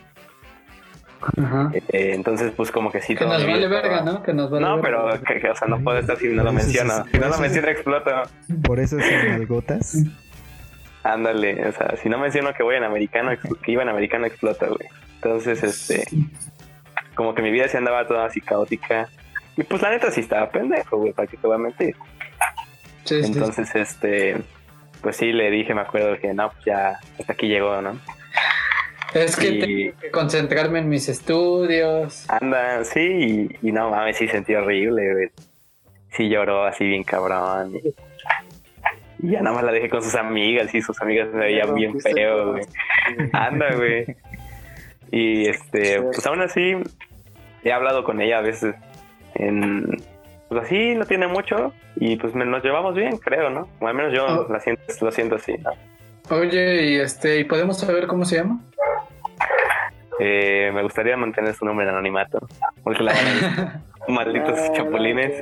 Ajá. 1.43 1.71
Eh, 1.75 2.13
entonces 2.15 2.53
pues 2.57 2.71
como 2.73 2.91
que 2.91 3.01
sí 3.01 3.15
Que 3.15 3.25
todo 3.25 3.35
nos 3.35 3.47
vale 3.47 3.69
verga, 3.69 3.99
estaba- 3.99 4.13
¿no? 4.19 4.23
Que 4.23 4.33
nos 4.33 4.51
vale 4.51 4.67
No, 4.67 4.77
verga. 4.81 5.05
pero 5.17 5.25
que, 5.25 5.41
que, 5.41 5.51
o 5.51 5.55
sea, 5.57 5.69
no 5.69 5.81
puedo 5.83 5.99
estar 5.99 6.17
si 6.17 6.29
no 6.29 6.43
lo 6.43 6.53
menciono. 6.53 7.05
Si 7.11 7.19
no 7.19 7.29
lo 7.29 7.39
menciono 7.39 7.69
explota. 7.69 8.23
Por 8.65 8.81
eso 8.81 8.99
son 8.99 9.31
algotas. 9.33 9.97
Ándale, 11.05 11.67
o 11.69 11.73
sea, 11.73 11.97
si 11.97 12.09
no 12.09 12.19
menciono 12.19 12.55
que 12.55 12.63
voy 12.63 12.77
en 12.77 12.85
americano, 12.85 13.33
que 13.63 13.73
iba 13.73 13.83
en 13.83 13.89
americano 13.89 14.27
explota, 14.27 14.67
güey. 14.69 14.89
Entonces, 15.17 15.63
este, 15.63 16.05
como 17.15 17.35
que 17.35 17.43
mi 17.43 17.51
vida 17.51 17.69
sí 17.69 17.77
andaba 17.77 18.07
toda 18.07 18.27
así 18.27 18.41
caótica. 18.41 19.09
Y 19.57 19.65
pues 19.65 19.83
la 19.83 19.91
neta 19.91 20.11
sí 20.11 20.21
estaba 20.21 20.49
pendejo, 20.51 20.99
güey, 20.99 21.13
para 21.13 21.27
que 21.27 21.37
te 21.37 21.47
voy 21.47 21.57
a 21.57 21.59
mentir. 21.59 21.97
Sí, 23.05 23.23
sí. 23.23 23.33
Entonces, 23.33 23.75
este, 23.75 24.37
pues 25.03 25.17
sí, 25.17 25.33
le 25.33 25.51
dije, 25.51 25.75
me 25.75 25.81
acuerdo 25.83 26.17
que 26.19 26.33
no, 26.33 26.51
pues 26.51 26.65
ya 26.65 26.99
hasta 27.19 27.33
aquí 27.33 27.49
llegó, 27.49 27.83
¿no? 27.83 27.99
Es 29.13 29.37
que 29.37 29.49
y- 29.49 29.59
tengo 29.61 30.01
que 30.01 30.11
concentrarme 30.11 30.79
en 30.79 30.89
mis 30.89 31.09
estudios. 31.09 32.25
Anda, 32.31 32.83
sí, 32.85 33.01
y, 33.61 33.69
y 33.69 33.73
no 33.73 33.91
mames, 33.91 34.17
sí 34.17 34.27
sentí 34.29 34.55
horrible, 34.55 35.13
güey. 35.13 35.31
Sí 36.13 36.29
lloró 36.29 36.65
así 36.65 36.85
bien 36.87 37.05
cabrón. 37.05 37.75
Y, 37.77 37.95
y 39.23 39.31
ya 39.31 39.41
nada 39.41 39.57
más 39.57 39.65
la 39.65 39.73
dejé 39.73 39.89
con 39.89 40.03
sus 40.03 40.15
amigas 40.15 40.75
y 40.75 40.83
sus 40.83 41.01
amigas 41.01 41.29
me 41.33 41.41
veían 41.47 41.75
bien 41.75 41.99
feo, 42.01 42.53
güey. 42.53 42.65
Anda, 43.33 43.75
güey. 43.77 44.05
Y 45.11 45.47
este, 45.49 46.01
pues 46.03 46.27
aún 46.27 46.41
así, 46.43 46.75
he 47.65 47.73
hablado 47.73 48.03
con 48.05 48.21
ella 48.21 48.39
a 48.39 48.43
veces 48.43 48.75
en. 49.35 49.87
Pues 50.49 50.65
así, 50.65 50.95
no 50.95 51.05
tiene 51.07 51.27
mucho. 51.29 51.73
Y 51.97 52.17
pues 52.17 52.35
me- 52.35 52.45
nos 52.45 52.63
llevamos 52.65 52.95
bien, 52.95 53.17
creo, 53.19 53.49
¿no? 53.51 53.69
O 53.81 53.87
al 53.89 53.95
menos 53.95 54.13
yo 54.13 54.25
Oh. 54.27 54.53
la 54.53 54.61
siento, 54.61 54.83
lo 55.01 55.11
siento 55.13 55.37
así, 55.37 55.55
¿no? 55.59 55.71
Oye, 56.37 56.83
y 56.87 56.97
este, 57.01 57.39
¿y 57.41 57.45
podemos 57.45 57.79
saber 57.79 58.07
cómo 58.07 58.25
se 58.25 58.37
llama? 58.37 58.61
Eh, 60.21 60.71
me 60.75 60.83
gustaría 60.83 61.17
mantener 61.17 61.55
su 61.55 61.65
nombre 61.65 61.85
en 61.85 61.91
anonimato. 61.93 62.47
Porque 62.85 63.03
la 63.03 63.13
malditos 64.09 64.59
Ah, 64.59 64.73
chapulines. 64.75 65.33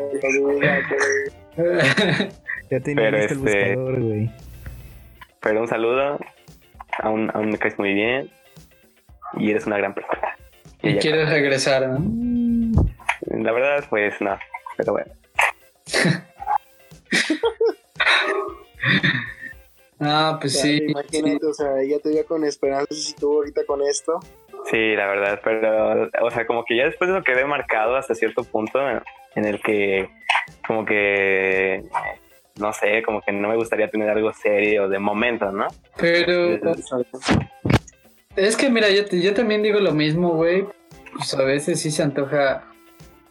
Ya 2.71 2.79
tenía 2.81 3.11
Pero 3.11 3.19
listo 3.19 3.35
el 3.35 3.49
este- 3.49 3.77
buscador, 3.77 4.01
güey. 4.01 4.31
Pero 5.41 5.61
un 5.61 5.69
saludo. 5.69 6.19
Aún, 7.03 7.31
aún 7.35 7.51
me 7.51 7.59
caes 7.59 7.79
muy 7.79 7.95
bien. 7.95 8.31
Y 9.39 9.51
eres 9.51 9.67
una 9.67 9.77
gran 9.79 9.93
persona. 9.95 10.37
Y 10.83 10.97
quieres 10.99 11.29
regresar, 11.29 11.89
¿no? 11.89 12.85
La 13.27 13.53
verdad, 13.53 13.85
pues 13.91 14.21
no. 14.21 14.39
Pero 14.77 14.93
bueno. 14.93 15.13
Ah, 20.03 20.39
pues 20.41 20.55
Ya, 20.55 20.63
sí. 20.63 20.79
Imagínate, 20.89 21.45
o 21.47 21.53
sea, 21.53 21.79
ella 21.83 21.99
te 21.99 22.09
veía 22.09 22.25
con 22.25 22.43
esperanzas 22.45 23.11
y 23.11 23.15
tú 23.15 23.35
ahorita 23.35 23.67
con 23.67 23.83
esto. 23.83 24.19
Sí, 24.69 24.95
la 24.95 25.07
verdad. 25.07 25.41
Pero, 25.43 26.09
o 26.23 26.31
sea, 26.31 26.47
como 26.47 26.65
que 26.65 26.77
ya 26.77 26.85
después 26.85 27.09
de 27.09 27.17
lo 27.17 27.25
quedé 27.25 27.45
marcado 27.45 27.97
hasta 27.97 28.15
cierto 28.15 28.45
punto 28.45 28.79
en 29.35 29.45
el 29.45 29.61
que, 29.63 30.09
como 30.67 30.85
que, 30.85 31.85
no 32.59 32.73
sé, 32.73 33.03
como 33.03 33.21
que 33.23 33.33
no 33.33 33.49
me 33.49 33.57
gustaría 33.57 33.89
tener 33.91 34.11
algo 34.11 34.33
serio 34.33 34.89
de 34.89 34.99
momento, 34.99 35.51
¿no? 35.51 35.67
Pero 35.97 36.59
es 38.37 38.57
que 38.57 38.71
mira, 38.71 38.89
yo, 38.91 39.05
yo 39.11 39.35
también 39.35 39.63
digo 39.63 39.81
lo 39.81 39.93
mismo, 39.93 40.31
güey. 40.35 40.67
Pues 41.15 41.35
a 41.35 41.43
veces 41.43 41.81
sí 41.81 41.91
se 41.91 42.03
antoja 42.03 42.65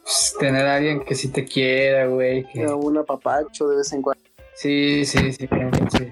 pues, 0.04 0.36
tener 0.40 0.66
a 0.66 0.76
alguien 0.76 1.00
que 1.06 1.16
sí 1.16 1.32
te 1.32 1.46
quiera, 1.46 2.08
güey. 2.08 2.44
que- 2.46 2.66
Un 2.66 2.98
apapacho 2.98 3.68
de 3.70 3.78
vez 3.78 3.94
en 3.94 4.02
cuando. 4.02 4.22
Sí, 4.56 5.06
sí, 5.06 5.32
sí, 5.32 5.48
sí. 5.48 6.08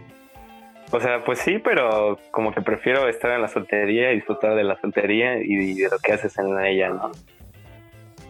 O 0.92 1.00
sea, 1.00 1.24
pues 1.26 1.40
sí, 1.40 1.60
pero 1.60 2.18
como 2.32 2.54
que 2.54 2.62
prefiero 2.62 3.10
estar 3.10 3.32
en 3.32 3.42
la 3.42 3.50
soltería 3.50 4.12
y 4.12 4.16
disfrutar 4.16 4.56
de 4.56 4.64
la 4.64 4.80
soltería 4.80 5.38
y 5.38 5.74
de 5.74 5.90
lo 5.90 6.00
que 6.00 6.14
haces 6.14 6.38
en 6.38 6.58
ella, 6.60 6.90
¿no? 6.90 7.12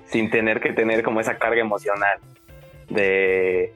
Sin 0.05 0.29
tener 0.31 0.59
que 0.59 0.73
tener 0.73 1.03
como 1.03 1.19
esa 1.19 1.37
carga 1.37 1.61
emocional 1.61 2.17
de, 2.89 3.73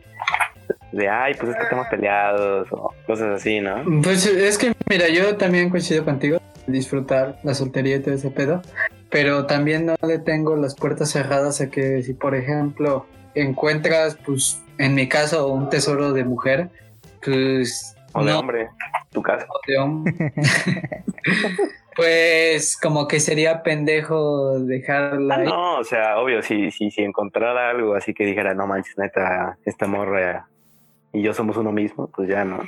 de 0.92 1.10
ay, 1.10 1.34
pues 1.36 1.52
es 1.52 1.58
que 1.58 1.64
estamos 1.64 1.88
peleados 1.88 2.68
o 2.72 2.94
cosas 3.06 3.36
así, 3.36 3.60
¿no? 3.60 3.84
Pues 4.02 4.26
es 4.26 4.58
que, 4.58 4.74
mira, 4.90 5.10
yo 5.10 5.38
también 5.38 5.70
coincido 5.70 6.04
contigo, 6.04 6.40
disfrutar 6.68 7.38
la 7.44 7.54
soltería 7.54 7.98
y 7.98 8.00
todo 8.00 8.14
ese 8.14 8.32
pedo, 8.32 8.62
pero 9.10 9.46
también 9.46 9.86
no 9.86 9.96
le 10.08 10.20
tengo 10.20 10.56
las 10.56 10.76
puertas 10.76 11.12
cerradas 11.12 11.62
a 11.62 11.70
que 11.70 12.02
si, 12.02 12.14
por 12.14 12.36
ejemplo, 12.36 13.06
encuentras, 13.36 14.18
pues, 14.26 14.62
en 14.78 14.96
mi 14.96 15.08
caso, 15.08 15.48
un 15.48 15.70
tesoro 15.70 16.14
de 16.14 16.24
mujer, 16.24 16.70
pues... 17.24 17.96
O 18.14 18.24
de 18.24 18.32
no, 18.32 18.40
hombre, 18.40 18.70
tu 19.12 19.22
caso. 19.22 19.46
o 19.50 19.60
de 19.68 19.78
hombre. 19.78 20.34
pues 21.96 22.78
como 22.82 23.08
que 23.08 23.20
sería 23.20 23.64
pendejo 23.64 24.60
dejarla 24.60 25.36
Ah, 25.36 25.44
no, 25.44 25.78
o 25.80 25.84
sea, 25.84 26.20
obvio, 26.20 26.42
si, 26.42 26.72
si, 26.72 26.92
si 26.92 27.02
encontrara 27.02 27.70
algo 27.70 27.96
así 27.96 28.14
que 28.14 28.26
dijera, 28.26 28.54
no 28.54 28.68
manches, 28.68 28.98
neta, 28.98 29.58
esta 29.66 29.88
morra 29.88 30.48
y 31.14 31.22
yo 31.22 31.34
somos 31.34 31.58
uno 31.58 31.72
mismo, 31.72 32.08
pues 32.08 32.30
ya, 32.30 32.46
¿no? 32.46 32.60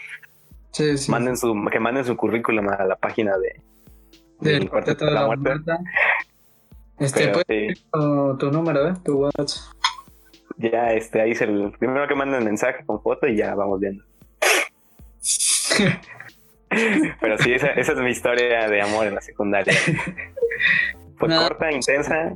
Sí, 0.72 0.98
sí. 0.98 1.12
Manden 1.12 1.38
su, 1.38 1.54
que 1.72 1.80
manden 1.80 2.06
su 2.06 2.18
currículum 2.18 2.70
a 2.70 2.86
la 2.86 2.96
página 2.96 3.38
de... 3.38 3.62
Del 4.40 4.60
del 4.60 4.70
cuarteto 4.70 5.06
de 5.06 5.12
la 5.12 5.26
muerta. 5.28 5.80
Este, 7.00 7.28
Pero 7.28 7.34
pues, 7.34 7.46
sí, 7.48 7.84
tu, 7.92 8.38
tu 8.38 8.52
número, 8.52 8.88
¿eh? 8.90 8.94
Tu 9.04 9.14
WhatsApp. 9.18 9.74
ya, 10.58 10.94
este, 10.94 11.22
ahí 11.22 11.32
es 11.32 11.42
el 11.42 11.72
primero 11.80 12.08
que 12.08 12.16
manden 12.16 12.44
mensaje 12.44 12.86
con 12.86 13.02
foto 13.02 13.28
y 13.28 13.38
ya 13.38 13.56
vamos 13.56 13.80
viendo. 13.80 14.04
Pero 17.22 17.38
sí, 17.38 17.54
esa, 17.54 17.68
esa 17.68 17.92
es 17.92 17.98
mi 18.00 18.10
historia 18.10 18.68
de 18.68 18.82
amor 18.82 19.08
en 19.08 19.16
la 19.16 19.22
secundaria. 19.22 19.74
Fue 21.18 21.30
No. 21.30 21.48
corta, 21.48 21.72
intensa. 21.72 22.36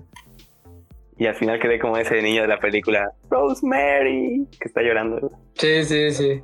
Y 1.18 1.26
al 1.26 1.34
final 1.36 1.60
quedé 1.60 1.80
como 1.80 1.98
ese 1.98 2.22
niño 2.22 2.44
de 2.44 2.48
la 2.48 2.60
película 2.60 3.12
Rosemary, 3.30 4.48
que 4.60 4.68
está 4.68 4.82
llorando. 4.84 5.32
Sí, 5.56 5.84
sí, 5.84 6.12
sí. 6.12 6.44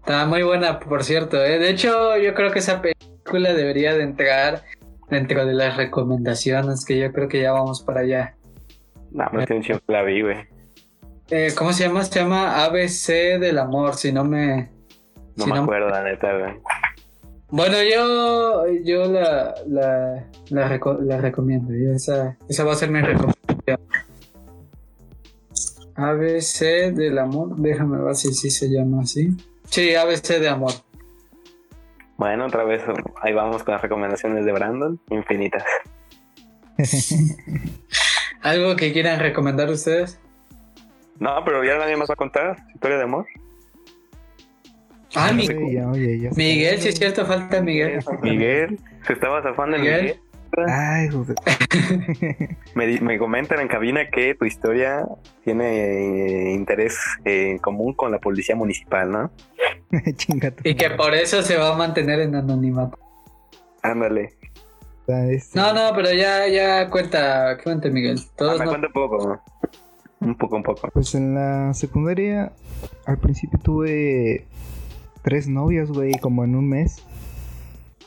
Está 0.00 0.26
muy 0.26 0.42
buena, 0.42 0.78
por 0.78 1.02
cierto. 1.02 1.42
¿eh? 1.42 1.58
De 1.58 1.70
hecho, 1.70 2.16
yo 2.18 2.34
creo 2.34 2.52
que 2.52 2.58
esa 2.58 2.82
película 2.82 3.54
debería 3.54 3.94
de 3.94 4.02
entrar 4.02 4.62
dentro 5.08 5.46
de 5.46 5.54
las 5.54 5.76
recomendaciones, 5.78 6.84
que 6.84 6.98
yo 6.98 7.10
creo 7.12 7.28
que 7.28 7.40
ya 7.40 7.52
vamos 7.52 7.82
para 7.82 8.00
allá. 8.00 8.36
No, 9.10 9.24
la 9.86 10.02
vi, 10.02 10.20
güey. 10.20 10.36
Eh, 11.30 11.48
¿Cómo 11.56 11.72
se 11.72 11.84
llama? 11.84 12.04
Se 12.04 12.20
llama 12.20 12.64
ABC 12.64 13.38
del 13.40 13.58
amor, 13.58 13.94
si 13.94 14.12
no 14.12 14.24
me... 14.24 14.70
No 15.36 15.44
si 15.44 15.52
me 15.52 15.58
acuerdo, 15.58 15.88
la 15.90 16.02
neta, 16.02 16.36
güey. 16.38 16.52
Bueno, 17.48 17.76
yo, 17.82 18.66
yo 18.84 19.04
la, 19.12 19.54
la, 19.66 20.26
la, 20.50 20.68
reco- 20.68 20.98
la 21.00 21.18
recomiendo. 21.18 21.72
yo 21.74 21.92
esa, 21.92 22.36
esa 22.48 22.64
va 22.64 22.72
a 22.72 22.76
ser 22.76 22.90
mi 22.90 23.00
recomendación. 23.00 23.78
ABC 25.94 26.92
del 26.94 27.18
amor. 27.18 27.56
Déjame 27.56 27.98
ver 28.02 28.14
si 28.16 28.32
sí 28.34 28.50
se 28.50 28.68
llama 28.68 29.02
así. 29.02 29.28
Sí, 29.68 29.94
ABC 29.94 30.38
de 30.40 30.48
amor. 30.48 30.72
Bueno, 32.16 32.46
otra 32.46 32.64
vez 32.64 32.82
ahí 33.22 33.32
vamos 33.32 33.62
con 33.62 33.72
las 33.72 33.82
recomendaciones 33.82 34.44
de 34.44 34.52
Brandon, 34.52 34.98
infinitas. 35.10 35.64
¿Algo 38.42 38.76
que 38.76 38.92
quieran 38.92 39.20
recomendar 39.20 39.68
ustedes? 39.70 40.18
No, 41.18 41.30
pero 41.44 41.64
ya 41.64 41.78
nadie 41.78 41.96
más 41.96 42.10
va 42.10 42.14
a 42.14 42.16
contar 42.16 42.56
historia 42.74 42.96
de 42.98 43.04
amor. 43.04 43.26
Ah, 45.16 45.28
No 45.30 45.36
Mi- 45.36 45.46
sé, 45.46 45.72
ya, 45.72 45.88
oye, 45.88 46.18
ya 46.20 46.28
está. 46.28 46.38
Miguel, 46.42 46.80
si 46.80 46.88
es 46.88 46.94
cierto, 46.96 47.26
falta 47.26 47.60
Miguel. 47.60 48.00
Miguel, 48.22 48.78
se 49.06 49.12
estaba 49.14 49.42
zafando 49.42 49.78
Miguel. 49.78 50.00
Miguel. 50.02 50.20
Ay, 50.68 51.08
joder. 51.08 51.36
Me, 52.74 53.00
me 53.00 53.18
comentan 53.18 53.60
en 53.60 53.68
cabina 53.68 54.08
que 54.10 54.34
tu 54.34 54.44
historia 54.44 55.06
tiene 55.44 56.48
eh, 56.48 56.52
interés 56.54 56.96
eh, 57.24 57.50
en 57.52 57.58
común 57.58 57.92
con 57.94 58.10
la 58.12 58.18
policía 58.18 58.54
municipal, 58.56 59.10
¿no? 59.10 59.30
Y 60.64 60.74
que 60.74 60.90
por 60.90 61.14
eso 61.14 61.42
se 61.42 61.56
va 61.56 61.74
a 61.74 61.76
mantener 61.76 62.20
en 62.20 62.34
anonimato. 62.36 62.98
Ándale. 63.82 64.34
Este, 65.06 65.58
No, 65.58 65.72
no, 65.72 65.92
pero 65.94 66.12
ya, 66.12 66.48
ya 66.48 66.88
cuenta, 66.90 67.58
cuenta 67.62 67.88
Miguel. 67.90 68.18
Ah, 68.20 68.32
Todos 68.36 68.58
me 68.58 68.64
no- 68.64 68.70
cuenta 68.70 68.86
un 68.88 68.92
poco. 68.92 69.42
Un 70.20 70.34
poco, 70.36 70.56
un 70.56 70.62
poco. 70.62 70.88
Pues 70.92 71.14
en 71.14 71.34
la 71.34 71.74
secundaria, 71.74 72.52
al 73.04 73.18
principio 73.18 73.58
tuve 73.62 74.46
tres 75.26 75.48
novias, 75.48 75.90
güey, 75.90 76.12
como 76.20 76.44
en 76.44 76.54
un 76.54 76.68
mes. 76.68 77.02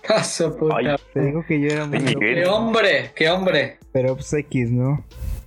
Su 0.23 0.55
puta. 0.55 0.77
Ay. 0.77 0.95
Te 1.13 1.25
digo 1.25 1.43
que 1.45 1.59
yo 1.59 1.67
era 1.67 1.85
muy. 1.85 1.99
¡Qué 1.99 2.45
hombre! 2.45 3.11
¡Qué 3.13 3.29
hombre! 3.29 3.77
pero 3.91 4.15
pues 4.15 4.31
X, 4.31 4.71
¿no? 4.71 5.03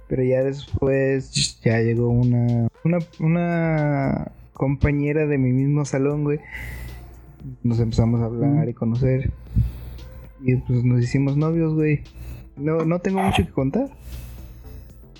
Pero 0.07 0.23
ya 0.23 0.43
después 0.43 1.33
ya 1.63 1.79
llegó 1.79 2.11
una, 2.11 2.69
una, 2.85 2.99
una 3.21 4.33
compañera 4.53 5.27
de 5.27 5.39
mi 5.39 5.53
mismo 5.53 5.87
salón, 5.87 6.25
güey. 6.25 6.41
Nos 7.63 7.81
empezamos 7.81 8.21
a 8.21 8.27
hablar 8.27 8.69
y 8.69 8.75
conocer. 8.75 9.31
Y 10.43 10.57
pues 10.57 10.85
nos 10.85 11.01
hicimos 11.03 11.39
novios, 11.39 11.73
güey. 11.73 12.03
No, 12.57 12.85
no 12.85 12.99
tengo 12.99 13.23
mucho 13.23 13.47
que 13.47 13.53
contar. 13.53 13.89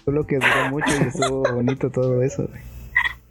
Solo 0.05 0.27
que 0.27 0.35
duró 0.35 0.69
mucho 0.71 0.91
y 1.01 1.09
estuvo 1.09 1.45
bonito 1.55 1.89
todo 1.89 2.23
eso, 2.23 2.47
güey. 2.47 2.72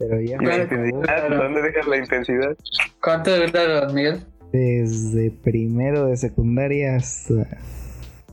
Pero 0.09 0.19
ya. 0.21 0.37
¿Y 0.41 0.45
la 0.45 0.55
se 0.55 0.61
acabó. 0.63 0.85
intensidad? 0.85 1.29
¿Dónde 1.29 1.61
dejas 1.61 1.87
la 1.87 1.97
intensidad? 1.97 2.57
¿Cuánto 3.03 3.37
duraron, 3.37 3.93
Miguel? 3.93 4.19
Desde 4.51 5.31
primero 5.31 6.07
de 6.07 6.17
secundaria 6.17 6.95
hasta, 6.95 7.47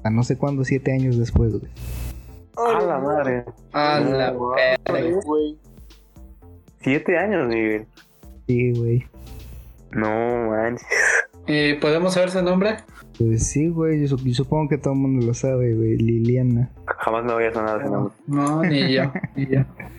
a 0.03 0.11
no 0.11 0.23
sé 0.25 0.37
cuándo, 0.37 0.65
siete 0.65 0.93
años 0.93 1.19
después, 1.19 1.53
güey. 1.53 1.71
A 2.57 2.81
la 2.83 2.99
madre. 2.99 3.45
A 3.73 4.01
la 4.01 4.33
verga. 4.87 5.21
güey. 5.25 5.57
Siete 6.81 7.17
años, 7.19 7.47
Miguel. 7.49 7.87
Sí, 8.47 8.73
güey. 8.73 9.05
No 9.93 10.51
manches. 10.51 10.87
¿Y 11.47 11.75
podemos 11.75 12.15
saber 12.15 12.31
su 12.31 12.43
nombre? 12.43 12.77
Pues 13.19 13.47
sí, 13.49 13.69
güey. 13.69 14.01
Yo, 14.01 14.17
sup- 14.17 14.25
yo 14.25 14.35
supongo 14.35 14.69
que 14.71 14.79
todo 14.79 14.95
el 14.95 15.01
mundo 15.01 15.27
lo 15.27 15.35
sabe, 15.35 15.75
güey. 15.75 15.97
Liliana. 15.97 16.71
Jamás 16.99 17.25
me 17.25 17.33
había 17.33 17.53
sonado 17.53 17.81
ese 17.81 17.91
nombre. 17.91 18.15
No, 18.27 18.63
ni 18.63 18.93
yo, 18.93 19.13
ni 19.37 19.47
yo. 19.47 19.61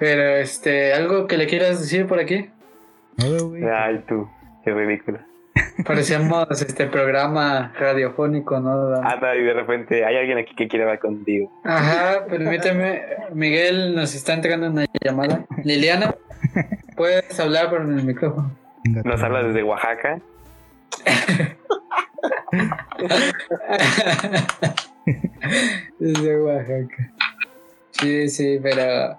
Pero, 0.00 0.36
este, 0.36 0.94
¿algo 0.94 1.26
que 1.26 1.36
le 1.36 1.46
quieras 1.46 1.78
decir 1.78 2.06
por 2.06 2.18
aquí? 2.18 2.48
Nada, 3.16 3.42
güey. 3.42 3.62
Ay, 3.64 4.02
tú. 4.08 4.28
Qué 4.64 4.72
ridículo. 4.72 5.20
Parecíamos 5.84 6.48
este 6.62 6.86
programa 6.86 7.72
radiofónico, 7.78 8.58
¿no? 8.60 8.94
Anda, 8.96 9.36
y 9.36 9.42
de 9.42 9.52
repente 9.52 10.04
hay 10.04 10.16
alguien 10.16 10.38
aquí 10.38 10.54
que 10.54 10.68
quiere 10.68 10.84
hablar 10.84 11.00
contigo. 11.00 11.52
Ajá, 11.64 12.24
permíteme. 12.26 13.02
Miguel, 13.34 13.94
nos 13.94 14.14
está 14.14 14.32
entrando 14.34 14.70
una 14.70 14.86
llamada. 15.04 15.44
Liliana, 15.64 16.14
puedes 16.96 17.38
hablar 17.38 17.68
por 17.68 17.82
el 17.82 18.02
micrófono. 18.02 18.50
Nos 19.04 19.22
habla 19.22 19.42
desde 19.42 19.62
Oaxaca. 19.62 20.18
Desde 25.98 26.40
Oaxaca. 26.40 27.12
Sí, 28.00 28.28
sí, 28.28 28.58
pero. 28.62 29.16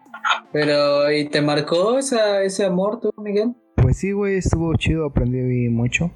Pero, 0.51 1.11
¿y 1.11 1.25
te 1.29 1.41
marcó 1.41 1.97
esa, 1.97 2.43
ese 2.43 2.65
amor 2.65 2.99
tú, 2.99 3.11
Miguel? 3.17 3.53
Pues 3.75 3.97
sí, 3.97 4.11
güey. 4.11 4.37
Estuvo 4.37 4.73
chido. 4.75 5.05
Aprendí 5.05 5.69
mucho. 5.69 6.11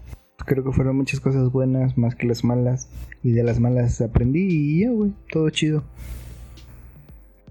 Creo 0.46 0.64
que 0.64 0.72
fueron 0.72 0.98
muchas 0.98 1.20
cosas 1.20 1.52
buenas 1.52 1.98
más 1.98 2.16
que 2.16 2.28
las 2.28 2.44
malas. 2.44 2.90
Y 3.24 3.32
de 3.32 3.44
las 3.44 3.60
malas 3.60 4.00
aprendí 4.02 4.48
y 4.50 4.82
ya, 4.82 4.90
güey. 4.92 5.12
Todo 5.32 5.50
chido. 5.50 5.84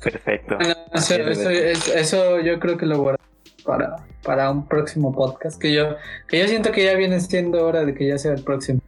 Perfecto. 0.02 0.56
Bueno, 0.56 0.74
eso, 0.92 1.14
eso, 1.14 1.50
eso- 1.50 1.94
eso 1.94 2.40
yo 2.40 2.60
creo 2.60 2.76
que 2.76 2.86
lo 2.86 2.98
guardo 2.98 3.18
para, 3.64 3.96
para 4.22 4.50
un 4.50 4.66
próximo 4.68 5.12
podcast. 5.12 5.60
Que 5.60 5.72
yo, 5.72 5.96
que 6.28 6.38
yo 6.38 6.46
siento 6.46 6.70
que 6.72 6.84
ya 6.84 6.94
viene 6.94 7.20
siendo 7.20 7.66
hora 7.66 7.84
de 7.84 7.94
que 7.94 8.06
ya 8.08 8.18
sea 8.18 8.32
el 8.34 8.42
próximo. 8.44 8.80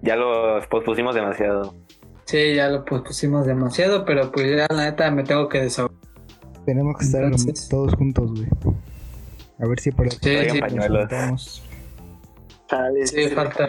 Ya 0.00 0.16
los 0.16 0.66
pospusimos 0.66 1.14
demasiado. 1.14 1.74
Sí, 2.24 2.54
ya 2.54 2.68
lo 2.68 2.84
pues, 2.84 3.02
pusimos 3.02 3.46
demasiado, 3.46 4.04
pero 4.04 4.30
pues 4.32 4.50
ya 4.56 4.66
la 4.74 4.84
neta 4.84 5.10
me 5.10 5.22
tengo 5.24 5.48
que 5.48 5.60
desahogar. 5.60 5.96
Tenemos 6.64 6.96
que 6.98 7.04
estar 7.04 7.24
Entonces- 7.24 7.68
todos 7.68 7.94
juntos, 7.94 8.30
güey. 8.30 8.46
A 9.60 9.66
ver 9.66 9.78
si 9.80 9.90
por 9.92 10.06
aquí 10.06 10.16
Sí, 10.22 10.36
sí. 10.38 10.46
nos 10.48 10.60
pañuelos. 10.60 11.62
Sí, 13.04 13.28
falta- 13.28 13.66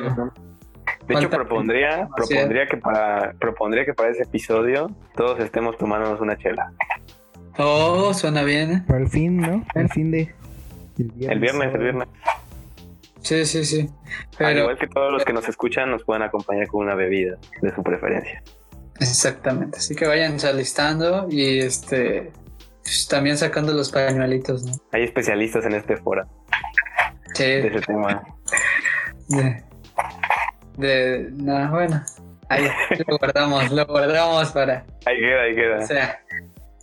De 1.07 1.15
hecho, 1.15 1.29
propondría, 1.29 2.07
propondría 2.15 2.67
que 2.67 2.77
para, 2.77 3.33
propondría 3.39 3.83
que 3.85 3.93
para 3.93 4.09
ese 4.11 4.23
episodio 4.23 4.89
todos 5.15 5.39
estemos 5.41 5.77
tomándonos 5.77 6.21
una 6.21 6.37
chela. 6.37 6.71
Oh, 7.57 8.13
suena 8.13 8.43
bien, 8.43 8.71
¿eh? 8.71 8.83
Para 8.87 8.99
el 9.01 9.09
fin, 9.09 9.37
¿no? 9.37 9.63
El 9.75 9.89
fin 9.89 10.11
de. 10.11 10.33
El 10.97 11.11
El 11.29 11.39
viernes, 11.39 11.73
el 11.75 11.81
viernes. 11.81 12.07
Sí, 13.23 13.45
sí, 13.45 13.63
sí. 13.65 13.79
Al 13.81 14.37
Pero, 14.37 14.59
igual 14.61 14.77
que 14.77 14.87
todos 14.87 15.11
los 15.11 15.23
que 15.25 15.33
nos 15.33 15.47
escuchan, 15.49 15.89
nos 15.89 16.03
pueden 16.03 16.21
acompañar 16.23 16.67
con 16.67 16.81
una 16.85 16.93
bebida 16.95 17.37
de 17.61 17.73
su 17.73 17.81
preferencia. 17.81 18.43
exactamente. 18.99 19.77
Así 19.77 19.95
que 19.95 20.05
vayan 20.07 20.37
alistando 20.45 21.27
y 21.29 21.59
este. 21.59 22.31
pues, 22.83 23.07
también 23.07 23.37
sacando 23.37 23.73
los 23.73 23.91
pañuelitos, 23.91 24.63
¿no? 24.65 24.73
Hay 24.91 25.03
especialistas 25.03 25.65
en 25.65 25.73
este 25.73 25.97
foro 25.97 26.25
Sí. 27.33 27.43
de 27.45 27.67
ese 27.67 27.81
tema. 27.81 28.21
De. 29.29 29.63
de 30.77 31.29
no, 31.31 31.71
bueno. 31.71 32.03
Ahí 32.49 32.65
lo 33.07 33.17
guardamos, 33.17 33.71
lo 33.71 33.85
guardamos 33.85 34.51
para. 34.51 34.85
Ahí 35.05 35.17
queda, 35.19 35.41
ahí 35.43 35.51
O 35.53 35.55
queda. 35.55 35.81
sea. 35.87 36.19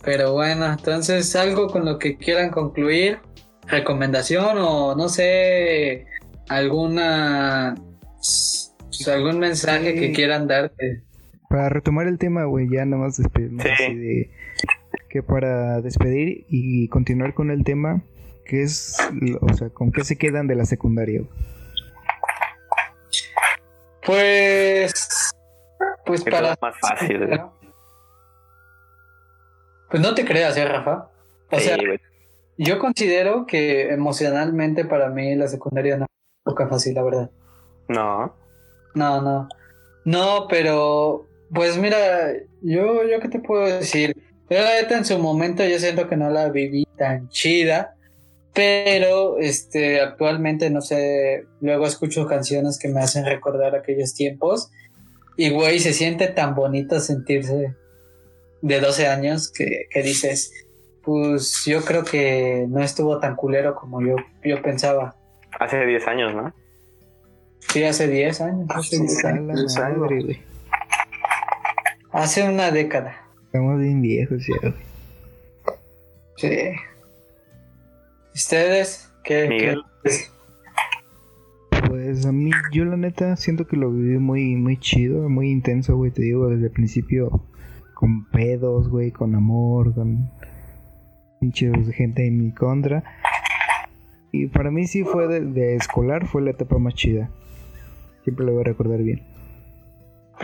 Pero 0.03 0.33
bueno, 0.33 0.65
entonces 0.65 1.35
algo 1.35 1.67
con 1.67 1.85
lo 1.85 1.99
que 1.99 2.17
quieran 2.17 2.49
concluir. 2.49 3.19
Recomendación 3.67 4.57
o 4.57 4.95
no 4.95 5.07
sé. 5.07 6.07
Alguna. 6.51 7.75
pues, 8.15 9.07
algún 9.07 9.39
mensaje 9.39 9.95
que 9.95 10.11
quieran 10.11 10.47
dar. 10.47 10.71
que- 10.77 11.01
Para 11.49 11.69
retomar 11.69 12.07
el 12.07 12.17
tema, 12.17 12.43
güey, 12.45 12.69
ya 12.69 12.85
nada 12.85 13.03
más 13.03 13.17
despedirnos 13.17 13.63
Sí. 13.63 13.69
así 13.71 13.95
de 13.95 14.29
que 15.09 15.23
para 15.23 15.81
despedir 15.81 16.45
y 16.49 16.87
continuar 16.89 17.33
con 17.33 17.51
el 17.51 17.63
tema, 17.63 18.01
que 18.45 18.63
es, 18.63 18.97
o 19.41 19.53
sea, 19.53 19.69
con 19.69 19.91
qué 19.91 20.03
se 20.03 20.17
quedan 20.17 20.47
de 20.47 20.55
la 20.55 20.65
secundaria. 20.65 21.21
güey? 21.21 21.31
Pues. 24.05 24.93
Pues 26.05 26.23
para. 26.23 26.53
es 26.53 26.57
más 26.61 26.75
fácil. 26.79 27.27
güey. 27.27 27.39
Pues 29.89 30.01
no 30.01 30.13
te 30.15 30.25
creas, 30.25 30.55
¿eh, 30.57 30.65
Rafa? 30.65 31.09
O 31.51 31.59
Sí, 31.59 31.65
sea, 31.65 31.77
yo 32.57 32.79
considero 32.79 33.45
que 33.45 33.89
emocionalmente 33.93 34.85
para 34.85 35.09
mí 35.09 35.35
la 35.35 35.47
secundaria 35.47 35.97
no 35.97 36.05
poca 36.43 36.67
fácil, 36.67 36.95
la 36.95 37.03
verdad. 37.03 37.31
No. 37.87 38.35
No, 38.95 39.21
no. 39.21 39.49
No, 40.05 40.47
pero. 40.49 41.27
Pues 41.53 41.77
mira, 41.77 42.31
yo, 42.61 43.03
yo 43.03 43.19
qué 43.19 43.27
te 43.27 43.39
puedo 43.39 43.65
decir. 43.65 44.15
Yo 44.49 44.59
la 44.59 44.81
neta 44.81 44.97
en 44.97 45.05
su 45.05 45.17
momento 45.17 45.65
yo 45.65 45.79
siento 45.79 46.07
que 46.07 46.17
no 46.17 46.29
la 46.29 46.49
viví 46.49 46.87
tan 46.97 47.29
chida. 47.29 47.95
Pero 48.53 49.37
este, 49.37 50.01
actualmente, 50.01 50.69
no 50.69 50.81
sé, 50.81 51.45
luego 51.61 51.87
escucho 51.87 52.27
canciones 52.27 52.77
que 52.77 52.89
me 52.89 52.99
hacen 52.99 53.25
recordar 53.25 53.75
aquellos 53.75 54.13
tiempos. 54.13 54.69
Y, 55.37 55.51
güey, 55.51 55.79
se 55.79 55.93
siente 55.93 56.27
tan 56.27 56.53
bonito 56.53 56.99
sentirse 56.99 57.73
de 58.61 58.79
12 58.79 59.07
años 59.07 59.49
que, 59.51 59.87
que 59.89 60.03
dices, 60.03 60.51
pues 61.03 61.63
yo 61.65 61.81
creo 61.83 62.03
que 62.03 62.65
no 62.69 62.81
estuvo 62.81 63.19
tan 63.19 63.35
culero 63.35 63.75
como 63.75 64.01
yo, 64.01 64.15
yo 64.43 64.61
pensaba. 64.61 65.15
Hace 65.59 65.85
10 65.85 66.07
años, 66.07 66.33
¿no? 66.35 66.53
Sí, 67.59 67.83
hace 67.83 68.07
10 68.07 68.41
años. 68.41 68.65
Hace, 68.69 68.99
10 68.99 69.25
A 69.25 69.29
años. 69.29 69.45
la 69.45 69.53
Diez 69.55 69.77
años. 69.77 69.97
madre, 69.99 70.23
güey. 70.23 70.41
Hace 72.11 72.49
una 72.49 72.71
década. 72.71 73.15
Estamos 73.45 73.79
bien 73.79 74.01
viejos 74.01 74.45
ya, 74.47 74.69
güey. 74.69 74.73
Sí. 76.37 76.71
¿Ustedes? 78.33 79.11
¿Qué? 79.23 79.47
Miguel. 79.47 79.81
qué- 80.03 80.11
Pues 81.87 82.25
a 82.25 82.31
mí, 82.31 82.49
yo 82.71 82.85
la 82.85 82.95
neta 82.97 83.35
siento 83.35 83.67
que 83.67 83.75
lo 83.77 83.91
viví 83.91 84.17
muy, 84.17 84.55
muy 84.55 84.77
chido, 84.79 85.27
muy 85.29 85.49
intenso, 85.51 85.95
güey. 85.97 86.11
Te 86.11 86.21
digo, 86.23 86.47
desde 86.49 86.65
el 86.67 86.71
principio, 86.71 87.45
con 87.93 88.25
pedos, 88.31 88.89
güey, 88.89 89.11
con 89.11 89.35
amor, 89.35 89.93
con 89.93 90.29
pinches 91.39 91.73
gente 91.95 92.25
en 92.27 92.37
mi 92.37 92.53
contra. 92.53 93.03
Y 94.31 94.47
para 94.47 94.71
mí 94.71 94.87
sí 94.87 95.03
fue 95.03 95.27
de, 95.27 95.41
de 95.41 95.75
escolar, 95.75 96.25
fue 96.25 96.41
la 96.41 96.51
etapa 96.51 96.77
más 96.77 96.93
chida. 96.93 97.29
Siempre 98.23 98.45
lo 98.45 98.53
voy 98.53 98.61
a 98.61 98.65
recordar 98.65 98.99
bien. 98.99 99.21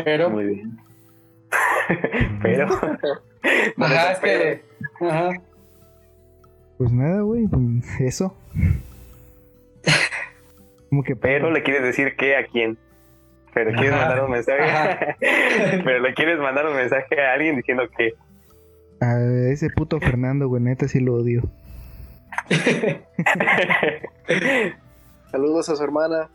Pero, 0.03 0.29
Muy 0.29 0.45
bien. 0.45 0.77
Pero. 2.41 2.67
ajá, 3.77 4.11
es 4.11 4.19
que, 4.19 4.61
ajá. 4.99 5.29
Pues 6.77 6.91
nada, 6.91 7.21
güey, 7.21 7.47
pues 7.47 8.01
eso. 8.01 8.35
Como 10.89 11.03
que 11.03 11.15
Pero 11.15 11.51
le 11.51 11.63
quieres 11.63 11.83
decir 11.83 12.15
qué 12.15 12.35
a 12.35 12.45
quién. 12.45 12.77
Pero 13.53 13.71
quieres 13.71 13.93
Ajá. 13.93 14.07
mandar 14.07 14.25
un 14.25 14.31
mensaje. 14.31 15.15
Pero 15.83 15.99
le 15.99 16.13
quieres 16.13 16.39
mandar 16.39 16.67
un 16.67 16.75
mensaje 16.75 17.19
a 17.19 17.33
alguien 17.33 17.55
diciendo 17.55 17.83
que. 17.97 18.13
a 19.01 19.19
ese 19.51 19.69
puto 19.69 19.99
Fernando, 19.99 20.47
güey, 20.47 20.61
neta 20.61 20.87
sí 20.87 20.99
lo 20.99 21.15
odio. 21.15 21.41
Saludos 25.31 25.69
a 25.69 25.75
su 25.75 25.83
hermana. 25.83 26.29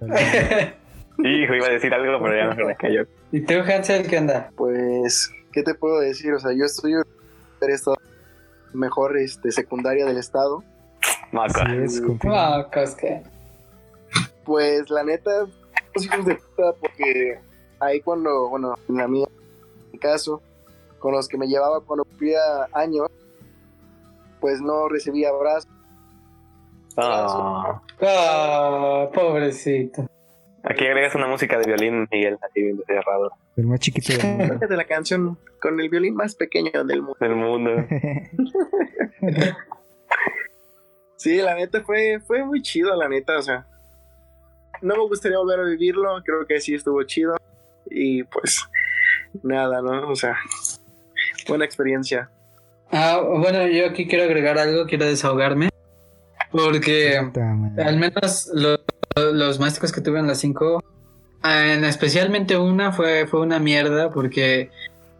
Hijo, 1.18 1.54
iba 1.54 1.66
a 1.66 1.70
decir 1.70 1.94
algo, 1.94 2.22
pero 2.22 2.36
ya 2.36 2.64
me 2.64 2.76
cayó. 2.76 3.06
¿Y 3.30 3.40
tú, 3.42 3.54
Hansel, 3.54 4.08
qué 4.08 4.18
onda? 4.18 4.50
Pues, 4.56 5.30
¿qué 5.52 5.62
te 5.62 5.74
puedo 5.74 6.00
decir? 6.00 6.32
O 6.32 6.38
sea, 6.38 6.52
yo 6.52 6.64
estudio 6.64 7.00
en 7.00 7.68
el 7.68 7.74
estado 7.74 7.96
mejor 8.72 9.16
este, 9.18 9.52
secundaria 9.52 10.04
del 10.04 10.18
estado. 10.18 10.62
Maca. 11.30 11.74
Es, 11.74 12.00
confirmo. 12.00 12.36
Ah, 12.36 12.68
cosque. 12.72 13.22
Pues 14.44 14.90
la 14.90 15.04
neta, 15.04 15.46
los 15.94 16.04
hijos 16.04 16.26
de 16.26 16.34
puta, 16.34 16.72
porque 16.80 17.38
ahí 17.80 18.00
cuando, 18.00 18.48
bueno, 18.48 18.74
en 18.88 18.96
la 18.96 19.08
mía, 19.08 19.26
en 19.86 19.92
mi 19.92 19.98
caso, 19.98 20.42
con 20.98 21.12
los 21.12 21.28
que 21.28 21.38
me 21.38 21.46
llevaba 21.46 21.80
cuando 21.80 22.04
cumplía 22.04 22.40
años, 22.72 23.08
pues 24.42 24.60
no 24.60 24.88
recibía 24.90 25.30
abrazos. 25.30 25.70
Ah. 26.98 27.80
Ah, 28.02 29.08
pobrecito. 29.14 30.06
Aquí 30.64 30.84
agregas 30.84 31.14
una 31.14 31.26
música 31.26 31.58
de 31.58 31.64
violín, 31.64 32.06
Miguel, 32.12 32.38
así 32.42 32.60
bien 32.62 32.80
cerrado 32.86 33.32
El 33.56 33.66
más 33.66 33.80
chiquito 33.80 34.12
del 34.12 34.36
mundo. 34.36 34.66
de 34.68 34.76
la 34.76 34.84
canción 34.84 35.38
con 35.60 35.80
el 35.80 35.88
violín 35.88 36.14
más 36.14 36.34
pequeño 36.34 36.84
del 36.84 37.00
mundo. 37.02 37.16
del 37.20 37.34
mundo. 37.34 37.70
Sí, 41.16 41.36
la 41.36 41.54
neta 41.54 41.82
fue, 41.82 42.18
fue 42.26 42.44
muy 42.44 42.62
chido, 42.62 42.96
la 42.96 43.08
neta, 43.08 43.38
o 43.38 43.42
sea. 43.42 43.64
No 44.80 44.96
me 44.96 45.02
gustaría 45.02 45.38
volver 45.38 45.60
a 45.60 45.62
vivirlo, 45.62 46.20
creo 46.24 46.44
que 46.48 46.60
sí 46.60 46.74
estuvo 46.74 47.00
chido. 47.04 47.36
Y 47.88 48.24
pues, 48.24 48.58
nada, 49.44 49.80
¿no? 49.82 50.08
O 50.10 50.16
sea, 50.16 50.36
buena 51.46 51.64
experiencia. 51.64 52.28
Ah, 52.92 53.20
bueno, 53.22 53.66
yo 53.68 53.86
aquí 53.86 54.06
quiero 54.06 54.24
agregar 54.24 54.58
algo, 54.58 54.86
quiero 54.86 55.06
desahogarme. 55.06 55.70
Porque 56.50 57.18
al 57.78 57.96
menos 57.96 58.50
lo- 58.52 58.78
los 59.16 59.58
maestros 59.58 59.90
que 59.92 60.00
tuve 60.02 60.18
en 60.18 60.26
las 60.26 60.38
5, 60.38 60.82
especialmente 61.42 62.56
una 62.58 62.92
fue, 62.92 63.26
fue 63.26 63.40
una 63.40 63.58
mierda 63.58 64.10
porque... 64.10 64.70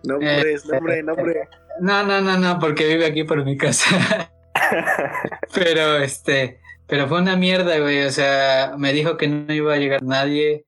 Nombres, 0.04 0.66
nombre, 0.66 1.02
nombre. 1.02 1.48
No, 1.80 2.04
no, 2.04 2.20
no, 2.20 2.36
no, 2.36 2.58
porque 2.58 2.86
vive 2.86 3.06
aquí 3.06 3.24
por 3.24 3.44
mi 3.44 3.56
casa. 3.56 4.30
pero 5.54 5.96
este, 5.96 6.60
pero 6.86 7.08
fue 7.08 7.20
una 7.20 7.36
mierda, 7.36 7.78
güey. 7.78 8.04
O 8.04 8.10
sea, 8.10 8.74
me 8.76 8.92
dijo 8.92 9.16
que 9.16 9.28
no 9.28 9.52
iba 9.52 9.72
a 9.74 9.78
llegar 9.78 10.02
nadie, 10.02 10.66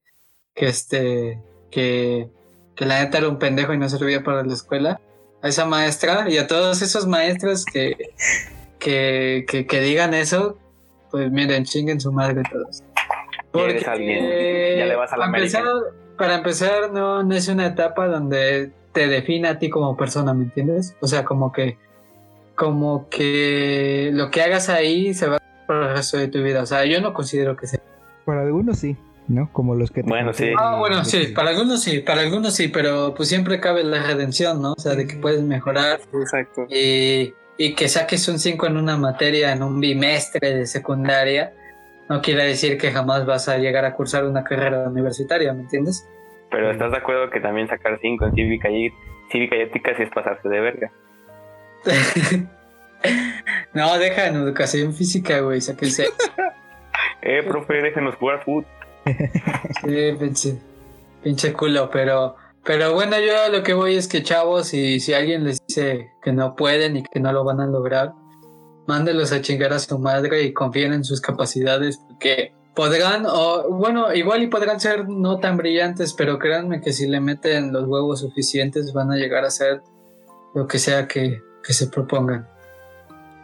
que 0.54 0.66
este, 0.66 1.38
que, 1.70 2.28
que 2.76 2.86
la 2.86 3.00
neta 3.02 3.18
era 3.18 3.28
un 3.28 3.38
pendejo 3.38 3.74
y 3.74 3.78
no 3.78 3.88
servía 3.88 4.22
para 4.22 4.42
la 4.44 4.54
escuela. 4.54 5.00
A 5.44 5.48
esa 5.48 5.66
maestra 5.66 6.28
y 6.28 6.38
a 6.38 6.46
todos 6.46 6.82
esos 6.82 7.06
maestros 7.06 7.64
que, 7.64 7.96
que, 8.80 9.44
que, 9.46 9.66
que 9.66 9.80
digan 9.80 10.14
eso, 10.14 10.58
pues 11.10 11.30
miren, 11.30 11.64
chinguen 11.64 12.00
su 12.00 12.10
madre 12.10 12.42
todos. 12.50 12.82
Alguien, 13.86 14.78
ya 14.78 14.86
le 14.86 14.96
vas 14.96 15.12
a 15.12 15.16
la 15.16 15.26
para 15.26 15.38
empezar, 15.38 15.64
para 16.18 16.34
empezar, 16.34 16.90
no, 16.92 17.22
no 17.22 17.34
es 17.36 17.46
una 17.46 17.66
etapa 17.66 18.08
donde 18.08 18.72
te 18.92 19.06
define 19.06 19.48
a 19.48 19.58
ti 19.58 19.70
como 19.70 19.96
persona, 19.96 20.34
¿me 20.34 20.44
entiendes? 20.44 20.96
O 21.00 21.06
sea, 21.06 21.24
como 21.24 21.52
que, 21.52 21.78
como 22.56 23.08
que 23.08 24.10
lo 24.12 24.30
que 24.30 24.42
hagas 24.42 24.68
ahí 24.68 25.14
se 25.14 25.28
va 25.28 25.38
por 25.66 25.76
el 25.76 25.90
resto 25.90 26.16
de 26.16 26.28
tu 26.28 26.42
vida. 26.42 26.62
O 26.62 26.66
sea, 26.66 26.84
yo 26.84 27.00
no 27.00 27.14
considero 27.14 27.56
que 27.56 27.68
sea. 27.68 27.80
Para 28.24 28.42
algunos 28.42 28.78
sí, 28.78 28.96
¿no? 29.28 29.50
Como 29.52 29.74
los 29.74 29.90
que 29.90 30.02
Bueno, 30.02 30.32
sí. 30.32 30.50
Ah, 30.58 30.76
bueno, 30.78 31.04
sí, 31.04 31.28
para 31.34 31.50
algunos 31.50 31.82
sí, 31.82 32.00
para 32.00 32.20
algunos 32.20 32.54
sí, 32.54 32.68
pero 32.68 33.14
pues 33.14 33.28
siempre 33.28 33.60
cabe 33.60 33.84
la 33.84 34.02
redención, 34.02 34.60
¿no? 34.60 34.72
O 34.72 34.80
sea, 34.80 34.94
de 34.94 35.06
que 35.06 35.16
puedes 35.16 35.42
mejorar 35.42 36.00
Exacto. 36.12 36.66
y, 36.68 37.34
y 37.56 37.74
que 37.74 37.88
saques 37.88 38.28
un 38.28 38.38
5 38.38 38.66
en 38.66 38.76
una 38.76 38.96
materia, 38.96 39.52
en 39.52 39.62
un 39.62 39.80
bimestre 39.80 40.54
de 40.54 40.66
secundaria, 40.66 41.52
no 42.08 42.20
quiere 42.20 42.44
decir 42.44 42.76
que 42.78 42.90
jamás 42.90 43.24
vas 43.24 43.48
a 43.48 43.58
llegar 43.58 43.84
a 43.84 43.94
cursar 43.94 44.24
una 44.24 44.44
carrera 44.44 44.88
universitaria, 44.88 45.52
¿me 45.52 45.62
entiendes? 45.62 46.06
Pero 46.50 46.70
estás 46.70 46.92
de 46.92 46.98
acuerdo 46.98 47.30
que 47.30 47.40
también 47.40 47.68
sacar 47.68 47.98
5 48.00 48.26
en 48.26 48.34
cívica 48.34 48.70
y 48.70 48.90
cívica 49.32 49.56
y 49.56 49.60
ética 49.62 49.96
sí 49.96 50.02
es 50.02 50.10
pasarse 50.10 50.48
de 50.48 50.60
verga. 50.60 50.92
no, 53.74 53.98
deja 53.98 54.26
en 54.28 54.36
educación 54.36 54.92
física, 54.94 55.40
güey, 55.40 55.60
saqué 55.60 55.86
el 55.86 55.90
6. 55.90 56.12
Eh, 57.26 57.42
profe, 57.42 57.80
déjenos 57.80 58.16
jugar 58.16 58.44
fútbol. 58.44 58.66
Sí, 59.04 60.12
pinche, 60.18 60.58
pinche 61.22 61.52
culo, 61.52 61.90
pero, 61.90 62.36
pero 62.64 62.94
bueno, 62.94 63.18
yo 63.18 63.32
a 63.44 63.48
lo 63.48 63.62
que 63.62 63.74
voy 63.74 63.96
es 63.96 64.08
que 64.08 64.22
chavos, 64.22 64.72
y 64.74 65.00
si 65.00 65.14
alguien 65.14 65.44
les 65.44 65.64
dice 65.66 66.10
que 66.22 66.32
no 66.32 66.56
pueden 66.56 66.96
y 66.96 67.02
que 67.02 67.20
no 67.20 67.32
lo 67.32 67.44
van 67.44 67.60
a 67.60 67.66
lograr, 67.66 68.12
mándelos 68.86 69.32
a 69.32 69.40
chingar 69.40 69.72
a 69.72 69.78
su 69.78 69.98
madre 69.98 70.42
y 70.42 70.52
confíen 70.52 70.92
en 70.92 71.04
sus 71.04 71.20
capacidades, 71.20 71.98
porque 72.08 72.52
podrán, 72.74 73.24
o 73.26 73.68
bueno, 73.70 74.12
igual 74.14 74.42
y 74.42 74.46
podrán 74.48 74.80
ser 74.80 75.08
no 75.08 75.38
tan 75.38 75.56
brillantes, 75.56 76.12
pero 76.12 76.38
créanme 76.38 76.80
que 76.80 76.92
si 76.92 77.06
le 77.06 77.20
meten 77.20 77.72
los 77.72 77.86
huevos 77.86 78.20
suficientes 78.20 78.92
van 78.92 79.12
a 79.12 79.16
llegar 79.16 79.44
a 79.44 79.50
ser 79.50 79.82
lo 80.54 80.66
que 80.66 80.78
sea 80.78 81.06
que, 81.08 81.40
que 81.62 81.72
se 81.72 81.88
propongan. 81.88 82.48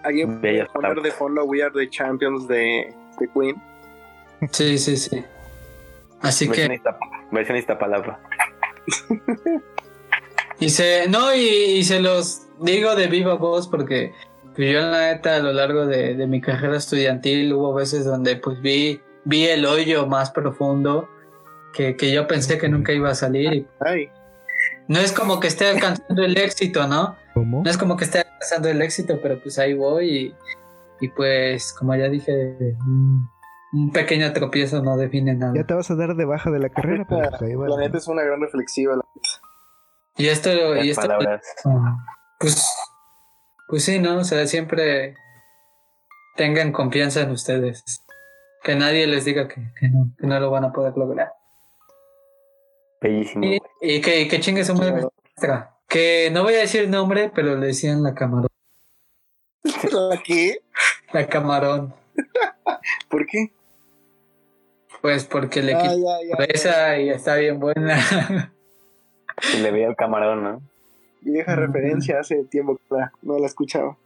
¿Alguien 0.03 0.41
puede 0.41 0.65
poner 0.67 1.01
de 1.03 1.11
fondo 1.11 1.45
We 1.45 1.63
Are 1.63 1.73
the 1.75 1.89
Champions 1.91 2.49
de, 2.49 2.95
de 3.19 3.29
Queen? 3.35 3.57
Sí, 4.51 4.79
sí, 4.79 4.97
sí. 4.97 5.23
Así 6.21 6.49
que... 6.49 6.69
Versión 6.69 6.73
Iztapa- 6.73 7.29
Versión 7.31 7.57
Iztapalapa. 7.59 8.21
Y 10.59 10.69
se, 10.71 11.09
no, 11.09 11.35
y, 11.35 11.39
y 11.79 11.85
se 11.85 12.01
los 12.01 12.43
digo 12.61 12.95
de 12.95 13.07
viva 13.07 13.35
voz 13.35 13.69
porque 13.69 14.13
pues, 14.55 14.71
yo 14.73 14.81
en 14.81 14.91
la 14.91 15.13
neta 15.13 15.37
a 15.37 15.39
lo 15.39 15.53
largo 15.53 15.87
de, 15.87 16.15
de 16.15 16.27
mi 16.27 16.41
carrera 16.41 16.77
estudiantil 16.77 17.53
hubo 17.55 17.73
veces 17.73 18.05
donde 18.05 18.37
pues 18.37 18.61
vi, 18.61 19.01
vi 19.25 19.47
el 19.47 19.65
hoyo 19.65 20.07
más 20.07 20.31
profundo 20.31 21.09
que, 21.73 21.97
que 21.97 22.13
yo 22.13 22.27
pensé 22.27 22.59
que 22.59 22.69
nunca 22.69 22.93
iba 22.93 23.09
a 23.11 23.15
salir. 23.15 23.53
Y 23.55 23.67
Ay, 23.81 24.11
no 24.89 24.99
es 24.99 25.13
como 25.13 25.41
que 25.41 25.49
esté 25.49 25.69
alcanzando 25.69 26.23
el 26.25 26.37
éxito, 26.37 26.87
¿no? 26.87 27.17
¿Cómo? 27.33 27.63
No 27.65 27.71
es 27.71 27.79
como 27.79 27.97
que 27.97 28.05
esté 28.05 28.19
alcanzando 28.19 28.69
el 28.69 28.83
éxito, 28.83 29.19
pero 29.23 29.41
pues 29.41 29.59
ahí 29.59 29.73
voy 29.73 30.11
y, 30.11 30.35
y 31.01 31.09
pues 31.09 31.73
como 31.73 31.95
ya 31.97 32.09
dije, 32.11 32.57
un, 33.73 33.93
pequeño 33.93 34.33
tropiezo 34.33 34.83
no 34.83 34.97
define 34.97 35.35
nada. 35.35 35.53
Ya 35.57 35.65
te 35.65 35.75
vas 35.75 35.91
a 35.91 35.95
dar 35.95 36.15
de 36.15 36.25
baja 36.25 36.51
de 36.51 36.59
la 36.59 36.69
carrera, 36.69 37.07
pero 37.09 37.29
pues 37.31 37.43
ahí 37.43 37.55
va. 37.55 37.69
la 37.69 37.77
neta 37.77 37.99
es 37.99 38.09
una 38.09 38.23
gran 38.23 38.41
reflexiva. 38.41 38.97
la- 38.97 39.05
Y 40.17 40.29
esto, 40.29 40.51
y 40.51 40.75
Las 40.77 40.87
esto 40.87 41.03
palabras. 41.03 41.43
Pues, 42.39 42.67
pues 43.69 43.85
sí, 43.85 43.99
¿no? 43.99 44.19
O 44.19 44.25
sea, 44.25 44.47
siempre 44.47 45.15
tengan 46.37 46.73
confianza 46.73 47.21
en 47.21 47.31
ustedes. 47.31 47.85
Que 48.63 48.75
nadie 48.75 49.07
les 49.07 49.25
diga 49.25 49.49
que, 49.49 49.73
que 49.79 49.89
no, 49.89 50.11
que 50.19 50.27
no 50.27 50.39
lo 50.41 50.51
van 50.51 50.65
a 50.65 50.73
poder 50.73 50.97
lograr. 50.97 51.33
Bellísimo. 53.01 53.45
Y, 53.45 53.59
y 53.81 54.01
que, 54.01 54.21
y 54.21 54.29
que 54.29 54.41
chingue 54.41 54.65
su 54.65 54.75
madre 54.75 54.93
maestra. 54.93 55.77
Que 55.89 56.31
no 56.31 56.43
voy 56.43 56.55
a 56.55 56.59
decir 56.59 56.89
nombre, 56.89 57.31
pero 57.35 57.57
le 57.57 57.69
decían 57.69 58.03
la 58.03 58.15
cámara. 58.15 58.49
¿La 59.93 60.23
qué? 60.23 60.59
La 61.13 61.27
camarón. 61.27 61.95
¿Por 63.09 63.27
qué? 63.27 63.53
Pues 65.01 65.25
porque 65.25 65.63
le 65.63 65.75
Ah, 65.75 65.79
quita 65.83 65.95
ya, 65.97 66.37
ya, 66.39 66.45
esa 66.45 66.99
y 66.99 67.09
está 67.11 67.37
bien 67.37 67.59
buena. 67.61 67.99
Y 69.55 69.59
le 69.63 69.71
veía 69.71 69.89
el 69.89 69.97
camarón, 69.97 70.43
¿no? 70.43 70.61
Vieja 71.23 71.57
referencia 71.57 72.21
hace 72.21 72.45
tiempo 72.45 72.77
que 72.77 72.95
la- 72.95 73.11
no 73.23 73.39
la 73.39 73.47
escuchaba. 73.47 73.97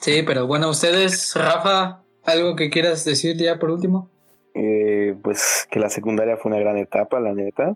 sí, 0.00 0.24
pero 0.26 0.48
bueno, 0.48 0.68
ustedes, 0.68 1.32
Rafa, 1.36 2.00
¿algo 2.24 2.56
que 2.56 2.70
quieras 2.70 3.04
decir 3.04 3.36
ya 3.36 3.60
por 3.60 3.70
último? 3.70 4.08
Eh, 4.54 5.14
pues 5.22 5.68
que 5.70 5.78
la 5.78 5.88
secundaria 5.90 6.36
fue 6.36 6.50
una 6.50 6.60
gran 6.60 6.76
etapa, 6.76 7.20
la 7.20 7.32
neta. 7.34 7.74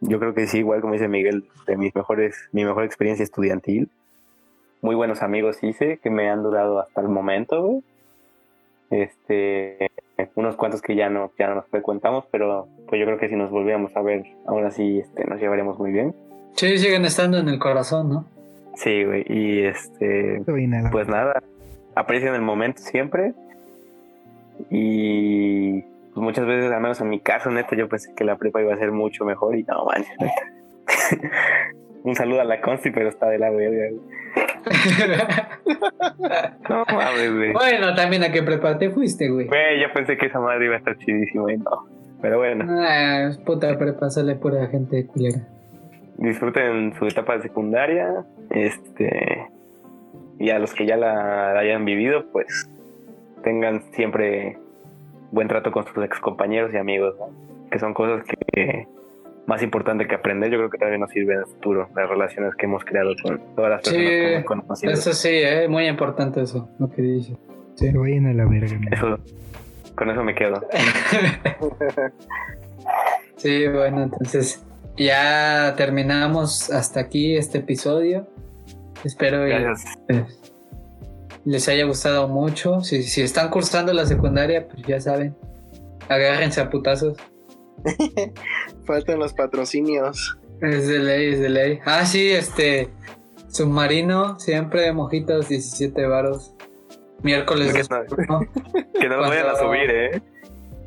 Yo 0.00 0.18
creo 0.18 0.32
que 0.32 0.46
sí, 0.46 0.58
igual 0.58 0.80
como 0.80 0.94
dice 0.94 1.08
Miguel, 1.08 1.44
de 1.66 1.76
mis 1.76 1.94
mejores, 1.94 2.34
mi 2.52 2.64
mejor 2.64 2.84
experiencia 2.84 3.24
estudiantil. 3.24 3.90
Muy 4.80 4.94
buenos 4.94 5.20
amigos 5.22 5.58
hice 5.62 5.98
que 5.98 6.08
me 6.08 6.30
han 6.30 6.42
durado 6.42 6.80
hasta 6.80 7.02
el 7.02 7.08
momento, 7.08 7.62
güey. 7.62 7.82
Este, 8.90 9.90
unos 10.34 10.56
cuantos 10.56 10.82
que 10.82 10.94
ya 10.94 11.08
no, 11.08 11.30
ya 11.38 11.48
no 11.48 11.56
nos 11.56 11.66
frecuentamos, 11.66 12.24
pero 12.30 12.68
pues 12.88 12.98
yo 12.98 13.06
creo 13.06 13.18
que 13.18 13.28
si 13.28 13.36
nos 13.36 13.50
volviéramos 13.50 13.94
a 13.96 14.02
ver, 14.02 14.24
aún 14.46 14.64
así 14.64 15.00
este, 15.00 15.24
nos 15.24 15.40
llevaríamos 15.40 15.78
muy 15.78 15.92
bien. 15.92 16.14
Sí, 16.54 16.78
siguen 16.78 17.04
estando 17.04 17.38
en 17.38 17.48
el 17.48 17.58
corazón, 17.58 18.08
¿no? 18.08 18.24
Sí, 18.76 19.04
güey, 19.04 19.24
y 19.28 19.62
este, 19.62 20.42
pues 20.90 21.08
nada, 21.08 21.42
aprecien 21.94 22.34
el 22.34 22.42
momento 22.42 22.80
siempre. 22.82 23.34
Y 24.70 25.82
pues 25.82 26.16
muchas 26.16 26.46
veces, 26.46 26.70
al 26.72 26.80
menos 26.80 27.00
en 27.00 27.08
mi 27.10 27.20
caso, 27.20 27.50
neta, 27.50 27.76
yo 27.76 27.88
pensé 27.88 28.14
que 28.14 28.24
la 28.24 28.36
prepa 28.36 28.62
iba 28.62 28.72
a 28.72 28.78
ser 28.78 28.92
mucho 28.92 29.24
mejor 29.24 29.56
y 29.56 29.64
no, 29.64 29.84
manches, 29.84 30.16
neta. 30.18 30.52
Un 32.06 32.14
saludo 32.14 32.40
a 32.40 32.44
la 32.44 32.60
Consti, 32.60 32.90
pero 32.90 33.08
está 33.08 33.28
de 33.28 33.38
la 33.38 33.50
verga. 33.50 33.88
No 36.68 36.84
mames, 36.92 37.34
güey. 37.34 37.52
bueno, 37.52 37.94
también 37.94 38.22
a 38.24 38.32
qué 38.32 38.42
prepa 38.42 38.78
te 38.78 38.90
fuiste, 38.90 39.28
güey. 39.28 39.46
Güey, 39.46 39.80
yo 39.80 39.92
pensé 39.92 40.16
que 40.16 40.26
esa 40.26 40.40
madre 40.40 40.66
iba 40.66 40.74
a 40.74 40.78
estar 40.78 40.96
chidísima 40.98 41.52
y 41.52 41.58
no. 41.58 41.86
Pero 42.20 42.38
bueno, 42.38 42.64
Ah, 42.68 43.30
puta 43.44 43.76
prepa, 43.78 44.10
sale 44.10 44.34
pura 44.36 44.66
gente 44.68 45.06
culera. 45.06 45.40
disfruten 46.18 46.94
su 46.98 47.06
etapa 47.06 47.36
de 47.36 47.42
secundaria. 47.42 48.24
Este. 48.50 49.46
Y 50.38 50.50
a 50.50 50.58
los 50.58 50.74
que 50.74 50.86
ya 50.86 50.96
la, 50.96 51.52
la 51.54 51.60
hayan 51.60 51.84
vivido, 51.84 52.24
pues 52.32 52.68
tengan 53.44 53.82
siempre 53.92 54.58
buen 55.30 55.48
trato 55.48 55.70
con 55.72 55.86
sus 55.86 56.04
ex 56.04 56.18
compañeros 56.20 56.72
y 56.72 56.76
amigos, 56.76 57.14
¿no? 57.18 57.30
que 57.70 57.78
son 57.78 57.94
cosas 57.94 58.24
que 58.52 58.86
más 59.46 59.62
importante 59.62 60.06
que 60.06 60.14
aprender, 60.14 60.50
yo 60.50 60.58
creo 60.58 60.70
que 60.70 60.78
también 60.78 61.00
nos 61.00 61.10
sirve 61.10 61.34
en 61.34 61.40
el 61.40 61.46
futuro, 61.46 61.88
las 61.94 62.08
relaciones 62.08 62.54
que 62.56 62.66
hemos 62.66 62.84
creado 62.84 63.12
con 63.22 63.40
todas 63.54 63.70
las 63.70 63.82
personas 63.82 64.06
que 64.08 64.26
Sí, 64.28 64.32
hemos 64.34 64.44
conocido. 64.44 64.92
eso 64.92 65.12
sí, 65.12 65.28
eh, 65.32 65.68
muy 65.68 65.86
importante 65.86 66.42
eso, 66.42 66.68
lo 66.78 66.90
que 66.90 67.02
dice. 67.02 67.36
Se 67.74 67.92
vayan 67.96 68.26
a 68.26 68.32
la 68.32 68.44
verga. 68.46 68.78
Eso, 68.90 69.18
con 69.94 70.10
eso 70.10 70.22
me 70.24 70.34
quedo. 70.34 70.60
Sí, 73.36 73.68
bueno, 73.68 74.02
entonces 74.02 74.64
ya 74.96 75.74
terminamos 75.76 76.70
hasta 76.70 77.00
aquí 77.00 77.36
este 77.36 77.58
episodio. 77.58 78.26
Espero 79.04 79.44
pues, 80.06 80.38
les 81.44 81.68
haya 81.68 81.84
gustado 81.84 82.28
mucho. 82.28 82.80
Si, 82.80 83.02
si 83.02 83.20
están 83.20 83.50
cursando 83.50 83.92
la 83.92 84.06
secundaria, 84.06 84.66
pues 84.66 84.82
ya 84.86 85.00
saben, 85.00 85.36
agárrense 86.08 86.60
a 86.62 86.70
putazos. 86.70 87.18
Faltan 88.86 89.18
los 89.18 89.32
patrocinios. 89.34 90.38
Es 90.62 90.86
de 90.88 90.98
ley, 91.00 91.32
es 91.34 91.40
de 91.40 91.48
ley. 91.48 91.78
Ah, 91.84 92.06
sí, 92.06 92.30
este. 92.30 92.88
Submarino, 93.48 94.38
siempre 94.38 94.92
mojitos, 94.92 95.48
17 95.48 96.06
varos. 96.06 96.52
Miércoles 97.22 97.72
Que 97.88 98.26
no, 98.28 98.40
que 99.00 99.08
no 99.08 99.16
lo 99.16 99.22
vayan 99.28 99.46
a 99.46 99.52
Cuando- 99.52 99.58
subir, 99.68 99.90
¿eh? 99.90 100.22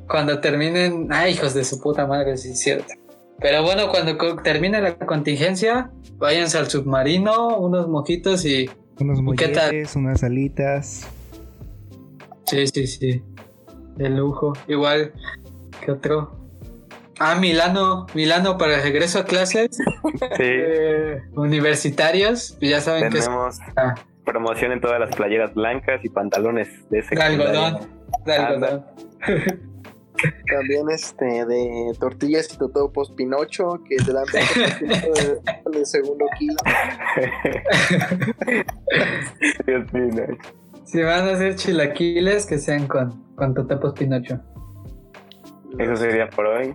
Cuando 0.08 0.40
terminen. 0.40 1.08
Ay, 1.12 1.34
hijos 1.34 1.54
de 1.54 1.64
su 1.64 1.80
puta 1.82 2.06
madre, 2.08 2.38
sí, 2.38 2.52
es 2.52 2.60
cierto. 2.60 2.94
Pero 3.40 3.64
bueno, 3.64 3.90
cuando 3.90 4.18
termine 4.44 4.82
la 4.82 4.96
contingencia, 4.98 5.92
váyanse 6.18 6.58
al 6.58 6.70
submarino, 6.70 7.58
unos 7.58 7.88
mojitos 7.88 8.46
y. 8.46 8.70
Unos 9.00 9.20
¿Y 9.20 9.36
qué 9.36 9.48
molletes, 9.48 9.96
unas 9.96 10.24
alitas. 10.24 11.08
Sí, 12.46 12.68
sí, 12.68 12.88
sí. 12.88 13.24
De 13.96 14.10
lujo. 14.10 14.54
Igual 14.68 15.14
que 15.86 15.92
otro. 15.92 16.39
Ah, 17.20 17.36
Milano. 17.36 18.08
Milano 18.14 18.58
para 18.58 18.76
el 18.76 18.82
regreso 18.82 19.20
a 19.20 19.26
clases. 19.26 19.70
Sí, 19.72 19.84
eh, 20.40 21.22
universitarios. 21.36 22.58
Ya 22.62 22.82
saben 22.82 23.10
que 23.10 23.18
es 23.18 23.26
tenemos 23.26 23.60
ah, 23.76 23.96
promoción 24.26 24.72
en 24.72 24.82
todas 24.82 25.00
las 25.00 25.16
playeras 25.16 25.54
blancas 25.54 26.00
y 26.04 26.10
pantalones 26.10 26.68
de 26.90 27.00
ese 27.00 27.16
de 27.16 27.22
algodón. 27.22 27.80
De 28.26 28.34
algodón. 28.34 28.86
También 30.52 30.90
este 30.90 31.46
de 31.46 31.94
tortillas 31.98 32.54
y 32.54 32.58
totopos 32.58 33.12
Pinocho, 33.12 33.80
que 33.88 33.96
te 33.98 34.12
dan 34.12 34.26
de, 35.72 35.78
de 35.80 35.86
segundo 35.86 36.26
kilo. 36.38 36.56
Dios 39.66 39.94
mío. 39.94 40.26
Si 40.84 41.02
van 41.02 41.28
a 41.28 41.34
hacer 41.34 41.56
chilaquiles, 41.56 42.46
que 42.46 42.58
sean 42.58 42.88
con, 42.88 43.24
con 43.36 43.54
totopos 43.54 43.94
Pinocho. 43.94 44.42
Eso 45.78 45.96
sería 45.96 46.30
por 46.30 46.46
hoy. 46.48 46.74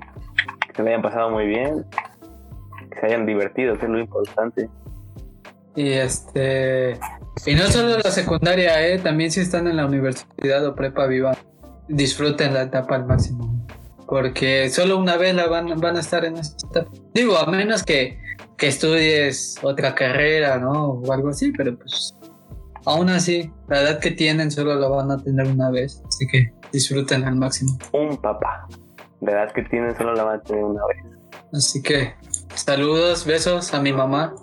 Que 0.67 0.75
se 0.75 0.83
lo 0.83 0.89
hayan 0.89 1.03
pasado 1.03 1.31
muy 1.31 1.47
bien. 1.47 1.85
Que 2.91 3.01
se 3.01 3.07
hayan 3.07 3.27
divertido, 3.27 3.79
que 3.79 3.87
es 3.87 3.91
lo 3.91 3.99
importante. 3.99 4.69
Y 5.77 5.93
este. 5.93 6.99
Y 7.47 7.55
no 7.55 7.65
solo 7.65 7.99
la 7.99 8.11
secundaria, 8.11 8.87
¿eh? 8.87 8.99
También 8.99 9.31
si 9.31 9.41
están 9.41 9.67
en 9.67 9.77
la 9.77 9.87
universidad 9.87 10.65
o 10.67 10.75
prepa 10.75 11.07
viva, 11.07 11.37
disfruten 11.89 12.55
la 12.55 12.63
etapa 12.63 12.95
al 12.95 13.07
máximo. 13.07 13.67
Porque 14.07 14.69
solo 14.71 14.99
una 14.99 15.17
vez 15.17 15.35
la 15.35 15.47
van, 15.47 15.81
van 15.81 15.97
a 15.97 16.01
estar 16.01 16.25
en 16.25 16.37
esta 16.37 16.69
etapa. 16.69 16.91
Digo, 17.13 17.37
a 17.37 17.47
menos 17.47 17.83
que, 17.83 18.19
que 18.57 18.69
estudies 18.69 19.57
otra 19.63 19.95
carrera, 19.95 20.59
¿no? 20.59 20.91
O 20.91 21.13
algo 21.13 21.31
así, 21.31 21.53
pero 21.53 21.77
pues. 21.77 22.15
Aún 22.87 23.09
así, 23.09 23.51
la 23.69 23.81
edad 23.81 23.99
que 23.99 24.11
tienen 24.11 24.51
solo 24.51 24.75
la 24.75 24.89
van 24.89 25.11
a 25.11 25.17
tener 25.17 25.47
una 25.49 25.71
vez. 25.71 26.03
Así 26.07 26.27
que 26.27 26.53
disfruten 26.71 27.25
al 27.25 27.37
máximo. 27.37 27.79
Un 27.93 28.17
papá. 28.19 28.69
De 29.21 29.33
edad 29.33 29.53
que 29.53 29.63
tienen 29.63 29.97
solo 29.97 30.15
la 30.15 30.25
van 30.25 30.41
a 30.41 30.43
tener 30.43 30.65
una 30.65 30.83
vez. 30.87 30.99
Así 31.53 31.83
que 31.83 32.15
saludos, 32.55 33.25
besos 33.27 33.73
a 33.75 33.81
mi 33.81 33.93
mamá. 33.93 34.35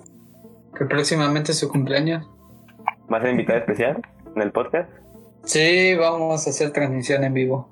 Que 0.77 0.85
próximamente 0.85 1.51
es 1.51 1.59
su 1.59 1.69
cumpleaños. 1.69 2.27
¿Va 3.11 3.17
a 3.17 3.21
ser 3.21 3.31
invitada 3.31 3.59
especial 3.59 4.01
en 4.35 4.41
el 4.41 4.51
podcast? 4.51 4.89
Sí, 5.43 5.95
vamos 5.95 6.47
a 6.47 6.49
hacer 6.49 6.71
transmisión 6.71 7.23
en 7.23 7.33
vivo. 7.33 7.69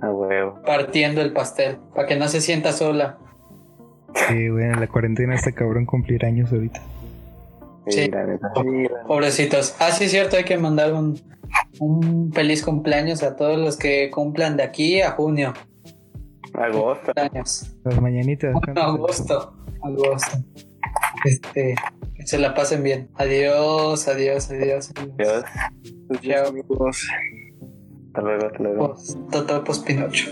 A 0.00 0.10
huevo. 0.10 0.58
Partiendo 0.64 1.20
el 1.20 1.32
pastel. 1.32 1.78
Para 1.94 2.06
que 2.06 2.16
no 2.16 2.28
se 2.28 2.40
sienta 2.40 2.72
sola. 2.72 3.18
Sí, 4.14 4.48
bueno, 4.48 4.78
la 4.80 4.86
cuarentena 4.86 5.34
está 5.34 5.52
cabrón 5.52 5.84
cumplir 5.86 6.24
años 6.24 6.52
ahorita. 6.52 6.80
Sí, 7.88 8.04
Sí. 8.04 8.10
la 8.10 8.24
neta. 8.24 8.50
Sí, 8.54 8.88
la- 8.88 9.02
Pobrecitos. 9.06 9.76
Ah, 9.80 9.90
sí, 9.90 10.04
es 10.04 10.10
cierto, 10.12 10.36
hay 10.36 10.44
que 10.44 10.56
mandar 10.58 10.92
un, 10.92 11.20
un 11.80 12.32
feliz 12.32 12.62
cumpleaños 12.64 13.22
a 13.22 13.36
todos 13.36 13.58
los 13.58 13.76
que 13.76 14.10
cumplan 14.10 14.56
de 14.56 14.62
aquí 14.62 15.00
a 15.02 15.10
junio. 15.12 15.52
Agosto. 16.54 17.12
Años. 17.16 17.76
Las 17.84 18.00
mañanitas. 18.00 18.52
Bueno, 18.54 18.80
agosto. 18.82 19.52
Agosto. 19.82 20.38
Este, 21.24 21.74
que 22.14 22.26
se 22.26 22.38
la 22.38 22.54
pasen 22.54 22.82
bien. 22.82 23.08
Adiós, 23.16 24.08
adiós, 24.08 24.50
adiós. 24.50 24.92
Pues, 25.16 26.20
Chao. 26.22 26.48
amigos. 26.48 27.06
Hasta 28.08 28.20
luego, 28.22 28.46
hasta 28.46 28.58
luego. 28.62 28.88
Post- 28.94 29.30
Totopos 29.30 29.78
Pinocho. 29.80 30.30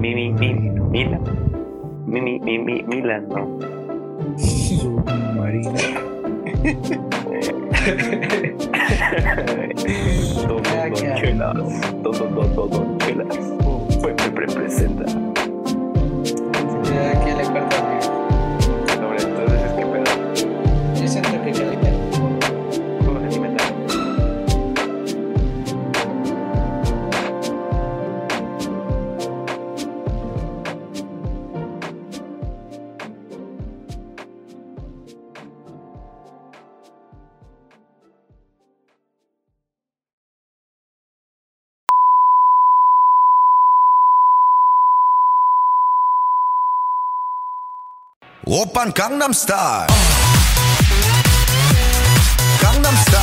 Mi, 0.00 0.14
mi, 0.14 0.32
mi, 0.32 0.52
Milan. 0.54 1.22
Mi, 2.06 2.20
mi, 2.20 2.38
mi, 2.40 2.58
mi, 2.58 2.82
Milan, 2.84 3.28
no. 3.28 3.58
Submarino. 4.38 5.72
Todo, 10.46 10.62
todo, 10.62 10.94
chelas. 11.16 11.56
Todo, 12.02 12.12
todo, 12.12 12.68
todo, 12.68 12.98
chelas. 12.98 13.38
Pepe 14.34 14.46
representa. 14.46 15.04
오빤 48.53 48.93
강남스타일 48.93 49.87
강남스타일 52.61 53.19
op, 53.19 53.19
op, 53.19 53.19
op, 53.19 53.22